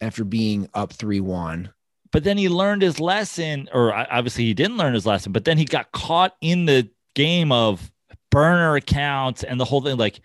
after 0.01 0.25
being 0.25 0.69
up 0.75 0.93
3 0.93 1.21
1. 1.21 1.71
But 2.11 2.25
then 2.25 2.37
he 2.37 2.49
learned 2.49 2.83
his 2.83 3.01
lesson, 3.01 3.69
or 3.73 3.95
obviously 3.95 4.45
he 4.45 4.55
didn't 4.55 4.77
learn 4.77 4.95
his 4.95 5.07
lesson. 5.07 5.33
But 5.33 5.45
then 5.45 5.57
he 5.59 5.65
got 5.65 5.93
caught 5.93 6.35
in 6.41 6.67
the 6.67 6.91
game 7.15 7.53
of 7.53 7.91
burner 8.33 8.75
accounts 8.75 9.45
and 9.45 9.61
the 9.61 9.65
whole 9.65 9.81
thing. 9.81 9.97
Like 9.97 10.21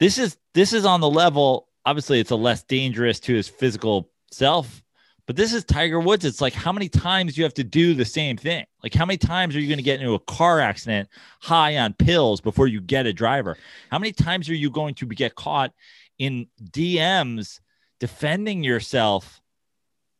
this 0.00 0.18
is 0.18 0.36
this 0.54 0.72
is 0.72 0.84
on 0.84 1.00
the 1.00 1.08
level. 1.08 1.68
Obviously, 1.86 2.18
it's 2.18 2.32
a 2.32 2.36
less 2.36 2.64
dangerous 2.64 3.20
to 3.20 3.34
his 3.34 3.48
physical 3.48 4.10
self. 4.32 4.82
But 5.26 5.36
this 5.36 5.52
is 5.52 5.62
Tiger 5.62 6.00
Woods. 6.00 6.24
It's 6.24 6.40
like 6.40 6.54
how 6.54 6.72
many 6.72 6.88
times 6.88 7.36
you 7.36 7.44
have 7.44 7.54
to 7.54 7.64
do 7.64 7.92
the 7.92 8.04
same 8.04 8.38
thing. 8.38 8.64
Like 8.82 8.94
how 8.94 9.04
many 9.04 9.18
times 9.18 9.54
are 9.54 9.60
you 9.60 9.68
going 9.68 9.78
to 9.78 9.84
get 9.84 10.00
into 10.00 10.14
a 10.14 10.18
car 10.20 10.58
accident 10.58 11.10
high 11.40 11.76
on 11.76 11.92
pills 11.92 12.40
before 12.40 12.66
you 12.66 12.80
get 12.80 13.06
a 13.06 13.12
driver? 13.12 13.58
How 13.90 13.98
many 13.98 14.12
times 14.12 14.48
are 14.48 14.54
you 14.54 14.70
going 14.70 14.94
to 14.96 15.06
get 15.06 15.34
caught 15.34 15.74
in 16.18 16.46
DMs 16.70 17.60
defending 18.00 18.64
yourself 18.64 19.42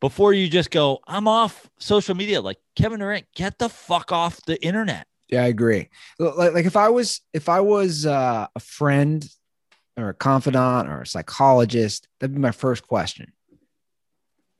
before 0.00 0.34
you 0.34 0.46
just 0.46 0.70
go, 0.70 0.98
I'm 1.06 1.26
off 1.26 1.70
social 1.78 2.14
media? 2.14 2.42
Like 2.42 2.58
Kevin 2.76 3.00
Durant, 3.00 3.24
get 3.34 3.58
the 3.58 3.70
fuck 3.70 4.12
off 4.12 4.44
the 4.44 4.62
internet. 4.62 5.06
Yeah, 5.28 5.44
I 5.44 5.46
agree. 5.46 5.88
Like, 6.18 6.54
like 6.54 6.66
if 6.66 6.76
I 6.76 6.88
was 6.88 7.20
if 7.32 7.48
I 7.48 7.60
was 7.60 8.06
uh, 8.06 8.46
a 8.54 8.60
friend 8.60 9.28
or 9.96 10.10
a 10.10 10.14
confidant 10.14 10.88
or 10.88 11.02
a 11.02 11.06
psychologist, 11.06 12.08
that'd 12.18 12.34
be 12.34 12.40
my 12.40 12.52
first 12.52 12.86
question. 12.86 13.32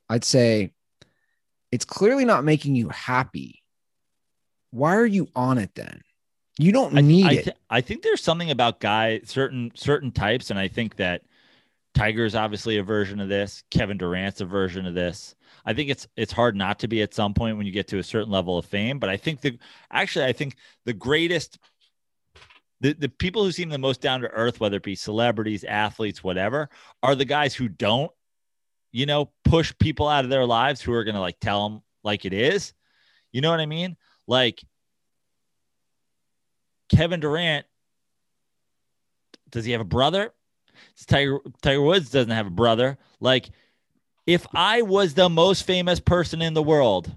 I'd 0.09 0.23
say 0.23 0.71
it's 1.71 1.85
clearly 1.85 2.25
not 2.25 2.43
making 2.43 2.75
you 2.75 2.89
happy. 2.89 3.63
Why 4.71 4.95
are 4.95 5.05
you 5.05 5.29
on 5.35 5.57
it 5.57 5.73
then? 5.75 6.01
You 6.57 6.71
don't 6.71 6.97
I, 6.97 7.01
need 7.01 7.25
I, 7.25 7.31
it. 7.33 7.57
I 7.69 7.81
think 7.81 8.03
there's 8.03 8.21
something 8.21 8.51
about 8.51 8.79
guy 8.79 9.21
certain 9.23 9.71
certain 9.75 10.11
types, 10.11 10.49
and 10.51 10.59
I 10.59 10.67
think 10.67 10.97
that 10.97 11.23
Tiger's 11.95 12.35
obviously 12.35 12.77
a 12.77 12.83
version 12.83 13.19
of 13.19 13.29
this. 13.29 13.63
Kevin 13.71 13.97
Durant's 13.97 14.41
a 14.41 14.45
version 14.45 14.85
of 14.85 14.93
this. 14.93 15.35
I 15.65 15.73
think 15.73 15.89
it's 15.89 16.07
it's 16.15 16.31
hard 16.31 16.55
not 16.55 16.79
to 16.79 16.87
be 16.87 17.01
at 17.01 17.13
some 17.13 17.33
point 17.33 17.57
when 17.57 17.65
you 17.65 17.71
get 17.71 17.87
to 17.89 17.99
a 17.99 18.03
certain 18.03 18.31
level 18.31 18.57
of 18.57 18.65
fame. 18.65 18.99
But 18.99 19.09
I 19.09 19.17
think 19.17 19.41
the 19.41 19.57
actually 19.91 20.25
I 20.25 20.33
think 20.33 20.55
the 20.85 20.93
greatest 20.93 21.59
the, 22.81 22.93
the 22.93 23.09
people 23.09 23.43
who 23.43 23.51
seem 23.51 23.69
the 23.69 23.77
most 23.77 23.99
down 23.99 24.21
to 24.21 24.29
earth, 24.29 24.59
whether 24.59 24.77
it 24.77 24.83
be 24.83 24.95
celebrities, 24.95 25.65
athletes, 25.65 26.23
whatever, 26.23 26.69
are 27.03 27.13
the 27.13 27.25
guys 27.25 27.53
who 27.53 27.67
don't, 27.67 28.11
you 28.93 29.05
know, 29.05 29.31
push 29.43 29.73
people 29.79 30.07
out 30.07 30.23
of 30.23 30.29
their 30.29 30.45
lives 30.45 30.81
who 30.81 30.93
are 30.93 31.03
gonna 31.03 31.19
like 31.19 31.39
tell 31.39 31.67
them 31.67 31.81
like 32.03 32.25
it 32.25 32.33
is. 32.33 32.73
You 33.31 33.41
know 33.41 33.51
what 33.51 33.59
I 33.59 33.65
mean? 33.65 33.97
Like 34.27 34.63
Kevin 36.89 37.19
Durant 37.19 37.65
Does 39.51 39.65
he 39.65 39.71
have 39.73 39.81
a 39.81 39.85
brother? 39.85 40.33
Tiger 41.07 41.39
Tiger 41.61 41.81
Woods 41.81 42.09
doesn't 42.09 42.31
have 42.31 42.47
a 42.47 42.51
brother. 42.51 42.97
Like, 43.19 43.49
if 44.25 44.45
I 44.53 44.81
was 44.81 45.13
the 45.13 45.29
most 45.29 45.63
famous 45.65 45.99
person 45.99 46.41
in 46.41 46.53
the 46.53 46.63
world, 46.63 47.15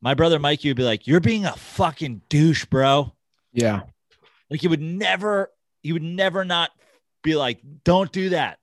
my 0.00 0.14
brother 0.14 0.38
Mikey 0.38 0.68
would 0.68 0.76
be 0.76 0.84
like, 0.84 1.06
"You're 1.06 1.20
being 1.20 1.44
a 1.44 1.52
fucking 1.56 2.22
douche, 2.28 2.64
bro." 2.66 3.12
Yeah. 3.52 3.82
Like 4.50 4.60
he 4.60 4.68
would 4.68 4.80
never, 4.82 5.50
he 5.82 5.92
would 5.92 6.02
never 6.02 6.44
not 6.44 6.70
be 7.22 7.34
like, 7.34 7.60
"Don't 7.84 8.12
do 8.12 8.30
that." 8.30 8.58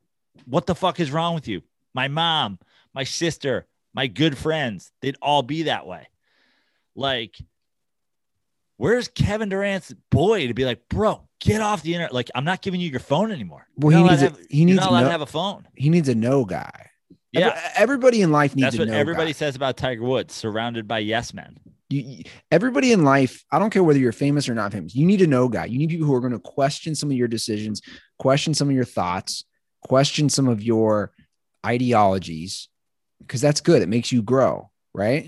What 0.46 0.66
the 0.66 0.76
fuck 0.76 1.00
is 1.00 1.12
wrong 1.12 1.34
with 1.34 1.48
you? 1.48 1.62
My 1.94 2.08
mom, 2.08 2.60
my 2.94 3.04
sister, 3.04 3.68
my 3.94 4.08
good 4.08 4.38
friends, 4.38 4.92
they'd 5.02 5.18
all 5.22 5.42
be 5.42 5.64
that 5.64 5.88
way. 5.88 6.08
Like, 6.96 7.36
where's 8.78 9.08
Kevin 9.08 9.50
Durant's 9.50 9.94
boy 10.12 10.48
to 10.48 10.54
be 10.54 10.66
like, 10.66 10.88
bro, 10.90 11.28
get 11.40 11.62
off 11.62 11.82
the 11.82 11.94
internet? 11.94 12.14
Like, 12.14 12.30
I'm 12.36 12.46
not 12.46 12.62
giving 12.62 12.80
you 12.80 12.90
your 12.90 13.00
phone 13.00 13.32
anymore. 13.32 13.68
Well, 13.76 13.98
he 13.98 14.04
needs, 14.10 14.22
a, 14.22 14.26
have, 14.26 14.40
he 14.50 14.66
needs 14.66 14.80
not 14.80 14.90
allowed 14.90 15.02
know, 15.02 15.06
to 15.08 15.12
have 15.12 15.22
a 15.22 15.26
phone. 15.26 15.68
he 15.76 15.90
needs 15.90 16.10
a 16.10 16.16
no 16.16 16.46
guy. 16.46 16.92
Yeah, 17.42 17.72
everybody 17.76 18.22
in 18.22 18.32
life 18.32 18.56
needs 18.56 18.78
that's 18.78 18.80
what 18.80 18.90
everybody 18.90 19.34
says 19.34 19.56
about 19.56 19.78
Tiger 19.78 20.04
Woods, 20.04 20.34
surrounded 20.34 20.88
by 20.88 21.00
yes 21.00 21.34
men. 21.34 21.58
You, 21.90 22.24
everybody 22.52 22.92
in 22.92 23.04
life, 23.04 23.44
I 23.52 23.60
don't 23.60 23.70
care 23.70 23.84
whether 23.84 24.00
you're 24.00 24.12
famous 24.12 24.50
or 24.50 24.56
not 24.56 24.72
famous, 24.72 24.96
you 24.96 25.06
need 25.06 25.22
a 25.22 25.28
no 25.28 25.48
guy. 25.50 25.66
You 25.66 25.78
need 25.78 25.90
people 25.90 26.08
who 26.08 26.16
are 26.16 26.20
going 26.20 26.34
to 26.34 26.40
question 26.40 26.96
some 26.96 27.12
of 27.12 27.18
your 27.18 27.28
decisions, 27.28 27.82
question 28.18 28.54
some 28.54 28.70
of 28.70 28.76
your 28.76 28.86
thoughts, 28.86 29.44
question 29.84 30.30
some 30.30 30.48
of 30.48 30.64
your 30.64 31.12
ideologies, 31.66 32.70
because 33.20 33.42
that's 33.42 33.62
good. 33.62 33.82
It 33.82 33.90
makes 33.90 34.12
you 34.12 34.22
grow, 34.22 34.72
right? 34.94 35.26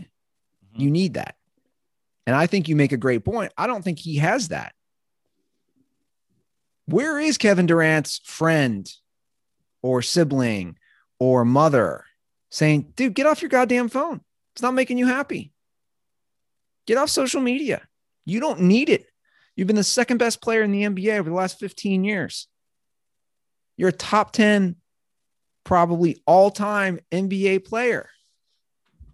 Mhm. 0.75 0.79
You 0.81 0.91
need 0.91 1.13
that. 1.15 1.35
And 2.25 2.35
I 2.35 2.47
think 2.47 2.67
you 2.67 2.75
make 2.75 2.91
a 2.91 2.97
great 2.97 3.23
point. 3.23 3.53
I 3.57 3.67
don't 3.67 3.83
think 3.83 3.99
he 3.99 4.17
has 4.17 4.49
that. 4.49 4.73
Where 6.85 7.19
is 7.19 7.37
Kevin 7.37 7.65
Durant's 7.65 8.19
friend 8.23 8.89
or 9.81 10.01
sibling 10.01 10.77
or 11.19 11.45
mother 11.45 12.05
saying, 12.49 12.93
dude, 12.95 13.13
get 13.13 13.25
off 13.25 13.41
your 13.41 13.49
goddamn 13.49 13.89
phone? 13.89 14.21
It's 14.53 14.61
not 14.61 14.73
making 14.73 14.97
you 14.97 15.07
happy. 15.07 15.51
Get 16.85 16.97
off 16.97 17.09
social 17.09 17.41
media. 17.41 17.81
You 18.25 18.39
don't 18.39 18.61
need 18.61 18.89
it. 18.89 19.05
You've 19.55 19.67
been 19.67 19.75
the 19.75 19.83
second 19.83 20.17
best 20.17 20.41
player 20.41 20.61
in 20.61 20.71
the 20.71 20.83
NBA 20.83 21.19
over 21.19 21.29
the 21.29 21.35
last 21.35 21.59
15 21.59 22.03
years. 22.03 22.47
You're 23.75 23.89
a 23.89 23.93
top 23.93 24.31
10, 24.31 24.75
probably 25.63 26.21
all 26.25 26.51
time 26.51 26.99
NBA 27.11 27.65
player. 27.65 28.09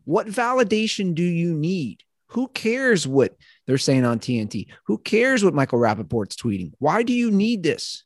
What 0.05 0.27
validation 0.27 1.15
do 1.15 1.23
you 1.23 1.53
need? 1.53 2.03
Who 2.27 2.47
cares 2.47 3.07
what 3.07 3.35
they're 3.67 3.77
saying 3.77 4.05
on 4.05 4.19
TNT? 4.19 4.67
Who 4.87 4.97
cares 4.97 5.43
what 5.45 5.53
Michael 5.53 5.79
Rapaport's 5.79 6.35
tweeting? 6.35 6.73
Why 6.79 7.03
do 7.03 7.13
you 7.13 7.31
need 7.31 7.63
this? 7.63 8.03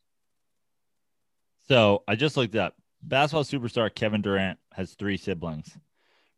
So 1.68 2.04
I 2.08 2.16
just 2.16 2.38
looked 2.38 2.56
up. 2.56 2.76
Basketball 3.08 3.44
superstar 3.44 3.94
Kevin 3.94 4.22
Durant 4.22 4.60
has 4.74 4.94
three 4.94 5.18
siblings 5.18 5.78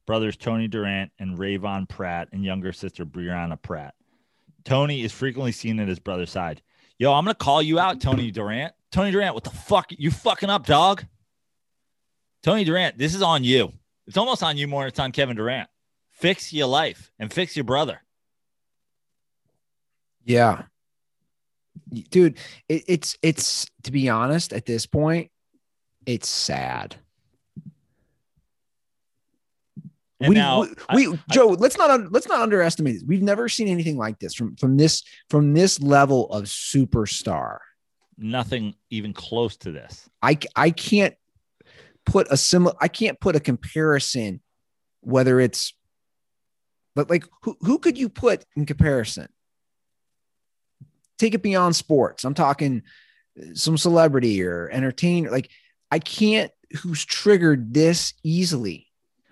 brothers 0.09 0.35
Tony 0.35 0.67
Durant 0.67 1.11
and 1.19 1.37
Rayvon 1.37 1.87
Pratt, 1.87 2.29
and 2.31 2.43
younger 2.43 2.73
sister 2.73 3.05
Brianna 3.05 3.61
Pratt. 3.61 3.93
Tony 4.63 5.03
is 5.03 5.11
frequently 5.11 5.51
seen 5.51 5.79
at 5.79 5.87
his 5.87 5.99
brother's 5.99 6.31
side. 6.31 6.63
Yo, 6.97 7.13
I'm 7.13 7.23
going 7.25 7.35
to 7.35 7.37
call 7.37 7.61
you 7.61 7.77
out, 7.77 8.01
Tony 8.01 8.31
Durant. 8.31 8.73
Tony 8.91 9.11
Durant, 9.11 9.35
what 9.35 9.43
the 9.43 9.51
fuck? 9.51 9.91
You 9.91 10.09
fucking 10.09 10.49
up, 10.49 10.65
dog. 10.65 11.05
Tony 12.41 12.63
Durant, 12.63 12.97
this 12.97 13.13
is 13.13 13.21
on 13.21 13.43
you. 13.43 13.71
It's 14.07 14.17
almost 14.17 14.41
on 14.41 14.57
you 14.57 14.67
more 14.67 14.81
than 14.81 14.87
it's 14.87 14.99
on 14.99 15.11
Kevin 15.11 15.35
Durant. 15.35 15.69
Fix 16.09 16.51
your 16.51 16.65
life 16.65 17.11
and 17.19 17.31
fix 17.31 17.55
your 17.55 17.65
brother. 17.65 18.01
Yeah. 20.25 20.63
Dude, 22.09 22.39
it, 22.67 22.83
it's 22.87 23.15
it's 23.21 23.67
to 23.83 23.91
be 23.91 24.09
honest, 24.09 24.53
at 24.53 24.65
this 24.65 24.87
point, 24.87 25.29
it's 26.10 26.27
sad. 26.27 26.95
And 30.19 30.30
we, 30.30 30.36
now, 30.36 30.65
we, 30.94 31.07
we 31.07 31.19
Joe, 31.31 31.49
let's 31.49 31.77
not 31.77 32.11
let's 32.11 32.27
not 32.27 32.41
underestimate 32.41 32.95
this. 32.95 33.03
We've 33.07 33.22
never 33.22 33.48
seen 33.48 33.68
anything 33.68 33.95
like 33.95 34.19
this 34.19 34.34
from 34.34 34.56
from 34.56 34.76
this 34.76 35.03
from 35.30 35.53
this 35.53 35.80
level 35.80 36.30
of 36.31 36.45
superstar. 36.45 37.60
nothing 38.18 38.73
even 38.90 39.14
close 39.14 39.56
to 39.57 39.72
this. 39.72 40.10
I 40.22 40.40
I 40.56 40.72
can't 40.72 41.14
put 42.06 42.27
a 42.31 42.38
similar 42.38 42.76
I 42.81 42.88
can't 42.88 43.19
put 43.19 43.36
a 43.36 43.40
comparison 43.40 44.41
whether 45.02 45.40
it's 45.40 45.73
but 46.95 47.10
like 47.10 47.23
who 47.44 47.56
who 47.61 47.77
could 47.77 47.99
you 47.99 48.10
put 48.10 48.45
in 48.56 48.65
comparison? 48.65 49.30
Take 51.19 51.36
it 51.36 51.44
beyond 51.44 51.76
sports. 51.76 52.26
I'm 52.26 52.34
talking 52.34 52.81
some 53.53 53.77
celebrity 53.77 54.44
or 54.44 54.69
entertainer. 54.69 55.30
Like 55.31 55.49
I 55.91 55.99
can't 55.99 56.52
who's 56.82 57.03
triggered 57.06 57.74
this 57.74 58.14
easily. 58.24 58.88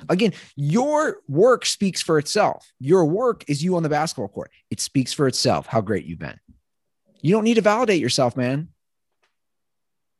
Again, 0.09 0.33
your 0.55 1.17
work 1.27 1.65
speaks 1.65 2.01
for 2.01 2.19
itself. 2.19 2.71
Your 2.79 3.05
work 3.05 3.43
is 3.47 3.63
you 3.63 3.75
on 3.75 3.83
the 3.83 3.89
basketball 3.89 4.27
court. 4.27 4.51
It 4.69 4.79
speaks 4.79 5.11
for 5.11 5.27
itself 5.27 5.65
how 5.65 5.81
great 5.81 6.05
you've 6.05 6.19
been. 6.19 6.39
You 7.21 7.33
don't 7.33 7.43
need 7.43 7.55
to 7.55 7.61
validate 7.61 7.99
yourself, 7.99 8.37
man. 8.37 8.69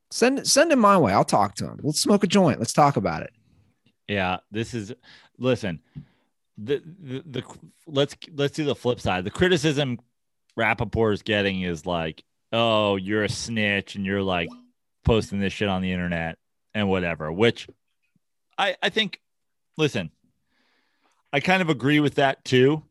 Send 0.10 0.48
send 0.48 0.72
him 0.72 0.80
my 0.80 0.98
way. 0.98 1.14
I'll 1.14 1.24
talk 1.24 1.56
to 1.56 1.66
him. 1.66 1.80
Let's 1.84 2.02
smoke 2.02 2.24
a 2.24 2.28
joint. 2.28 2.60
Let's 2.60 2.74
talk 2.74 2.98
about 2.98 3.24
it. 3.24 3.32
Yeah, 4.08 4.38
this 4.52 4.74
is 4.74 4.94
listen. 5.38 5.82
The, 6.58 6.82
the 7.00 7.24
the 7.26 7.44
let's 7.86 8.16
let's 8.34 8.56
do 8.56 8.64
the 8.64 8.76
flip 8.76 9.00
side. 9.00 9.26
The 9.26 9.32
criticism 9.32 10.00
Rapaport 10.58 11.14
is 11.14 11.22
getting 11.22 11.62
is 11.62 11.86
like, 11.86 12.24
oh, 12.52 12.96
you're 12.96 13.26
a 13.26 13.30
snitch 13.30 13.96
and 13.96 14.06
you're 14.06 14.24
like 14.24 14.50
posting 15.08 15.40
this 15.40 15.54
shit 15.54 15.70
on 15.70 15.82
the 15.82 15.92
internet 15.92 16.38
and 16.76 16.90
whatever. 16.90 17.32
Which 17.32 17.68
I 18.58 18.76
I 18.84 18.90
think, 18.90 19.20
listen, 19.78 20.12
I 21.34 21.40
kind 21.40 21.62
of 21.62 21.70
agree 21.70 22.00
with 22.00 22.16
that 22.16 22.46
too. 22.46 22.84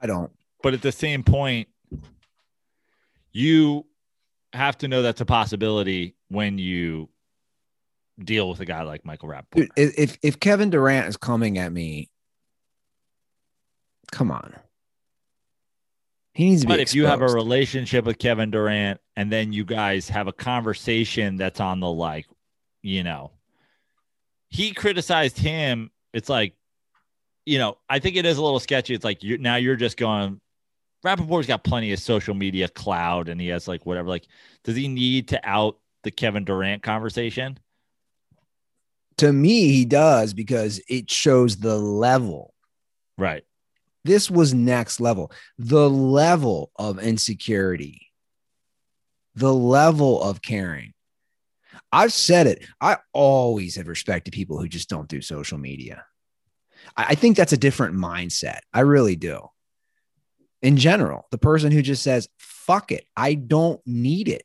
I 0.00 0.06
don't. 0.06 0.30
But 0.62 0.74
at 0.74 0.82
the 0.82 0.92
same 0.92 1.24
point, 1.24 1.68
you 3.32 3.86
have 4.52 4.78
to 4.78 4.88
know 4.88 5.02
that's 5.02 5.20
a 5.20 5.26
possibility 5.26 6.14
when 6.28 6.58
you 6.58 7.08
deal 8.22 8.48
with 8.48 8.60
a 8.60 8.64
guy 8.64 8.82
like 8.82 9.04
Michael 9.04 9.28
Rapaport. 9.28 9.54
Dude, 9.54 9.70
if 9.76 10.18
if 10.22 10.38
Kevin 10.38 10.70
Durant 10.70 11.08
is 11.08 11.16
coming 11.16 11.58
at 11.58 11.72
me, 11.72 12.10
come 14.12 14.30
on. 14.30 14.54
He 16.36 16.50
needs 16.50 16.62
to 16.62 16.66
be. 16.66 16.72
But 16.74 16.80
if 16.80 16.94
you 16.94 17.06
have 17.06 17.22
a 17.22 17.26
relationship 17.26 18.04
with 18.04 18.18
Kevin 18.18 18.50
Durant 18.50 19.00
and 19.16 19.32
then 19.32 19.52
you 19.52 19.64
guys 19.64 20.08
have 20.10 20.28
a 20.28 20.32
conversation 20.32 21.36
that's 21.36 21.60
on 21.60 21.80
the 21.80 21.90
like, 21.90 22.26
you 22.82 23.02
know, 23.02 23.32
he 24.48 24.72
criticized 24.72 25.38
him. 25.38 25.90
It's 26.12 26.28
like, 26.28 26.54
you 27.44 27.58
know, 27.58 27.78
I 27.88 27.98
think 27.98 28.16
it 28.16 28.26
is 28.26 28.38
a 28.38 28.42
little 28.42 28.60
sketchy. 28.60 28.94
It's 28.94 29.04
like 29.04 29.22
you 29.22 29.38
now 29.38 29.56
you're 29.56 29.76
just 29.76 29.96
going. 29.96 30.40
Rapaport's 31.04 31.46
got 31.46 31.62
plenty 31.62 31.92
of 31.92 32.00
social 32.00 32.34
media 32.34 32.68
cloud, 32.68 33.28
and 33.28 33.40
he 33.40 33.48
has 33.48 33.68
like 33.68 33.86
whatever. 33.86 34.08
Like, 34.08 34.26
does 34.64 34.76
he 34.76 34.88
need 34.88 35.28
to 35.28 35.40
out 35.48 35.78
the 36.02 36.10
Kevin 36.10 36.44
Durant 36.44 36.82
conversation? 36.82 37.58
to 39.18 39.32
me, 39.32 39.68
he 39.68 39.84
does 39.84 40.34
because 40.34 40.80
it 40.88 41.10
shows 41.10 41.56
the 41.56 41.78
level. 41.78 42.52
Right. 43.18 43.44
This 44.06 44.30
was 44.30 44.54
next 44.54 45.00
level. 45.00 45.32
The 45.58 45.90
level 45.90 46.70
of 46.76 46.98
insecurity, 46.98 48.08
the 49.34 49.52
level 49.52 50.22
of 50.22 50.40
caring. 50.40 50.94
I've 51.92 52.12
said 52.12 52.46
it. 52.46 52.64
I 52.80 52.98
always 53.12 53.76
have 53.76 53.88
respected 53.88 54.32
people 54.32 54.58
who 54.58 54.68
just 54.68 54.88
don't 54.88 55.08
do 55.08 55.20
social 55.20 55.58
media. 55.58 56.04
I, 56.96 57.04
I 57.10 57.14
think 57.14 57.36
that's 57.36 57.52
a 57.52 57.58
different 57.58 57.96
mindset. 57.96 58.60
I 58.72 58.80
really 58.80 59.16
do. 59.16 59.48
In 60.62 60.76
general, 60.76 61.26
the 61.30 61.38
person 61.38 61.70
who 61.70 61.82
just 61.82 62.02
says, 62.02 62.28
fuck 62.38 62.92
it, 62.92 63.04
I 63.16 63.34
don't 63.34 63.80
need 63.86 64.28
it, 64.28 64.44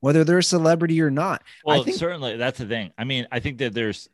whether 0.00 0.22
they're 0.22 0.38
a 0.38 0.42
celebrity 0.42 1.00
or 1.00 1.10
not. 1.10 1.42
Well, 1.64 1.80
I 1.80 1.84
think 1.84 1.96
certainly 1.96 2.36
that's 2.36 2.58
the 2.58 2.66
thing. 2.66 2.92
I 2.98 3.04
mean, 3.04 3.26
I 3.32 3.40
think 3.40 3.58
that 3.58 3.72
there's 3.72 4.08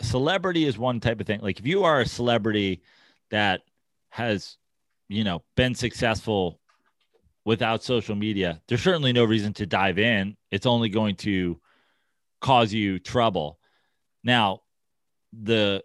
celebrity 0.00 0.64
is 0.64 0.76
one 0.76 1.00
type 1.00 1.20
of 1.20 1.26
thing. 1.26 1.40
Like 1.40 1.58
if 1.58 1.66
you 1.66 1.84
are 1.84 2.00
a 2.00 2.06
celebrity 2.06 2.82
that 3.30 3.62
has, 4.10 4.56
you 5.08 5.24
know, 5.24 5.42
been 5.56 5.74
successful 5.74 6.60
without 7.44 7.82
social 7.82 8.14
media, 8.14 8.60
there's 8.68 8.82
certainly 8.82 9.12
no 9.12 9.24
reason 9.24 9.52
to 9.54 9.66
dive 9.66 9.98
in. 9.98 10.36
It's 10.50 10.66
only 10.66 10.88
going 10.88 11.16
to 11.16 11.58
cause 12.40 12.72
you 12.72 12.98
trouble. 12.98 13.58
Now, 14.22 14.60
the 15.32 15.82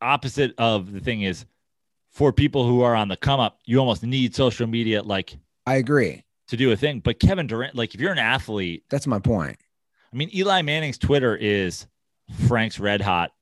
opposite 0.00 0.54
of 0.58 0.92
the 0.92 1.00
thing 1.00 1.22
is 1.22 1.44
for 2.10 2.32
people 2.32 2.66
who 2.66 2.82
are 2.82 2.94
on 2.94 3.08
the 3.08 3.16
come 3.16 3.40
up, 3.40 3.58
you 3.64 3.78
almost 3.78 4.02
need 4.04 4.34
social 4.34 4.66
media 4.66 5.02
like 5.02 5.36
I 5.66 5.76
agree. 5.76 6.24
to 6.48 6.56
do 6.56 6.70
a 6.70 6.76
thing. 6.76 7.00
But 7.00 7.18
Kevin 7.18 7.46
Durant, 7.46 7.74
like 7.74 7.94
if 7.94 8.00
you're 8.00 8.12
an 8.12 8.18
athlete, 8.18 8.84
That's 8.90 9.06
my 9.06 9.18
point. 9.18 9.56
I 10.12 10.16
mean, 10.16 10.30
Eli 10.32 10.62
Manning's 10.62 10.98
Twitter 10.98 11.34
is 11.34 11.86
Frank's 12.46 12.78
Red 12.78 13.00
Hot 13.00 13.32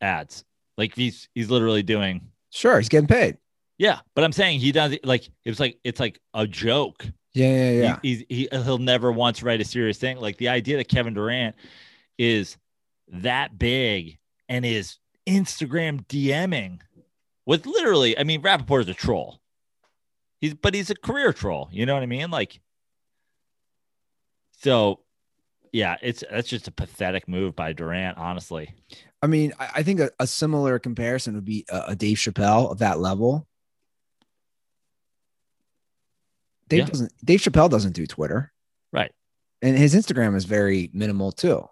ads. 0.00 0.44
Like 0.78 0.94
he's 0.94 1.28
he's 1.34 1.50
literally 1.50 1.82
doing 1.82 2.28
Sure, 2.50 2.78
he's 2.78 2.88
getting 2.88 3.08
paid. 3.08 3.38
yeah. 3.78 4.00
But 4.14 4.24
I'm 4.24 4.32
saying 4.32 4.60
he 4.60 4.72
does 4.72 4.96
like 5.04 5.26
it 5.26 5.50
was 5.50 5.60
like 5.60 5.78
it's 5.84 6.00
like 6.00 6.20
a 6.34 6.46
joke 6.46 7.06
Yeah, 7.34 7.48
yeah, 7.48 7.70
yeah. 7.70 7.98
He, 8.02 8.08
he's, 8.08 8.24
he, 8.28 8.48
he'll 8.52 8.78
never 8.78 9.10
once 9.10 9.42
write 9.42 9.60
a 9.60 9.64
serious 9.64 9.98
thing. 9.98 10.18
Like 10.18 10.36
the 10.36 10.48
idea 10.48 10.76
that 10.76 10.88
Kevin 10.88 11.14
Durant 11.14 11.56
is 12.18 12.56
that 13.08 13.58
big 13.58 14.18
and 14.48 14.64
is 14.66 14.98
Instagram 15.26 16.04
DMing 16.06 16.80
with 17.46 17.66
literally, 17.66 18.18
I 18.18 18.24
mean, 18.24 18.42
Rapaport 18.42 18.82
is 18.82 18.88
a 18.88 18.94
troll. 18.94 19.40
He's, 20.40 20.54
but 20.54 20.74
he's 20.74 20.90
a 20.90 20.94
career 20.94 21.32
troll. 21.32 21.68
You 21.72 21.86
know 21.86 21.94
what 21.94 22.02
I 22.02 22.06
mean? 22.06 22.30
Like, 22.30 22.60
so 24.58 25.00
yeah, 25.72 25.96
it's 26.02 26.22
that's 26.30 26.48
just 26.48 26.68
a 26.68 26.72
pathetic 26.72 27.26
move 27.26 27.56
by 27.56 27.72
Durant, 27.72 28.18
honestly. 28.18 28.74
I 29.22 29.26
mean, 29.26 29.54
I, 29.58 29.68
I 29.76 29.82
think 29.82 30.00
a, 30.00 30.10
a, 30.20 30.26
similar 30.26 30.78
comparison 30.78 31.34
would 31.34 31.44
be 31.44 31.64
a, 31.70 31.84
a, 31.88 31.96
Dave 31.96 32.18
Chappelle 32.18 32.70
of 32.70 32.78
that 32.78 32.98
level. 32.98 33.46
Dave 36.68 36.80
yeah. 36.80 36.86
doesn't. 36.86 37.12
Dave 37.24 37.40
Chappelle 37.40 37.70
doesn't 37.70 37.92
do 37.92 38.06
Twitter, 38.06 38.52
right? 38.92 39.12
And 39.62 39.76
his 39.78 39.94
Instagram 39.94 40.36
is 40.36 40.44
very 40.44 40.90
minimal 40.92 41.32
too. 41.32 41.66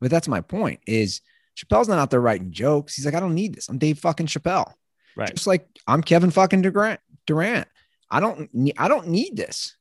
But 0.00 0.10
that's 0.10 0.28
my 0.28 0.40
point: 0.40 0.80
is 0.86 1.20
Chappelle's 1.56 1.88
not 1.88 1.98
out 1.98 2.10
there 2.10 2.20
writing 2.20 2.52
jokes. 2.52 2.94
He's 2.94 3.04
like, 3.04 3.14
I 3.14 3.20
don't 3.20 3.34
need 3.34 3.54
this. 3.54 3.68
I'm 3.68 3.78
Dave 3.78 3.98
fucking 3.98 4.26
Chappelle. 4.26 4.72
Right. 5.14 5.34
Just 5.34 5.46
like 5.46 5.68
I'm 5.86 6.02
Kevin 6.02 6.30
fucking 6.30 6.62
Durant. 6.62 7.00
Durant. 7.26 7.68
I 8.10 8.20
don't. 8.20 8.48
I 8.78 8.88
don't 8.88 9.08
need 9.08 9.36
this. 9.36 9.76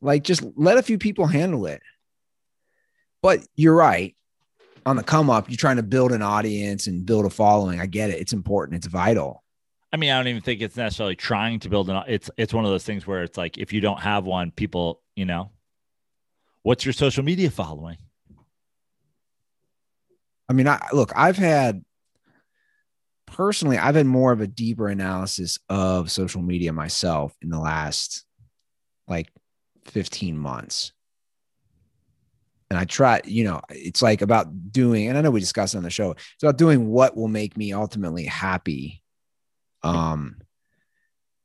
Like, 0.00 0.24
just 0.24 0.44
let 0.56 0.78
a 0.78 0.82
few 0.82 0.98
people 0.98 1.26
handle 1.26 1.66
it. 1.66 1.80
But 3.22 3.46
you're 3.54 3.74
right. 3.74 4.14
On 4.84 4.96
the 4.96 5.02
come 5.02 5.30
up, 5.30 5.48
you're 5.48 5.56
trying 5.56 5.76
to 5.76 5.82
build 5.82 6.12
an 6.12 6.22
audience 6.22 6.86
and 6.86 7.04
build 7.04 7.26
a 7.26 7.30
following. 7.30 7.80
I 7.80 7.86
get 7.86 8.10
it. 8.10 8.20
It's 8.20 8.32
important. 8.32 8.76
It's 8.76 8.86
vital. 8.86 9.42
I 9.92 9.96
mean, 9.96 10.10
I 10.10 10.18
don't 10.18 10.28
even 10.28 10.42
think 10.42 10.60
it's 10.60 10.76
necessarily 10.76 11.16
trying 11.16 11.58
to 11.60 11.68
build 11.68 11.90
an. 11.90 12.02
It's 12.06 12.30
it's 12.36 12.54
one 12.54 12.64
of 12.64 12.70
those 12.70 12.84
things 12.84 13.06
where 13.06 13.22
it's 13.22 13.38
like 13.38 13.58
if 13.58 13.72
you 13.72 13.80
don't 13.80 13.98
have 13.98 14.24
one, 14.24 14.50
people, 14.50 15.02
you 15.16 15.24
know, 15.24 15.50
what's 16.62 16.84
your 16.84 16.92
social 16.92 17.24
media 17.24 17.50
following? 17.50 17.96
I 20.48 20.52
mean, 20.52 20.68
I 20.68 20.86
look. 20.92 21.12
I've 21.16 21.36
had 21.36 21.84
personally, 23.26 23.78
I've 23.78 23.94
had 23.94 24.06
more 24.06 24.32
of 24.32 24.40
a 24.40 24.46
deeper 24.46 24.88
analysis 24.88 25.58
of 25.68 26.10
social 26.10 26.42
media 26.42 26.72
myself 26.72 27.36
in 27.42 27.50
the 27.50 27.58
last 27.58 28.24
like 29.08 29.32
15 29.86 30.36
months. 30.36 30.92
And 32.70 32.78
I 32.78 32.84
try, 32.84 33.20
you 33.24 33.44
know, 33.44 33.60
it's 33.70 34.02
like 34.02 34.22
about 34.22 34.72
doing, 34.72 35.08
and 35.08 35.16
I 35.16 35.20
know 35.20 35.30
we 35.30 35.40
discussed 35.40 35.76
on 35.76 35.84
the 35.84 35.90
show, 35.90 36.10
it's 36.10 36.42
about 36.42 36.58
doing 36.58 36.88
what 36.88 37.16
will 37.16 37.28
make 37.28 37.56
me 37.56 37.72
ultimately 37.72 38.24
happy. 38.24 39.02
Um, 39.82 40.38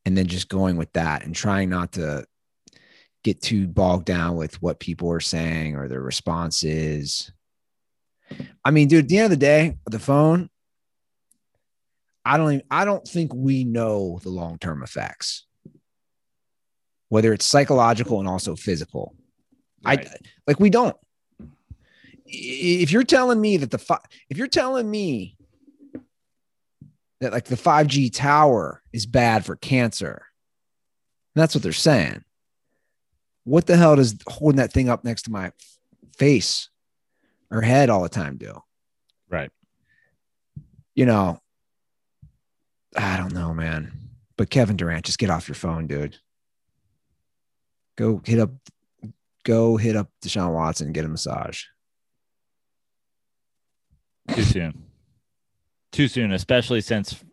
and 0.04 0.18
then 0.18 0.26
just 0.26 0.50
going 0.50 0.78
with 0.78 0.92
that 0.94 1.24
and 1.24 1.36
trying 1.36 1.70
not 1.70 1.94
to 1.94 2.26
get 3.24 3.40
too 3.40 3.68
bogged 3.68 4.06
down 4.06 4.36
with 4.36 4.60
what 4.62 4.80
people 4.80 5.12
are 5.12 5.20
saying 5.20 5.76
or 5.76 5.88
their 5.88 6.02
responses. 6.02 7.32
I 8.66 8.72
mean, 8.72 8.88
dude, 8.88 9.06
at 9.06 9.10
the 9.10 9.18
end 9.18 9.26
of 9.26 9.32
the 9.32 9.38
day, 9.38 9.78
the 9.86 10.00
phone, 10.00 10.50
I 12.26 12.38
don't 12.38 12.54
even, 12.54 12.66
I 12.72 12.86
don't 12.86 13.08
think 13.08 13.32
we 13.34 13.64
know 13.64 14.20
the 14.24 14.30
long-term 14.30 14.82
effects 14.82 15.46
whether 17.12 17.34
it's 17.34 17.46
psychological 17.46 18.20
and 18.22 18.30
also 18.30 18.56
physical. 18.56 19.14
Right. 19.84 20.08
I 20.08 20.16
like 20.48 20.62
we 20.62 20.70
don't. 20.70 20.96
If 22.26 22.90
you're 22.90 23.04
telling 23.04 23.42
me 23.42 23.58
that 23.58 23.70
the 23.70 23.78
fi- 23.78 24.00
if 24.30 24.38
you're 24.38 24.48
telling 24.48 24.90
me 24.90 25.36
that 27.20 27.34
like 27.34 27.44
the 27.46 27.58
5G 27.58 28.14
tower 28.14 28.82
is 28.94 29.06
bad 29.06 29.44
for 29.44 29.58
cancer, 29.58 30.24
that's 31.36 31.54
what 31.54 31.64
they're 31.64 31.74
saying. 31.74 32.24
What 33.44 33.66
the 33.66 33.76
hell 33.76 33.98
does 33.98 34.16
holding 34.26 34.60
that 34.60 34.72
thing 34.72 34.88
up 34.88 35.04
next 35.04 35.24
to 35.24 35.32
my 35.32 35.52
face 36.18 36.70
or 37.50 37.60
head 37.60 37.90
all 37.90 38.04
the 38.04 38.10
time 38.10 38.38
do? 38.38 38.62
Right. 39.30 39.52
You 40.96 41.08
know, 41.08 41.42
I 42.96 43.18
don't 43.18 43.34
know, 43.34 43.54
man. 43.54 43.92
But 44.38 44.50
Kevin 44.50 44.78
Durant, 44.78 45.04
just 45.04 45.20
get 45.20 45.30
off 45.30 45.50
your 45.50 45.56
phone, 45.56 45.88
dude. 45.88 46.16
Go 47.98 48.22
hit 48.24 48.40
up, 48.40 48.52
go 49.44 49.78
hit 49.78 49.96
up 49.96 50.10
Deshaun 50.24 50.54
Watson 50.54 50.88
and 50.88 50.96
get 50.96 51.06
a 51.06 51.10
massage. 51.10 51.64
Too 54.34 54.44
soon. 54.44 54.84
Too 55.92 56.08
soon, 56.08 56.32
especially 56.32 56.82
since, 56.82 57.24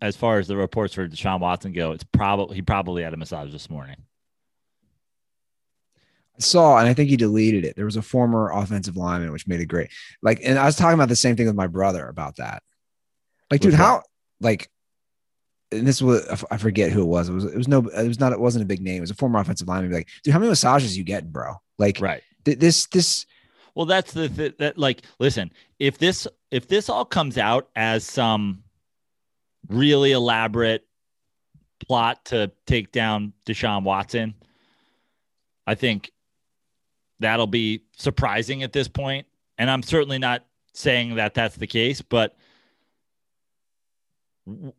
as 0.00 0.16
far 0.16 0.38
as 0.38 0.46
the 0.46 0.56
reports 0.56 0.94
for 0.94 1.08
Deshaun 1.08 1.40
Watson 1.40 1.72
go, 1.72 1.92
it's 1.92 2.04
probably 2.04 2.54
he 2.54 2.62
probably 2.62 3.02
had 3.02 3.12
a 3.14 3.16
massage 3.16 3.50
this 3.50 3.68
morning. 3.68 3.96
I 6.36 6.40
saw, 6.40 6.78
and 6.78 6.86
I 6.86 6.94
think 6.94 7.10
he 7.10 7.16
deleted 7.16 7.64
it. 7.64 7.74
There 7.74 7.84
was 7.84 7.96
a 7.96 8.02
former 8.02 8.52
offensive 8.52 8.96
lineman, 8.96 9.32
which 9.32 9.48
made 9.48 9.60
it 9.60 9.66
great. 9.66 9.90
Like, 10.22 10.40
and 10.44 10.56
I 10.56 10.66
was 10.66 10.76
talking 10.76 10.94
about 10.94 11.08
the 11.08 11.16
same 11.16 11.34
thing 11.34 11.46
with 11.46 11.56
my 11.56 11.66
brother 11.66 12.06
about 12.06 12.36
that. 12.36 12.62
Like, 13.50 13.60
dude, 13.60 13.74
how 13.74 14.02
like 14.40 14.70
and 15.72 15.86
this 15.86 16.00
was 16.00 16.26
I 16.50 16.56
forget 16.56 16.92
who 16.92 17.02
it 17.02 17.06
was. 17.06 17.28
It 17.28 17.32
was 17.32 17.44
it 17.44 17.56
was 17.56 17.68
no 17.68 17.86
it 17.88 18.08
was 18.08 18.20
not 18.20 18.32
it 18.32 18.40
wasn't 18.40 18.64
a 18.64 18.66
big 18.66 18.80
name. 18.80 18.98
It 18.98 19.00
was 19.02 19.10
a 19.10 19.14
former 19.14 19.38
offensive 19.38 19.68
lineman. 19.68 19.92
Like, 19.92 20.08
dude, 20.22 20.32
how 20.32 20.38
many 20.38 20.48
massages 20.48 20.96
you 20.96 21.04
getting, 21.04 21.30
bro? 21.30 21.54
Like, 21.78 22.00
right? 22.00 22.22
Th- 22.44 22.58
this 22.58 22.86
this. 22.86 23.26
Well, 23.74 23.86
that's 23.86 24.12
the 24.12 24.28
th- 24.28 24.56
that 24.58 24.78
like 24.78 25.02
listen. 25.18 25.52
If 25.78 25.98
this 25.98 26.26
if 26.50 26.68
this 26.68 26.88
all 26.88 27.04
comes 27.04 27.38
out 27.38 27.68
as 27.76 28.04
some 28.04 28.62
really 29.68 30.12
elaborate 30.12 30.86
plot 31.86 32.24
to 32.26 32.50
take 32.66 32.90
down 32.90 33.32
Deshaun 33.46 33.84
Watson, 33.84 34.34
I 35.66 35.74
think 35.74 36.10
that'll 37.20 37.46
be 37.46 37.82
surprising 37.96 38.62
at 38.62 38.72
this 38.72 38.88
point. 38.88 39.26
And 39.58 39.70
I'm 39.70 39.82
certainly 39.82 40.18
not 40.18 40.44
saying 40.72 41.16
that 41.16 41.34
that's 41.34 41.56
the 41.56 41.66
case, 41.66 42.00
but 42.00 42.36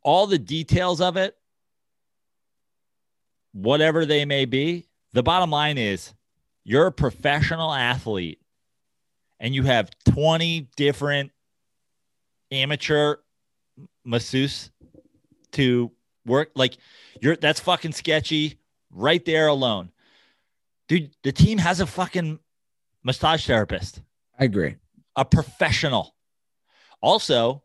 all 0.02 0.28
the 0.28 0.40
details 0.40 1.02
of 1.02 1.18
it, 1.18 1.36
whatever 3.54 4.06
they 4.06 4.26
may 4.26 4.46
be, 4.46 4.88
the 5.14 5.24
bottom 5.24 5.50
line 5.50 5.78
is 5.78 6.14
you're 6.64 6.88
a 6.88 6.92
professional 6.92 7.74
athlete 7.74 8.40
and 9.40 9.56
you 9.56 9.64
have 9.64 9.90
20 10.10 10.70
different 10.76 11.32
amateur 12.52 13.16
masseuse 14.04 14.72
to 15.52 15.92
work 16.26 16.52
like 16.56 16.78
you're 17.22 17.36
that's 17.36 17.60
fucking 17.60 17.92
sketchy 17.92 18.60
right 18.92 19.24
there 19.26 19.48
alone. 19.48 19.92
Dude, 20.88 21.12
the 21.24 21.32
team 21.32 21.58
has 21.60 21.80
a 21.80 21.86
fucking 21.86 22.40
massage 23.04 23.46
therapist. 23.46 24.02
I 24.40 24.46
agree. 24.46 24.76
A 25.16 25.26
professional. 25.26 26.16
Also, 27.02 27.64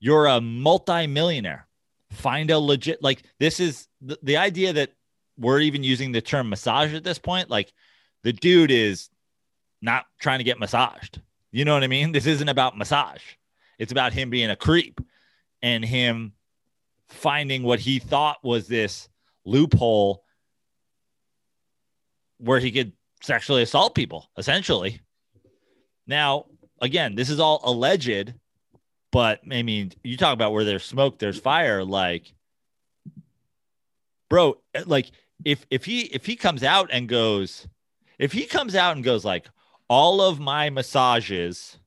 you're 0.00 0.26
a 0.26 0.40
multi-millionaire. 0.40 1.66
Find 2.10 2.50
a 2.50 2.58
legit 2.58 3.02
like 3.02 3.22
this 3.38 3.60
is 3.60 3.86
the, 4.00 4.18
the 4.22 4.36
idea 4.36 4.72
that 4.72 4.90
we're 5.38 5.60
even 5.60 5.84
using 5.84 6.10
the 6.10 6.20
term 6.20 6.48
massage 6.48 6.92
at 6.92 7.04
this 7.04 7.18
point. 7.18 7.48
Like 7.48 7.72
the 8.24 8.32
dude 8.32 8.72
is 8.72 9.10
not 9.80 10.06
trying 10.18 10.38
to 10.38 10.44
get 10.44 10.58
massaged. 10.58 11.20
You 11.52 11.64
know 11.64 11.74
what 11.74 11.84
I 11.84 11.88
mean? 11.88 12.12
This 12.12 12.26
isn't 12.26 12.48
about 12.48 12.76
massage. 12.76 13.22
It's 13.78 13.92
about 13.92 14.12
him 14.12 14.30
being 14.30 14.50
a 14.50 14.56
creep 14.56 15.00
and 15.62 15.84
him 15.84 16.32
finding 17.08 17.62
what 17.62 17.80
he 17.80 17.98
thought 17.98 18.38
was 18.42 18.66
this 18.66 19.08
loophole 19.44 20.24
where 22.38 22.58
he 22.58 22.70
could 22.70 22.92
sexually 23.22 23.62
assault 23.62 23.94
people, 23.94 24.30
essentially. 24.36 25.00
Now, 26.06 26.46
again, 26.80 27.14
this 27.14 27.30
is 27.30 27.40
all 27.40 27.60
alleged, 27.64 28.34
but 29.12 29.40
I 29.50 29.62
mean, 29.62 29.92
you 30.02 30.16
talk 30.16 30.34
about 30.34 30.52
where 30.52 30.64
there's 30.64 30.84
smoke, 30.84 31.18
there's 31.18 31.38
fire. 31.38 31.84
Like, 31.84 32.32
bro, 34.28 34.58
eh, 34.74 34.84
like 34.86 35.10
if 35.44 35.66
if 35.70 35.84
he 35.84 36.02
if 36.02 36.26
he 36.26 36.36
comes 36.36 36.62
out 36.62 36.90
and 36.92 37.08
goes, 37.08 37.66
if 38.18 38.32
he 38.32 38.46
comes 38.46 38.74
out 38.74 38.96
and 38.96 39.04
goes 39.04 39.24
like 39.24 39.48
all 39.88 40.20
of 40.20 40.38
my 40.38 40.70
massages 40.70 41.78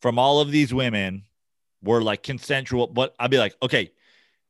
from 0.00 0.18
all 0.18 0.40
of 0.40 0.50
these 0.50 0.74
women 0.74 1.22
were 1.82 2.02
like 2.02 2.22
consensual, 2.22 2.88
but 2.88 3.14
I'd 3.18 3.30
be 3.30 3.38
like, 3.38 3.54
okay, 3.62 3.92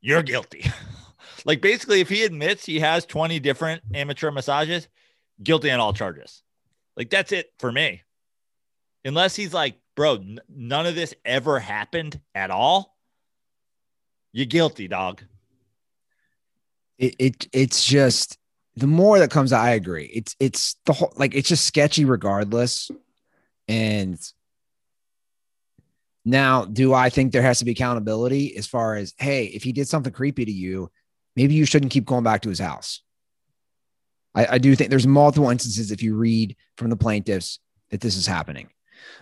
you're 0.00 0.22
guilty. 0.22 0.64
like 1.44 1.60
basically, 1.60 2.00
if 2.00 2.08
he 2.08 2.24
admits 2.24 2.64
he 2.64 2.80
has 2.80 3.04
20 3.04 3.38
different 3.40 3.82
amateur 3.94 4.30
massages, 4.30 4.88
guilty 5.42 5.70
on 5.70 5.80
all 5.80 5.92
charges. 5.92 6.42
Like 6.96 7.10
that's 7.10 7.32
it 7.32 7.52
for 7.58 7.70
me. 7.70 8.02
Unless 9.04 9.36
he's 9.36 9.52
like, 9.52 9.76
bro, 9.96 10.14
n- 10.14 10.40
none 10.48 10.86
of 10.86 10.94
this 10.94 11.14
ever 11.24 11.58
happened 11.58 12.20
at 12.34 12.50
all, 12.50 12.96
you're 14.32 14.46
guilty, 14.46 14.88
dog. 14.88 15.22
It, 16.98 17.14
it 17.18 17.48
it's 17.52 17.84
just 17.84 18.38
the 18.76 18.86
more 18.86 19.18
that 19.18 19.30
comes 19.30 19.52
I 19.52 19.70
agree. 19.70 20.10
It's 20.12 20.34
it's 20.40 20.76
the 20.86 20.92
whole 20.92 21.12
like 21.16 21.34
it's 21.34 21.48
just 21.48 21.64
sketchy 21.64 22.04
regardless. 22.04 22.90
And 23.68 24.18
now, 26.24 26.64
do 26.64 26.94
I 26.94 27.10
think 27.10 27.32
there 27.32 27.42
has 27.42 27.58
to 27.58 27.64
be 27.64 27.72
accountability 27.72 28.56
as 28.56 28.66
far 28.66 28.94
as 28.94 29.14
hey, 29.18 29.46
if 29.46 29.62
he 29.62 29.72
did 29.72 29.88
something 29.88 30.12
creepy 30.12 30.44
to 30.44 30.52
you, 30.52 30.90
maybe 31.36 31.54
you 31.54 31.64
shouldn't 31.64 31.92
keep 31.92 32.04
going 32.04 32.24
back 32.24 32.42
to 32.42 32.48
his 32.48 32.60
house. 32.60 33.02
I, 34.34 34.46
I 34.52 34.58
do 34.58 34.74
think 34.74 34.90
there's 34.90 35.06
multiple 35.06 35.50
instances 35.50 35.90
if 35.90 36.02
you 36.02 36.14
read 36.16 36.56
from 36.76 36.90
the 36.90 36.96
plaintiffs 36.96 37.58
that 37.90 38.00
this 38.00 38.16
is 38.16 38.26
happening. 38.26 38.70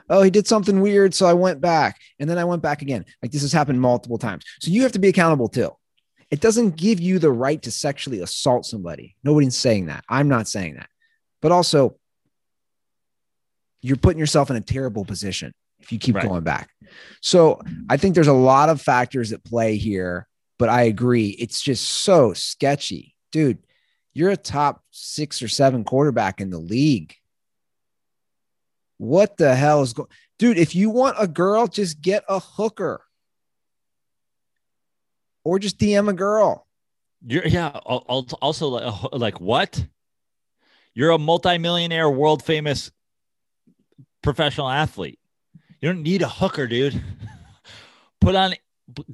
Oh, 0.09 0.23
he 0.23 0.31
did 0.31 0.47
something 0.47 0.81
weird, 0.81 1.15
so 1.15 1.27
I 1.27 1.33
went 1.33 1.61
back, 1.61 2.01
and 2.19 2.29
then 2.29 2.39
I 2.39 2.45
went 2.45 2.63
back 2.63 2.83
again. 2.83 3.05
Like 3.23 3.31
this 3.31 3.43
has 3.43 3.53
happened 3.53 3.81
multiple 3.81 4.19
times. 4.19 4.45
So 4.61 4.71
you 4.71 4.83
have 4.83 4.93
to 4.93 4.99
be 4.99 5.09
accountable 5.09 5.49
too. 5.49 5.71
It 6.31 6.41
doesn't 6.41 6.77
give 6.77 7.01
you 7.01 7.19
the 7.19 7.33
right 7.33 7.61
to 7.63 7.71
sexually 7.71 8.21
assault 8.21 8.65
somebody. 8.65 9.17
Nobody's 9.25 9.57
saying 9.57 9.87
that. 9.87 10.05
I'm 10.09 10.29
not 10.29 10.47
saying 10.49 10.75
that. 10.77 10.89
But 11.43 11.53
also, 11.53 11.97
you're 13.83 13.97
putting 13.97 14.19
yourself 14.19 14.51
in 14.51 14.57
a 14.57 14.61
terrible 14.61 15.05
position 15.05 15.53
if 15.81 15.91
you 15.93 15.99
keep 15.99 16.15
Right. 16.15 16.29
going 16.29 16.45
back. 16.45 16.71
So 17.23 17.61
I 17.89 17.97
think 17.97 18.15
there's 18.15 18.27
a 18.27 18.33
lot 18.33 18.69
of 18.69 18.81
factors 18.81 19.33
at 19.33 19.43
play 19.45 19.77
here, 19.77 20.29
but 20.59 20.69
I 20.69 20.83
agree. 20.83 21.29
It's 21.31 21.63
just 21.63 21.89
so 21.89 22.33
sketchy. 22.33 23.15
Dude, 23.33 23.59
you're 24.13 24.31
a 24.31 24.37
top 24.37 24.83
six 24.91 25.41
or 25.43 25.49
seven 25.49 25.85
quarterback 25.85 26.41
in 26.41 26.51
the 26.51 26.59
league. 26.59 27.15
What 29.01 29.39
the 29.39 29.55
hell 29.55 29.81
is 29.81 29.95
going 29.95 30.11
dude? 30.39 30.59
If 30.59 30.75
you 30.75 30.91
want 30.91 31.17
a 31.19 31.27
girl, 31.27 31.67
just 31.67 32.03
get 32.03 32.23
a 32.29 32.39
hooker 32.39 33.01
or 35.43 35.59
just 35.59 35.79
DM 35.79 36.11
a 36.11 36.13
girl. 36.13 36.67
You're 37.27 37.47
yeah. 37.47 37.81
al- 37.89 38.05
al- 38.11 38.27
Also, 38.43 38.69
like, 38.69 39.13
like 39.13 39.41
what? 39.41 39.83
You're 40.93 41.13
a 41.13 41.19
multimillionaire, 41.19 42.11
world 42.11 42.43
famous 42.43 42.91
professional 44.23 44.69
athlete. 44.69 45.19
You 45.81 45.91
don't 45.91 46.03
need 46.03 46.21
a 46.21 46.29
hooker, 46.29 46.67
dude. 46.67 47.03
Put 48.21 48.35
on, 48.35 48.55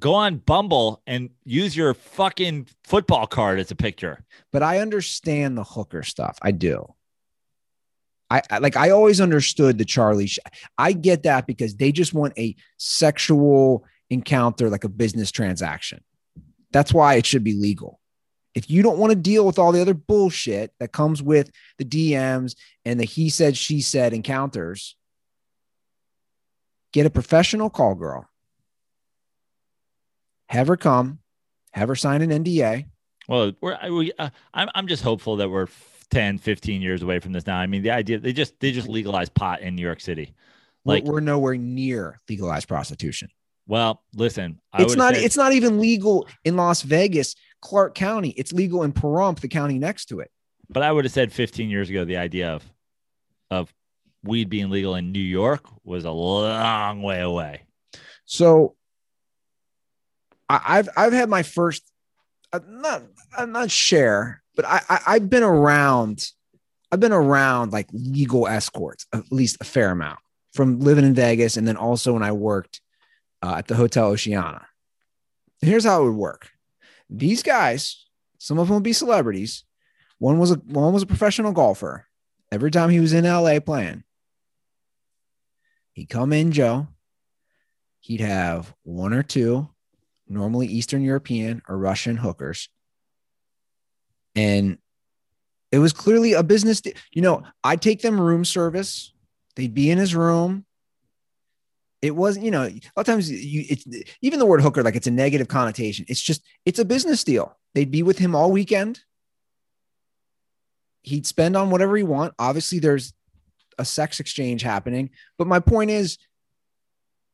go 0.01 0.15
on 0.15 0.39
Bumble 0.39 1.01
and 1.07 1.31
use 1.45 1.77
your 1.77 1.95
fucking 1.95 2.67
football 2.83 3.29
card 3.29 3.61
as 3.61 3.71
a 3.71 3.77
picture. 3.77 4.25
but 4.51 4.65
I 4.65 4.81
understand 4.81 5.57
the 5.57 5.63
hooker 5.63 6.03
stuff. 6.03 6.39
I 6.43 6.51
do. 6.51 6.93
I, 8.31 8.43
I 8.51 8.59
like 8.59 8.77
I 8.77 8.91
always 8.91 9.21
understood 9.21 9.79
the 9.79 9.85
Charlie. 9.85 10.27
Sh- 10.27 10.39
I 10.77 10.93
get 10.93 11.23
that 11.25 11.47
because 11.47 11.77
they 11.77 11.93
just 11.93 12.13
want 12.13 12.33
a 12.39 12.57
sexual 12.77 13.85
encounter, 14.11 14.69
like 14.69 14.85
a 14.85 14.89
business 14.89 15.31
transaction. 15.31 16.03
That's 16.73 16.93
why 16.93 17.15
it 17.15 17.27
should 17.27 17.45
be 17.45 17.55
legal. 17.55 18.01
If 18.55 18.71
you 18.71 18.83
don't 18.83 18.99
want 18.99 19.11
to 19.11 19.17
deal 19.17 19.47
with 19.47 19.59
all 19.59 19.71
the 19.71 19.83
other 19.83 19.95
bullshit 19.95 20.73
that 20.81 20.93
comes 20.93 21.23
with 21.23 21.51
the 21.79 21.85
DMs 21.85 22.57
and 22.85 22.99
the 22.99 23.05
he 23.05 23.29
said, 23.29 23.57
she 23.57 23.83
said 23.83 24.15
encounters, 24.15 24.97
get 26.93 27.07
a 27.07 27.11
professional 27.11 27.71
call 27.71 27.95
girl. 27.95 28.29
Have 30.49 30.69
her 30.69 30.77
come, 30.77 31.19
have 31.73 31.89
her 31.89 31.97
sign 31.97 32.23
an 32.23 32.45
NDA. 32.45 32.87
Well, 33.29 33.53
we're 33.61 33.79
we, 33.91 34.13
uh, 34.19 34.31
I'm 34.55 34.69
I'm 34.75 34.87
just 34.87 35.03
hopeful 35.03 35.37
that 35.37 35.51
we're 35.51 35.67
10, 36.11 36.39
15 36.39 36.83
years 36.83 37.03
away 37.03 37.19
from 37.19 37.33
this 37.33 37.47
now. 37.47 37.59
I 37.59 37.67
mean, 37.67 37.83
the 37.83 37.91
idea 37.91 38.19
they 38.19 38.33
just 38.33 38.59
they 38.61 38.73
just 38.73 38.89
legalized 38.89 39.35
pot 39.35 39.61
in 39.61 39.75
New 39.75 39.83
York 39.83 40.01
City. 40.01 40.35
Like, 40.85 41.05
we're 41.05 41.19
nowhere 41.21 41.57
near 41.57 42.19
legalized 42.29 42.69
prostitution. 42.69 43.29
well, 43.67 44.03
listen, 44.15 44.61
I 44.73 44.83
it's 44.83 44.95
not 44.95 45.15
said- 45.15 45.25
it's 45.25 45.37
not 45.37 45.53
even 45.53 45.81
legal 45.81 46.29
in 46.45 46.55
Las 46.57 46.83
Vegas, 46.83 47.35
Clark 47.61 47.95
County. 47.97 48.31
It's 48.31 48.53
legal 48.53 48.85
in 48.85 48.93
Pahrump, 48.93 49.41
the 49.41 49.49
county 49.49 49.79
next 49.79 50.07
to 50.07 50.21
it. 50.21 50.31
but 50.69 50.83
I 50.85 50.93
would 50.93 51.05
have 51.05 51.13
said 51.13 51.33
15 51.33 51.69
years 51.71 51.91
ago 51.91 52.05
the 52.05 52.17
idea 52.19 52.53
of 52.53 52.63
of 53.51 53.73
weed 54.23 54.49
being 54.49 54.71
legal 54.71 54.95
in 54.97 55.11
New 55.13 55.19
York 55.21 55.65
was 55.85 56.05
a 56.05 56.11
long 56.11 57.03
way 57.03 57.21
away. 57.21 57.63
So 58.25 58.77
I, 60.49 60.61
I've 60.67 60.89
I've 60.97 61.13
had 61.13 61.29
my 61.29 61.43
first 61.43 61.83
uh, 62.53 62.61
not 62.69 63.03
I'm 63.37 63.51
not 63.53 63.71
share, 63.73 64.43
but 64.57 64.65
I, 64.65 64.81
I 64.89 65.01
I've 65.07 65.31
been 65.31 65.45
around 65.45 66.33
I've 66.91 67.01
been 67.01 67.13
around 67.13 67.73
like 67.73 67.89
legal 67.93 68.49
escorts 68.49 69.07
at 69.13 69.31
least 69.31 69.59
a 69.61 69.65
fair 69.65 69.91
amount 69.91 70.19
from 70.53 70.81
living 70.81 71.05
in 71.05 71.15
Vegas 71.15 71.57
and 71.57 71.69
then 71.69 71.77
also 71.77 72.15
when 72.15 72.23
I 72.23 72.33
worked 72.33 72.81
uh, 73.43 73.57
at 73.59 73.69
the 73.69 73.77
Hotel 73.77 74.07
Oceana. 74.09 74.67
Here's 75.61 75.85
how 75.85 76.03
it 76.03 76.07
would 76.07 76.17
work. 76.17 76.51
These 77.09 77.43
guys, 77.43 78.07
some 78.39 78.59
of 78.59 78.69
them 78.69 78.77
would 78.77 78.83
be 78.83 78.93
celebrities. 78.93 79.65
One 80.19 80.39
was 80.39 80.51
a 80.51 80.55
one 80.55 80.93
was 80.93 81.03
a 81.03 81.07
professional 81.07 81.53
golfer. 81.53 82.07
Every 82.51 82.71
time 82.71 82.91
he 82.91 83.01
was 83.01 83.13
in 83.13 83.25
LA 83.25 83.61
playing, 83.61 84.05
he'd 85.93 86.09
come 86.09 86.33
in, 86.33 86.53
Joe. 86.53 86.89
He'd 88.01 88.21
have 88.21 88.75
one 88.83 89.13
or 89.13 89.23
two, 89.23 89.69
normally 90.29 90.69
Eastern 90.69 91.03
European 91.03 91.61
or 91.69 91.77
Russian 91.77 92.19
hookers. 92.19 92.69
And 94.37 94.79
it 95.73 95.79
was 95.79 95.93
clearly 95.93 96.35
a 96.35 96.43
business. 96.43 96.81
de- 96.83 96.95
you 97.13 97.23
know, 97.23 97.43
I'd 97.65 97.83
take 97.83 98.03
them 98.03 98.21
room 98.21 98.45
service. 98.45 99.13
They'd 99.57 99.75
be 99.75 99.91
in 99.91 99.99
his 99.99 100.15
room. 100.15 100.65
It 102.03 102.15
wasn't, 102.15 102.45
you 102.45 102.51
know, 102.51 102.65
a 102.65 102.71
lot 102.71 102.83
of 102.99 103.07
times 103.07 103.31
you 103.31 103.65
it's 103.69 103.85
even 104.21 104.39
the 104.39 104.47
word 104.47 104.61
hooker, 104.61 104.83
like 104.83 104.95
it's 104.95 105.07
a 105.07 105.11
negative 105.11 105.49
connotation. 105.49 106.05
It's 106.09 106.21
just 106.21 106.43
it's 106.67 106.79
a 106.79 106.85
business 106.85 107.25
deal. 107.25 107.57
They'd 107.75 107.91
be 107.91 108.03
with 108.03 108.19
him 108.19 108.35
all 108.35 108.53
weekend. 108.53 109.01
He'd 111.03 111.27
spend 111.27 111.57
on 111.57 111.71
whatever 111.71 111.97
he 111.97 112.03
want. 112.03 112.35
Obviously, 112.39 112.79
there's 112.81 113.13
a 113.79 113.85
sex 113.85 114.21
exchange 114.21 114.63
happening. 114.63 115.11
But 115.39 115.47
my 115.47 115.61
point 115.61 115.91
is, 115.91 116.19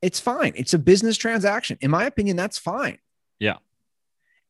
it's 0.01 0.21
fine. 0.21 0.53
It's 0.57 0.75
a 0.75 0.79
business 0.79 1.17
transaction. 1.17 1.79
In 1.81 1.91
my 1.91 2.05
opinion, 2.05 2.37
that's 2.37 2.59
fine. 2.59 2.99
Yeah. 3.39 3.57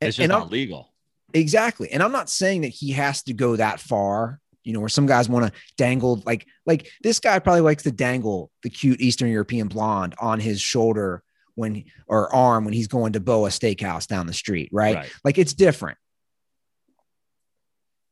It's 0.01 0.17
just 0.17 0.21
and 0.25 0.31
not 0.31 0.43
I'm- 0.43 0.51
legal. 0.51 0.92
Exactly. 1.35 1.91
And 1.91 2.03
I'm 2.03 2.13
not 2.13 2.31
saying 2.31 2.63
that 2.63 2.69
he 2.69 2.93
has 2.93 3.23
to 3.25 3.33
go 3.33 3.57
that 3.57 3.81
far, 3.81 4.41
you 4.65 4.73
know, 4.73 4.81
where 4.81 4.89
some 4.89 5.07
guys 5.07 5.29
want 5.29 5.47
to 5.47 5.61
dangle 5.77 6.23
like 6.25 6.47
like 6.67 6.89
this 7.03 7.19
guy 7.19 7.39
probably 7.39 7.63
likes 7.63 7.83
to 7.85 7.93
dangle 7.93 8.51
the 8.63 8.71
cute 8.71 9.01
Eastern 9.01 9.31
European 9.31 9.69
blonde 9.69 10.15
on 10.19 10.41
his 10.41 10.61
shoulder 10.61 11.23
when 11.55 11.85
or 12.07 12.35
arm 12.35 12.65
when 12.65 12.75
he's 12.75 12.89
going 12.89 13.13
to 13.15 13.21
Boa 13.21 13.49
Steakhouse 13.49 14.07
down 14.07 14.27
the 14.27 14.33
street, 14.33 14.71
right? 14.73 14.97
Right. 14.97 15.13
Like 15.25 15.39
it's 15.39 15.55
different. 15.55 15.99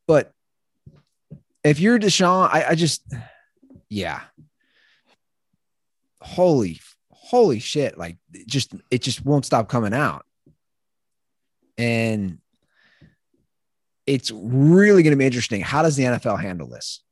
But 0.07 0.33
if 1.63 1.79
you're 1.79 1.99
Deshaun, 1.99 2.49
I, 2.53 2.71
I 2.71 2.75
just 2.75 3.03
yeah. 3.89 4.21
Holy, 6.23 6.81
holy 7.11 7.61
shit. 7.61 7.97
Like 7.97 8.17
it 8.33 8.47
just 8.47 8.75
it 8.91 9.03
just 9.03 9.25
won't 9.25 9.47
stop 9.47 9.69
coming 9.69 9.95
out. 9.95 10.27
And 11.79 12.39
it's 14.15 14.32
really 14.35 15.03
going 15.03 15.12
to 15.12 15.16
be 15.16 15.27
interesting. 15.27 15.61
How 15.61 15.82
does 15.82 15.97
the 15.97 16.05
NFL 16.05 16.41
handle 16.41 16.69
this? 16.69 17.03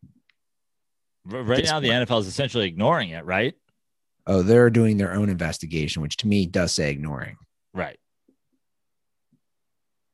Right 1.25 1.65
now, 1.65 1.79
the 1.79 1.89
NFL 1.89 2.21
is 2.21 2.27
essentially 2.27 2.67
ignoring 2.67 3.11
it, 3.11 3.25
right? 3.25 3.55
Oh, 4.27 4.43
they're 4.43 4.71
doing 4.71 4.97
their 4.97 5.15
own 5.15 5.29
investigation, 5.29 6.03
which 6.03 6.17
to 6.19 6.27
me 6.27 6.47
does 6.47 6.73
say 6.73 6.91
ignoring. 6.91 7.37
Right. 7.73 7.99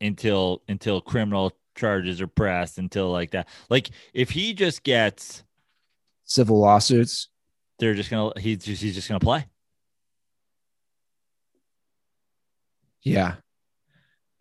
Until 0.01 0.63
until 0.69 1.01
criminal 1.01 1.53
charges 1.75 2.21
are 2.21 2.27
pressed, 2.27 2.79
until 2.79 3.11
like 3.11 3.31
that. 3.31 3.49
Like 3.71 3.91
if 4.13 4.31
he 4.31 4.55
just 4.55 4.83
gets, 4.83 5.43
Civil 6.25 6.59
lawsuits. 6.59 7.29
they're 7.79 7.95
just 7.95 8.11
gonna 8.11 8.39
he's 8.39 8.65
just 8.65 8.83
he's 8.83 8.95
just 8.95 9.09
gonna 9.09 9.21
play. 9.21 9.47
Yeah. 13.03 13.37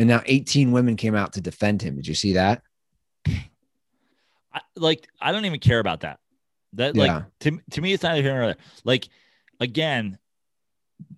And 0.03 0.09
now 0.09 0.21
18 0.25 0.73
women 0.73 0.97
came 0.97 1.15
out 1.15 1.31
to 1.31 1.39
defend 1.39 1.81
him. 1.81 1.95
Did 1.95 2.05
you 2.05 2.13
see 2.13 2.33
that? 2.33 2.61
I, 3.25 4.59
like 4.75 5.07
I 5.21 5.31
don't 5.31 5.45
even 5.45 5.61
care 5.61 5.79
about 5.79 6.01
that. 6.01 6.19
That 6.73 6.93
Yeah. 6.93 7.01
like 7.01 7.23
to 7.39 7.61
to 7.71 7.79
me, 7.81 7.93
it's 7.93 8.03
not 8.03 8.17
even 8.17 8.35
there. 8.35 8.57
Like 8.83 9.07
again, 9.61 10.17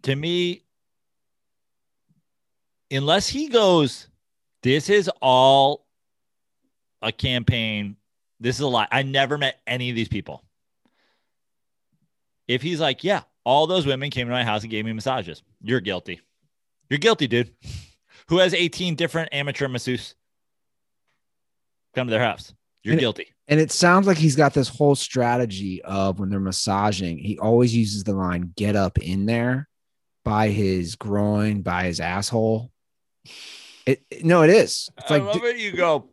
to 0.03 0.16
me, 0.16 0.66
unless 2.91 3.28
he 3.28 3.48
goes, 3.48 4.07
this 4.62 4.88
is 4.91 5.10
all 5.20 5.88
a 7.02 7.12
campaign. 7.12 7.95
This 8.40 8.57
is 8.57 8.62
a 8.62 8.68
lie. 8.68 8.88
I 8.91 9.02
never 9.02 9.40
met 9.40 9.62
any 9.66 9.90
of 9.90 9.95
these 9.95 10.10
people. 10.10 10.45
If 12.48 12.62
he's 12.62 12.80
like, 12.80 13.03
yeah, 13.03 13.24
all 13.45 13.66
those 13.66 13.88
women 13.88 14.12
came 14.12 14.28
to 14.28 14.32
my 14.32 14.44
house 14.44 14.62
and 14.62 14.70
gave 14.70 14.86
me 14.86 14.94
massages, 14.94 15.41
you're 15.60 15.80
guilty. 15.80 16.22
You're 16.88 16.99
guilty, 16.99 17.26
dude. 17.26 17.52
Who 18.30 18.38
has 18.39 18.53
18 18.53 18.95
different 18.95 19.30
amateur 19.31 19.68
masseuses 19.68 20.15
come 21.93 22.07
to 22.07 22.11
their 22.11 22.19
house? 22.23 22.53
You're 22.84 22.93
And 22.93 22.99
it- 22.99 23.02
guilty. 23.02 23.27
And 23.47 23.60
it 23.60 23.72
sounds 23.72 24.07
like 24.07 24.18
he's 24.18 24.35
got 24.35 24.56
this 24.56 24.68
whole 24.68 24.95
strategy 24.95 25.80
of 25.84 26.19
when 26.19 26.30
they're 26.30 26.39
massaging, 26.39 27.19
he 27.19 27.38
always 27.38 27.76
uses 27.76 28.03
the 28.03 28.14
line 28.15 28.52
get 28.57 28.76
up 28.76 28.97
in 28.97 29.27
there 29.27 29.69
by 30.23 30.49
his 30.49 30.95
groin, 30.95 31.61
by 31.61 31.84
his 31.84 31.99
asshole. 31.99 32.72
It 33.85 34.03
it- 34.10 34.26
no, 34.26 34.41
it 34.41 34.49
is. 34.49 34.89
It's 34.97 35.11
I 35.11 35.18
like 35.18 35.23
love 35.35 35.43
it. 35.43 35.57
You 35.57 35.73
go 35.73 36.10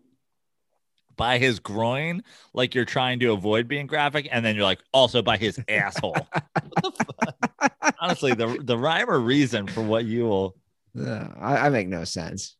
by 1.16 1.38
his 1.38 1.58
groin, 1.58 2.22
like 2.52 2.74
you're 2.74 2.84
trying 2.84 3.18
to 3.20 3.32
avoid 3.32 3.66
being 3.66 3.86
graphic, 3.86 4.28
and 4.30 4.44
then 4.44 4.54
you're 4.54 4.64
like 4.64 4.80
also 4.92 5.22
by 5.22 5.38
his 5.38 5.58
asshole. 5.68 6.12
what 6.80 6.98
the 6.98 7.14
fuck? 7.62 7.94
Honestly, 7.98 8.34
the 8.34 8.58
the 8.62 8.76
rhyme 8.76 9.08
or 9.08 9.20
reason 9.20 9.66
for 9.66 9.80
what 9.82 10.04
you 10.04 10.24
will. 10.26 10.54
Uh, 10.98 11.28
I, 11.40 11.66
I 11.66 11.68
make 11.70 11.88
no 11.88 12.04
sense. 12.04 12.56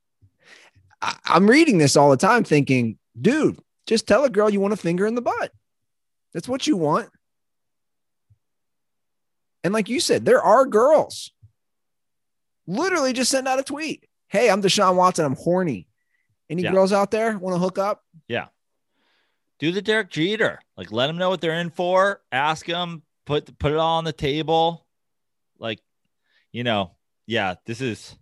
I, 1.00 1.16
I'm 1.26 1.48
reading 1.48 1.78
this 1.78 1.96
all 1.96 2.10
the 2.10 2.16
time 2.16 2.44
thinking, 2.44 2.98
dude, 3.20 3.58
just 3.86 4.06
tell 4.06 4.24
a 4.24 4.30
girl 4.30 4.48
you 4.50 4.60
want 4.60 4.72
a 4.74 4.76
finger 4.78 5.06
in 5.06 5.14
the 5.14 5.22
butt. 5.22 5.52
That's 6.32 6.48
what 6.48 6.66
you 6.66 6.76
want. 6.76 7.10
And 9.64 9.72
like 9.72 9.88
you 9.88 10.00
said, 10.00 10.24
there 10.24 10.42
are 10.42 10.66
girls. 10.66 11.30
Literally 12.66 13.12
just 13.12 13.30
send 13.30 13.46
out 13.46 13.60
a 13.60 13.62
tweet. 13.62 14.06
Hey, 14.28 14.50
I'm 14.50 14.62
Deshaun 14.62 14.96
Watson. 14.96 15.24
I'm 15.24 15.36
horny. 15.36 15.86
Any 16.48 16.62
Yeah. 16.62 16.72
girls 16.72 16.92
out 16.92 17.10
there 17.10 17.38
want 17.38 17.54
to 17.54 17.58
hook 17.60 17.78
up? 17.78 18.02
Yeah. 18.28 18.46
Do 19.58 19.70
the 19.72 19.82
Derek 19.82 20.10
Jeter. 20.10 20.58
Like, 20.76 20.90
let 20.90 21.06
them 21.06 21.16
know 21.18 21.28
what 21.28 21.40
they're 21.40 21.60
in 21.60 21.70
for. 21.70 22.20
Ask 22.32 22.66
them. 22.66 23.02
Put 23.26 23.56
put 23.58 23.72
it 23.72 23.78
all 23.78 23.98
on 23.98 24.04
the 24.04 24.12
table. 24.12 24.86
Like, 25.58 25.78
you 26.50 26.64
know, 26.64 26.96
yeah. 27.26 27.54
This 27.66 27.80
is, 27.80 28.16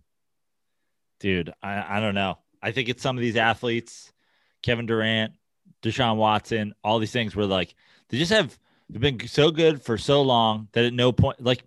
dude. 1.21 1.53
I 1.63 1.99
I 1.99 2.01
don't 2.01 2.15
know. 2.17 2.39
I 2.63 2.73
think 2.73 2.89
it's 2.89 3.03
some 3.03 3.17
of 3.17 3.23
these 3.23 3.37
athletes, 3.37 4.13
Kevin 4.63 4.87
Durant, 4.87 5.33
Deshaun 5.83 6.17
Watson, 6.17 6.75
all 6.85 6.99
these 6.99 7.13
things 7.13 7.35
where 7.37 7.47
like 7.47 7.75
they 8.09 8.19
just 8.19 8.33
have 8.33 8.59
they've 8.89 9.01
been 9.01 9.29
so 9.29 9.51
good 9.51 9.81
for 9.81 9.97
so 9.97 10.23
long 10.23 10.69
that 10.73 10.85
at 10.85 10.93
no 10.93 11.13
point 11.13 11.41
like 11.43 11.63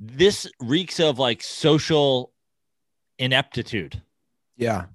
this 0.00 0.46
reeks 0.60 1.00
of 1.00 1.18
like 1.18 1.42
social 1.42 2.32
ineptitude. 3.18 4.00
Yeah, 4.56 4.86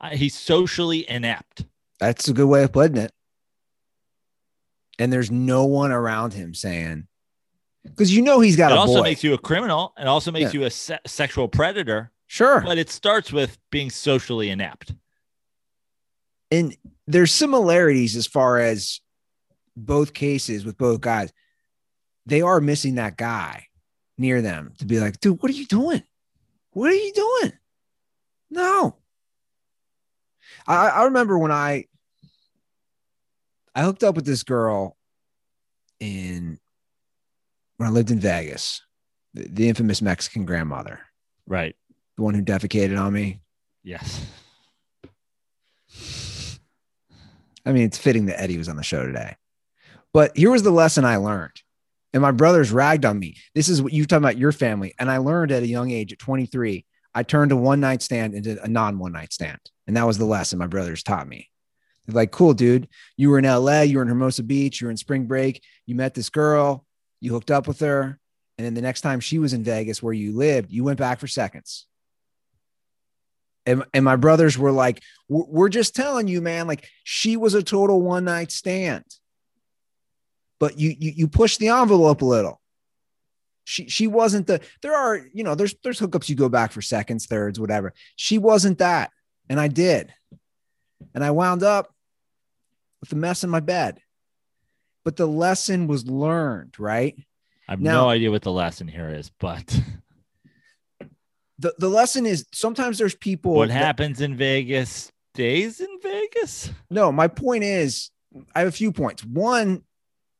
I- 0.00 0.16
He's 0.16 0.36
socially 0.38 1.08
inept. 1.08 1.64
that's 1.98 2.28
a 2.28 2.32
good 2.32 2.46
way 2.48 2.62
of 2.64 2.72
putting 2.72 2.96
it. 2.96 3.12
And 4.98 5.10
there's 5.12 5.30
no 5.30 5.64
one 5.64 5.92
around 5.92 6.34
him 6.34 6.52
saying, 6.54 7.06
because 7.84 8.14
you 8.14 8.22
know 8.22 8.40
he's 8.40 8.56
got 8.56 8.72
it 8.72 8.76
a 8.76 8.78
also 8.78 8.96
boy. 8.98 9.02
makes 9.02 9.24
you 9.24 9.34
a 9.34 9.38
criminal. 9.38 9.92
It 9.98 10.06
also 10.06 10.30
makes 10.30 10.52
Yeah. 10.54 10.60
you 10.60 10.66
a 10.66 10.70
se- 10.70 10.98
sexual 11.06 11.48
predator. 11.48 12.10
sure. 12.26 12.60
But 12.60 12.78
it 12.78 12.90
starts 12.90 13.32
with 13.32 13.58
being 13.70 13.90
socially 13.90 14.50
inept. 14.50 14.92
and 16.52 16.76
there's 17.06 17.32
similarities 17.32 18.14
as 18.16 18.26
far 18.26 18.58
as 18.58 19.00
both 19.76 20.12
cases 20.14 20.64
with 20.64 20.76
both 20.78 21.00
guys. 21.00 21.32
They 22.26 22.40
are 22.42 22.60
missing 22.60 22.96
that 22.96 23.16
guy 23.16 23.66
near 24.18 24.42
them 24.42 24.74
to 24.78 24.84
be 24.84 25.00
like, 25.00 25.18
dude, 25.18 25.42
what 25.42 25.50
are 25.50 25.54
you 25.54 25.66
doing? 25.66 26.02
What 26.72 26.90
are 26.90 26.94
you 26.94 27.12
doing? 27.12 27.52
No. 28.50 28.96
I, 30.68 30.88
I 30.88 31.04
remember 31.04 31.36
when 31.38 31.50
I 31.50 31.86
I 33.74 33.82
hooked 33.82 34.04
up 34.04 34.14
with 34.14 34.26
this 34.26 34.44
girl 34.44 34.96
in 35.98 36.59
when 37.80 37.88
I 37.88 37.92
lived 37.92 38.10
in 38.10 38.20
Vegas, 38.20 38.82
the, 39.32 39.48
the 39.48 39.68
infamous 39.70 40.02
Mexican 40.02 40.44
grandmother, 40.44 41.00
Right. 41.46 41.74
the 42.18 42.22
one 42.22 42.34
who 42.34 42.42
defecated 42.42 43.00
on 43.00 43.10
me. 43.10 43.40
Yes. 43.82 44.22
I 47.64 47.72
mean, 47.72 47.84
it's 47.84 47.96
fitting 47.96 48.26
that 48.26 48.38
Eddie 48.38 48.58
was 48.58 48.68
on 48.68 48.76
the 48.76 48.82
show 48.82 49.06
today. 49.06 49.36
But 50.12 50.36
here 50.36 50.50
was 50.50 50.62
the 50.62 50.70
lesson 50.70 51.06
I 51.06 51.16
learned. 51.16 51.56
And 52.12 52.20
my 52.20 52.32
brothers 52.32 52.70
ragged 52.70 53.06
on 53.06 53.18
me. 53.18 53.36
This 53.54 53.70
is 53.70 53.80
what 53.80 53.94
you 53.94 54.04
talking 54.04 54.24
about 54.24 54.36
your 54.36 54.52
family. 54.52 54.92
And 54.98 55.10
I 55.10 55.16
learned 55.16 55.50
at 55.50 55.62
a 55.62 55.66
young 55.66 55.90
age, 55.90 56.12
at 56.12 56.18
23, 56.18 56.84
I 57.14 57.22
turned 57.22 57.50
a 57.50 57.56
one 57.56 57.80
night 57.80 58.02
stand 58.02 58.34
into 58.34 58.62
a 58.62 58.68
non 58.68 58.98
one 58.98 59.12
night 59.12 59.32
stand. 59.32 59.58
And 59.86 59.96
that 59.96 60.06
was 60.06 60.18
the 60.18 60.26
lesson 60.26 60.58
my 60.58 60.66
brothers 60.66 61.02
taught 61.02 61.26
me. 61.26 61.48
They're 62.04 62.14
like, 62.14 62.30
cool, 62.30 62.52
dude. 62.52 62.88
You 63.16 63.30
were 63.30 63.38
in 63.38 63.46
LA, 63.46 63.82
you 63.82 63.96
were 63.96 64.02
in 64.02 64.08
Hermosa 64.08 64.42
Beach, 64.42 64.82
you 64.82 64.86
were 64.88 64.90
in 64.90 64.98
spring 64.98 65.24
break, 65.24 65.62
you 65.86 65.94
met 65.94 66.12
this 66.12 66.28
girl, 66.28 66.84
you 67.20 67.32
hooked 67.32 67.50
up 67.50 67.66
with 67.66 67.80
her. 67.80 68.18
And 68.58 68.66
then 68.66 68.74
the 68.74 68.82
next 68.82 69.00
time 69.00 69.20
she 69.20 69.38
was 69.38 69.52
in 69.52 69.64
Vegas 69.64 70.02
where 70.02 70.12
you 70.12 70.36
lived, 70.36 70.70
you 70.70 70.84
went 70.84 70.98
back 70.98 71.18
for 71.18 71.26
seconds. 71.26 71.86
And, 73.66 73.84
and 73.94 74.04
my 74.04 74.16
brothers 74.16 74.58
were 74.58 74.72
like, 74.72 75.02
we're 75.28 75.68
just 75.68 75.94
telling 75.94 76.28
you, 76.28 76.40
man, 76.40 76.66
like 76.66 76.88
she 77.04 77.36
was 77.36 77.54
a 77.54 77.62
total 77.62 78.02
one 78.02 78.24
night 78.24 78.50
stand. 78.50 79.04
But 80.58 80.78
you, 80.78 80.94
you 80.98 81.12
you 81.16 81.28
push 81.28 81.56
the 81.56 81.68
envelope 81.68 82.20
a 82.20 82.26
little. 82.26 82.60
She 83.64 83.88
she 83.88 84.06
wasn't 84.06 84.46
the 84.46 84.60
there 84.82 84.94
are, 84.94 85.18
you 85.32 85.42
know, 85.42 85.54
there's 85.54 85.74
there's 85.82 85.98
hookups 85.98 86.28
you 86.28 86.36
go 86.36 86.50
back 86.50 86.72
for 86.72 86.82
seconds, 86.82 87.24
thirds, 87.24 87.58
whatever. 87.58 87.94
She 88.16 88.36
wasn't 88.36 88.78
that. 88.78 89.10
And 89.48 89.58
I 89.58 89.68
did. 89.68 90.12
And 91.14 91.24
I 91.24 91.30
wound 91.30 91.62
up 91.62 91.94
with 93.00 93.12
a 93.12 93.16
mess 93.16 93.42
in 93.42 93.48
my 93.48 93.60
bed. 93.60 94.00
But 95.10 95.16
the 95.16 95.26
lesson 95.26 95.88
was 95.88 96.06
learned, 96.06 96.78
right? 96.78 97.16
I 97.66 97.72
have 97.72 97.80
Now- 97.80 98.02
no 98.02 98.08
idea 98.10 98.30
what 98.30 98.42
the 98.42 98.52
lesson 98.52 98.86
here 98.86 99.08
is, 99.10 99.28
but 99.40 99.66
The 101.58 101.74
the 101.78 101.88
lesson 101.88 102.26
is 102.26 102.46
sometimes 102.52 102.96
there's 102.98 103.16
people 103.16 103.54
what 103.54 103.70
that- 103.70 103.74
happens 103.74 104.20
in 104.20 104.36
Vegas 104.36 105.10
stays 105.34 105.80
in 105.80 105.88
Vegas. 106.00 106.70
No, 106.90 107.10
my 107.10 107.26
point 107.26 107.64
is, 107.64 108.10
I 108.54 108.60
have 108.60 108.68
a 108.68 108.72
few 108.72 108.92
points. 108.92 109.24
One, 109.24 109.82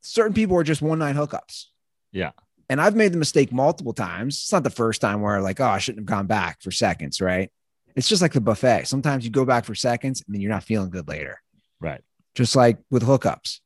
certain 0.03 0.35
people 0.35 0.57
are 0.57 0.63
just 0.63 0.83
one 0.83 1.01
night 1.01 1.17
hookups. 1.17 1.65
Yeah. 2.13 2.31
And 2.69 2.81
I've 2.81 2.95
made 2.95 3.13
the 3.13 3.19
mistake 3.19 3.51
multiple 3.53 3.93
times. 3.93 4.37
It's 4.37 4.53
not 4.53 4.63
the 4.63 4.71
first 4.71 5.01
time 5.01 5.21
where 5.21 5.41
like, 5.43 5.59
oh, 5.59 5.65
I 5.67 5.79
shouldn't 5.79 6.03
have 6.09 6.17
gone 6.17 6.29
back 6.29 6.63
for 6.63 6.71
seconds, 6.71 7.21
right? 7.21 7.51
It's 7.97 8.09
just 8.09 8.23
like 8.23 8.35
the 8.35 8.41
buffet. 8.41 8.85
Sometimes 8.87 9.25
you 9.25 9.33
go 9.33 9.45
back 9.45 9.65
for 9.65 9.75
seconds 9.75 10.23
and 10.25 10.33
then 10.33 10.41
you're 10.41 10.53
not 10.53 10.63
feeling 10.63 10.91
good 10.91 11.09
later, 11.09 11.43
Right. 11.81 12.03
just 12.37 12.55
like 12.55 12.79
with 12.89 13.03
hookups. 13.03 13.59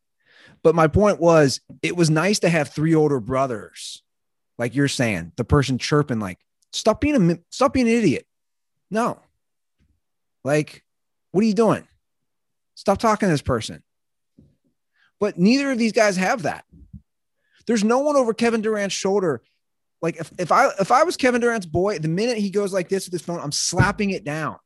But 0.65 0.75
my 0.75 0.89
point 0.89 1.21
was, 1.21 1.61
it 1.83 1.95
was 1.95 2.11
nice 2.11 2.41
to 2.41 2.49
have 2.49 2.71
three 2.71 2.95
older 2.95 3.21
brothers, 3.21 4.03
like 4.59 4.75
you're 4.75 4.89
saying, 4.89 5.33
the 5.37 5.45
person 5.45 5.79
chirping, 5.79 6.19
like, 6.19 6.39
stop 6.73 7.01
being 7.01 7.31
a 7.31 7.39
stop 7.51 7.75
being 7.75 7.87
an 7.87 7.95
idiot. 7.95 8.27
No. 8.91 9.21
Like, 10.43 10.83
what 11.31 11.45
are 11.45 11.47
you 11.47 11.55
doing? 11.55 11.87
Stop 12.75 12.99
talking 12.99 13.29
to 13.29 13.33
this 13.33 13.43
person. 13.43 13.83
But 15.21 15.39
neither 15.39 15.71
of 15.71 15.79
these 15.79 15.93
guys 15.93 16.17
have 16.17 16.43
that. 16.43 16.65
There's 17.67 17.85
no 17.85 18.01
one 18.01 18.17
over 18.17 18.35
Kevin 18.35 18.63
Durant's 18.63 18.95
shoulder. 18.95 19.43
Like 20.03 20.17
if, 20.17 20.33
if 20.39 20.53
I 20.53 20.69
if 20.81 20.91
I 20.91 21.05
was 21.05 21.17
Kevin 21.17 21.41
Durant's 21.41 21.67
boy, 21.67 21.99
the 21.99 22.09
minute 22.09 22.39
he 22.39 22.51
goes 22.51 22.73
like 22.73 22.89
this 22.89 23.07
with 23.07 23.13
his 23.13 23.23
phone, 23.23 23.41
I'm 23.41 23.53
slapping 23.53 24.11
it 24.11 24.25
down. 24.25 24.59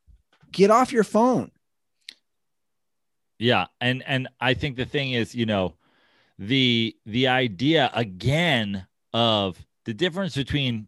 Get 0.50 0.70
off 0.70 0.92
your 0.92 1.04
phone. 1.04 1.50
Yeah, 3.38 3.66
and 3.80 4.02
and 4.06 4.28
I 4.40 4.54
think 4.54 4.76
the 4.76 4.84
thing 4.84 5.12
is, 5.12 5.34
you 5.34 5.46
know, 5.46 5.74
the 6.38 6.96
the 7.04 7.28
idea 7.28 7.90
again 7.94 8.86
of 9.12 9.58
the 9.84 9.94
difference 9.94 10.36
between 10.36 10.86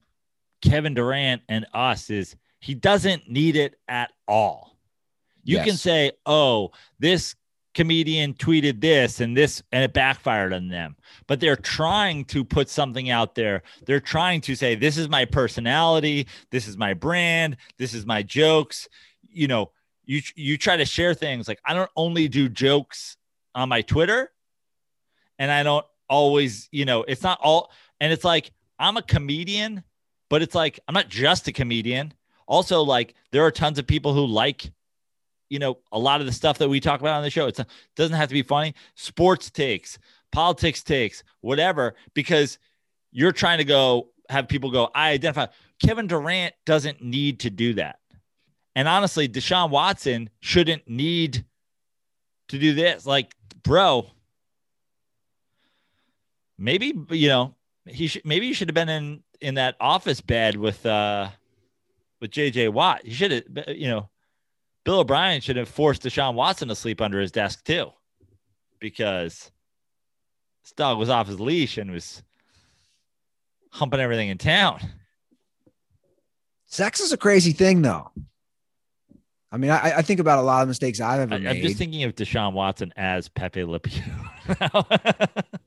Kevin 0.62 0.94
Durant 0.94 1.42
and 1.48 1.66
us 1.74 2.10
is 2.10 2.36
he 2.60 2.74
doesn't 2.74 3.28
need 3.30 3.56
it 3.56 3.78
at 3.88 4.12
all. 4.28 4.76
You 5.42 5.58
can 5.60 5.76
say, 5.76 6.12
"Oh, 6.26 6.70
this 6.98 7.34
comedian 7.74 8.34
tweeted 8.34 8.80
this 8.80 9.20
and 9.20 9.36
this 9.36 9.62
and 9.72 9.82
it 9.82 9.92
backfired 9.92 10.52
on 10.52 10.68
them." 10.68 10.96
But 11.26 11.40
they're 11.40 11.56
trying 11.56 12.26
to 12.26 12.44
put 12.44 12.68
something 12.68 13.10
out 13.10 13.34
there. 13.34 13.62
They're 13.86 14.00
trying 14.00 14.42
to 14.42 14.54
say, 14.54 14.74
"This 14.74 14.96
is 14.96 15.08
my 15.08 15.24
personality, 15.24 16.28
this 16.50 16.68
is 16.68 16.76
my 16.76 16.94
brand, 16.94 17.56
this 17.78 17.94
is 17.94 18.06
my 18.06 18.22
jokes." 18.22 18.88
You 19.28 19.48
know, 19.48 19.72
you 20.04 20.20
you 20.36 20.58
try 20.58 20.76
to 20.76 20.84
share 20.84 21.14
things 21.14 21.48
like 21.48 21.60
I 21.64 21.74
don't 21.74 21.90
only 21.96 22.28
do 22.28 22.48
jokes 22.48 23.16
on 23.54 23.68
my 23.68 23.82
Twitter 23.82 24.30
and 25.40 25.50
I 25.50 25.64
don't 25.64 25.84
always, 26.08 26.68
you 26.70 26.84
know, 26.84 27.02
it's 27.02 27.22
not 27.22 27.40
all 27.42 27.72
and 27.98 28.12
it's 28.12 28.24
like 28.24 28.52
I'm 28.78 28.96
a 28.96 29.02
comedian, 29.02 29.82
but 30.28 30.42
it's 30.42 30.54
like 30.54 30.78
I'm 30.86 30.94
not 30.94 31.08
just 31.08 31.48
a 31.48 31.52
comedian. 31.52 32.12
Also 32.46 32.82
like 32.82 33.14
there 33.32 33.44
are 33.44 33.50
tons 33.50 33.78
of 33.78 33.86
people 33.86 34.14
who 34.14 34.26
like 34.26 34.70
you 35.48 35.58
know 35.58 35.78
a 35.90 35.98
lot 35.98 36.20
of 36.20 36.26
the 36.26 36.32
stuff 36.32 36.58
that 36.58 36.68
we 36.68 36.78
talk 36.78 37.00
about 37.00 37.16
on 37.16 37.22
the 37.22 37.30
show. 37.30 37.46
It's, 37.46 37.58
it 37.58 37.68
doesn't 37.96 38.16
have 38.16 38.28
to 38.28 38.34
be 38.34 38.42
funny. 38.42 38.74
Sports 38.94 39.50
takes, 39.50 39.98
politics 40.30 40.82
takes, 40.82 41.24
whatever 41.40 41.96
because 42.14 42.58
you're 43.10 43.32
trying 43.32 43.58
to 43.58 43.64
go 43.64 44.10
have 44.28 44.46
people 44.46 44.70
go 44.70 44.90
I 44.94 45.10
identify 45.10 45.46
Kevin 45.82 46.06
Durant 46.06 46.54
doesn't 46.66 47.02
need 47.02 47.40
to 47.40 47.50
do 47.50 47.74
that. 47.74 47.98
And 48.76 48.86
honestly, 48.86 49.26
Deshaun 49.26 49.70
Watson 49.70 50.28
shouldn't 50.40 50.88
need 50.88 51.44
to 52.48 52.58
do 52.58 52.74
this. 52.74 53.06
Like, 53.06 53.34
bro, 53.62 54.06
maybe 56.60 56.94
you 57.10 57.28
know 57.28 57.54
he 57.86 58.06
should. 58.06 58.24
Maybe 58.24 58.46
you 58.46 58.54
should 58.54 58.68
have 58.68 58.74
been 58.74 58.88
in 58.88 59.22
in 59.40 59.54
that 59.54 59.74
office 59.80 60.20
bed 60.20 60.56
with 60.56 60.84
uh 60.86 61.30
with 62.20 62.30
JJ 62.30 62.72
Watt. 62.72 63.04
You 63.04 63.14
should 63.14 63.32
have. 63.32 63.44
You 63.68 63.88
know, 63.88 64.10
Bill 64.84 65.00
O'Brien 65.00 65.40
should 65.40 65.56
have 65.56 65.68
forced 65.68 66.02
Deshaun 66.02 66.34
Watson 66.34 66.68
to 66.68 66.76
sleep 66.76 67.00
under 67.00 67.18
his 67.18 67.32
desk 67.32 67.64
too, 67.64 67.90
because 68.78 69.50
this 70.62 70.72
dog 70.72 70.98
was 70.98 71.08
off 71.08 71.26
his 71.26 71.40
leash 71.40 71.78
and 71.78 71.90
was 71.90 72.22
humping 73.70 74.00
everything 74.00 74.28
in 74.28 74.38
town. 74.38 74.80
Sex 76.66 77.00
is 77.00 77.12
a 77.12 77.16
crazy 77.16 77.52
thing, 77.52 77.82
though. 77.82 78.12
I 79.52 79.56
mean, 79.56 79.72
I, 79.72 79.96
I 79.96 80.02
think 80.02 80.20
about 80.20 80.38
a 80.38 80.42
lot 80.42 80.62
of 80.62 80.68
mistakes 80.68 81.00
I've 81.00 81.20
ever 81.20 81.34
I, 81.34 81.38
made. 81.38 81.56
I'm 81.56 81.62
just 81.62 81.76
thinking 81.76 82.04
of 82.04 82.14
Deshaun 82.14 82.52
Watson 82.52 82.92
as 82.96 83.28
Pepe 83.28 83.64
Le 83.64 83.80
Pew. 83.80 84.02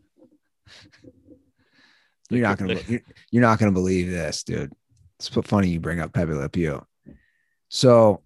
you're 2.35 2.47
not 2.47 2.57
gonna 2.57 2.79
you're, 2.87 3.01
you're 3.31 3.41
not 3.41 3.59
gonna 3.59 3.71
believe 3.71 4.09
this, 4.09 4.43
dude. 4.43 4.73
It's 5.19 5.27
funny 5.27 5.69
you 5.69 5.79
bring 5.79 5.99
up 5.99 6.13
Pepe 6.13 6.33
Le 6.33 6.49
Pew. 6.49 6.85
So 7.69 8.21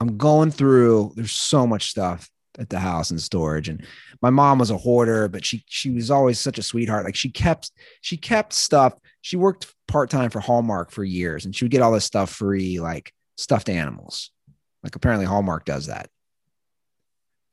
I'm 0.00 0.16
going 0.18 0.50
through, 0.50 1.12
there's 1.14 1.32
so 1.32 1.66
much 1.66 1.90
stuff 1.90 2.28
at 2.58 2.68
the 2.68 2.78
house 2.78 3.10
in 3.10 3.18
storage. 3.18 3.68
And 3.68 3.86
my 4.20 4.30
mom 4.30 4.58
was 4.58 4.70
a 4.70 4.76
hoarder, 4.76 5.28
but 5.28 5.44
she 5.44 5.64
she 5.66 5.90
was 5.90 6.10
always 6.10 6.38
such 6.38 6.58
a 6.58 6.62
sweetheart. 6.62 7.04
Like 7.04 7.16
she 7.16 7.30
kept 7.30 7.70
she 8.00 8.16
kept 8.16 8.52
stuff. 8.52 8.94
She 9.20 9.36
worked 9.36 9.72
part-time 9.88 10.30
for 10.30 10.40
Hallmark 10.40 10.90
for 10.90 11.04
years 11.04 11.44
and 11.44 11.54
she 11.54 11.64
would 11.64 11.70
get 11.70 11.82
all 11.82 11.92
this 11.92 12.04
stuff 12.04 12.30
free, 12.30 12.80
like 12.80 13.12
stuffed 13.36 13.68
animals. 13.68 14.30
Like 14.82 14.96
apparently 14.96 15.26
Hallmark 15.26 15.64
does 15.64 15.86
that. 15.86 16.10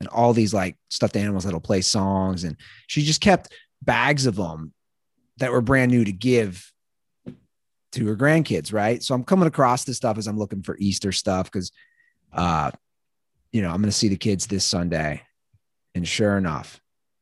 And 0.00 0.08
all 0.08 0.32
these 0.32 0.52
like 0.52 0.76
stuffed 0.88 1.16
animals 1.16 1.44
that'll 1.44 1.60
play 1.60 1.82
songs. 1.82 2.44
And 2.44 2.56
she 2.86 3.02
just 3.02 3.20
kept 3.20 3.52
bags 3.82 4.26
of 4.26 4.36
them 4.36 4.72
that 5.40 5.52
were 5.52 5.60
brand 5.60 5.90
new 5.90 6.04
to 6.04 6.12
give 6.12 6.72
to 7.92 8.06
her 8.06 8.16
grandkids, 8.16 8.72
right? 8.72 9.02
So 9.02 9.14
I'm 9.14 9.24
coming 9.24 9.48
across 9.48 9.84
this 9.84 9.96
stuff 9.96 10.16
as 10.16 10.26
I'm 10.26 10.38
looking 10.38 10.62
for 10.62 10.76
Easter 10.78 11.12
stuff 11.12 11.50
because 11.50 11.72
uh 12.32 12.70
you 13.52 13.62
know, 13.62 13.70
I'm 13.70 13.78
going 13.80 13.90
to 13.90 13.92
see 13.92 14.08
the 14.08 14.16
kids 14.16 14.46
this 14.46 14.64
Sunday. 14.64 15.22
And 15.94 16.06
sure 16.06 16.38
enough, 16.38 16.80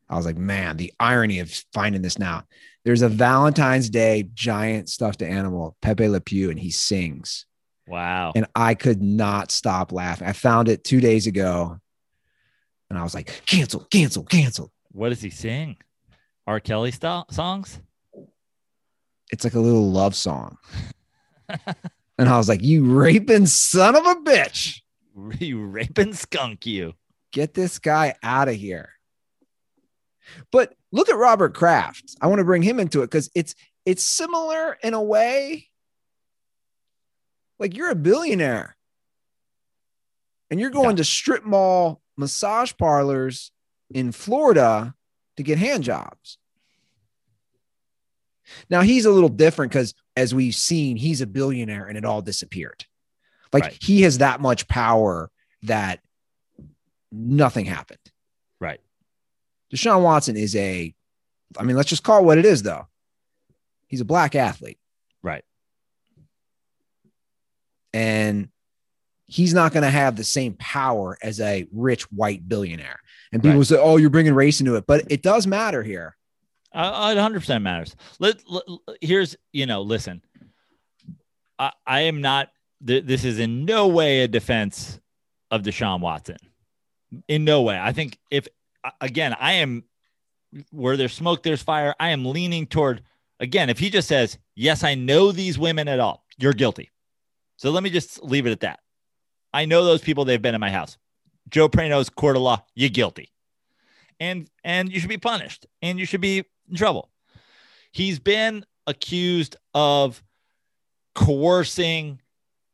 I 0.08 0.16
was 0.16 0.26
like, 0.26 0.36
man, 0.36 0.76
the 0.76 0.92
irony 1.00 1.38
of 1.38 1.50
finding 1.72 2.02
this 2.02 2.18
now. 2.18 2.44
There's 2.84 3.02
a 3.02 3.08
Valentine's 3.08 3.90
Day 3.90 4.28
giant 4.34 4.88
stuffed 4.88 5.22
animal, 5.22 5.76
Pepe 5.82 6.08
Le 6.08 6.20
Pew, 6.20 6.50
and 6.50 6.58
he 6.58 6.70
sings. 6.70 7.46
Wow. 7.86 8.32
And 8.34 8.46
I 8.54 8.74
could 8.74 9.02
not 9.02 9.50
stop 9.50 9.92
laughing. 9.92 10.28
I 10.28 10.32
found 10.32 10.68
it 10.68 10.84
two 10.84 11.00
days 11.00 11.26
ago 11.26 11.78
and 12.90 12.98
I 12.98 13.02
was 13.02 13.14
like, 13.14 13.42
cancel, 13.46 13.80
cancel, 13.90 14.24
cancel. 14.24 14.72
What 14.92 15.10
does 15.10 15.20
he 15.20 15.30
sing? 15.30 15.76
R. 16.46 16.60
Kelly 16.60 16.90
style 16.90 17.26
songs? 17.30 17.80
It's 19.30 19.44
like 19.44 19.54
a 19.54 19.60
little 19.60 19.90
love 19.90 20.14
song. 20.14 20.56
and 22.18 22.28
I 22.28 22.36
was 22.36 22.48
like, 22.48 22.62
you 22.62 22.84
raping 22.84 23.46
son 23.46 23.94
of 23.96 24.06
a 24.06 24.14
bitch. 24.16 24.80
you 25.40 25.60
raping 25.64 26.12
skunk 26.14 26.66
you. 26.66 26.94
Get 27.32 27.54
this 27.54 27.78
guy 27.78 28.14
out 28.22 28.48
of 28.48 28.54
here. 28.54 28.90
But 30.52 30.74
look 30.92 31.08
at 31.08 31.16
Robert 31.16 31.54
Kraft. 31.54 32.14
I 32.20 32.26
want 32.26 32.38
to 32.38 32.44
bring 32.44 32.62
him 32.62 32.78
into 32.80 33.02
it 33.02 33.06
because 33.06 33.30
it's 33.34 33.54
it's 33.86 34.02
similar 34.02 34.76
in 34.82 34.92
a 34.94 35.02
way. 35.02 35.68
Like 37.58 37.76
you're 37.76 37.90
a 37.90 37.94
billionaire 37.94 38.76
and 40.50 40.60
you're 40.60 40.70
going 40.70 40.90
Yeah. 40.90 40.96
to 40.96 41.04
strip 41.04 41.44
mall 41.44 42.00
massage 42.16 42.72
parlors 42.78 43.50
in 43.90 44.12
Florida 44.12 44.94
to 45.36 45.42
get 45.42 45.58
hand 45.58 45.84
jobs. 45.84 46.38
Now 48.70 48.80
he's 48.82 49.04
a 49.04 49.10
little 49.10 49.28
different 49.28 49.72
because 49.72 49.94
as 50.16 50.34
we've 50.34 50.54
seen, 50.54 50.96
he's 50.96 51.20
a 51.20 51.26
billionaire 51.26 51.86
and 51.86 51.96
it 51.98 52.04
all 52.04 52.22
disappeared. 52.22 52.84
Like 53.52 53.62
Right. 53.64 53.78
he 53.80 54.02
has 54.02 54.18
that 54.18 54.40
much 54.40 54.68
power 54.68 55.30
that 55.62 56.00
nothing 57.10 57.64
happened. 57.64 57.98
Right. 58.60 58.80
Deshaun 59.72 60.02
Watson 60.02 60.36
is 60.36 60.54
a, 60.56 60.94
I 61.58 61.62
mean, 61.62 61.76
let's 61.76 61.88
just 61.88 62.02
call 62.02 62.20
it 62.20 62.24
what 62.24 62.38
it 62.38 62.44
is, 62.44 62.62
though. 62.62 62.86
He's 63.86 64.00
a 64.00 64.04
black 64.04 64.34
athlete. 64.34 64.78
Right. 65.22 65.44
And 67.92 68.48
he's 69.26 69.54
not 69.54 69.72
going 69.72 69.82
to 69.82 69.90
have 69.90 70.16
the 70.16 70.24
same 70.24 70.54
power 70.54 71.16
as 71.22 71.40
a 71.40 71.66
rich 71.72 72.10
white 72.12 72.46
billionaire. 72.48 73.00
And 73.32 73.42
people 73.42 73.58
Right. 73.58 73.66
say, 73.66 73.78
oh, 73.78 73.96
you're 73.96 74.10
bringing 74.10 74.34
race 74.34 74.60
into 74.60 74.76
it. 74.76 74.86
But 74.86 75.04
it 75.10 75.22
does 75.22 75.46
matter 75.46 75.82
here. 75.82 76.16
Uh, 76.72 77.14
it 77.16 77.20
100% 77.20 77.62
matters. 77.62 77.96
Let, 78.18 78.42
let- 78.48 78.64
here's, 79.00 79.36
you 79.52 79.66
know, 79.66 79.82
listen. 79.82 80.22
I, 81.58 81.72
I 81.86 82.00
am 82.02 82.20
not 82.20 82.50
th- 82.86 83.04
this 83.04 83.24
is 83.24 83.38
in 83.38 83.64
no 83.64 83.88
way 83.88 84.22
a 84.22 84.28
defense 84.28 85.00
of 85.50 85.62
Deshaun 85.62 86.00
Watson. 86.00 86.36
In 87.26 87.44
no 87.44 87.62
way. 87.62 87.78
I 87.78 87.92
think 87.92 88.18
if 88.30 88.46
again, 89.00 89.34
I 89.38 89.54
am 89.54 89.84
where 90.70 90.96
there's 90.96 91.14
smoke, 91.14 91.42
there's 91.42 91.62
fire. 91.62 91.94
I 91.98 92.10
am 92.10 92.24
leaning 92.26 92.66
toward 92.66 93.02
again, 93.40 93.70
if 93.70 93.78
he 93.78 93.88
just 93.90 94.08
says, 94.08 94.38
Yes, 94.54 94.84
I 94.84 94.94
know 94.94 95.32
these 95.32 95.58
women 95.58 95.88
at 95.88 96.00
all, 96.00 96.24
you're 96.38 96.52
guilty. 96.52 96.90
So 97.56 97.70
let 97.70 97.82
me 97.82 97.90
just 97.90 98.22
leave 98.22 98.46
it 98.46 98.52
at 98.52 98.60
that. 98.60 98.80
I 99.52 99.64
know 99.64 99.84
those 99.84 100.02
people, 100.02 100.24
they've 100.24 100.40
been 100.40 100.54
in 100.54 100.60
my 100.60 100.70
house. 100.70 100.98
Joe 101.48 101.68
Prano's 101.68 102.10
court 102.10 102.36
of 102.36 102.42
law, 102.42 102.62
you're 102.74 102.90
guilty. 102.90 103.32
And 104.20 104.50
and 104.64 104.92
you 104.92 105.00
should 105.00 105.08
be 105.08 105.16
punished 105.18 105.66
and 105.80 105.98
you 105.98 106.04
should 106.04 106.20
be 106.20 106.44
in 106.68 106.76
trouble. 106.76 107.10
He's 107.92 108.18
been 108.18 108.64
accused 108.86 109.56
of 109.74 110.22
coercing, 111.14 112.20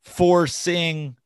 forcing, 0.03 1.17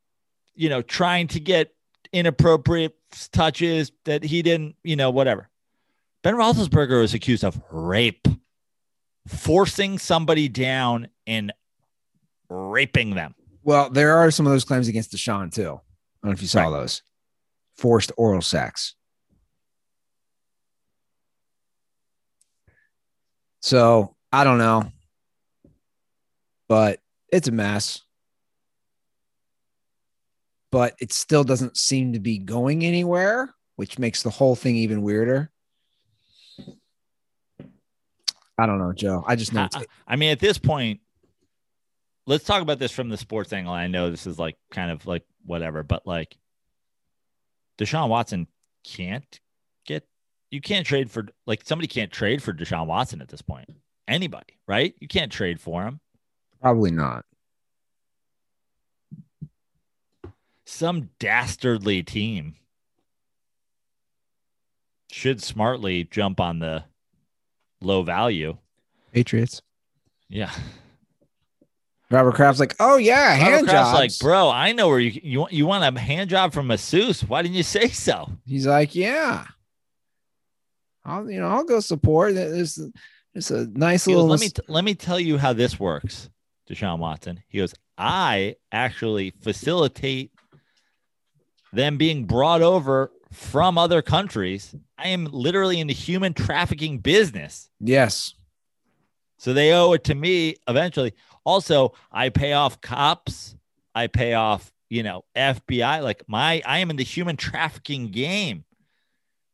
you 0.55 0.69
know, 0.69 0.83
trying 0.83 1.29
to 1.29 1.41
get 1.41 1.75
inappropriate 2.13 2.95
touches 3.33 3.93
that 4.05 4.23
he 4.23 4.43
didn't, 4.43 4.77
you 4.85 4.97
know, 4.97 5.11
whatever. 5.11 5.49
Ben 6.23 6.35
Roethlisberger 6.35 7.01
was 7.01 7.15
accused 7.15 7.45
of 7.45 7.61
rape, 7.71 8.27
forcing 9.27 9.99
somebody 9.99 10.49
down 10.49 11.09
and 11.27 11.53
raping 12.49 13.15
them. 13.15 13.35
Well, 13.63 13.91
there 13.91 14.17
are 14.17 14.31
some 14.31 14.47
of 14.47 14.53
those 14.53 14.65
claims 14.65 14.89
against 14.89 15.13
Deshaun, 15.13 15.53
too. 15.53 15.63
I 15.63 15.65
don't 15.67 15.81
know 16.25 16.31
if 16.33 16.43
you 16.43 16.49
saw 16.49 16.65
Right. 16.65 16.71
those 16.71 17.03
forced 17.77 18.11
oral 18.17 18.43
sex. 18.43 18.95
So 23.61 24.15
I 24.33 24.45
don't 24.45 24.59
know, 24.59 24.91
but 26.69 27.01
it's 27.33 27.49
a 27.49 27.53
mess. 27.53 28.03
But 30.71 30.95
it 31.01 31.13
still 31.13 31.45
doesn't 31.45 31.79
seem 31.79 32.13
to 32.13 32.21
be 32.21 32.39
going 32.39 32.85
anywhere, 32.85 33.55
which 33.77 33.99
makes 33.99 34.23
the 34.23 34.31
whole 34.31 34.55
thing 34.55 34.77
even 34.77 35.03
weirder. 35.03 35.51
I 38.59 38.67
don't 38.67 38.79
know, 38.79 38.93
Joe. 38.93 39.25
I 39.27 39.37
just 39.37 39.55
know 39.55 39.69
I, 39.73 39.85
I 40.07 40.17
mean, 40.17 40.31
at 40.31 40.41
this 40.41 40.59
point, 40.59 41.01
let's 42.27 42.45
talk 42.45 42.61
about 42.61 42.79
this 42.79 42.93
from 42.93 43.09
the 43.09 43.17
sports 43.17 43.53
angle. 43.53 43.73
I 43.73 43.87
know 43.87 44.11
this 44.11 44.27
is 44.27 44.39
like 44.39 44.57
kind 44.71 44.91
of 44.91 45.07
like 45.07 45.25
whatever, 45.47 45.83
but 45.83 46.07
like 46.07 46.37
Deshaun 47.79 48.09
Watson 48.09 48.47
can't 48.85 49.41
you 50.51 50.61
can't 50.61 50.87
trade 50.87 51.11
for 51.11 51.27
like 51.47 51.63
somebody 51.65 51.89
can't 51.89 52.11
trade 52.11 52.43
for 52.43 52.53
Deshaun 52.53 52.87
Watson 52.87 53.21
at 53.21 53.29
this 53.29 53.43
point. 53.43 53.69
Anybody, 54.07 54.59
right? 54.67 54.95
You 55.01 55.09
can't 55.09 55.31
trade 55.31 55.61
for 55.61 55.85
him. 55.85 56.01
probably 56.61 56.91
not. 56.91 57.25
Some 60.65 61.11
dastardly 61.19 62.03
team 62.03 62.55
should 65.11 65.43
smartly 65.43 66.05
jump 66.05 66.41
on 66.41 66.59
the 66.59 66.85
low 67.81 68.03
value. 68.03 68.59
Patriots. 69.13 69.63
Yeah. 70.29 70.53
Robert 72.11 72.35
Kraft's 72.35 72.61
like, 72.61 72.75
oh 72.81 72.97
yeah, 72.97 73.33
Robert 73.33 73.43
hand 73.43 73.69
jobs. 73.69 73.99
like, 73.99 74.19
bro, 74.19 74.51
I 74.51 74.73
know 74.73 74.89
where 74.89 74.99
you 74.99 75.21
you 75.23 75.41
want 75.41 75.53
you 75.53 75.67
want 75.67 75.97
a 75.97 76.01
hand 76.01 76.31
job 76.31 76.55
from 76.55 76.67
masseuse. 76.67 77.23
Why 77.23 77.43
didn't 77.43 77.55
you 77.57 77.63
say 77.63 77.89
so? 77.89 78.31
He's 78.47 78.67
like, 78.67 78.95
yeah, 78.95 79.47
I'll 81.09 81.31
you 81.31 81.41
know 81.41 81.49
I'll 81.49 81.65
go 81.65 81.81
support. 81.81 82.35
There's 82.35 82.79
it's 83.35 83.51
a 83.51 83.67
nice 83.69 84.05
He 84.05 84.13
goes, 84.13 84.23
little. 84.23 84.31
let 84.31 84.41
me 84.41 84.49
t- 84.51 84.63
let 84.69 84.85
me 84.85 84.95
tell 84.95 85.19
you 85.21 85.39
how 85.39 85.53
this 85.53 85.79
works, 85.81 86.29
Deshaun 86.69 86.99
Watson. 86.99 87.43
He 87.49 87.59
goes, 87.59 87.75
I 87.97 88.57
actually 88.73 89.31
facilitate 89.43 90.33
them 91.73 91.97
being 91.99 92.25
brought 92.25 92.63
over 92.63 93.11
from 93.33 93.77
other 93.79 94.03
countries. 94.03 94.75
I 94.97 95.09
am 95.09 95.27
literally 95.27 95.81
in 95.81 95.87
the 95.87 95.93
human 95.95 96.33
trafficking 96.35 96.99
business. 96.99 97.69
yes, 97.81 98.35
So 99.37 99.53
they 99.53 99.73
owe 99.73 99.93
it 99.93 100.05
to 100.05 100.15
me 100.15 100.57
eventually. 100.67 101.13
Also, 101.45 101.93
I 102.11 102.31
pay 102.31 102.53
off 102.55 102.81
cops. 102.81 103.55
I 103.95 104.07
pay 104.07 104.35
off, 104.35 104.73
you 104.89 105.03
know, 105.03 105.25
FBI. 105.37 106.03
Like 106.03 106.23
my, 106.27 106.63
I 106.67 106.79
am 106.79 106.91
in 106.91 106.97
the 106.97 107.05
human 107.05 107.37
trafficking 107.37 108.11
game. 108.11 108.65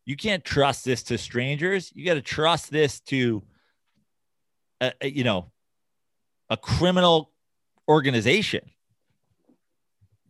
You 0.05 0.17
can't 0.17 0.45
trust 0.45 0.85
this 0.85 1.03
to 1.05 1.19
strangers. 1.19 1.91
You 1.95 2.05
got 2.05 2.15
to 2.15 2.23
trust 2.23 2.71
this 2.71 3.01
to, 3.01 3.43
a, 4.81 4.93
a, 5.01 5.09
you 5.09 5.25
know, 5.25 5.51
a 6.51 6.57
criminal 6.57 7.31
organization. 7.89 8.71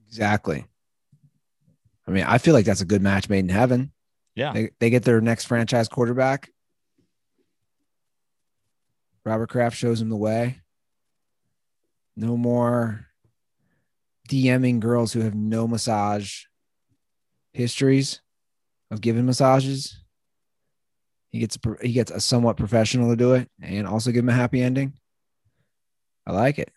exactly. 0.06 0.64
I 2.06 2.10
mean, 2.10 2.24
I 2.24 2.38
feel 2.38 2.54
like 2.54 2.66
that's 2.66 2.80
a 2.82 2.86
good 2.86 3.02
match 3.02 3.28
made 3.28 3.40
in 3.40 3.48
heaven. 3.48 3.90
Yeah. 4.34 4.52
They, 4.52 4.70
they 4.78 4.90
get 4.90 5.04
their 5.04 5.20
next 5.20 5.46
franchise 5.46 5.88
quarterback. 5.88 6.50
Robert 9.24 9.48
Kraft 9.48 9.76
shows 9.76 10.00
him 10.00 10.10
the 10.10 10.16
way. 10.16 10.60
No 12.16 12.36
more 12.36 13.06
DMing 14.28 14.80
girls 14.80 15.12
who 15.12 15.20
have 15.20 15.34
no 15.34 15.66
massage 15.66 16.44
histories 17.52 18.20
of 18.90 19.00
giving 19.00 19.26
massages. 19.26 19.98
He 21.30 21.40
gets 21.40 21.56
a, 21.56 21.86
he 21.86 21.92
gets 21.92 22.10
a 22.10 22.20
somewhat 22.20 22.56
professional 22.56 23.10
to 23.10 23.16
do 23.16 23.34
it 23.34 23.48
and 23.60 23.86
also 23.86 24.12
give 24.12 24.24
him 24.24 24.28
a 24.28 24.34
happy 24.34 24.62
ending. 24.62 24.92
I 26.26 26.32
like 26.32 26.58
it. 26.58 26.70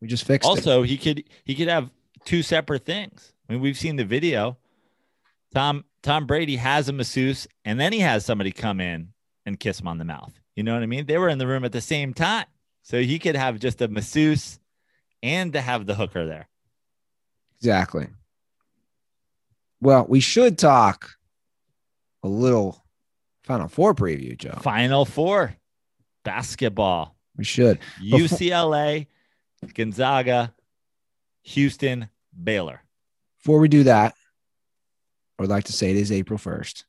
We 0.00 0.08
just 0.08 0.24
fixed 0.24 0.48
it. 0.48 0.50
Also, 0.50 0.82
he 0.82 0.96
could 0.96 1.24
he 1.44 1.54
could 1.54 1.68
have 1.68 1.90
two 2.24 2.42
separate 2.42 2.84
things. 2.84 3.32
I 3.48 3.52
mean, 3.52 3.62
we've 3.62 3.76
seen 3.76 3.96
the 3.96 4.04
video. 4.04 4.56
Tom 5.52 5.84
Tom 6.02 6.26
Brady 6.26 6.56
has 6.56 6.88
a 6.88 6.92
masseuse, 6.92 7.46
and 7.64 7.78
then 7.78 7.92
he 7.92 8.00
has 8.00 8.24
somebody 8.24 8.52
come 8.52 8.80
in 8.80 9.08
and 9.44 9.58
kiss 9.58 9.80
him 9.80 9.88
on 9.88 9.98
the 9.98 10.04
mouth. 10.04 10.32
You 10.56 10.62
know 10.62 10.74
what 10.74 10.82
I 10.82 10.86
mean? 10.86 11.06
They 11.06 11.18
were 11.18 11.28
in 11.28 11.38
the 11.38 11.46
room 11.46 11.64
at 11.64 11.72
the 11.72 11.80
same 11.80 12.14
time, 12.14 12.46
so 12.82 13.00
he 13.00 13.18
could 13.18 13.36
have 13.36 13.58
just 13.58 13.82
a 13.82 13.88
masseuse 13.88 14.60
and 15.22 15.52
to 15.52 15.60
have 15.60 15.86
the 15.86 15.94
hooker 15.94 16.24
there. 16.26 16.48
Exactly. 17.58 18.08
Well, 19.80 20.06
we 20.08 20.20
should 20.20 20.58
talk 20.58 21.10
a 22.22 22.28
little 22.28 22.84
Final 23.44 23.68
Four 23.68 23.94
preview, 23.94 24.36
Joe. 24.36 24.58
Final 24.60 25.04
four, 25.04 25.56
basketball. 26.24 27.16
We 27.36 27.44
should. 27.44 27.78
UCLA, 28.02 29.06
Gonzaga, 29.74 30.54
Houston, 31.42 32.08
Baylor. 32.42 32.82
Before 33.38 33.58
we 33.58 33.68
do 33.68 33.84
that, 33.84 34.14
I 35.38 35.42
would 35.42 35.50
like 35.50 35.64
to 35.64 35.72
say 35.72 35.90
it 35.90 35.96
is 35.96 36.12
April 36.12 36.38
1st. 36.38 36.84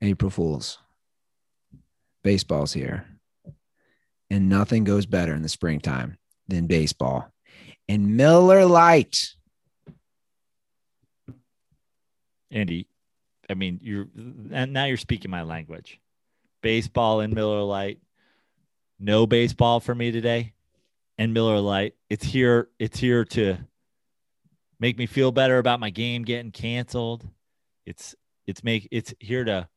April 0.00 0.30
Fools. 0.30 0.78
Baseball's 2.24 2.72
here. 2.72 3.06
And 4.30 4.48
nothing 4.48 4.84
goes 4.84 5.04
better 5.04 5.34
in 5.34 5.42
the 5.42 5.48
springtime 5.50 6.16
than 6.48 6.66
baseball. 6.66 7.30
And 7.86 8.16
Miller 8.16 8.64
Lite. 8.64 9.34
Andy, 12.52 12.86
I 13.48 13.54
mean, 13.54 13.80
you're 13.82 14.06
and 14.52 14.72
now 14.72 14.84
you're 14.84 14.96
speaking 14.96 15.30
my 15.30 15.42
language. 15.42 16.00
Baseball 16.62 17.20
and 17.20 17.34
Miller 17.34 17.62
Lite. 17.62 17.98
No 19.00 19.26
baseball 19.26 19.80
for 19.80 19.94
me 19.94 20.12
today. 20.12 20.52
And 21.18 21.34
Miller 21.34 21.58
Lite. 21.58 21.94
It's 22.08 22.24
here. 22.24 22.68
It's 22.78 22.98
here 22.98 23.24
to 23.26 23.58
make 24.78 24.98
me 24.98 25.06
feel 25.06 25.32
better 25.32 25.58
about 25.58 25.80
my 25.80 25.90
game 25.90 26.22
getting 26.22 26.52
canceled. 26.52 27.26
It's 27.86 28.14
it's 28.46 28.62
make 28.62 28.88
it's 28.90 29.14
here 29.18 29.44
to 29.44 29.68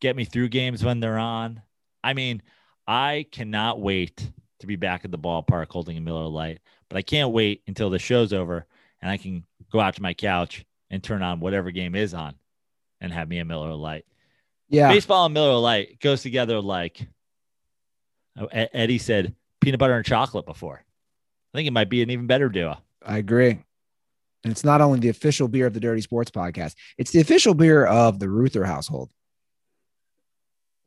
get 0.00 0.16
me 0.16 0.24
through 0.24 0.48
games 0.48 0.84
when 0.84 1.00
they're 1.00 1.18
on. 1.18 1.62
I 2.04 2.12
mean, 2.12 2.42
I 2.86 3.26
cannot 3.30 3.80
wait 3.80 4.30
to 4.60 4.66
be 4.66 4.76
back 4.76 5.04
at 5.04 5.10
the 5.10 5.18
ballpark 5.18 5.66
holding 5.70 5.96
a 5.96 6.00
Miller 6.00 6.28
Lite, 6.28 6.60
but 6.88 6.96
I 6.96 7.02
can't 7.02 7.32
wait 7.32 7.62
until 7.66 7.90
the 7.90 7.98
show's 7.98 8.32
over 8.32 8.66
and 9.00 9.10
I 9.10 9.16
can 9.16 9.44
go 9.70 9.80
out 9.80 9.94
to 9.96 10.02
my 10.02 10.14
couch 10.14 10.64
and 10.90 11.02
turn 11.02 11.22
on 11.22 11.40
whatever 11.40 11.70
game 11.70 11.94
is 11.94 12.14
on 12.14 12.34
and 13.00 13.12
have 13.12 13.28
me 13.28 13.38
a 13.38 13.44
Miller 13.44 13.74
Lite. 13.74 14.04
Yeah. 14.68 14.88
Baseball 14.88 15.26
and 15.26 15.34
Miller 15.34 15.58
Lite 15.58 16.00
goes 16.00 16.22
together 16.22 16.60
like 16.60 17.06
oh, 18.38 18.48
Eddie 18.52 18.98
said, 18.98 19.34
peanut 19.60 19.80
butter 19.80 19.96
and 19.96 20.04
chocolate 20.04 20.46
before. 20.46 20.82
I 21.54 21.58
think 21.58 21.68
it 21.68 21.72
might 21.72 21.90
be 21.90 22.02
an 22.02 22.10
even 22.10 22.26
better 22.26 22.48
duo. 22.48 22.78
I 23.04 23.18
agree. 23.18 23.50
And 24.44 24.52
it's 24.52 24.64
not 24.64 24.80
only 24.80 25.00
the 25.00 25.08
official 25.08 25.48
beer 25.48 25.66
of 25.66 25.74
the 25.74 25.80
Dirty 25.80 26.00
Sports 26.00 26.30
Podcast, 26.30 26.74
it's 26.98 27.10
the 27.10 27.20
official 27.20 27.54
beer 27.54 27.84
of 27.84 28.18
the 28.18 28.28
Ruther 28.28 28.64
household. 28.64 29.10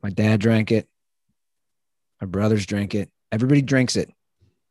My 0.01 0.09
dad 0.09 0.39
drank 0.39 0.71
it. 0.71 0.87
My 2.21 2.27
brothers 2.27 2.65
drink 2.65 2.95
it. 2.95 3.09
Everybody 3.31 3.61
drinks 3.61 3.95
it. 3.95 4.09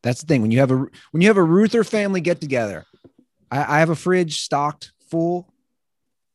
That's 0.02 0.20
the 0.20 0.26
thing. 0.26 0.42
When 0.42 0.50
you 0.50 0.60
have 0.60 0.70
a 0.70 0.76
when 0.76 1.20
you 1.20 1.28
have 1.28 1.36
a 1.36 1.42
Ruther 1.42 1.84
family 1.84 2.20
get 2.20 2.40
together, 2.40 2.84
I, 3.50 3.76
I 3.76 3.78
have 3.80 3.90
a 3.90 3.96
fridge 3.96 4.40
stocked 4.40 4.92
full, 5.10 5.52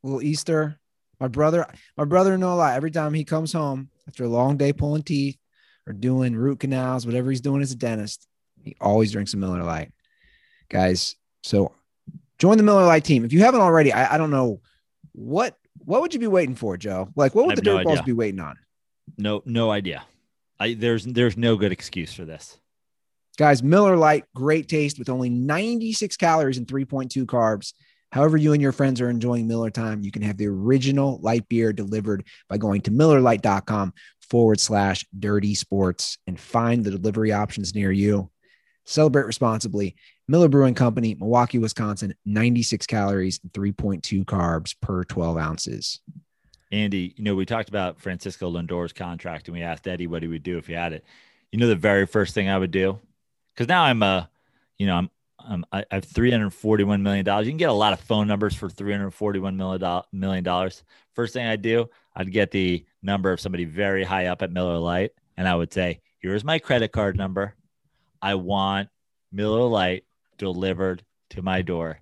little 0.04 0.22
Easter. 0.22 0.80
My 1.20 1.28
brother, 1.28 1.66
my 1.98 2.06
brother 2.06 2.34
a 2.34 2.38
lot. 2.38 2.76
Every 2.76 2.92
time 2.92 3.14
he 3.14 3.24
comes 3.24 3.54
home 3.54 3.90
after 4.08 4.26
a 4.26 4.30
long 4.30 4.58
day 4.58 4.74
pulling 4.74 5.04
teeth 5.04 5.38
or 5.88 5.94
doing 5.94 6.36
root 6.36 6.60
canals, 6.60 7.06
whatever 7.06 7.30
he's 7.30 7.42
doing 7.42 7.62
as 7.62 7.72
a 7.72 7.76
dentist, 7.76 8.28
he 8.62 8.76
always 8.82 9.12
drinks 9.12 9.34
a 9.34 9.38
Miller 9.38 9.64
Lite. 9.64 9.92
Guys, 10.70 11.16
so 11.44 11.74
join 12.40 12.58
the 12.58 12.64
Miller 12.64 12.86
Lite 12.86 13.06
team. 13.06 13.24
If 13.24 13.32
you 13.32 13.40
haven't 13.40 13.62
already, 13.62 13.94
I, 13.94 14.16
I 14.16 14.18
don't 14.18 14.32
know 14.32 14.62
what 15.14 15.58
what 15.86 16.02
would 16.02 16.14
you 16.14 16.20
be 16.20 16.28
waiting 16.28 16.56
for, 16.56 16.78
Joe? 16.78 17.10
Like 17.16 17.36
what 17.36 17.46
would 17.46 17.58
the 17.58 17.62
no 17.62 17.78
dirt 17.78 17.86
balls 17.86 18.00
idea. 18.00 18.06
be 18.06 18.14
waiting 18.14 18.40
on? 18.40 18.58
No, 19.18 19.42
no 19.46 19.72
idea. 19.72 20.04
I 20.60 20.74
there's 20.74 21.06
there's 21.06 21.38
no 21.38 21.56
good 21.56 21.72
excuse 21.72 22.14
for 22.14 22.26
this. 22.26 22.58
Guys, 23.38 23.64
Miller 23.64 23.98
Lite, 23.98 24.26
great 24.36 24.68
taste 24.68 25.00
with 25.00 25.10
only 25.10 25.30
96 25.30 26.18
calories 26.18 26.58
and 26.58 26.68
3.2 26.68 27.26
carbs. 27.26 27.74
However, 28.14 28.38
you 28.38 28.54
and 28.54 28.62
your 28.62 28.72
friends 28.72 29.02
are 29.02 29.10
enjoying 29.10 29.48
Miller 29.48 29.72
time, 29.72 30.04
you 30.04 30.12
can 30.12 30.22
have 30.22 30.38
the 30.38 30.46
original 30.46 31.20
light 31.24 31.50
beer 31.50 31.74
delivered 31.74 32.24
by 32.48 32.58
going 32.60 32.82
to 32.82 32.92
millerlite.com 32.92 33.92
forward 34.22 34.60
slash 34.60 35.04
dirty 35.18 35.56
sports 35.56 36.20
and 36.28 36.40
find 36.40 36.84
the 36.84 36.92
delivery 36.92 37.32
options 37.32 37.74
near 37.74 37.92
you. 37.92 38.30
Celebrate 38.86 39.26
responsibly. 39.26 39.96
Miller 40.28 40.48
Brewing 40.48 40.76
Company, 40.76 41.16
Milwaukee, 41.16 41.58
Wisconsin, 41.58 42.14
96 42.24 42.86
calories 42.86 43.40
and 43.42 43.52
3.2 43.52 44.24
carbs 44.26 44.76
per 44.80 45.04
12 45.06 45.36
ounces. 45.40 46.00
Andy, 46.72 47.16
you 47.18 47.24
know, 47.24 47.34
we 47.34 47.48
talked 47.48 47.70
about 47.70 48.00
Francisco 48.00 48.48
Lindor's 48.48 48.94
contract 48.94 49.48
and 49.48 49.58
we 49.58 49.64
asked 49.64 49.88
Eddie 49.88 50.06
what 50.06 50.22
he 50.22 50.28
would 50.28 50.44
do 50.44 50.60
if 50.60 50.68
he 50.68 50.74
had 50.74 50.94
it. 50.94 51.04
You 51.52 51.58
know, 51.58 51.68
the 51.68 51.76
very 51.76 52.06
first 52.06 52.36
thing 52.36 52.48
I 52.48 52.60
would 52.60 52.70
do, 52.70 53.00
because 53.56 53.68
now 53.68 53.82
I'm 53.82 54.04
a, 54.04 54.30
you 54.78 54.86
know, 54.86 54.98
I'm, 54.98 55.10
I'm 55.48 55.66
I 55.72 55.80
I 55.92 55.96
have 55.96 56.06
341 56.06 57.04
million 57.04 57.26
dollars. 57.26 57.46
You 57.46 57.52
can 57.52 57.58
get 57.58 57.70
a 57.70 57.74
lot 57.74 57.94
of 57.94 58.00
phone 58.00 58.28
numbers 58.28 58.56
for 58.56 58.70
341 58.70 59.58
million 60.12 60.44
dollars. 60.44 60.84
First 61.14 61.34
thing 61.34 61.46
I'd 61.46 61.62
do, 61.62 61.90
I'd 62.16 62.32
get 62.32 62.52
the 62.52 62.86
number 63.02 63.32
of 63.32 63.40
somebody 63.40 63.66
very 63.66 64.04
high 64.04 64.28
up 64.28 64.42
at 64.42 64.52
Miller 64.52 64.78
Lite, 64.78 65.12
and 65.38 65.48
I 65.48 65.56
would 65.56 65.74
say, 65.74 66.02
"Here's 66.20 66.44
my 66.44 66.60
credit 66.60 66.92
card 66.92 67.18
number. 67.18 67.56
I 68.22 68.36
want 68.36 68.90
Miller 69.32 69.68
Lite 69.68 70.06
delivered 70.38 71.04
to 71.32 71.42
my 71.42 71.62
door 71.62 72.00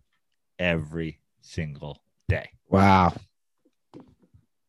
every 0.60 1.20
single 1.42 2.02
day." 2.30 2.50
Wow. 2.70 3.14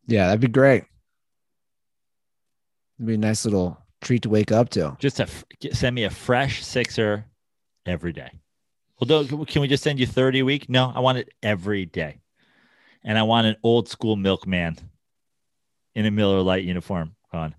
Yeah, 0.06 0.26
that'd 0.26 0.40
be 0.40 0.48
great. 0.48 0.84
It'd 2.98 3.06
be 3.06 3.14
a 3.14 3.18
nice 3.18 3.44
little 3.44 3.78
treat 4.00 4.22
to 4.22 4.28
wake 4.28 4.50
up 4.50 4.68
to. 4.70 4.96
just 4.98 5.18
to 5.18 5.22
f- 5.24 5.44
send 5.72 5.94
me 5.94 6.04
a 6.04 6.10
fresh 6.10 6.64
sixer 6.64 7.26
every 7.86 8.12
day. 8.12 8.30
Well, 9.08 9.24
can 9.46 9.62
we 9.62 9.68
just 9.68 9.82
send 9.82 9.98
you 9.98 10.06
30 10.06 10.40
a 10.40 10.44
week? 10.44 10.68
No, 10.68 10.92
I 10.94 11.00
want 11.00 11.18
it 11.18 11.30
every 11.42 11.86
day. 11.86 12.20
And 13.02 13.18
I 13.18 13.24
want 13.24 13.48
an 13.48 13.56
old 13.64 13.88
school 13.88 14.14
milkman 14.14 14.78
in 15.94 16.06
a 16.06 16.10
Miller 16.10 16.40
Lite 16.40 16.62
uniform 16.62 17.16
going, 17.32 17.54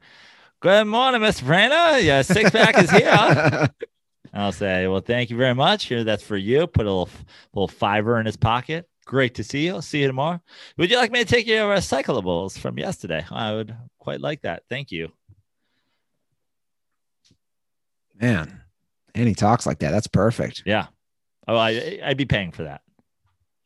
Good 0.62 0.88
morning, 0.88 1.20
Mr. 1.20 1.44
Prano. 1.44 2.02
Yeah, 2.02 2.22
six 2.22 2.50
pack 2.50 2.82
is 2.82 2.90
here. 2.90 3.68
I'll 4.34 4.54
say, 4.54 4.88
Well, 4.88 5.02
thank 5.02 5.30
you 5.30 5.36
very 5.36 5.54
much. 5.54 5.86
Here, 5.86 6.06
that's 6.06 6.24
for 6.24 6.38
you. 6.38 6.66
Put 6.66 6.86
a 6.86 6.90
little, 6.90 7.10
little 7.54 7.68
fiver 7.68 8.20
in 8.20 8.26
his 8.26 8.38
pocket. 8.38 8.88
Great 9.06 9.36
to 9.36 9.44
see 9.44 9.66
you. 9.66 9.74
I'll 9.74 9.82
see 9.82 10.00
you 10.00 10.08
tomorrow. 10.08 10.40
Would 10.78 10.90
you 10.90 10.96
like 10.96 11.12
me 11.12 11.20
to 11.20 11.26
take 11.26 11.46
your 11.46 11.76
recyclables 11.76 12.58
from 12.58 12.80
yesterday? 12.80 13.26
I 13.30 13.52
would 13.52 13.76
quite 14.00 14.22
like 14.22 14.44
that. 14.44 14.64
Thank 14.70 14.92
you. 14.92 15.12
Man, 18.16 18.62
and 19.14 19.28
he 19.28 19.34
talks 19.34 19.66
like 19.66 19.80
that. 19.80 19.92
That's 19.92 20.08
perfect. 20.08 20.64
Yeah. 20.66 20.88
Oh, 21.48 21.56
I, 21.58 22.00
I'd 22.04 22.18
be 22.18 22.26
paying 22.26 22.52
for 22.52 22.64
that. 22.64 22.82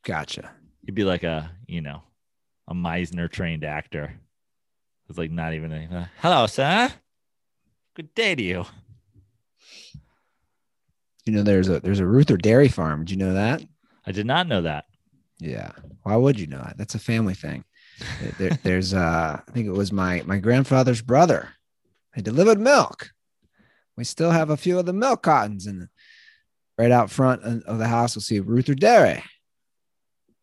Gotcha. 0.04 0.52
He'd 0.86 0.96
be 0.96 1.04
like 1.04 1.24
a, 1.24 1.52
you 1.68 1.82
know, 1.82 2.02
a 2.68 2.74
Meisner 2.74 3.30
trained 3.32 3.64
actor. 3.64 4.14
It's 5.10 5.18
like 5.18 5.32
not 5.32 5.54
even 5.54 5.72
a, 5.72 5.96
uh, 6.00 6.06
hello, 6.22 6.48
sir. 6.48 6.92
Good 7.96 8.14
day 8.14 8.36
to 8.36 8.44
you. 8.44 8.66
You 11.26 11.34
know, 11.34 11.44
there's 11.44 11.68
a 11.68 11.80
there's 11.82 12.00
a 12.00 12.06
Ruther 12.06 12.38
dairy 12.38 12.68
farm. 12.70 13.04
Did 13.04 13.12
you 13.12 13.18
know 13.18 13.34
that? 13.34 13.62
I 14.06 14.12
did 14.12 14.26
not 14.26 14.48
know 14.48 14.62
that. 14.62 14.86
Yeah. 15.40 15.72
Why 16.04 16.16
would 16.16 16.40
you 16.40 16.48
know 16.48 16.60
that? 16.60 16.78
That's 16.78 16.96
a 16.96 17.00
family 17.00 17.34
thing. 17.34 17.64
There- 18.38 18.58
there's 18.64 18.94
uh 18.94 19.42
I 19.46 19.52
think 19.52 19.68
it 19.68 19.72
was 19.72 19.92
my 19.92 20.24
my 20.26 20.38
grandfather's 20.40 21.02
brother. 21.02 21.50
They 22.16 22.22
delivered 22.22 22.60
milk. 22.60 23.12
We 23.98 24.04
still 24.04 24.32
have 24.32 24.50
a 24.50 24.58
few 24.58 24.80
of 24.80 24.86
the 24.86 24.94
milk 24.94 25.24
cottons 25.24 25.66
and 25.68 25.90
right 26.78 26.92
out 26.92 27.10
front 27.10 27.44
of 27.44 27.78
the 27.78 27.88
house 27.88 28.16
we'll 28.16 28.22
see 28.22 28.40
Ruther 28.40 28.76
Dairy. 28.76 29.24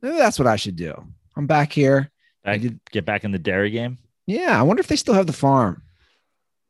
Maybe 0.03 0.17
that's 0.17 0.39
what 0.39 0.49
I 0.49 0.57
should 0.57 0.77
do. 0.77 0.95
I'm 1.37 1.47
back 1.47 1.73
here. 1.73 2.11
I 2.45 2.59
did- 2.59 2.81
get 2.91 3.07
back 3.07 3.25
in 3.25 3.33
the 3.33 3.39
dairy 3.39 3.71
game. 3.71 3.99
Yeah, 4.27 4.59
I 4.59 4.63
wonder 4.63 4.81
if 4.81 4.87
they 4.87 4.97
still 4.97 5.15
have 5.15 5.27
the 5.27 5.33
farm. 5.33 5.83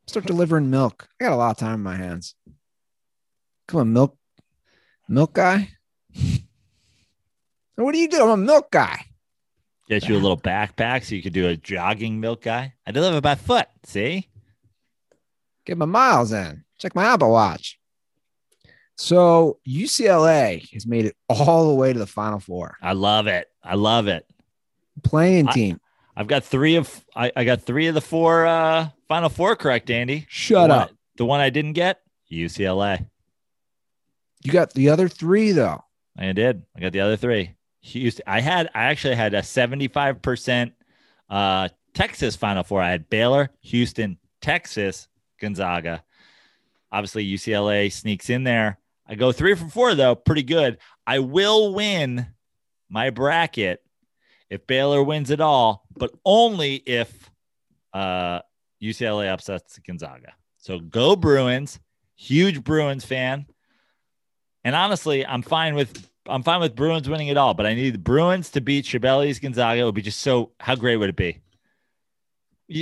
Start 0.07 0.25
delivering 0.25 0.69
milk. 0.69 1.07
I 1.19 1.25
got 1.25 1.33
a 1.33 1.35
lot 1.35 1.51
of 1.51 1.57
time 1.57 1.75
in 1.75 1.83
my 1.83 1.95
hands. 1.95 2.35
Come 3.67 3.79
on, 3.79 3.93
milk, 3.93 4.17
milk 5.09 5.33
guy. 5.33 5.69
what 7.75 7.91
do 7.91 7.97
you 7.97 8.07
do? 8.07 8.21
I'm 8.21 8.29
a 8.29 8.37
milk 8.37 8.71
guy. 8.71 9.05
Get 9.87 10.07
you 10.07 10.15
a 10.15 10.19
little 10.19 10.37
backpack 10.39 11.03
so 11.03 11.15
you 11.15 11.21
could 11.21 11.33
do 11.33 11.47
a 11.47 11.57
jogging 11.57 12.19
milk 12.19 12.43
guy. 12.43 12.73
I 12.87 12.91
deliver 12.91 13.21
by 13.21 13.35
foot. 13.35 13.67
See? 13.83 14.29
Get 15.65 15.77
my 15.77 15.85
miles 15.85 16.31
in. 16.31 16.63
Check 16.79 16.95
my 16.95 17.05
Apple 17.05 17.31
Watch. 17.31 17.79
So 18.97 19.59
UCLA 19.67 20.69
has 20.73 20.85
made 20.87 21.05
it 21.05 21.15
all 21.29 21.67
the 21.69 21.75
way 21.75 21.91
to 21.93 21.99
the 21.99 22.07
Final 22.07 22.39
Four. 22.39 22.77
I 22.81 22.93
love 22.93 23.27
it. 23.27 23.47
I 23.63 23.75
love 23.75 24.07
it. 24.07 24.25
Playing 25.03 25.47
team. 25.47 25.79
I've 26.15 26.27
got 26.27 26.45
three 26.45 26.75
of 26.77 27.03
I, 27.15 27.31
I 27.35 27.43
got 27.43 27.61
three 27.63 27.87
of 27.87 27.93
the 27.95 28.01
four 28.01 28.45
uh 28.45 28.89
final 29.09 29.29
four 29.29 29.55
correct, 29.57 29.89
Andy. 29.89 30.25
Shut 30.29 30.69
The 30.69 30.73
one- 30.73 30.83
up. 30.83 30.91
The 31.17 31.25
one 31.25 31.39
I 31.39 31.49
didn't 31.49 31.73
get, 31.73 32.01
UCLA. 32.31 33.05
You 34.43 34.51
got 34.51 34.73
the 34.73 34.89
other 34.89 35.07
three 35.07 35.51
though. 35.53 35.83
I 36.17 36.31
did. 36.33 36.63
I 36.75 36.79
got 36.81 36.91
the 36.93 36.99
other 37.01 37.15
three. 37.17 37.51
Houston. 37.81 38.23
I 38.27 38.39
had. 38.41 38.69
I 38.73 38.85
actually 38.85 39.15
had 39.15 39.33
a 39.33 39.43
seventy-five 39.43 40.21
percent 40.21 40.73
uh, 41.29 41.69
Texas 41.93 42.35
Final 42.35 42.63
Four. 42.63 42.81
I 42.81 42.91
had 42.91 43.09
Baylor, 43.09 43.49
Houston, 43.61 44.17
Texas, 44.41 45.07
Gonzaga. 45.39 46.03
Obviously, 46.91 47.25
UCLA 47.25 47.91
sneaks 47.91 48.29
in 48.29 48.43
there. 48.43 48.77
I 49.07 49.15
go 49.15 49.31
three 49.31 49.55
for 49.55 49.67
four 49.67 49.95
though, 49.95 50.15
pretty 50.15 50.43
good. 50.43 50.77
I 51.05 51.19
will 51.19 51.73
win 51.73 52.27
my 52.89 53.09
bracket 53.09 53.81
if 54.49 54.65
Baylor 54.67 55.03
wins 55.03 55.29
it 55.29 55.41
all, 55.41 55.85
but 55.95 56.11
only 56.23 56.75
if 56.75 57.29
uh, 57.93 58.39
UCLA 58.81 59.31
upsets 59.31 59.79
Gonzaga. 59.79 60.33
So 60.57 60.79
go 60.79 61.15
Bruins. 61.15 61.79
Huge 62.15 62.63
Bruins 62.63 63.05
fan. 63.05 63.45
And 64.63 64.75
honestly, 64.75 65.25
I'm 65.25 65.41
fine 65.41 65.75
with 65.75 66.09
I'm 66.27 66.43
fine 66.43 66.59
with 66.59 66.75
Bruins 66.75 67.07
winning 67.07 67.27
it 67.27 67.37
all, 67.37 67.53
but 67.53 67.65
I 67.65 67.75
need 67.75 67.93
the 67.93 67.99
Bruins 67.99 68.49
to 68.51 68.61
beat 68.61 68.85
Shibeli's 68.85 69.39
Gonzaga. 69.39 69.81
It 69.81 69.83
would 69.85 69.95
be 69.95 70.01
just 70.01 70.21
so 70.21 70.51
how 70.59 70.75
great 70.75 70.97
would 70.97 71.09
it 71.09 71.15
be? 71.15 71.41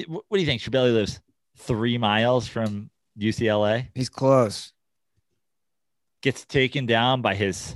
What 0.08 0.24
do 0.32 0.40
you 0.40 0.46
think? 0.46 0.62
Shibeli 0.62 0.94
lives 0.94 1.20
three 1.58 1.98
miles 1.98 2.48
from 2.48 2.90
UCLA, 3.20 3.90
He's 3.94 4.10
close. 4.10 4.73
Gets 6.24 6.46
taken 6.46 6.86
down 6.86 7.22
by 7.22 7.36
his 7.36 7.76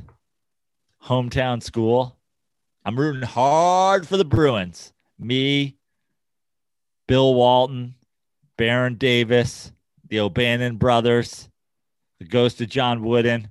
hometown 1.03 1.61
school. 1.61 2.17
I'm 2.83 2.97
rooting 2.97 3.21
hard 3.21 4.07
for 4.07 4.15
the 4.15 4.25
Bruins. 4.25 4.93
Me, 5.19 5.77
Bill 7.07 7.35
Walton, 7.35 7.95
Baron 8.57 8.95
Davis, 8.95 9.71
the 10.07 10.21
O'Bannon 10.21 10.77
brothers, 10.77 11.49
the 12.19 12.25
ghost 12.25 12.61
of 12.61 12.69
John 12.69 13.03
Wooden, 13.03 13.49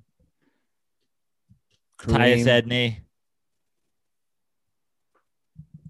Tyus 1.98 2.47
Edney, 2.47 2.97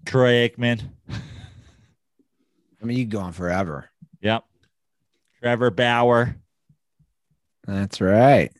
Troy 0.05 0.49
Aikman. 0.49 0.81
I 1.09 2.85
mean, 2.85 2.97
you 2.97 3.05
go 3.05 3.19
on 3.19 3.31
forever. 3.31 3.89
Yep. 4.21 4.43
Trevor 5.39 5.71
Bauer. 5.71 6.35
That's 7.65 8.01
right. 8.01 8.51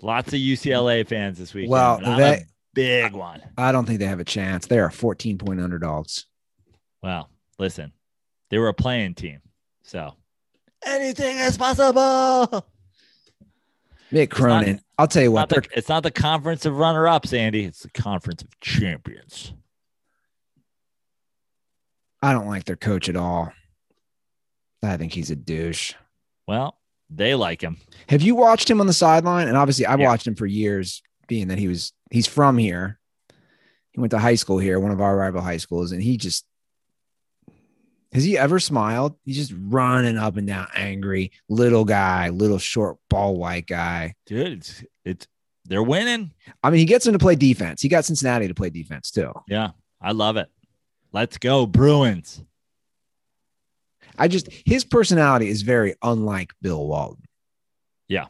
Lots 0.00 0.28
of 0.32 0.38
UCLA 0.38 1.06
fans 1.06 1.38
this 1.38 1.52
weekend. 1.54 1.72
Well, 1.72 1.98
but 1.98 2.08
I'm 2.08 2.18
they- 2.18 2.44
big 2.74 3.12
one. 3.12 3.42
I 3.56 3.72
don't 3.72 3.84
think 3.86 3.98
they 3.98 4.06
have 4.06 4.20
a 4.20 4.24
chance. 4.24 4.66
They 4.66 4.78
are 4.78 4.90
14 4.90 5.38
point 5.38 5.60
underdogs. 5.60 6.26
Well, 7.02 7.30
listen, 7.58 7.92
they 8.50 8.58
were 8.58 8.68
a 8.68 8.74
playing 8.74 9.14
team. 9.14 9.40
So 9.82 10.14
anything 10.84 11.38
is 11.38 11.56
possible. 11.58 12.64
Mick 14.12 14.28
not- 14.28 14.30
Cronin. 14.30 14.80
I'll 14.96 15.06
tell 15.08 15.22
you 15.22 15.30
what. 15.32 15.50
not, 15.50 15.64
the, 15.64 15.68
it's 15.78 15.88
not 15.88 16.02
the 16.02 16.10
conference 16.10 16.64
of 16.66 16.76
runner 16.76 17.06
ups, 17.06 17.32
Andy. 17.32 17.64
It's 17.64 17.80
the 17.82 17.90
conference 17.90 18.42
of 18.42 18.48
champions. 18.60 19.52
I 22.20 22.32
don't 22.32 22.48
like 22.48 22.64
their 22.64 22.76
coach 22.76 23.08
at 23.08 23.16
all. 23.16 23.52
I 24.82 24.96
think 24.96 25.12
he's 25.12 25.30
a 25.30 25.36
douche. 25.36 25.94
Well, 26.46 26.77
they 27.10 27.34
like 27.34 27.60
him. 27.62 27.78
Have 28.08 28.22
you 28.22 28.34
watched 28.34 28.68
him 28.70 28.80
on 28.80 28.86
the 28.86 28.92
sideline? 28.92 29.48
And 29.48 29.56
obviously, 29.56 29.86
I've 29.86 30.00
Yeah. 30.00 30.08
watched 30.08 30.26
him 30.26 30.34
for 30.34 30.46
years, 30.46 31.02
being 31.26 31.48
that 31.48 31.58
he 31.58 31.68
was 31.68 31.92
he's 32.10 32.26
from 32.26 32.58
here. 32.58 32.98
He 33.92 34.00
went 34.00 34.10
to 34.12 34.18
high 34.18 34.34
school 34.36 34.58
here, 34.58 34.78
one 34.80 34.92
of 34.92 35.00
our 35.00 35.16
rival 35.16 35.40
high 35.40 35.56
schools, 35.56 35.92
and 35.92 36.02
he 36.02 36.16
just 36.16 36.44
has 38.12 38.24
he 38.24 38.38
ever 38.38 38.58
smiled? 38.58 39.16
He's 39.24 39.36
just 39.36 39.52
running 39.66 40.16
up 40.16 40.38
and 40.38 40.46
down, 40.46 40.68
angry, 40.74 41.30
little 41.50 41.84
guy, 41.84 42.30
little 42.30 42.58
short 42.58 42.96
ball 43.10 43.36
white 43.36 43.66
guy. 43.66 44.14
Dude, 44.24 44.46
it's, 44.58 44.84
it's 45.04 45.26
they're 45.66 45.82
winning. 45.82 46.32
I 46.62 46.70
mean, 46.70 46.78
he 46.78 46.86
gets 46.86 47.06
him 47.06 47.12
to 47.12 47.18
play 47.18 47.34
defense. 47.34 47.82
He 47.82 47.88
got 47.90 48.06
Cincinnati 48.06 48.48
to 48.48 48.54
play 48.54 48.70
defense 48.70 49.10
too. 49.10 49.32
Yeah, 49.46 49.72
I 50.00 50.12
love 50.12 50.38
it. 50.38 50.48
Let's 51.12 51.36
go, 51.36 51.66
Bruins. 51.66 52.42
I 54.18 54.28
just 54.28 54.48
his 54.66 54.84
personality 54.84 55.48
is 55.48 55.62
very 55.62 55.94
unlike 56.02 56.52
Bill 56.60 56.86
Walton. 56.86 57.24
Yeah. 58.08 58.26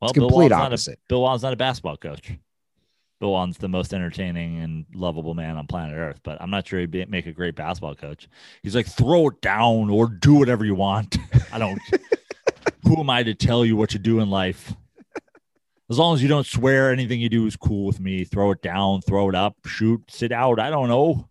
Well, 0.00 0.10
It's 0.10 0.18
Bill 0.18 0.28
complete 0.28 0.50
Walton's 0.50 0.58
not 0.58 0.62
a- 0.62 0.66
opposite. 0.66 1.00
Bill 1.08 1.20
Walton's 1.22 1.42
not 1.42 1.52
a 1.52 1.56
basketball 1.56 1.96
coach. 1.96 2.32
Bill 3.20 3.32
Walton's 3.32 3.58
the 3.58 3.68
most 3.68 3.92
entertaining 3.92 4.60
and 4.60 4.86
lovable 4.94 5.34
man 5.34 5.56
on 5.56 5.66
planet 5.66 5.96
Earth, 5.96 6.20
but 6.22 6.40
I'm 6.40 6.50
not 6.50 6.68
sure 6.68 6.78
he'd 6.78 6.90
be, 6.92 7.04
make 7.06 7.26
a 7.26 7.32
great 7.32 7.56
basketball 7.56 7.96
coach. 7.96 8.28
He's 8.62 8.76
like, 8.76 8.86
throw 8.86 9.28
it 9.28 9.40
down 9.40 9.90
or 9.90 10.06
do 10.06 10.34
whatever 10.34 10.64
you 10.64 10.76
want. 10.76 11.16
I 11.52 11.58
don't. 11.58 11.80
who 12.84 13.00
am 13.00 13.10
I 13.10 13.24
to 13.24 13.34
tell 13.34 13.64
you 13.64 13.74
what 13.76 13.90
to 13.90 13.98
do 13.98 14.20
in 14.20 14.30
life? 14.30 14.72
As 15.90 15.98
long 15.98 16.14
as 16.14 16.22
you 16.22 16.28
don't 16.28 16.46
swear, 16.46 16.92
anything 16.92 17.18
you 17.18 17.28
do 17.30 17.46
is 17.46 17.56
cool 17.56 17.86
with 17.86 17.98
me. 17.98 18.22
Throw 18.22 18.50
it 18.52 18.60
down, 18.62 19.00
throw 19.00 19.28
it 19.30 19.34
up, 19.34 19.56
shoot, 19.66 20.02
sit 20.10 20.32
out. 20.32 20.60
I 20.60 20.68
don't 20.70 20.88
know. 20.88 21.26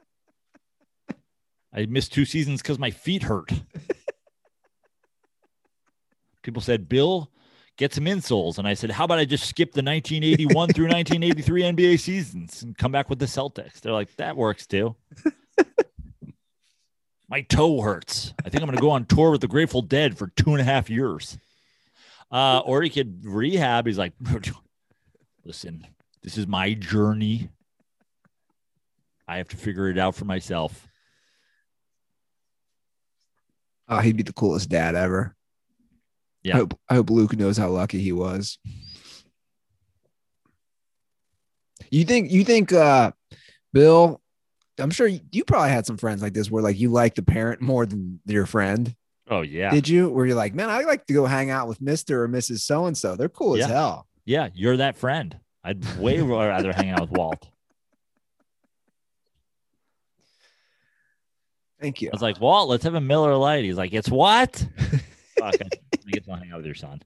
I 1.74 1.86
missed 1.86 2.14
two 2.14 2.26
seasons 2.26 2.62
because 2.62 2.80
my 2.80 2.92
feet 2.92 3.24
hurt. 3.24 3.52
People 6.44 6.62
said, 6.62 6.88
Bill, 6.88 7.30
get 7.78 7.94
some 7.94 8.06
insoles. 8.06 8.58
And 8.58 8.68
I 8.68 8.74
said, 8.74 8.92
How 8.92 9.06
about 9.06 9.20
I 9.20 9.26
just 9.26 9.48
skip 9.48 9.74
the 9.74 9.84
1981 9.84 10.70
through 10.70 10.88
1983 10.88 11.62
NBA 11.64 12.00
seasons 12.00 12.64
and 12.64 12.78
come 12.78 12.92
back 12.92 13.10
with 13.10 13.20
the 13.20 13.26
Celtics? 13.26 13.82
They're 13.82 13.94
like, 13.94 14.16
That 14.16 14.38
works 14.38 14.66
too. 14.66 14.96
My 17.30 17.42
toe 17.42 17.82
hurts. 17.82 18.34
I 18.46 18.50
think 18.50 18.64
I'm 18.64 18.68
going 18.68 18.78
to 18.78 18.82
go 18.82 18.92
on 18.92 19.06
tour 19.06 19.32
with 19.32 19.42
the 19.42 19.50
Grateful 19.50 19.82
Dead 19.82 20.18
for 20.18 20.28
two 20.28 20.52
and 20.52 20.62
a 20.62 20.64
half 20.64 20.90
years. 20.90 21.38
Uh, 22.32 22.60
or 22.60 22.82
he 22.82 22.90
could 22.90 23.26
rehab. 23.26 23.86
He's 23.86 23.98
like, 23.98 24.14
Listen, 25.46 25.86
this 26.24 26.38
is 26.38 26.48
my 26.48 26.74
journey. 26.74 27.50
I 29.28 29.38
have 29.38 29.50
to 29.50 29.58
figure 29.58 29.90
it 29.90 29.98
out 29.98 30.16
for 30.16 30.26
myself. 30.26 30.88
Oh, 33.88 34.00
he'd 34.00 34.18
be 34.18 34.24
the 34.24 34.34
coolest 34.34 34.70
dad 34.70 34.96
ever. 34.96 35.36
Yeah. 36.44 36.56
I 36.56 36.58
hope, 36.58 36.80
I 36.90 36.96
hope 36.96 37.10
Luke 37.10 37.36
knows 37.38 37.58
how 37.58 37.70
lucky 37.70 38.00
he 38.00 38.12
was. 38.12 38.58
You 41.90 42.04
think 42.04 42.32
you 42.32 42.44
think 42.44 42.74
uh 42.74 43.12
Bill 43.72 44.22
I'm 44.80 44.92
sure 44.92 45.08
you, 45.08 45.44
probably 45.44 45.70
had 45.70 45.86
some 45.86 45.98
friends 45.98 46.22
like 46.22 46.34
this 46.34 46.52
where 46.52 46.62
like 46.62 46.80
you 46.80 46.90
like 46.90 47.16
the 47.16 47.24
parent 47.24 47.62
more 47.62 47.86
than 47.86 48.20
your 48.26 48.46
friend. 48.46 48.96
Oh, 49.30 49.42
yeah. 49.42 49.72
Did 49.72 49.90
you? 49.90 50.10
Where 50.10 50.26
you're 50.26 50.36
like, 50.36 50.54
man, 50.54 50.70
I 50.70 50.82
like 50.82 51.06
to 51.08 51.14
go 51.14 51.26
hang 51.26 51.50
out 51.50 51.68
with 51.68 51.80
Mr. 51.80 52.12
or 52.12 52.30
Mrs. 52.30 52.60
So 52.60 52.86
and 52.86 52.98
so. 52.98 53.16
They're 53.16 53.28
cool 53.28 53.58
as 53.58 53.66
hell. 53.66 54.08
Yeah, 54.26 54.50
you're 54.54 54.78
that 54.78 54.98
friend. 54.98 55.38
I'd 55.64 55.84
way 55.98 56.22
rather 56.22 56.72
hang 56.72 56.92
out 56.92 57.02
with 57.02 57.12
Walt. 57.12 57.50
Thank 61.80 62.02
you. 62.02 62.10
I 62.10 62.16
was 62.16 62.22
like, 62.22 62.42
Walt, 62.42 62.70
let's 62.70 62.84
have 62.84 62.96
a 62.96 63.02
Miller 63.02 63.36
Lite. 63.36 63.64
He's 63.66 63.78
like, 63.78 63.94
it's 63.94 64.10
what? 64.10 64.56
Fuck, 65.38 65.56
I 65.62 66.12
get 66.12 66.26
to 66.26 66.36
hang 66.36 66.52
out 66.52 66.58
with 66.58 66.66
your 66.66 66.76
son. 66.76 67.02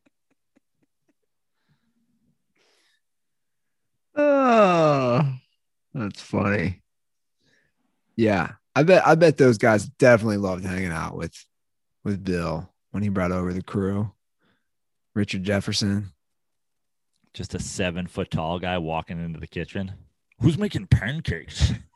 Oh, 4.16 5.34
that's 5.94 6.22
funny. 6.22 6.82
Yeah, 8.16 8.54
I 8.76 8.84
bet. 8.84 9.06
I 9.06 9.16
bet 9.16 9.38
those 9.38 9.58
guys 9.58 9.86
definitely 9.86 10.38
loved 10.38 10.66
hanging 10.66 10.92
out 10.92 11.16
with 11.16 11.34
with 12.04 12.24
Bill 12.24 12.70
when 12.92 13.04
he 13.04 13.10
brought 13.10 13.32
over 13.32 13.54
the 13.54 13.64
crew. 13.64 14.12
Richard 15.16 15.44
Jefferson. 15.44 16.12
Just 17.34 17.56
a 17.56 17.60
seven 17.60 18.08
foot 18.08 18.30
tall 18.30 18.60
guy 18.60 18.78
walking 18.78 19.24
into 19.24 19.40
the 19.40 19.48
kitchen. 19.48 19.94
Who's 20.42 20.58
making 20.58 20.88
pancakes? 20.88 21.72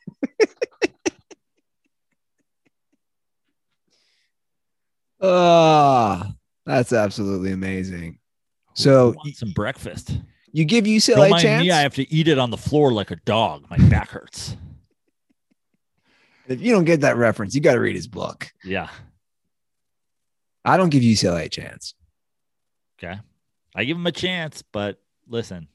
Ah, 5.27 6.33
that's 6.65 6.93
absolutely 6.93 7.51
amazing. 7.51 8.19
So 8.73 9.15
some 9.33 9.51
breakfast. 9.51 10.17
you 10.51 10.65
give 10.65 10.83
Don't 10.85 10.93
UCLA 10.93 11.37
a 11.37 11.41
chance. 11.41 11.63
me. 11.63 11.71
I 11.71 11.81
have 11.81 11.95
to 11.95 12.13
eat 12.13 12.27
it 12.27 12.37
on 12.37 12.49
the 12.51 12.57
floor 12.57 12.91
like 12.91 13.11
a 13.11 13.15
dog. 13.17 13.65
My 13.69 13.77
back 13.89 14.09
hurts. 14.09 14.55
if 16.47 16.61
you 16.61 16.71
don't 16.73 16.85
get 16.85 17.01
that 17.01 17.17
reference, 17.17 17.55
you 17.55 17.61
got 17.61 17.73
to 17.73 17.79
read 17.79 17.95
his 17.95 18.07
book. 18.07 18.51
Yeah. 18.63 18.89
I 20.63 20.77
don't 20.77 20.89
give 20.89 21.03
UCLA 21.03 21.45
a 21.45 21.49
chance. 21.49 21.93
Okay. 22.97 23.19
I 23.75 23.83
give 23.83 23.97
him 23.97 24.07
a 24.07 24.11
chance, 24.11 24.61
but 24.71 24.99
listen, 25.27 25.67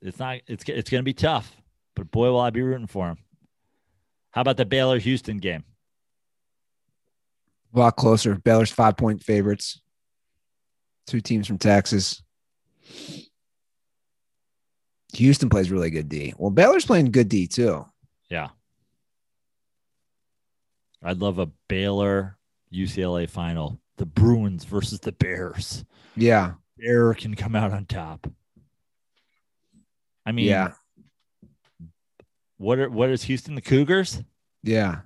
it's 0.00 0.18
not. 0.18 0.38
It's 0.46 0.64
it's 0.68 0.90
going 0.90 1.00
to 1.00 1.04
be 1.04 1.12
tough. 1.14 1.54
But 1.94 2.10
boy, 2.10 2.30
will 2.30 2.40
I 2.40 2.50
be 2.50 2.62
rooting 2.62 2.86
for 2.86 3.08
him. 3.08 3.18
How 4.30 4.40
about 4.42 4.56
the 4.56 4.64
Baylor 4.64 4.98
Houston 4.98 5.38
game? 5.38 5.64
A 7.74 7.78
lot 7.78 7.96
closer. 7.96 8.34
Baylor's 8.36 8.70
five 8.70 8.96
point 8.96 9.22
favorites. 9.22 9.80
Two 11.06 11.20
teams 11.20 11.46
from 11.46 11.58
Texas. 11.58 12.22
Houston 15.14 15.48
plays 15.48 15.70
really 15.70 15.90
good 15.90 16.08
D. 16.08 16.34
Well, 16.36 16.50
Baylor's 16.50 16.84
playing 16.84 17.10
good 17.12 17.28
D 17.28 17.46
too. 17.46 17.84
Yeah. 18.30 18.48
I'd 21.02 21.18
love 21.18 21.38
a 21.38 21.50
Baylor 21.68 22.36
UCLA 22.72 23.28
final. 23.28 23.80
The 23.96 24.06
Bruins 24.06 24.64
versus 24.64 25.00
the 25.00 25.12
Bears. 25.12 25.84
Yeah. 26.16 26.54
Bear 26.76 27.14
can 27.14 27.34
come 27.34 27.56
out 27.56 27.72
on 27.72 27.86
top. 27.86 28.30
I 30.24 30.32
mean, 30.32 30.46
yeah, 30.46 30.72
what 32.58 32.78
are 32.78 32.90
what 32.90 33.08
is 33.08 33.22
Houston 33.22 33.54
the 33.54 33.62
Cougars? 33.62 34.22
yeah. 34.62 35.00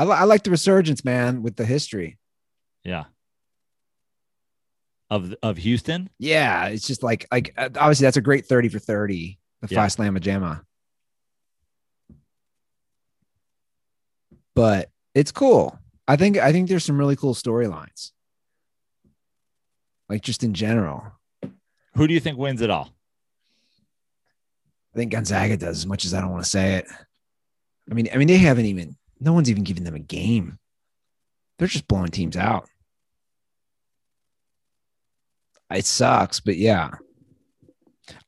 I, 0.00 0.04
li- 0.04 0.16
I 0.16 0.24
like 0.24 0.44
the 0.44 0.50
resurgence, 0.50 1.04
man, 1.04 1.42
with 1.42 1.56
the 1.56 1.66
history. 1.66 2.16
Yeah. 2.84 3.04
Of 5.10 5.34
of 5.42 5.58
Houston? 5.58 6.08
Yeah, 6.18 6.68
it's 6.68 6.86
just 6.86 7.02
like 7.02 7.26
like 7.30 7.52
uh, 7.58 7.68
obviously 7.76 8.04
that's 8.04 8.16
a 8.16 8.22
great 8.22 8.46
thirty 8.46 8.70
for 8.70 8.78
thirty. 8.78 9.38
The 9.60 9.68
Yeah. 9.68 9.86
Phi 9.86 9.86
Slamma 9.88 10.20
Jamma. 10.20 10.62
But 14.54 14.88
it's 15.14 15.32
cool. 15.32 15.78
I 16.08 16.16
think 16.16 16.38
I 16.38 16.50
think 16.50 16.70
there's 16.70 16.84
some 16.84 16.96
really 16.96 17.16
cool 17.16 17.34
storylines. 17.34 18.12
Like 20.08 20.22
just 20.22 20.42
in 20.42 20.54
general. 20.54 21.04
Who 21.94 22.06
do 22.06 22.14
you 22.14 22.20
think 22.20 22.38
wins 22.38 22.62
it 22.62 22.70
all? 22.70 22.88
I 24.94 24.98
think 24.98 25.12
Gonzaga 25.12 25.58
does 25.58 25.76
as 25.78 25.86
much 25.86 26.06
as 26.06 26.14
I 26.14 26.20
don't 26.22 26.30
want 26.30 26.44
to 26.44 26.50
say 26.50 26.76
it. 26.76 26.86
I 27.90 27.94
mean, 27.94 28.08
I 28.14 28.16
mean, 28.16 28.28
they 28.28 28.38
haven't 28.38 28.64
even 28.66 28.96
no 29.20 29.32
one's 29.32 29.50
even 29.50 29.64
giving 29.64 29.84
them 29.84 29.94
a 29.94 30.00
game. 30.00 30.58
They're 31.58 31.68
just 31.68 31.86
blowing 31.88 32.08
teams 32.10 32.36
out. 32.36 32.68
It 35.70 35.84
sucks, 35.84 36.40
but 36.40 36.56
yeah. 36.56 36.90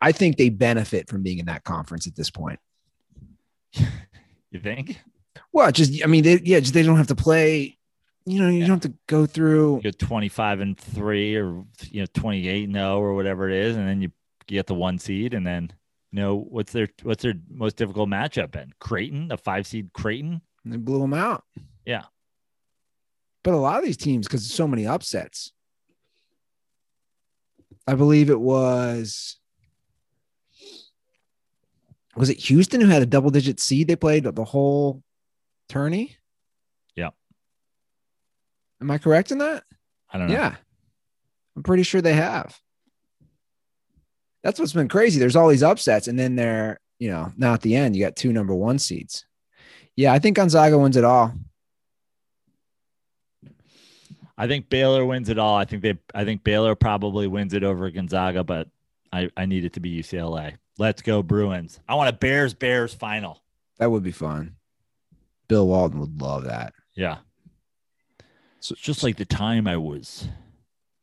I 0.01 0.12
think 0.12 0.36
they 0.36 0.48
benefit 0.48 1.09
from 1.09 1.23
being 1.23 1.39
in 1.39 1.47
that 1.47 1.64
conference 1.64 2.06
at 2.06 2.14
this 2.16 2.31
point. 2.31 2.60
You 4.51 4.60
think? 4.60 5.01
Well, 5.51 5.73
just 5.73 6.05
I 6.05 6.06
mean, 6.06 6.24
they 6.24 6.39
yeah, 6.44 6.60
just 6.60 6.74
they 6.74 6.82
don't 6.82 6.98
have 6.98 7.06
to 7.06 7.14
play. 7.14 7.78
You 8.27 8.39
know, 8.39 8.48
you 8.51 8.59
Yeah. 8.60 8.66
don't 8.66 8.85
have 8.85 8.93
to 8.93 8.98
go 9.06 9.24
through. 9.24 9.81
You're 9.82 9.93
25 9.94 10.60
and 10.60 10.78
3 10.78 11.36
or 11.36 11.64
you 11.89 12.01
know 12.02 12.06
28 12.12 12.64
and 12.64 12.74
0 12.74 13.01
or 13.01 13.14
whatever 13.14 13.48
it 13.48 13.56
is 13.56 13.78
and 13.78 13.89
then 13.89 14.02
you 14.02 14.12
get 14.47 14.66
the 14.66 14.74
one 14.74 14.98
seed 14.98 15.32
and 15.32 15.47
then 15.47 15.73
you 16.10 16.20
know 16.20 16.36
what's 16.36 16.70
their 16.73 16.86
what's 17.02 17.23
their 17.23 17.32
most 17.48 17.77
difficult 17.77 18.10
matchup 18.10 18.55
in? 18.56 18.74
Creighton, 18.78 19.32
a 19.32 19.39
5 19.39 19.66
seed 19.66 19.90
Creighton? 19.94 20.43
And 20.65 20.73
they 20.73 20.77
blew 20.77 21.01
them 21.01 21.15
out. 21.15 21.45
Yeah. 21.85 22.05
But 23.43 23.55
a 23.55 23.57
lot 23.57 23.79
of 23.79 23.85
these 23.85 23.97
teams, 23.97 24.27
because 24.27 24.49
so 24.49 24.69
many 24.69 24.87
upsets. 24.87 25.53
I 27.87 27.95
believe 27.95 28.31
it 28.31 28.41
was. 28.41 29.39
Was 32.15 32.31
it 32.31 32.39
Houston 32.39 32.81
who 32.81 32.89
had 32.89 33.03
a 33.03 33.07
double 33.07 33.31
digit 33.31 33.59
seed 33.59 33.89
they 33.89 33.97
played 33.97 34.25
the 34.25 34.45
whole 34.45 35.03
tourney? 35.69 36.17
Yeah. 36.95 37.11
Am 38.81 38.91
I 38.91 38.99
correct 38.99 39.33
in 39.33 39.39
that? 39.39 39.65
I 40.13 40.19
don't 40.19 40.29
know. 40.29 40.35
Yeah. 40.35 40.55
I'm 41.57 41.63
pretty 41.63 41.83
sure 41.83 42.01
they 42.01 42.13
have. 42.13 42.59
That's 44.43 44.61
what's 44.61 44.73
been 44.73 44.89
crazy. 44.89 45.19
There's 45.19 45.37
all 45.37 45.49
these 45.49 45.63
upsets, 45.63 46.07
and 46.07 46.19
then 46.19 46.37
they're, 46.37 46.79
you 46.99 47.11
know, 47.11 47.33
now 47.37 47.55
at 47.55 47.63
the 47.63 47.77
end, 47.77 47.97
you 47.97 48.05
got 48.05 48.17
two 48.17 48.33
number 48.33 48.55
one 48.55 48.79
seeds. 48.79 49.25
Yeah, 49.97 50.12
I 50.12 50.19
think 50.19 50.36
Gonzaga 50.36 50.78
wins 50.78 50.97
it 50.97 51.05
all. 51.05 51.32
I 54.36 54.47
think 54.47 54.70
Baylor 54.70 55.05
wins 55.05 55.28
it 55.28 55.39
all. 55.39 55.56
I 55.56 55.64
think 55.64 55.82
they 55.82 55.98
I 56.14 56.24
think 56.24 56.43
Baylor 56.43 56.74
probably 56.74 57.27
wins 57.27 57.55
it 57.55 57.62
over 57.62 57.90
Gonzaga, 57.90 58.43
but 58.43 58.69
I, 59.12 59.31
I 59.36 59.47
need 59.47 59.64
it 59.64 59.74
to 59.74 59.81
be 59.81 60.01
UCLA. 60.02 60.55
Let's 60.78 61.02
go 61.02 61.23
Bruins. 61.23 61.81
I 61.89 61.94
want 61.94 62.09
a 62.09 62.12
Bears 62.12 62.55
Bears 62.55 62.94
final. 62.94 63.43
That 63.78 63.90
would 63.90 64.02
be 64.02 64.12
fun. 64.12 64.56
Bill 65.48 65.66
Walton 65.66 66.01
would 66.01 66.20
love 66.20 66.44
that. 66.44 66.73
Yeah. 66.94 67.19
So 68.60 68.73
it's 68.73 68.82
just 68.82 69.02
like 69.02 69.16
the 69.16 69.24
time 69.24 69.66
I 69.66 69.77
was 69.77 70.28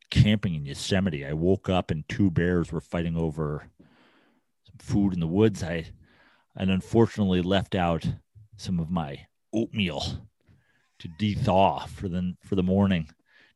camping 0.09 0.55
in 0.55 0.65
Yosemite. 0.65 1.25
I 1.25 1.33
woke 1.33 1.69
up 1.69 1.91
and 1.91 2.07
two 2.09 2.31
bears 2.31 2.71
were 2.71 2.81
fighting 2.81 3.15
over 3.15 3.67
some 4.65 4.77
food 4.79 5.13
in 5.13 5.19
the 5.19 5.27
woods. 5.27 5.61
I 5.61 5.85
and 6.55 6.71
unfortunately 6.71 7.41
left 7.41 7.75
out 7.75 8.07
some 8.60 8.80
of 8.80 8.90
my 8.90 9.26
oatmeal 9.53 10.27
to 10.99 11.07
de-thaw 11.18 11.86
for 11.86 12.10
the 12.10 12.36
for 12.44 12.56
the 12.56 12.64
morning. 12.64 13.10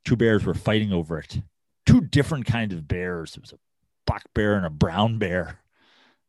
Two 0.06 0.16
bears 0.16 0.46
were 0.46 0.54
fighting 0.54 0.92
over 0.92 1.20
it. 1.20 1.42
Two 1.86 2.02
different 2.02 2.46
kinds 2.46 2.74
of 2.74 2.88
bears. 2.88 3.36
It 3.36 3.42
was 3.42 3.52
a 3.52 3.60
black 4.08 4.24
bear 4.34 4.56
and 4.56 4.66
a 4.66 4.70
brown 4.70 5.18
bear. 5.18 5.60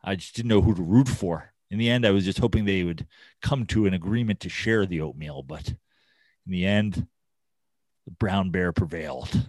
I 0.02 0.16
just 0.16 0.34
didn't 0.34 0.48
know 0.48 0.60
who 0.60 0.74
to 0.74 0.82
root 0.82 1.08
for. 1.08 1.52
In 1.70 1.78
the 1.78 1.90
end, 1.90 2.04
I 2.04 2.10
was 2.10 2.24
just 2.24 2.38
hoping 2.38 2.64
they 2.64 2.84
would 2.84 3.06
come 3.40 3.64
to 3.66 3.86
an 3.86 3.94
agreement 3.94 4.40
to 4.40 4.48
share 4.48 4.86
the 4.86 5.00
oatmeal, 5.00 5.42
but 5.42 5.68
in 5.68 6.52
the 6.52 6.66
end, 6.66 7.06
the 8.04 8.10
brown 8.10 8.50
bear 8.50 8.72
prevailed. 8.72 9.46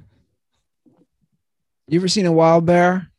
You 1.87 1.99
ever 1.99 2.07
seen 2.07 2.25
a 2.25 2.31
wild 2.31 2.65
bear? 2.65 3.11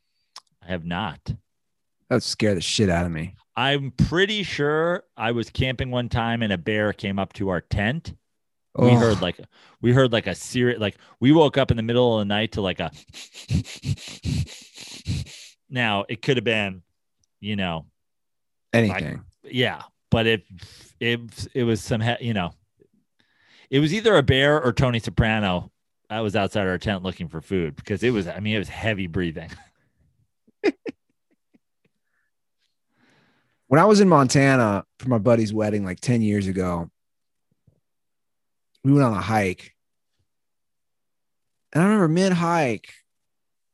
I 0.61 0.67
have 0.67 0.83
not. 0.83 1.19
That 1.25 2.15
would 2.15 2.23
scare 2.23 2.55
the 2.55 2.61
shit 2.61 2.89
out 2.89 3.05
of 3.05 3.11
me. 3.11 3.35
I'm 3.57 3.91
pretty 3.91 4.43
sure 4.43 5.03
I 5.17 5.31
was 5.31 5.49
camping 5.49 5.89
one 5.89 6.09
time 6.09 6.43
and 6.43 6.53
a 6.53 6.59
bear 6.59 6.93
came 6.93 7.17
up 7.17 7.33
to 7.33 7.49
our 7.49 7.59
tent. 7.59 8.13
We 8.77 8.93
heard 8.93 9.19
like 9.19 9.39
we 9.81 9.91
heard 9.91 10.13
like 10.13 10.27
a 10.27 10.35
serious 10.35 10.79
like 10.79 10.97
we 11.19 11.31
woke 11.31 11.57
up 11.57 11.71
in 11.71 11.77
the 11.77 11.83
middle 11.83 12.13
of 12.13 12.19
the 12.19 12.25
night 12.25 12.51
to 12.51 12.61
like 12.61 12.79
a 12.79 12.91
now 15.69 16.05
it 16.07 16.21
could 16.21 16.37
have 16.37 16.43
been, 16.43 16.83
you 17.39 17.55
know, 17.55 17.87
anything. 18.73 19.23
yeah, 19.43 19.81
but 20.11 20.27
it 20.27 20.43
it 20.99 21.47
it 21.55 21.63
was 21.63 21.81
some 21.81 22.03
you 22.21 22.35
know, 22.35 22.53
it 23.71 23.79
was 23.79 23.95
either 23.95 24.15
a 24.15 24.21
bear 24.21 24.61
or 24.61 24.71
Tony 24.71 24.99
Soprano. 24.99 25.71
I 26.07 26.21
was 26.21 26.35
outside 26.35 26.67
our 26.67 26.77
tent 26.77 27.01
looking 27.01 27.29
for 27.29 27.41
food 27.41 27.75
because 27.75 28.03
it 28.03 28.11
was 28.11 28.27
I 28.27 28.39
mean 28.39 28.55
it 28.55 28.59
was 28.59 28.69
heavy 28.69 29.07
breathing. 29.07 29.49
when 33.67 33.79
I 33.79 33.85
was 33.85 33.99
in 33.99 34.09
Montana 34.09 34.85
for 34.99 35.09
my 35.09 35.17
buddy's 35.17 35.53
wedding 35.53 35.83
like 35.83 35.99
10 35.99 36.21
years 36.21 36.47
ago, 36.47 36.89
we 38.83 38.93
went 38.93 39.03
on 39.03 39.13
a 39.13 39.21
hike. 39.21 39.73
And 41.73 41.83
I 41.83 41.85
remember 41.85 42.07
mid 42.07 42.33
hike, 42.33 42.93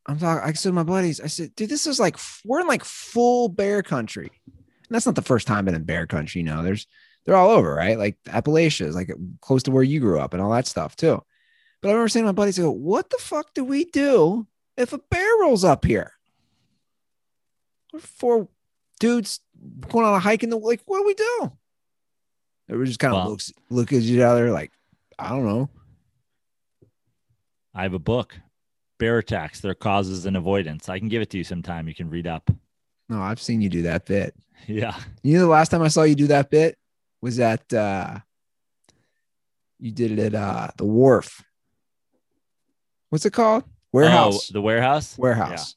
I'm 0.06 0.18
talking, 0.18 0.44
I 0.44 0.54
said 0.54 0.70
to 0.70 0.74
my 0.74 0.84
buddies, 0.84 1.22
I 1.22 1.28
said, 1.28 1.56
dude, 1.56 1.70
this 1.70 1.88
is 1.88 2.00
like, 2.00 2.18
we're 2.44 2.62
in 2.62 2.68
like 2.68 2.84
full 2.84 3.48
bear 3.50 3.84
country. 3.84 4.32
And 4.46 4.90
that's 4.90 5.06
not 5.06 5.16
the 5.16 5.22
first 5.22 5.48
time 5.48 5.66
been 5.66 5.76
in 5.76 5.84
bear 5.84 6.08
country, 6.08 6.42
you 6.42 6.46
know, 6.46 6.64
there's, 6.64 6.88
they're 7.26 7.36
all 7.36 7.52
over, 7.52 7.74
right? 7.74 7.98
Like 7.98 8.18
Appalachia 8.26 8.88
is 8.88 8.96
like 8.96 9.12
close 9.42 9.64
to 9.64 9.72
where 9.72 9.84
you 9.84 10.00
grew 10.00 10.20
up 10.20 10.34
and 10.34 10.42
all 10.42 10.52
that 10.52 10.68
stuff 10.68 10.96
too. 10.96 11.24
But 11.82 11.90
I 11.90 11.92
remember 11.92 12.10
saying 12.10 12.26
to 12.26 12.30
my 12.30 12.34
buddies, 12.34 12.60
I 12.60 12.64
go, 12.64 12.72
what 12.72 13.10
the 13.10 13.18
fuck 13.20 13.54
do 13.54 13.64
we 13.64 13.86
do 13.86 14.48
if 14.76 14.92
a 14.92 14.98
bear 14.98 15.30
rolls 15.42 15.64
up 15.64 15.86
here? 15.86 16.14
We're 17.94 18.00
four 18.00 18.50
dudes 19.00 19.40
going 19.90 20.06
on 20.06 20.14
a 20.16 20.20
hike 20.20 20.44
in 20.44 20.50
the 20.50 20.58
like, 20.58 20.82
what 20.86 21.00
do 21.00 21.06
we 21.06 21.14
do? 21.14 21.52
Was 22.70 22.90
just 22.90 23.00
kind 23.00 23.14
of 23.14 23.22
Well- 23.22 23.30
looks 23.32 23.52
look 23.70 23.94
at 23.94 24.02
each 24.02 24.20
other 24.20 24.52
like, 24.52 24.72
I 25.20 25.30
don't 25.30 25.46
know. 25.46 25.70
I 27.76 27.84
have 27.84 27.94
a 27.94 28.00
book, 28.00 28.40
Bear 29.00 29.18
Attacks, 29.20 29.60
Their 29.60 29.74
Causes 29.76 30.26
and 30.26 30.38
Avoidance. 30.38 30.90
I 30.90 31.00
can 31.00 31.08
give 31.10 31.22
it 31.22 31.30
to 31.32 31.38
you 31.38 31.44
sometime. 31.44 31.88
You 31.88 31.96
can 31.96 32.10
read 32.10 32.28
up. 32.28 32.50
No, 33.10 33.22
I've 33.22 33.42
seen 33.42 33.62
you 33.62 33.70
do 33.70 33.84
that 33.84 34.06
bit. 34.06 34.36
Yeah. 34.68 34.96
You 35.24 35.34
know, 35.36 35.42
the 35.42 35.48
last 35.48 35.70
time 35.70 35.82
I 35.82 35.88
saw 35.90 36.04
you 36.04 36.16
do 36.16 36.28
that 36.28 36.50
bit 36.50 36.78
was 37.22 37.40
at 37.40 37.72
uh 37.74 38.20
you 39.80 39.92
did 39.92 40.12
it 40.12 40.20
at 40.20 40.36
uh 40.36 40.70
the 40.78 40.86
wharf. 40.86 41.44
What's 43.10 43.26
it 43.26 43.34
called? 43.34 43.64
Warehouse. 43.92 44.50
Oh, 44.50 44.54
the 44.54 44.62
warehouse? 44.62 45.18
Warehouse. 45.18 45.76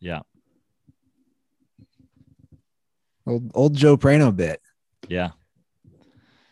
Yeah. 0.00 0.20
Old 3.26 3.50
old 3.54 3.74
Joe 3.74 3.96
Prano 3.96 4.34
bit. 4.34 4.60
Yeah. 5.08 5.30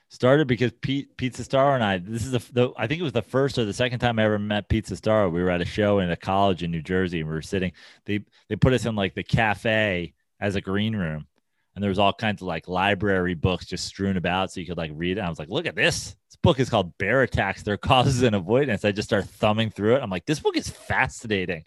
Started 0.09 0.47
because 0.47 0.73
Pete 0.81 1.17
Pizza 1.17 1.45
Star 1.45 1.75
and 1.75 1.83
I. 1.83 1.99
This 1.99 2.25
is 2.25 2.33
the, 2.33 2.53
the 2.53 2.73
I 2.77 2.87
think 2.87 3.01
it 3.01 3.05
was 3.05 3.13
the 3.13 3.23
first 3.23 3.59
or 3.59 3.65
the 3.65 3.73
second 3.73 3.99
time 3.99 4.19
I 4.19 4.25
ever 4.25 4.39
met 4.39 4.69
Pizza 4.69 4.97
Star. 4.97 5.29
We 5.29 5.43
were 5.43 5.51
at 5.51 5.63
a 5.63 5.67
show 5.67 6.01
in 6.01 6.11
a 6.11 6.17
college 6.17 6.63
in 6.63 6.71
New 6.71 6.83
Jersey, 6.83 7.21
and 7.21 7.29
we 7.29 7.35
were 7.35 7.43
sitting. 7.43 7.73
They 8.05 8.25
they 8.49 8.57
put 8.57 8.75
us 8.75 8.85
in 8.85 8.95
like 8.95 9.15
the 9.15 9.23
cafe 9.23 10.13
as 10.39 10.55
a 10.55 10.61
green 10.61 10.95
room, 10.95 11.27
and 11.75 11.83
there 11.83 11.89
was 11.89 11.99
all 11.99 12.13
kinds 12.13 12.43
of 12.43 12.49
like 12.49 12.69
library 12.69 13.35
books 13.35 13.65
just 13.65 13.87
strewn 13.87 14.19
about, 14.19 14.53
so 14.53 14.61
you 14.61 14.67
could 14.67 14.77
like 14.77 14.93
read 14.95 15.17
it. 15.17 15.23
I 15.23 15.31
was 15.31 15.39
like, 15.39 15.49
"Look 15.49 15.67
at 15.67 15.77
this! 15.77 16.15
This 16.29 16.37
book 16.43 16.61
is 16.61 16.69
called 16.69 16.97
Bear 16.99 17.23
Attacks: 17.23 17.63
Their 17.63 17.79
Causes 17.79 18.23
and 18.23 18.37
Avoidance." 18.37 18.85
I 18.85 18.93
just 18.93 19.09
started 19.09 19.31
thumbing 19.31 19.71
through 19.71 19.97
it. 19.97 20.03
I'm 20.03 20.11
like, 20.11 20.27
"This 20.27 20.41
book 20.41 20.59
is 20.59 20.69
fascinating," 20.69 21.65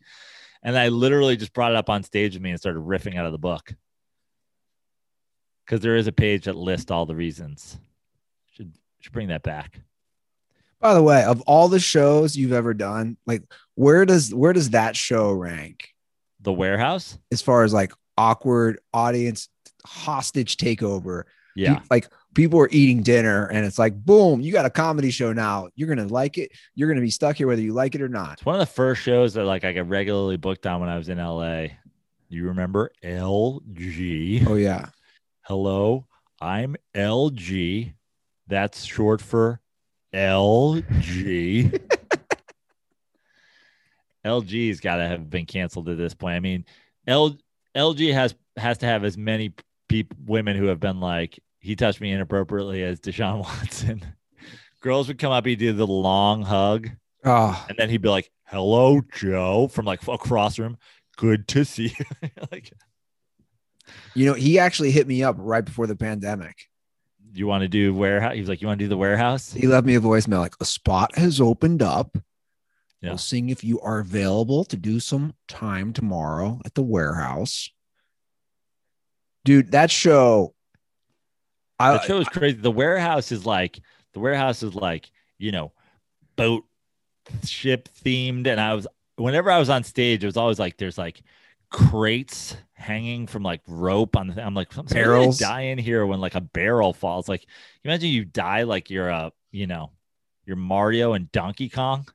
and 0.62 0.78
I 0.78 0.90
literally 0.90 1.36
just 1.36 1.54
brought 1.54 1.72
it 1.72 1.78
up 1.78 1.90
on 1.90 2.04
stage 2.04 2.36
with 2.36 2.44
me 2.44 2.52
and 2.52 2.60
started 2.60 2.84
riffing 2.84 3.18
out 3.18 3.26
of 3.26 3.32
the 3.32 3.40
book 3.40 3.74
because 5.66 5.82
there 5.82 5.96
is 5.96 6.08
a 6.08 6.12
page 6.12 6.46
that 6.46 6.56
lists 6.56 6.92
all 6.92 7.06
the 7.06 7.16
reasons. 7.16 7.78
Should 8.54 8.74
should 9.00 9.14
bring 9.14 9.30
that 9.30 9.44
back. 9.44 9.80
By 10.80 10.94
the 10.94 11.02
way, 11.04 11.24
of 11.24 11.42
all 11.42 11.68
the 11.68 11.80
shows 11.80 12.36
you've 12.36 12.54
ever 12.54 12.74
done, 12.74 13.18
like 13.26 13.44
where 13.76 14.06
does 14.06 14.34
where 14.34 14.54
does 14.54 14.72
that 14.72 14.96
show 14.96 15.32
rank 15.32 15.90
The 16.42 16.54
warehouse. 16.54 17.18
as 17.32 17.42
far 17.42 17.64
as 17.64 17.74
like 17.74 17.92
awkward 18.18 18.80
audience 18.94 19.50
hostage 19.86 20.58
takeover? 20.58 21.24
Yeah, 21.56 21.80
like 21.90 22.08
people 22.36 22.60
are 22.60 22.68
eating 22.70 23.02
dinner 23.02 23.46
and 23.48 23.66
it's 23.66 23.80
like, 23.80 23.96
boom, 23.96 24.42
you 24.42 24.52
got 24.52 24.66
a 24.66 24.70
comedy 24.70 25.10
show 25.10 25.32
now. 25.32 25.70
You're 25.76 25.88
gonna 25.88 26.08
like 26.08 26.38
it. 26.38 26.52
You're 26.76 26.90
gonna 26.90 27.00
be 27.02 27.10
stuck 27.10 27.38
here 27.38 27.48
whether 27.48 27.62
you 27.62 27.74
like 27.74 27.96
it 27.96 28.02
or 28.02 28.10
not. 28.10 28.34
It's 28.34 28.46
one 28.46 28.56
of 28.56 28.60
the 28.60 28.66
first 28.74 29.02
shows 29.02 29.34
that 29.36 29.46
like 29.46 29.64
I 29.64 29.72
got 29.72 29.88
regularly 29.88 30.36
booked 30.38 30.68
on 30.68 30.82
when 30.82 30.90
I 30.90 30.98
was 30.98 31.08
in 31.10 31.18
LA. 31.18 31.68
You 32.28 32.48
remember 32.48 32.92
LG? 33.04 34.46
Oh 34.48 34.56
yeah. 34.56 34.88
Hello, 35.48 36.08
I'm 36.42 36.76
LG. 36.96 37.94
That's 38.48 38.84
short 38.84 39.22
for 39.22 39.62
LG. 40.12 41.80
LG's 44.26 44.80
got 44.82 44.96
to 44.96 45.08
have 45.08 45.30
been 45.30 45.46
canceled 45.46 45.88
at 45.90 45.98
this 45.98 46.16
point. 46.16 46.36
I 46.36 46.40
mean, 46.40 46.66
L, 47.06 47.38
LG 47.76 48.12
has 48.12 48.34
has 48.58 48.80
to 48.80 48.88
have 48.88 49.04
as 49.04 49.20
many 49.20 49.54
people, 49.88 50.18
women 50.26 50.58
who 50.58 50.66
have 50.66 50.80
been 50.80 51.00
like, 51.00 51.40
he 51.60 51.76
touched 51.76 52.02
me 52.02 52.12
inappropriately 52.12 52.82
as 52.82 53.00
Deshaun 53.00 53.38
Watson. 53.44 54.04
Girls 54.82 55.08
would 55.08 55.20
come 55.20 55.32
up, 55.32 55.46
he'd 55.46 55.60
do 55.60 55.74
the 55.74 55.86
long 55.86 56.42
hug, 56.42 56.90
Oh, 57.24 57.66
and 57.70 57.78
then 57.78 57.92
he'd 57.92 58.02
be 58.02 58.10
like, 58.10 58.32
"Hello, 58.46 59.00
Joe," 59.14 59.68
from 59.68 59.86
like 59.86 60.08
across 60.08 60.56
the 60.56 60.64
room. 60.64 60.78
Good 61.18 61.48
to 61.50 61.66
see 61.66 61.94
you. 62.00 62.30
like, 62.52 62.74
you 64.14 64.26
know, 64.26 64.34
he 64.34 64.60
actually 64.60 64.92
hit 64.92 65.08
me 65.08 65.24
up 65.24 65.36
right 65.40 65.64
before 65.64 65.88
the 65.88 65.96
pandemic. 65.96 66.68
you 67.34 67.48
want 67.48 67.64
to 67.64 67.68
do 67.68 67.94
warehouse? 67.94 68.34
He 68.34 68.40
was 68.40 68.50
like, 68.50 68.62
"You 68.62 68.68
want 68.68 68.80
to 68.80 68.86
do 68.86 68.90
the 68.90 68.98
warehouse?" 68.98 69.52
He 69.52 69.68
left 69.68 69.86
me 69.86 69.96
a 69.96 70.02
voicemail 70.02 70.40
like 70.40 70.56
a 70.60 70.66
spot 70.66 71.16
has 71.18 71.42
opened 71.42 71.82
up. 71.82 72.18
Yeah. 73.02 73.12
We'll 73.12 73.18
seeing 73.18 73.50
if 73.50 73.64
you 73.64 73.80
are 73.82 74.00
available 74.00 74.64
to 74.66 74.78
do 74.78 75.00
some 75.00 75.34
time 75.48 75.94
tomorrow 75.94 76.60
at 76.66 76.74
the 76.74 76.82
warehouse. 76.82 77.70
Dude, 79.44 79.72
that 79.72 79.92
show. 79.92 80.56
I, 81.78 81.94
That 81.94 82.06
show 82.06 82.20
is 82.20 82.30
crazy. 82.30 82.58
The 82.58 82.72
warehouse 82.72 83.32
is 83.32 83.46
like 83.46 83.80
the 84.14 84.20
warehouse 84.20 84.64
is 84.64 84.74
like 84.74 85.12
you 85.38 85.52
know, 85.52 85.74
boat 86.36 86.64
ship 87.44 87.90
themed, 88.04 88.48
and 88.48 88.60
I 88.60 88.74
was 88.74 88.88
whenever 89.18 89.52
I 89.52 89.60
was 89.60 89.70
on 89.70 89.84
stage, 89.84 90.24
it 90.24 90.28
was 90.28 90.38
always 90.38 90.60
like 90.60 90.78
there's 90.78 90.98
like 90.98 91.22
crates 91.70 92.56
hanging 92.76 93.26
from 93.26 93.44
like 93.44 93.62
rope 93.68 94.16
on 94.16 94.28
the. 94.28 94.46
I'm 94.46 94.54
like 94.54 94.70
Barrels. 94.90 95.40
die 95.40 95.62
in 95.62 95.78
here 95.78 96.06
when 96.06 96.20
like 96.20 96.36
a 96.36 96.42
barrel 96.42 96.94
falls. 96.94 97.28
Like 97.28 97.42
you 97.42 97.90
imagine 97.90 98.10
you 98.10 98.26
die 98.26 98.64
like 98.64 98.90
you're 98.90 99.10
a 99.10 99.32
you 99.52 99.68
know, 99.68 99.92
you're 100.46 100.58
Mario 100.58 101.14
and 101.14 101.32
Donkey 101.32 101.70
Kong. 101.70 102.08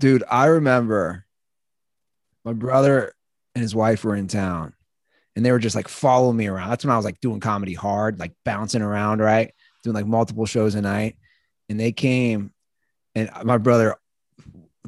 dude, 0.00 0.24
I 0.30 0.46
remember 0.46 1.26
my 2.44 2.52
brother 2.52 3.12
and 3.54 3.62
his 3.62 3.74
wife 3.74 4.04
were 4.04 4.14
in 4.14 4.28
town 4.28 4.74
and 5.36 5.44
they 5.44 5.52
were 5.52 5.58
just 5.58 5.76
like 5.76 5.88
following 5.88 6.36
me 6.36 6.46
around. 6.46 6.70
That's 6.70 6.84
when 6.84 6.92
I 6.92 6.96
was 6.96 7.04
like 7.04 7.20
doing 7.20 7.40
comedy 7.40 7.74
hard, 7.74 8.18
like 8.18 8.32
bouncing 8.44 8.82
around, 8.82 9.20
right? 9.20 9.52
Doing 9.82 9.94
like 9.94 10.06
multiple 10.06 10.46
shows 10.46 10.74
a 10.74 10.82
night. 10.82 11.16
And 11.68 11.80
they 11.80 11.92
came 11.92 12.52
and 13.14 13.30
my 13.42 13.58
brother, 13.58 13.96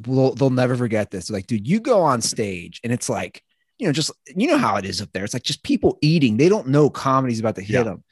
will 0.05 0.35
they'll 0.35 0.49
never 0.49 0.75
forget 0.75 1.09
this. 1.11 1.27
They're 1.27 1.37
like, 1.37 1.47
dude, 1.47 1.67
you 1.67 1.79
go 1.79 2.01
on 2.01 2.21
stage 2.21 2.79
and 2.83 2.93
it's 2.93 3.09
like, 3.09 3.43
you 3.77 3.85
know, 3.87 3.93
just, 3.93 4.11
you 4.35 4.47
know 4.47 4.57
how 4.57 4.75
it 4.77 4.85
is 4.85 5.01
up 5.01 5.09
there. 5.13 5.23
It's 5.23 5.33
like 5.33 5.43
just 5.43 5.63
people 5.63 5.97
eating. 6.01 6.37
They 6.37 6.49
don't 6.49 6.67
know 6.67 6.89
comedy's 6.89 7.39
about 7.39 7.55
to 7.55 7.61
hit 7.61 7.73
Yeah. 7.75 7.83
them. 7.83 8.03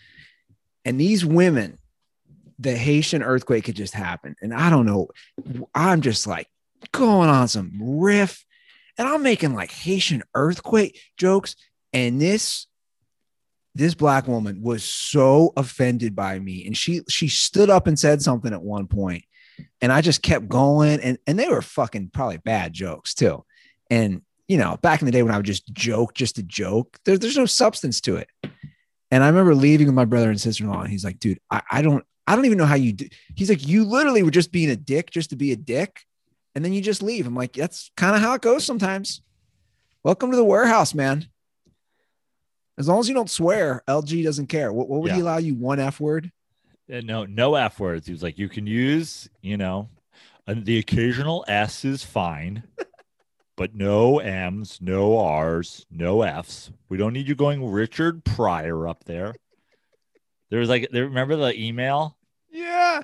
And 0.83 0.99
these 0.99 1.25
women, 1.25 1.79
the 2.59 2.75
Haitian 2.75 3.23
earthquake 3.23 3.65
had 3.67 3.75
just 3.75 3.93
happened. 3.93 4.35
And 4.41 4.53
I 4.53 4.69
don't 4.69 4.85
know. 4.85 5.07
I'm 5.73 6.01
just 6.01 6.27
like 6.27 6.47
going 6.91 7.29
on 7.29 7.47
some 7.47 7.71
riff 7.79 8.45
and 8.97 9.07
I'm 9.07 9.23
making 9.23 9.55
like 9.55 9.71
Haitian 9.71 10.21
earthquake 10.35 10.99
jokes. 11.17 11.55
And 11.91 12.21
this, 12.21 12.67
this 13.73 13.93
black 13.95 14.27
woman 14.27 14.61
was 14.61 14.83
so 14.83 15.51
offended 15.57 16.15
by 16.15 16.37
me. 16.39 16.65
And 16.65 16.77
she, 16.77 17.01
she 17.09 17.27
stood 17.27 17.69
up 17.69 17.87
and 17.87 17.97
said 17.99 18.21
something 18.21 18.53
at 18.53 18.61
one 18.61 18.87
point, 18.87 19.25
And 19.81 19.91
I 19.91 20.01
just 20.01 20.21
kept 20.21 20.47
going. 20.47 20.99
And, 21.01 21.17
and 21.25 21.37
they 21.39 21.49
were 21.49 21.61
fucking 21.61 22.11
probably 22.13 22.37
bad 22.37 22.71
jokes 22.73 23.13
too. 23.15 23.43
And, 23.89 24.21
you 24.47 24.57
know, 24.57 24.77
back 24.81 25.01
in 25.01 25.05
the 25.05 25.11
day 25.11 25.23
when 25.23 25.33
I 25.33 25.37
would 25.37 25.45
just 25.45 25.73
joke 25.73 26.13
just 26.13 26.37
a 26.37 26.43
joke, 26.43 26.97
there, 27.05 27.17
there's 27.17 27.37
no 27.37 27.45
substance 27.45 28.01
to 28.01 28.17
it. 28.17 28.29
And 29.11 29.23
I 29.23 29.27
remember 29.27 29.55
leaving 29.55 29.87
with 29.87 29.95
my 29.95 30.05
brother 30.05 30.29
and 30.29 30.39
sister 30.39 30.63
in 30.63 30.69
law. 30.69 30.81
And 30.81 30.89
he's 30.89 31.05
like, 31.05 31.19
dude, 31.19 31.39
I, 31.49 31.61
I 31.71 31.81
don't, 31.81 32.03
I 32.27 32.35
don't 32.35 32.45
even 32.45 32.57
know 32.57 32.65
how 32.65 32.75
you 32.75 32.93
do. 32.93 33.07
He's 33.35 33.49
like, 33.49 33.67
you 33.67 33.85
literally 33.85 34.23
were 34.23 34.31
just 34.31 34.51
being 34.51 34.69
a 34.69 34.75
dick 34.75 35.11
just 35.11 35.29
to 35.29 35.35
be 35.35 35.51
a 35.51 35.55
dick. 35.55 36.01
And 36.55 36.63
then 36.63 36.73
you 36.73 36.81
just 36.81 37.03
leave. 37.03 37.27
I'm 37.27 37.35
like, 37.35 37.53
that's 37.53 37.91
kind 37.97 38.15
of 38.15 38.21
how 38.21 38.33
it 38.33 38.41
goes 38.41 38.63
sometimes. 38.65 39.21
Welcome 40.03 40.31
to 40.31 40.37
the 40.37 40.43
warehouse, 40.43 40.93
man. 40.93 41.27
As 42.77 42.87
long 42.87 42.99
as 42.99 43.07
you 43.07 43.15
don't 43.15 43.29
swear, 43.29 43.83
LG 43.87 44.23
doesn't 44.23 44.47
care. 44.47 44.71
What, 44.71 44.89
what 44.89 45.01
would 45.01 45.11
he 45.11 45.21
allow 45.21 45.37
you? 45.37 45.55
One 45.55 45.79
F 45.79 45.99
word? 45.99 46.31
Uh, 46.91 47.01
no, 47.01 47.25
no 47.25 47.55
F 47.55 47.79
words. 47.79 48.05
He 48.05 48.11
was 48.11 48.21
like, 48.21 48.37
you 48.37 48.49
can 48.49 48.67
use, 48.67 49.29
you 49.41 49.57
know, 49.57 49.89
the 50.47 50.77
occasional 50.77 51.43
S 51.47 51.85
is 51.85 52.03
fine, 52.03 52.63
but 53.57 53.73
no 53.75 54.19
M's, 54.19 54.79
no 54.81 55.17
R's, 55.17 55.85
no 55.89 56.21
F's. 56.23 56.71
We 56.89 56.97
don't 56.97 57.13
need 57.13 57.27
you 57.27 57.35
going 57.35 57.65
Richard 57.69 58.23
Pryor 58.25 58.87
up 58.87 59.03
there. 59.05 59.35
There 60.49 60.59
was 60.59 60.69
like, 60.69 60.89
there, 60.91 61.05
remember 61.05 61.35
the 61.35 61.59
email? 61.59 62.17
Yeah. 62.51 63.01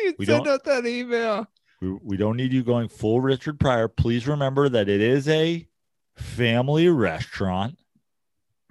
He 0.00 0.14
We 0.18 0.26
sent 0.26 0.44
don't- 0.44 0.54
out 0.54 0.64
that 0.64 0.86
email. 0.86 1.46
We, 1.80 1.90
we 2.02 2.16
don't 2.16 2.36
need 2.36 2.52
you 2.52 2.62
going 2.62 2.88
full 2.88 3.20
Richard 3.20 3.58
Pryor. 3.58 3.88
Please 3.88 4.26
remember 4.28 4.68
that 4.68 4.88
it 4.88 5.00
is 5.00 5.26
a 5.28 5.66
family 6.16 6.88
restaurant. 6.88 7.76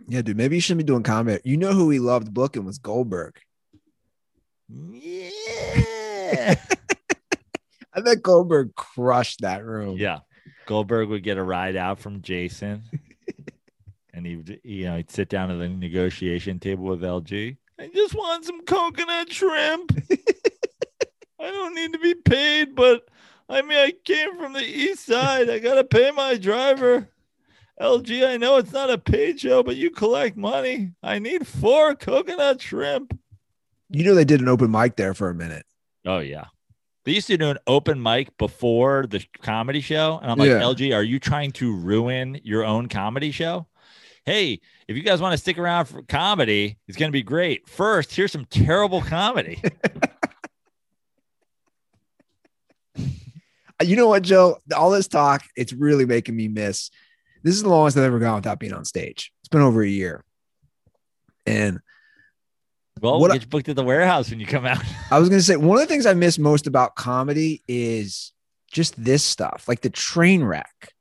Yeah, 0.08 0.22
dude. 0.22 0.38
Maybe 0.38 0.56
you 0.56 0.62
shouldn't 0.62 0.86
be 0.86 0.92
doing 0.92 1.04
comedy. 1.04 1.42
You 1.44 1.58
know 1.58 1.74
who 1.74 1.90
he 1.90 2.00
loved 2.00 2.34
booking 2.34 2.66
was 2.66 2.78
Goldberg. 2.80 3.38
Yeah. 4.70 6.56
I 7.94 8.00
bet 8.02 8.22
Goldberg 8.24 8.74
crushed 8.76 9.42
that 9.42 9.66
room. 9.66 9.98
Yeah. 9.98 10.20
Goldberg 10.66 11.10
would 11.10 11.24
get 11.24 11.38
a 11.38 11.44
ride 11.44 11.76
out 11.76 12.00
from 12.00 12.22
Jason. 12.22 12.84
and 14.14 14.26
he 14.26 14.60
you 14.64 14.86
know, 14.86 14.98
he'd 14.98 15.12
sit 15.12 15.30
down 15.30 15.52
at 15.52 15.58
the 15.58 15.70
negotiation 15.70 16.60
table 16.60 16.86
with 16.86 17.02
LG. 17.02 17.58
I 17.80 17.88
just 17.94 18.14
want 18.14 18.46
some 18.46 18.64
coconut 18.64 19.32
shrimp. 19.32 19.96
I 21.40 21.50
don't 21.50 21.74
need 21.74 21.94
to 21.94 22.00
be 22.00 22.14
paid, 22.14 22.76
but 22.76 23.08
I 23.50 23.62
mean, 23.64 23.78
I 23.78 23.94
came 24.04 24.38
from 24.38 24.54
the 24.54 24.64
east 24.64 25.06
side. 25.06 25.50
I 25.50 25.60
got 25.60 25.76
to 25.76 25.84
pay 25.84 26.12
my 26.12 26.38
driver. 26.38 27.10
LG, 27.82 28.28
I 28.28 28.38
know 28.38 28.58
it's 28.58 28.72
not 28.72 28.92
a 28.92 28.98
paid 28.98 29.40
show, 29.40 29.64
but 29.64 29.76
you 29.76 29.90
collect 29.90 30.38
money. 30.38 30.92
I 31.02 31.18
need 31.18 31.48
four 31.48 31.96
coconut 31.96 32.62
shrimp. 32.62 33.18
You 33.90 34.04
know 34.04 34.14
they 34.14 34.24
did 34.24 34.40
an 34.40 34.48
open 34.48 34.70
mic 34.70 34.96
there 34.96 35.16
for 35.16 35.30
a 35.30 35.36
minute. 35.36 35.66
Oh 36.06 36.20
yeah. 36.20 36.46
They 37.04 37.14
used 37.14 37.28
to 37.28 37.38
do 37.38 37.50
an 37.50 37.58
open 37.66 38.02
mic 38.02 38.38
before 38.38 39.06
the 39.08 39.26
comedy 39.42 39.82
show. 39.82 40.20
And 40.22 40.32
I'm 40.32 40.38
like, 40.38 40.50
Yeah. 40.50 40.62
LG, 40.62 40.96
are 40.96 41.04
you 41.04 41.20
trying 41.20 41.52
to 41.54 41.76
ruin 41.76 42.40
your 42.44 42.64
own 42.64 42.88
comedy 42.88 43.32
show? 43.32 43.68
Hey, 44.26 44.60
if 44.88 44.96
you 44.96 45.02
guys 45.02 45.20
want 45.20 45.34
to 45.34 45.38
stick 45.38 45.58
around 45.58 45.86
for 45.86 46.04
comedy, 46.04 46.78
it's 46.88 46.98
gonna 46.98 47.12
be 47.12 47.24
great. 47.24 47.68
First, 47.68 48.14
here's 48.16 48.32
some 48.32 48.46
terrible 48.46 49.02
comedy. 49.02 49.62
You 53.84 53.96
know 53.96 54.08
what, 54.08 54.22
Joe? 54.22 54.58
All 54.76 54.92
this 54.92 55.08
talk, 55.08 55.44
it's 55.56 55.74
really 55.74 56.06
making 56.06 56.36
me 56.36 56.48
miss. 56.48 56.92
This 57.44 57.56
is 57.56 57.64
the 57.64 57.70
longest 57.70 57.98
I've 57.98 58.04
ever 58.04 58.20
gone 58.20 58.36
without 58.36 58.60
being 58.60 58.74
on 58.74 58.86
stage. 58.86 59.34
It's 59.42 59.50
been 59.50 59.62
over 59.62 59.82
a 59.82 59.88
year. 59.90 60.24
And 61.48 61.80
Well, 63.02 63.14
What 63.14 63.22
we'll 63.30 63.32
I- 63.34 63.38
get 63.40 63.50
booked 63.50 63.68
at 63.70 63.76
the 63.76 63.84
warehouse 63.84 64.30
when 64.30 64.40
you 64.40 64.46
come 64.46 64.66
out. 64.66 64.82
I 65.12 65.20
was 65.20 65.28
going 65.28 65.40
to 65.40 65.44
say 65.44 65.56
one 65.58 65.78
of 65.78 65.82
the 65.82 65.88
things 65.94 66.06
I 66.06 66.14
miss 66.14 66.38
most 66.40 66.68
about 66.68 66.96
comedy 66.96 67.62
is 67.68 68.32
just 68.72 69.02
this 69.04 69.24
stuff, 69.24 69.66
like 69.68 69.82
the 69.82 69.90
train 69.90 70.44
wreck. 70.44 70.94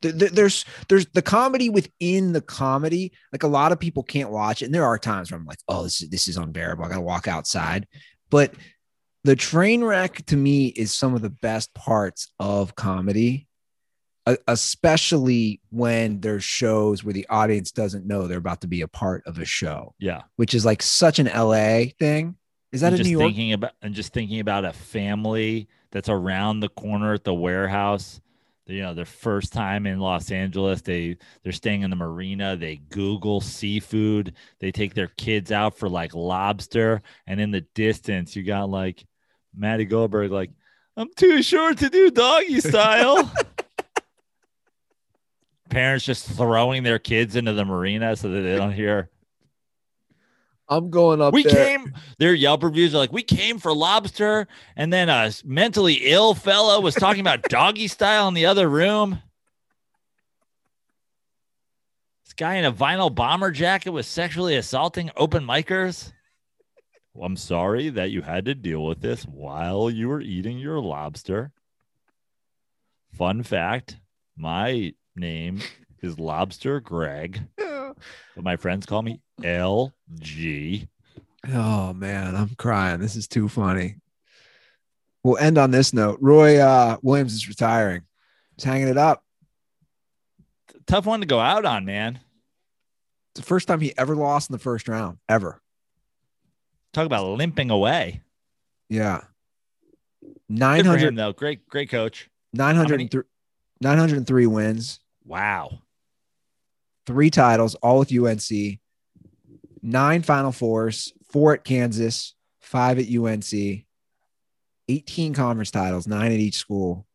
Th- 0.00 0.16
th- 0.18 0.30
There's 0.32 0.64
there's 0.88 1.04
the 1.08 1.20
comedy 1.20 1.68
within 1.68 2.32
the 2.32 2.40
comedy. 2.40 3.12
Like 3.32 3.42
a 3.42 3.48
lot 3.48 3.72
of 3.72 3.78
people 3.78 4.02
can't 4.02 4.30
watch 4.30 4.62
it, 4.62 4.66
and 4.66 4.74
there 4.74 4.86
are 4.86 4.98
times 4.98 5.30
where 5.30 5.38
I'm 5.38 5.44
like, 5.44 5.58
"Oh, 5.68 5.82
this 5.82 6.00
is 6.00 6.08
this 6.08 6.26
is 6.28 6.38
unbearable. 6.38 6.84
I 6.84 6.88
got 6.88 6.94
to 6.94 7.00
walk 7.02 7.28
outside." 7.28 7.86
But 8.30 8.54
the 9.24 9.36
train 9.36 9.84
wreck 9.84 10.24
to 10.26 10.36
me 10.38 10.68
is 10.68 10.94
some 10.94 11.14
of 11.14 11.20
the 11.20 11.28
best 11.28 11.74
parts 11.74 12.32
of 12.38 12.74
comedy, 12.76 13.46
especially 14.48 15.60
when 15.70 16.20
there's 16.20 16.44
shows 16.44 17.02
where 17.04 17.12
the 17.14 17.26
audience 17.28 17.70
doesn't 17.72 18.06
know 18.06 18.26
they're 18.26 18.38
about 18.38 18.60
to 18.62 18.68
be 18.68 18.80
a 18.82 18.88
part 18.88 19.22
of 19.26 19.38
a 19.38 19.44
show, 19.44 19.94
Yeah. 19.98 20.22
which 20.36 20.54
is 20.54 20.64
like 20.64 20.82
such 20.82 21.18
an 21.18 21.26
LA 21.26 21.86
thing. 21.98 22.36
Is 22.72 22.82
that 22.82 22.88
and 22.88 22.94
a 22.94 22.98
just 22.98 23.08
New 23.10 23.18
York? 23.18 23.28
thinking 23.28 23.52
about 23.52 23.72
and 23.82 23.94
just 23.94 24.12
thinking 24.12 24.40
about 24.40 24.64
a 24.64 24.72
family 24.72 25.68
that's 25.90 26.08
around 26.08 26.60
the 26.60 26.68
corner 26.68 27.14
at 27.14 27.24
the 27.24 27.34
warehouse. 27.34 28.20
You 28.66 28.82
know, 28.82 28.94
their 28.94 29.04
first 29.04 29.52
time 29.52 29.84
in 29.88 29.98
Los 29.98 30.30
Angeles, 30.30 30.80
they 30.82 31.16
they're 31.42 31.50
staying 31.52 31.82
in 31.82 31.90
the 31.90 31.96
marina. 31.96 32.56
They 32.56 32.76
Google 32.76 33.40
seafood. 33.40 34.34
They 34.60 34.70
take 34.70 34.94
their 34.94 35.08
kids 35.08 35.50
out 35.50 35.76
for 35.76 35.88
like 35.88 36.14
lobster, 36.14 37.02
and 37.26 37.40
in 37.40 37.50
the 37.50 37.62
distance, 37.74 38.36
you 38.36 38.44
got 38.44 38.70
like 38.70 39.04
Matty 39.56 39.86
Goldberg, 39.86 40.30
like 40.30 40.50
I'm 40.96 41.08
too 41.16 41.42
short 41.42 41.78
to 41.78 41.90
do 41.90 42.10
doggy 42.12 42.60
style. 42.60 43.32
Parents 45.70 46.04
just 46.04 46.28
throwing 46.28 46.82
their 46.82 46.98
kids 46.98 47.36
into 47.36 47.52
the 47.52 47.64
marina 47.64 48.16
so 48.16 48.28
that 48.28 48.40
they 48.42 48.56
don't 48.56 48.72
hear. 48.72 49.08
I'm 50.68 50.90
going 50.90 51.20
up 51.20 51.34
we 51.34 51.42
there. 51.42 51.78
came. 51.78 51.94
Their 52.18 52.34
Yelp 52.34 52.62
reviews 52.62 52.94
are 52.94 52.98
like, 52.98 53.12
we 53.12 53.22
came 53.22 53.58
for 53.58 53.72
lobster, 53.74 54.46
and 54.76 54.92
then 54.92 55.08
a 55.08 55.32
mentally 55.44 55.94
ill 56.02 56.34
fellow 56.34 56.80
was 56.80 56.94
talking 56.94 57.20
about 57.20 57.42
doggy 57.48 57.88
style 57.88 58.28
in 58.28 58.34
the 58.34 58.46
other 58.46 58.68
room. 58.68 59.20
This 62.24 62.34
guy 62.34 62.54
in 62.54 62.64
a 62.64 62.72
vinyl 62.72 63.12
bomber 63.12 63.50
jacket 63.50 63.90
was 63.90 64.06
sexually 64.06 64.56
assaulting 64.56 65.10
open 65.16 65.44
micers. 65.44 66.12
Well, 67.14 67.26
I'm 67.26 67.36
sorry 67.36 67.90
that 67.90 68.12
you 68.12 68.22
had 68.22 68.44
to 68.44 68.54
deal 68.54 68.84
with 68.84 69.00
this 69.00 69.24
while 69.24 69.90
you 69.90 70.08
were 70.08 70.20
eating 70.20 70.58
your 70.58 70.80
lobster. 70.80 71.52
Fun 73.12 73.42
fact 73.42 73.96
my 74.40 74.94
name 75.16 75.60
is 76.02 76.18
Lobster 76.18 76.80
Greg, 76.80 77.42
but 77.56 77.96
my 78.36 78.56
friends 78.56 78.86
call 78.86 79.02
me 79.02 79.20
LG. 79.40 80.88
Oh 81.52 81.92
man, 81.92 82.36
I'm 82.36 82.54
crying. 82.56 83.00
This 83.00 83.16
is 83.16 83.26
too 83.28 83.48
funny. 83.48 83.96
We'll 85.22 85.38
end 85.38 85.58
on 85.58 85.70
this 85.70 85.92
note. 85.92 86.18
Roy 86.20 86.58
uh, 86.58 86.96
Williams 87.02 87.34
is 87.34 87.48
retiring. 87.48 88.02
He's 88.56 88.64
hanging 88.64 88.88
it 88.88 88.98
up. 88.98 89.22
Tough 90.86 91.06
one 91.06 91.20
to 91.20 91.26
go 91.26 91.40
out 91.40 91.64
on, 91.64 91.84
man. 91.84 92.20
It's 93.32 93.40
the 93.40 93.46
first 93.46 93.68
time 93.68 93.80
he 93.80 93.96
ever 93.96 94.16
lost 94.16 94.50
in 94.50 94.54
the 94.54 94.58
first 94.58 94.88
round, 94.88 95.18
ever. 95.28 95.60
Talk 96.92 97.06
about 97.06 97.26
limping 97.26 97.70
away. 97.70 98.22
Yeah. 98.88 99.22
Good 100.20 100.34
for 100.48 100.52
900, 100.52 101.08
him, 101.08 101.14
though. 101.14 101.32
Great, 101.32 101.68
great 101.68 101.90
coach. 101.90 102.28
903, 102.54 103.22
903 103.80 104.46
wins, 104.46 105.00
Wow. 105.24 105.82
three 107.06 107.30
titles, 107.30 107.74
all 107.76 107.98
with 108.00 108.12
UNC, 108.12 108.78
nine 109.82 110.22
Final 110.22 110.52
Fours, 110.52 111.12
four 111.30 111.54
at 111.54 111.64
Kansas, 111.64 112.34
five 112.60 112.98
at 112.98 113.06
UNC, 113.08 113.84
18 114.88 115.34
conference 115.34 115.70
titles, 115.70 116.06
nine 116.06 116.32
at 116.32 116.38
each 116.38 116.56
school. 116.56 117.06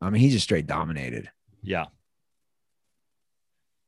I 0.00 0.10
mean, 0.10 0.20
he 0.20 0.30
just 0.30 0.44
straight 0.44 0.66
dominated. 0.66 1.30
Yeah. 1.62 1.86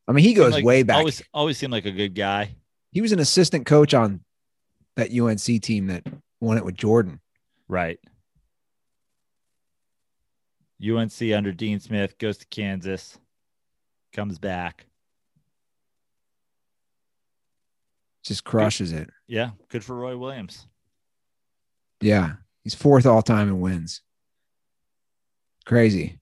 I 0.08 0.12
mean, 0.12 0.24
he 0.24 0.34
goes 0.34 0.52
Like, 0.54 0.64
way 0.64 0.82
back. 0.82 0.98
Always, 0.98 1.22
always 1.32 1.56
seemed 1.58 1.72
like 1.72 1.84
a 1.84 1.92
good 1.92 2.14
guy. 2.14 2.56
he 2.92 3.00
was 3.00 3.12
an 3.12 3.20
assistant 3.20 3.64
coach 3.66 3.94
on 3.94 4.20
that 4.96 5.12
UNC 5.16 5.62
team 5.62 5.86
that 5.86 6.04
won 6.40 6.56
it 6.56 6.64
with 6.64 6.74
Jordan. 6.76 7.20
Right. 7.68 8.00
UNC 10.82 11.20
under 11.34 11.52
Dean 11.52 11.80
Smith 11.80 12.16
goes 12.18 12.38
to 12.38 12.46
Kansas, 12.46 13.18
comes 14.12 14.38
back. 14.38 14.86
Just 18.24 18.44
crushes 18.44 18.92
it. 18.92 19.10
Yeah. 19.26 19.50
Good 19.68 19.84
for 19.84 19.96
Roy 19.96 20.16
Williams. 20.16 20.66
Yeah. 22.00 22.34
He's 22.64 22.74
fourth 22.74 23.06
all 23.06 23.22
time 23.22 23.48
in 23.48 23.60
wins. 23.60 24.02
Crazy. 25.64 26.18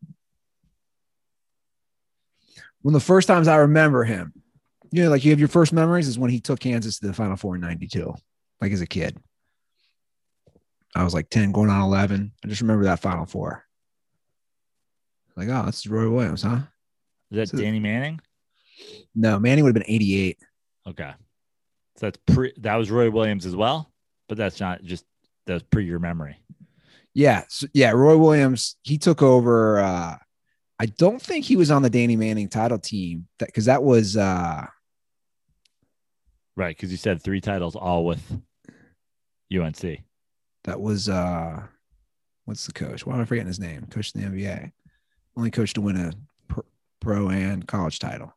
One 2.82 2.94
of 2.94 3.01
the 3.01 3.06
first 3.06 3.26
times 3.26 3.48
I 3.48 3.56
remember 3.56 4.05
him, 4.05 4.32
you 4.90 5.02
know, 5.02 5.10
like 5.10 5.24
you 5.24 5.30
have 5.30 5.40
your 5.40 5.48
first 5.48 5.72
memories 5.72 6.09
is 6.09 6.18
when 6.18 6.30
he 6.30 6.40
took 6.40 6.60
Kansas 6.60 6.98
to 6.98 7.06
the 7.06 7.12
Final 7.12 7.36
Four 7.36 7.56
in 7.56 7.60
92, 7.60 8.14
like 8.60 8.72
as 8.72 8.80
a 8.80 8.86
kid. 8.86 9.18
I 10.94 11.05
was 11.05 11.14
like 11.14 11.28
10 11.28 11.52
going 11.52 11.70
on 11.70 11.82
11. 11.82 12.32
I 12.44 12.48
just 12.48 12.60
remember 12.60 12.85
that 12.85 13.01
Final 13.01 13.26
Four. 13.26 13.64
Like, 15.39 15.48
oh, 15.48 15.65
that's 15.65 15.86
Roy 15.86 16.10
Williams, 16.10 16.43
huh? 16.43 16.60
Is 17.31 17.36
that 17.36 17.48
So- 17.51 17.59
Danny 17.59 17.81
Manning? 17.81 18.20
No, 19.15 19.39
Manning 19.39 19.65
would 19.65 19.74
have 19.77 19.82
been 19.86 19.94
88. 19.94 20.39
Okay. 20.86 21.12
So 21.97 22.06
that's 22.06 22.19
pre 22.27 22.52
that 22.59 22.77
was 22.77 22.90
Roy 22.90 23.10
Williams 23.10 23.44
as 23.47 23.56
well, 23.56 23.93
but 24.28 24.39
that's 24.39 24.60
not 24.60 24.82
just 24.82 25.05
that's 25.47 25.65
pre 25.65 25.85
your 25.85 25.98
memory. 25.98 26.36
Yeah. 27.15 27.44
So, 27.48 27.66
yeah. 27.74 27.90
Roy 27.90 28.16
Williams, 28.16 28.77
he 28.82 28.98
took 28.98 29.20
over. 29.23 29.81
Uh, 29.81 30.16
I 30.78 30.86
don't 30.86 31.20
think 31.20 31.44
he 31.44 31.56
was 31.56 31.73
on 31.73 31.82
the 31.82 31.90
Danny 31.90 32.15
Manning 32.16 32.48
title 32.48 32.78
team 32.78 33.27
that 33.40 33.47
because 33.47 33.65
that 33.65 33.82
was 33.82 34.16
uh 34.16 34.66
Right. 36.56 36.77
Because 36.77 36.90
you 36.90 36.97
said 36.97 37.20
three 37.23 37.40
titles 37.40 37.74
all 37.77 38.05
with 38.05 38.23
UNC. 39.52 40.02
that 40.65 40.81
was 40.81 41.09
uh 41.09 41.62
what's 42.44 42.66
the 42.66 42.73
coach? 42.73 43.05
Why 43.06 43.15
am 43.15 43.20
I 43.20 43.24
forgetting 43.24 43.48
his 43.48 43.59
name? 43.60 43.86
Coach 43.90 44.12
in 44.15 44.20
the 44.20 44.28
NBA. 44.44 44.73
Only 45.39 45.52
coach 45.52 45.73
to 45.74 45.81
win 45.81 45.97
a 45.97 46.12
pro, 46.98 47.28
and 47.28 47.65
college 47.69 48.01
title. 48.01 48.35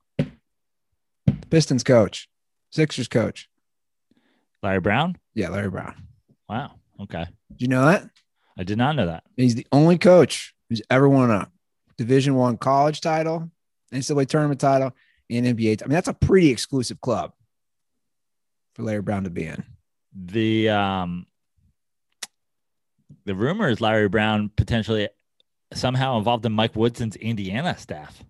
Pistons 1.49 1.83
coach. 1.83 2.29
Sixers 2.69 3.07
coach. 3.07 3.49
Larry 4.61 4.81
Brown? 4.81 5.17
Yeah, 5.33 5.49
Larry 5.49 5.71
Brown. 5.71 5.95
Wow. 6.47 6.73
Okay. 7.01 7.25
Did 7.49 7.61
you 7.61 7.67
know 7.69 7.85
that? 7.85 8.07
I 8.55 8.63
did 8.63 8.77
not 8.77 8.95
know 8.95 9.07
that. 9.07 9.23
He's 9.35 9.55
the 9.55 9.65
only 9.71 9.97
coach 9.97 10.53
who's 10.69 10.83
ever 10.91 11.09
won 11.09 11.31
a 11.31 11.49
Division 11.97 12.35
One 12.35 12.55
college 12.55 13.01
title, 13.01 13.49
NCAA 13.91 14.27
tournament 14.27 14.61
title, 14.61 14.95
and 15.27 15.47
NBA. 15.47 15.81
I 15.81 15.87
mean, 15.87 15.95
that's 15.95 16.07
a 16.07 16.13
pretty 16.13 16.51
exclusive 16.51 17.01
club 17.01 17.33
for 18.75 18.83
Larry 18.83 19.01
Brown 19.01 19.23
to 19.23 19.31
be 19.31 19.45
in. 19.45 19.63
The 20.13 20.69
um 20.69 21.25
the 23.25 23.33
rumor 23.33 23.69
is 23.69 23.81
Larry 23.81 24.07
Brown 24.07 24.51
potentially 24.55 25.09
somehow 25.73 26.17
involved 26.17 26.45
in 26.45 26.51
Mike 26.51 26.75
Woodson's 26.75 27.15
Indiana 27.15 27.77
staff. 27.77 28.23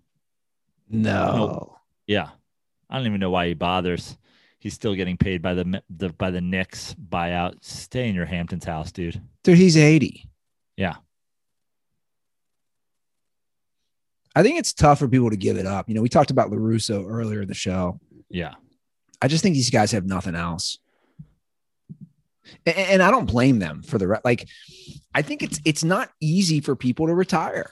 No. 0.90 1.78
Yeah. 2.08 2.30
I 2.90 2.98
don't 2.98 3.08
even 3.08 3.20
know 3.20 3.30
why 3.30 3.48
he 3.48 3.54
bothers. 3.54 4.18
He's 4.60 4.74
still 4.74 4.94
getting 4.94 5.18
paid 5.18 5.42
by 5.42 5.56
the, 5.56 5.82
the 5.90 6.10
by 6.10 6.30
the 6.30 6.42
Knicks 6.42 6.94
buyout. 6.94 7.64
Stay 7.64 8.10
in 8.10 8.16
your 8.16 8.26
Hamptons 8.26 8.66
house, 8.66 8.92
dude. 8.92 9.20
Dude, 9.44 9.58
he's 9.58 9.76
80. 9.76 10.30
Yeah. 10.78 10.96
I 14.36 14.44
think 14.44 14.60
it's 14.60 14.74
tough 14.74 15.00
for 15.00 15.08
people 15.08 15.30
to 15.30 15.36
give 15.38 15.58
it 15.58 15.66
up. 15.66 15.90
You 15.90 15.96
know, 15.96 16.02
we 16.02 16.10
talked 16.10 16.32
about 16.32 16.52
La 16.52 16.58
Russa 16.58 17.04
earlier 17.06 17.42
in 17.42 17.48
the 17.48 17.54
show. 17.54 18.00
Yeah. 18.30 18.54
I 19.22 19.28
just 19.28 19.44
think 19.44 19.56
these 19.56 19.70
guys 19.70 19.92
have 19.92 20.06
nothing 20.06 20.36
else. 20.36 20.78
A- 22.66 22.92
And, 22.92 23.02
I 23.04 23.12
don't 23.12 23.26
blame 23.26 23.60
them 23.60 23.82
for 23.84 23.98
the 23.98 24.08
re- 24.08 24.20
like. 24.24 24.48
I 25.14 25.22
think 25.22 25.44
it's 25.44 25.60
it's 25.66 25.84
not 25.84 26.10
easy 26.20 26.60
for 26.62 26.76
people 26.76 27.08
to 27.08 27.14
retire. 27.14 27.72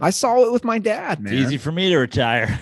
I 0.00 0.10
saw 0.10 0.44
it 0.44 0.52
with 0.52 0.64
my 0.64 0.78
dad, 0.78 1.20
man. 1.20 1.32
It's 1.34 1.46
easy 1.46 1.58
for 1.58 1.70
me 1.72 1.90
to 1.90 1.96
retire. 1.98 2.58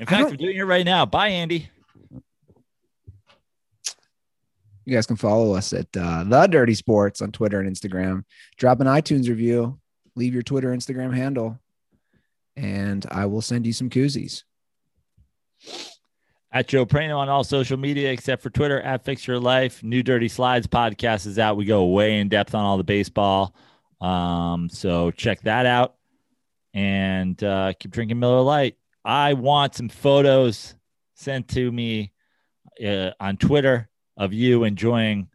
In 0.00 0.06
fact, 0.06 0.30
I'm 0.30 0.36
doing 0.36 0.56
it 0.56 0.62
right 0.62 0.84
now. 0.84 1.06
Bye, 1.06 1.28
Andy. 1.28 1.68
You 4.84 4.94
guys 4.94 5.06
can 5.06 5.16
follow 5.16 5.54
us 5.54 5.72
at 5.72 5.86
uh, 5.96 6.24
the 6.24 6.46
Dirty 6.46 6.74
Sports 6.74 7.22
on 7.22 7.32
Twitter 7.32 7.58
and 7.60 7.68
Instagram. 7.74 8.24
Drop 8.58 8.80
an 8.80 8.86
iTunes 8.86 9.28
review. 9.28 9.78
Leave 10.14 10.34
your 10.34 10.42
Twitter, 10.42 10.68
Instagram 10.74 11.14
handle, 11.14 11.58
and 12.56 13.04
I 13.10 13.26
will 13.26 13.40
send 13.40 13.66
you 13.66 13.72
some 13.72 13.88
koozies. 13.90 14.42
At 16.54 16.68
Joe 16.68 16.86
Prano 16.86 17.18
on 17.18 17.28
all 17.28 17.42
social 17.42 17.76
media 17.76 18.12
except 18.12 18.40
for 18.40 18.48
Twitter 18.48 18.80
at 18.80 19.04
Fix 19.04 19.26
Your 19.26 19.40
Life. 19.40 19.82
New 19.82 20.04
Dirty 20.04 20.28
Slides 20.28 20.68
podcast 20.68 21.26
is 21.26 21.36
out. 21.36 21.56
We 21.56 21.64
go 21.64 21.86
way 21.86 22.20
in 22.20 22.28
depth 22.28 22.54
on 22.54 22.64
all 22.64 22.76
the 22.76 22.84
baseball. 22.84 23.56
Um, 24.00 24.68
so 24.70 25.10
check 25.10 25.40
that 25.42 25.66
out 25.66 25.96
and 26.72 27.42
uh, 27.42 27.72
keep 27.76 27.90
drinking 27.90 28.20
Miller 28.20 28.40
Lite. 28.40 28.76
I 29.04 29.32
want 29.32 29.74
some 29.74 29.88
photos 29.88 30.76
sent 31.14 31.48
to 31.48 31.72
me 31.72 32.12
uh, 32.86 33.10
on 33.18 33.36
Twitter 33.36 33.88
of 34.16 34.32
you 34.32 34.62
enjoying 34.62 35.26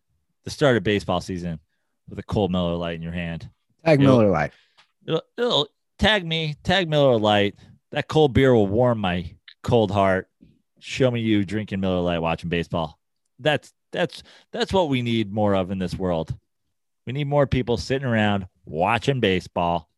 the 0.45 0.49
start 0.49 0.77
of 0.77 0.83
baseball 0.83 1.19
season 1.19 1.59
with 2.07 2.17
a 2.17 2.23
cold 2.23 2.49
Miller 2.49 2.75
Lite 2.75 2.95
in 2.95 3.01
your 3.01 3.11
hand. 3.11 3.49
Tag 3.83 4.01
Yo. 4.01 4.07
Miller 4.07 4.29
Lite. 4.31 4.53
It'll, 5.05 5.21
it'll 5.37 5.67
tag 5.97 6.25
me, 6.25 6.55
tag 6.63 6.87
Miller 6.87 7.17
Lite. 7.17 7.55
That 7.91 8.07
cold 8.07 8.31
beer 8.31 8.55
will 8.55 8.67
warm 8.67 8.99
my 8.99 9.33
cold 9.63 9.91
heart. 9.91 10.28
Show 10.79 11.11
me 11.11 11.21
you 11.21 11.45
drinking 11.45 11.79
Miller 11.79 12.01
Lite, 12.01 12.21
watching 12.21 12.49
baseball. 12.49 12.99
That's 13.39 13.73
that's 13.91 14.23
that's 14.51 14.73
what 14.73 14.89
we 14.89 15.01
need 15.01 15.31
more 15.31 15.55
of 15.55 15.71
in 15.71 15.79
this 15.79 15.95
world. 15.95 16.35
We 17.05 17.13
need 17.13 17.27
more 17.27 17.47
people 17.47 17.77
sitting 17.77 18.07
around 18.07 18.47
watching 18.65 19.19
baseball, 19.19 19.89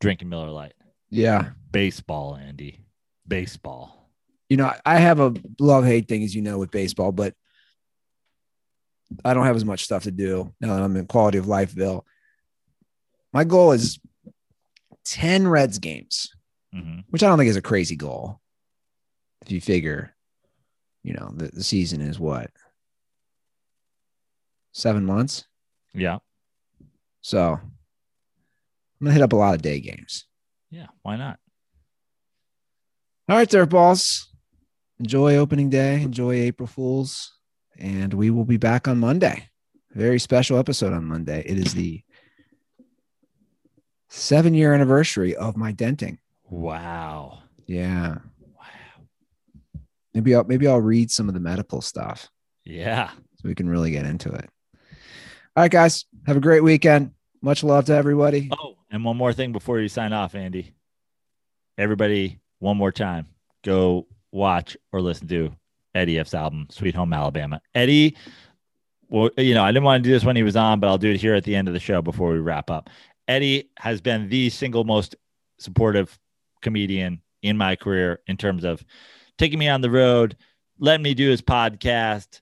drinking 0.00 0.28
Miller 0.28 0.50
Lite. 0.50 0.74
Yeah. 1.10 1.50
Baseball, 1.70 2.36
Andy. 2.36 2.80
Baseball. 3.26 4.10
You 4.48 4.56
know, 4.56 4.72
I 4.84 4.98
have 4.98 5.18
a 5.18 5.34
love 5.58 5.84
hate 5.84 6.08
thing, 6.08 6.22
as 6.22 6.34
you 6.34 6.42
know, 6.42 6.58
with 6.58 6.70
baseball, 6.70 7.10
but 7.12 7.34
I 9.24 9.34
don't 9.34 9.46
have 9.46 9.56
as 9.56 9.64
much 9.64 9.84
stuff 9.84 10.04
to 10.04 10.10
do 10.10 10.52
now 10.60 10.74
that 10.74 10.82
I'm 10.82 10.96
in 10.96 11.06
quality 11.06 11.38
of 11.38 11.46
lifeville. 11.46 12.02
My 13.32 13.44
goal 13.44 13.72
is 13.72 13.98
10 15.06 15.48
Reds 15.48 15.78
games, 15.78 16.32
hmm 16.72 17.00
which 17.10 17.22
I 17.22 17.28
don't 17.28 17.38
think 17.38 17.50
is 17.50 17.56
a 17.56 17.62
crazy 17.62 17.96
goal. 17.96 18.40
If 19.42 19.50
you 19.52 19.60
figure, 19.60 20.14
you 21.02 21.14
know, 21.14 21.30
the, 21.34 21.48
the 21.48 21.62
season 21.62 22.00
is 22.00 22.18
what? 22.18 22.50
Seven 24.72 25.04
months. 25.04 25.44
Yeah. 25.94 26.18
So 27.20 27.52
I'm 27.52 27.70
gonna 29.00 29.12
hit 29.12 29.22
up 29.22 29.32
a 29.32 29.36
lot 29.36 29.54
of 29.54 29.62
day 29.62 29.80
games. 29.80 30.26
Yeah. 30.70 30.86
Why 31.02 31.16
not? 31.16 31.38
All 33.28 33.36
right, 33.36 33.48
there, 33.50 33.66
balls. 33.66 34.28
enjoy 35.00 35.36
opening 35.36 35.68
day, 35.68 36.02
enjoy 36.02 36.34
April 36.34 36.66
Fools, 36.66 37.34
and 37.76 38.14
we 38.14 38.30
will 38.30 38.44
be 38.44 38.56
back 38.56 38.86
on 38.86 38.98
Monday. 38.98 39.48
Very 39.92 40.20
special 40.20 40.58
episode 40.58 40.92
on 40.92 41.04
Monday. 41.04 41.42
It 41.46 41.58
is 41.58 41.74
the 41.74 42.02
seven 44.08 44.54
year 44.54 44.74
anniversary 44.74 45.34
of 45.34 45.56
my 45.56 45.72
denting. 45.72 46.18
Wow. 46.48 47.40
Yeah. 47.66 48.18
Maybe 50.16 50.34
I'll 50.34 50.44
maybe 50.44 50.66
I'll 50.66 50.80
read 50.80 51.10
some 51.10 51.28
of 51.28 51.34
the 51.34 51.40
medical 51.40 51.82
stuff 51.82 52.30
Yeah. 52.64 53.10
so 53.10 53.48
we 53.48 53.54
can 53.54 53.68
really 53.68 53.90
get 53.90 54.06
into 54.06 54.32
it. 54.32 54.48
All 55.54 55.62
right, 55.62 55.70
guys. 55.70 56.06
Have 56.26 56.38
a 56.38 56.40
great 56.40 56.62
weekend. 56.62 57.10
Much 57.42 57.62
love 57.62 57.84
to 57.84 57.94
everybody. 57.94 58.48
Oh, 58.58 58.78
and 58.90 59.04
one 59.04 59.18
more 59.18 59.34
thing 59.34 59.52
before 59.52 59.78
you 59.78 59.88
sign 59.88 60.14
off, 60.14 60.34
Andy. 60.34 60.72
Everybody, 61.76 62.40
one 62.60 62.78
more 62.78 62.92
time, 62.92 63.26
go 63.62 64.06
watch 64.32 64.74
or 64.90 65.02
listen 65.02 65.28
to 65.28 65.54
Eddie 65.94 66.14
Ifft's 66.14 66.32
album, 66.32 66.66
Sweet 66.70 66.94
Home 66.94 67.12
Alabama. 67.12 67.60
Eddie, 67.74 68.16
well, 69.10 69.28
you 69.36 69.52
know, 69.52 69.62
I 69.64 69.68
didn't 69.70 69.84
want 69.84 70.02
to 70.02 70.08
do 70.08 70.12
this 70.14 70.24
when 70.24 70.36
he 70.36 70.42
was 70.42 70.56
on, 70.56 70.80
but 70.80 70.86
I'll 70.88 70.96
do 70.96 71.10
it 71.10 71.20
here 71.20 71.34
at 71.34 71.44
the 71.44 71.54
end 71.54 71.68
of 71.68 71.74
the 71.74 71.80
show 71.80 72.00
before 72.00 72.32
we 72.32 72.38
wrap 72.38 72.70
up. 72.70 72.88
Eddie 73.28 73.68
has 73.78 74.00
been 74.00 74.30
the 74.30 74.48
single 74.48 74.84
most 74.84 75.14
supportive 75.58 76.18
comedian 76.62 77.20
in 77.42 77.58
my 77.58 77.76
career 77.76 78.20
in 78.26 78.38
terms 78.38 78.64
of 78.64 78.82
taking 79.38 79.58
me 79.58 79.68
on 79.68 79.80
the 79.80 79.90
road, 79.90 80.36
letting 80.78 81.02
me 81.02 81.14
do 81.14 81.28
his 81.30 81.42
podcast, 81.42 82.40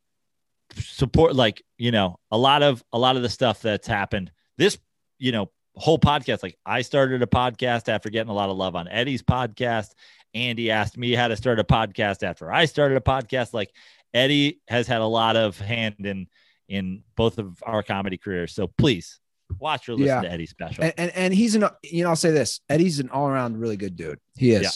support 0.77 1.35
like, 1.35 1.63
you 1.79 1.91
know, 1.91 2.19
a 2.31 2.39
lot 2.39 2.63
of 2.63 2.83
a 2.93 2.99
lot 2.99 3.17
of 3.17 3.23
the 3.23 3.29
stuff 3.29 3.61
that's 3.63 3.87
happened. 3.87 4.31
This, 4.59 4.79
you 5.19 5.33
know, 5.33 5.51
whole 5.77 5.99
podcast 5.99 6.43
like 6.43 6.57
I 6.65 6.83
started 6.83 7.23
a 7.23 7.27
podcast 7.27 7.89
after 7.89 8.09
getting 8.11 8.31
a 8.31 8.35
lot 8.35 8.49
of 8.51 8.57
love 8.57 8.77
on 8.77 8.89
Eddie's 8.89 9.23
podcast. 9.23 9.89
Andy 10.33 10.71
asked 10.71 10.97
me 10.99 11.13
how 11.13 11.29
to 11.29 11.37
start 11.37 11.61
a 11.61 11.65
podcast 11.65 12.23
after 12.23 12.53
I 12.53 12.65
started 12.65 12.97
a 12.97 13.01
podcast. 13.01 13.53
Like 13.53 13.71
Eddie 14.13 14.61
has 14.69 14.87
had 14.87 15.01
a 15.01 15.07
lot 15.07 15.37
of 15.37 15.59
hand 15.59 15.97
in 16.01 16.27
in 16.69 17.03
both 17.17 17.39
of 17.39 17.63
our 17.65 17.83
comedy 17.83 18.17
careers. 18.17 18.55
So 18.55 18.67
please 18.67 19.21
watch 19.59 19.89
or 19.89 19.93
listen 19.95 20.07
Yeah. 20.07 20.21
to 20.23 20.31
Eddie's 20.33 20.51
special. 20.51 20.85
And, 20.85 20.95
and 20.97 21.11
and 21.15 21.35
he's 21.35 21.55
an 21.55 21.65
you 21.83 22.03
know 22.03 22.11
I'll 22.11 22.17
say 22.17 22.31
this 22.31 22.61
Eddie's 22.69 22.99
an 23.01 23.11
all 23.11 23.29
around 23.29 23.59
really 23.59 23.77
good 23.77 23.97
dude. 23.97 24.19
He 24.37 24.53
is. 24.53 24.63
Yeah. 24.63 24.71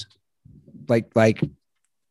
Like 0.88 1.10
like 1.14 1.42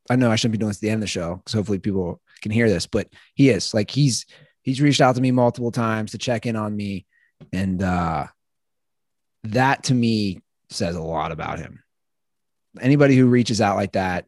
I 0.10 0.16
know 0.16 0.32
I 0.32 0.36
shouldn't 0.36 0.54
be 0.54 0.58
doing 0.58 0.70
this 0.70 0.78
at 0.78 0.82
the 0.82 0.90
end 0.90 0.98
of 0.98 1.02
the 1.02 1.08
show 1.08 1.36
because 1.36 1.54
hopefully 1.54 1.80
people 1.80 2.22
can 2.42 2.52
hear 2.52 2.70
this, 2.70 2.86
but 2.88 3.08
he 3.36 3.50
is 3.50 3.74
like 3.74 3.92
he's 3.92 4.26
he's 4.62 4.82
reached 4.82 5.02
out 5.02 5.16
to 5.16 5.22
me 5.22 5.32
multiple 5.32 5.72
times 5.72 6.12
to 6.12 6.18
check 6.18 6.46
in 6.46 6.56
on 6.56 6.76
me, 6.76 7.06
and 7.52 7.82
uh 7.82 8.28
that 9.44 9.84
to 9.84 9.94
me 9.94 10.42
says 10.70 10.96
a 10.96 11.02
lot 11.02 11.32
about 11.32 11.60
him. 11.60 11.84
Anybody 12.80 13.16
who 13.16 13.28
reaches 13.28 13.62
out 13.62 13.78
like 13.78 13.94
that 13.94 14.26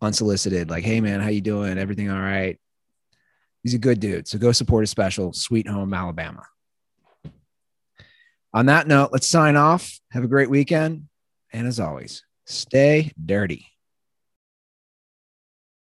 unsolicited, 0.00 0.70
like, 0.70 0.84
hey 0.84 1.00
man, 1.00 1.20
how 1.20 1.28
you 1.28 1.40
doing? 1.40 1.78
Everything 1.78 2.10
all 2.10 2.20
right? 2.20 2.58
He's 3.62 3.74
a 3.74 3.78
good 3.78 4.00
dude. 4.00 4.28
So 4.28 4.38
go 4.38 4.52
support 4.52 4.82
his 4.82 4.90
special, 4.90 5.32
Sweet 5.32 5.66
Home 5.68 5.92
Alabama. 5.92 6.44
On 8.54 8.66
that 8.66 8.86
note, 8.86 9.10
let's 9.12 9.26
sign 9.26 9.56
off. 9.56 9.98
Have 10.12 10.24
a 10.24 10.28
great 10.28 10.48
weekend. 10.48 11.08
And 11.52 11.66
as 11.66 11.80
always, 11.80 12.24
stay 12.46 13.12
dirty. 13.22 13.66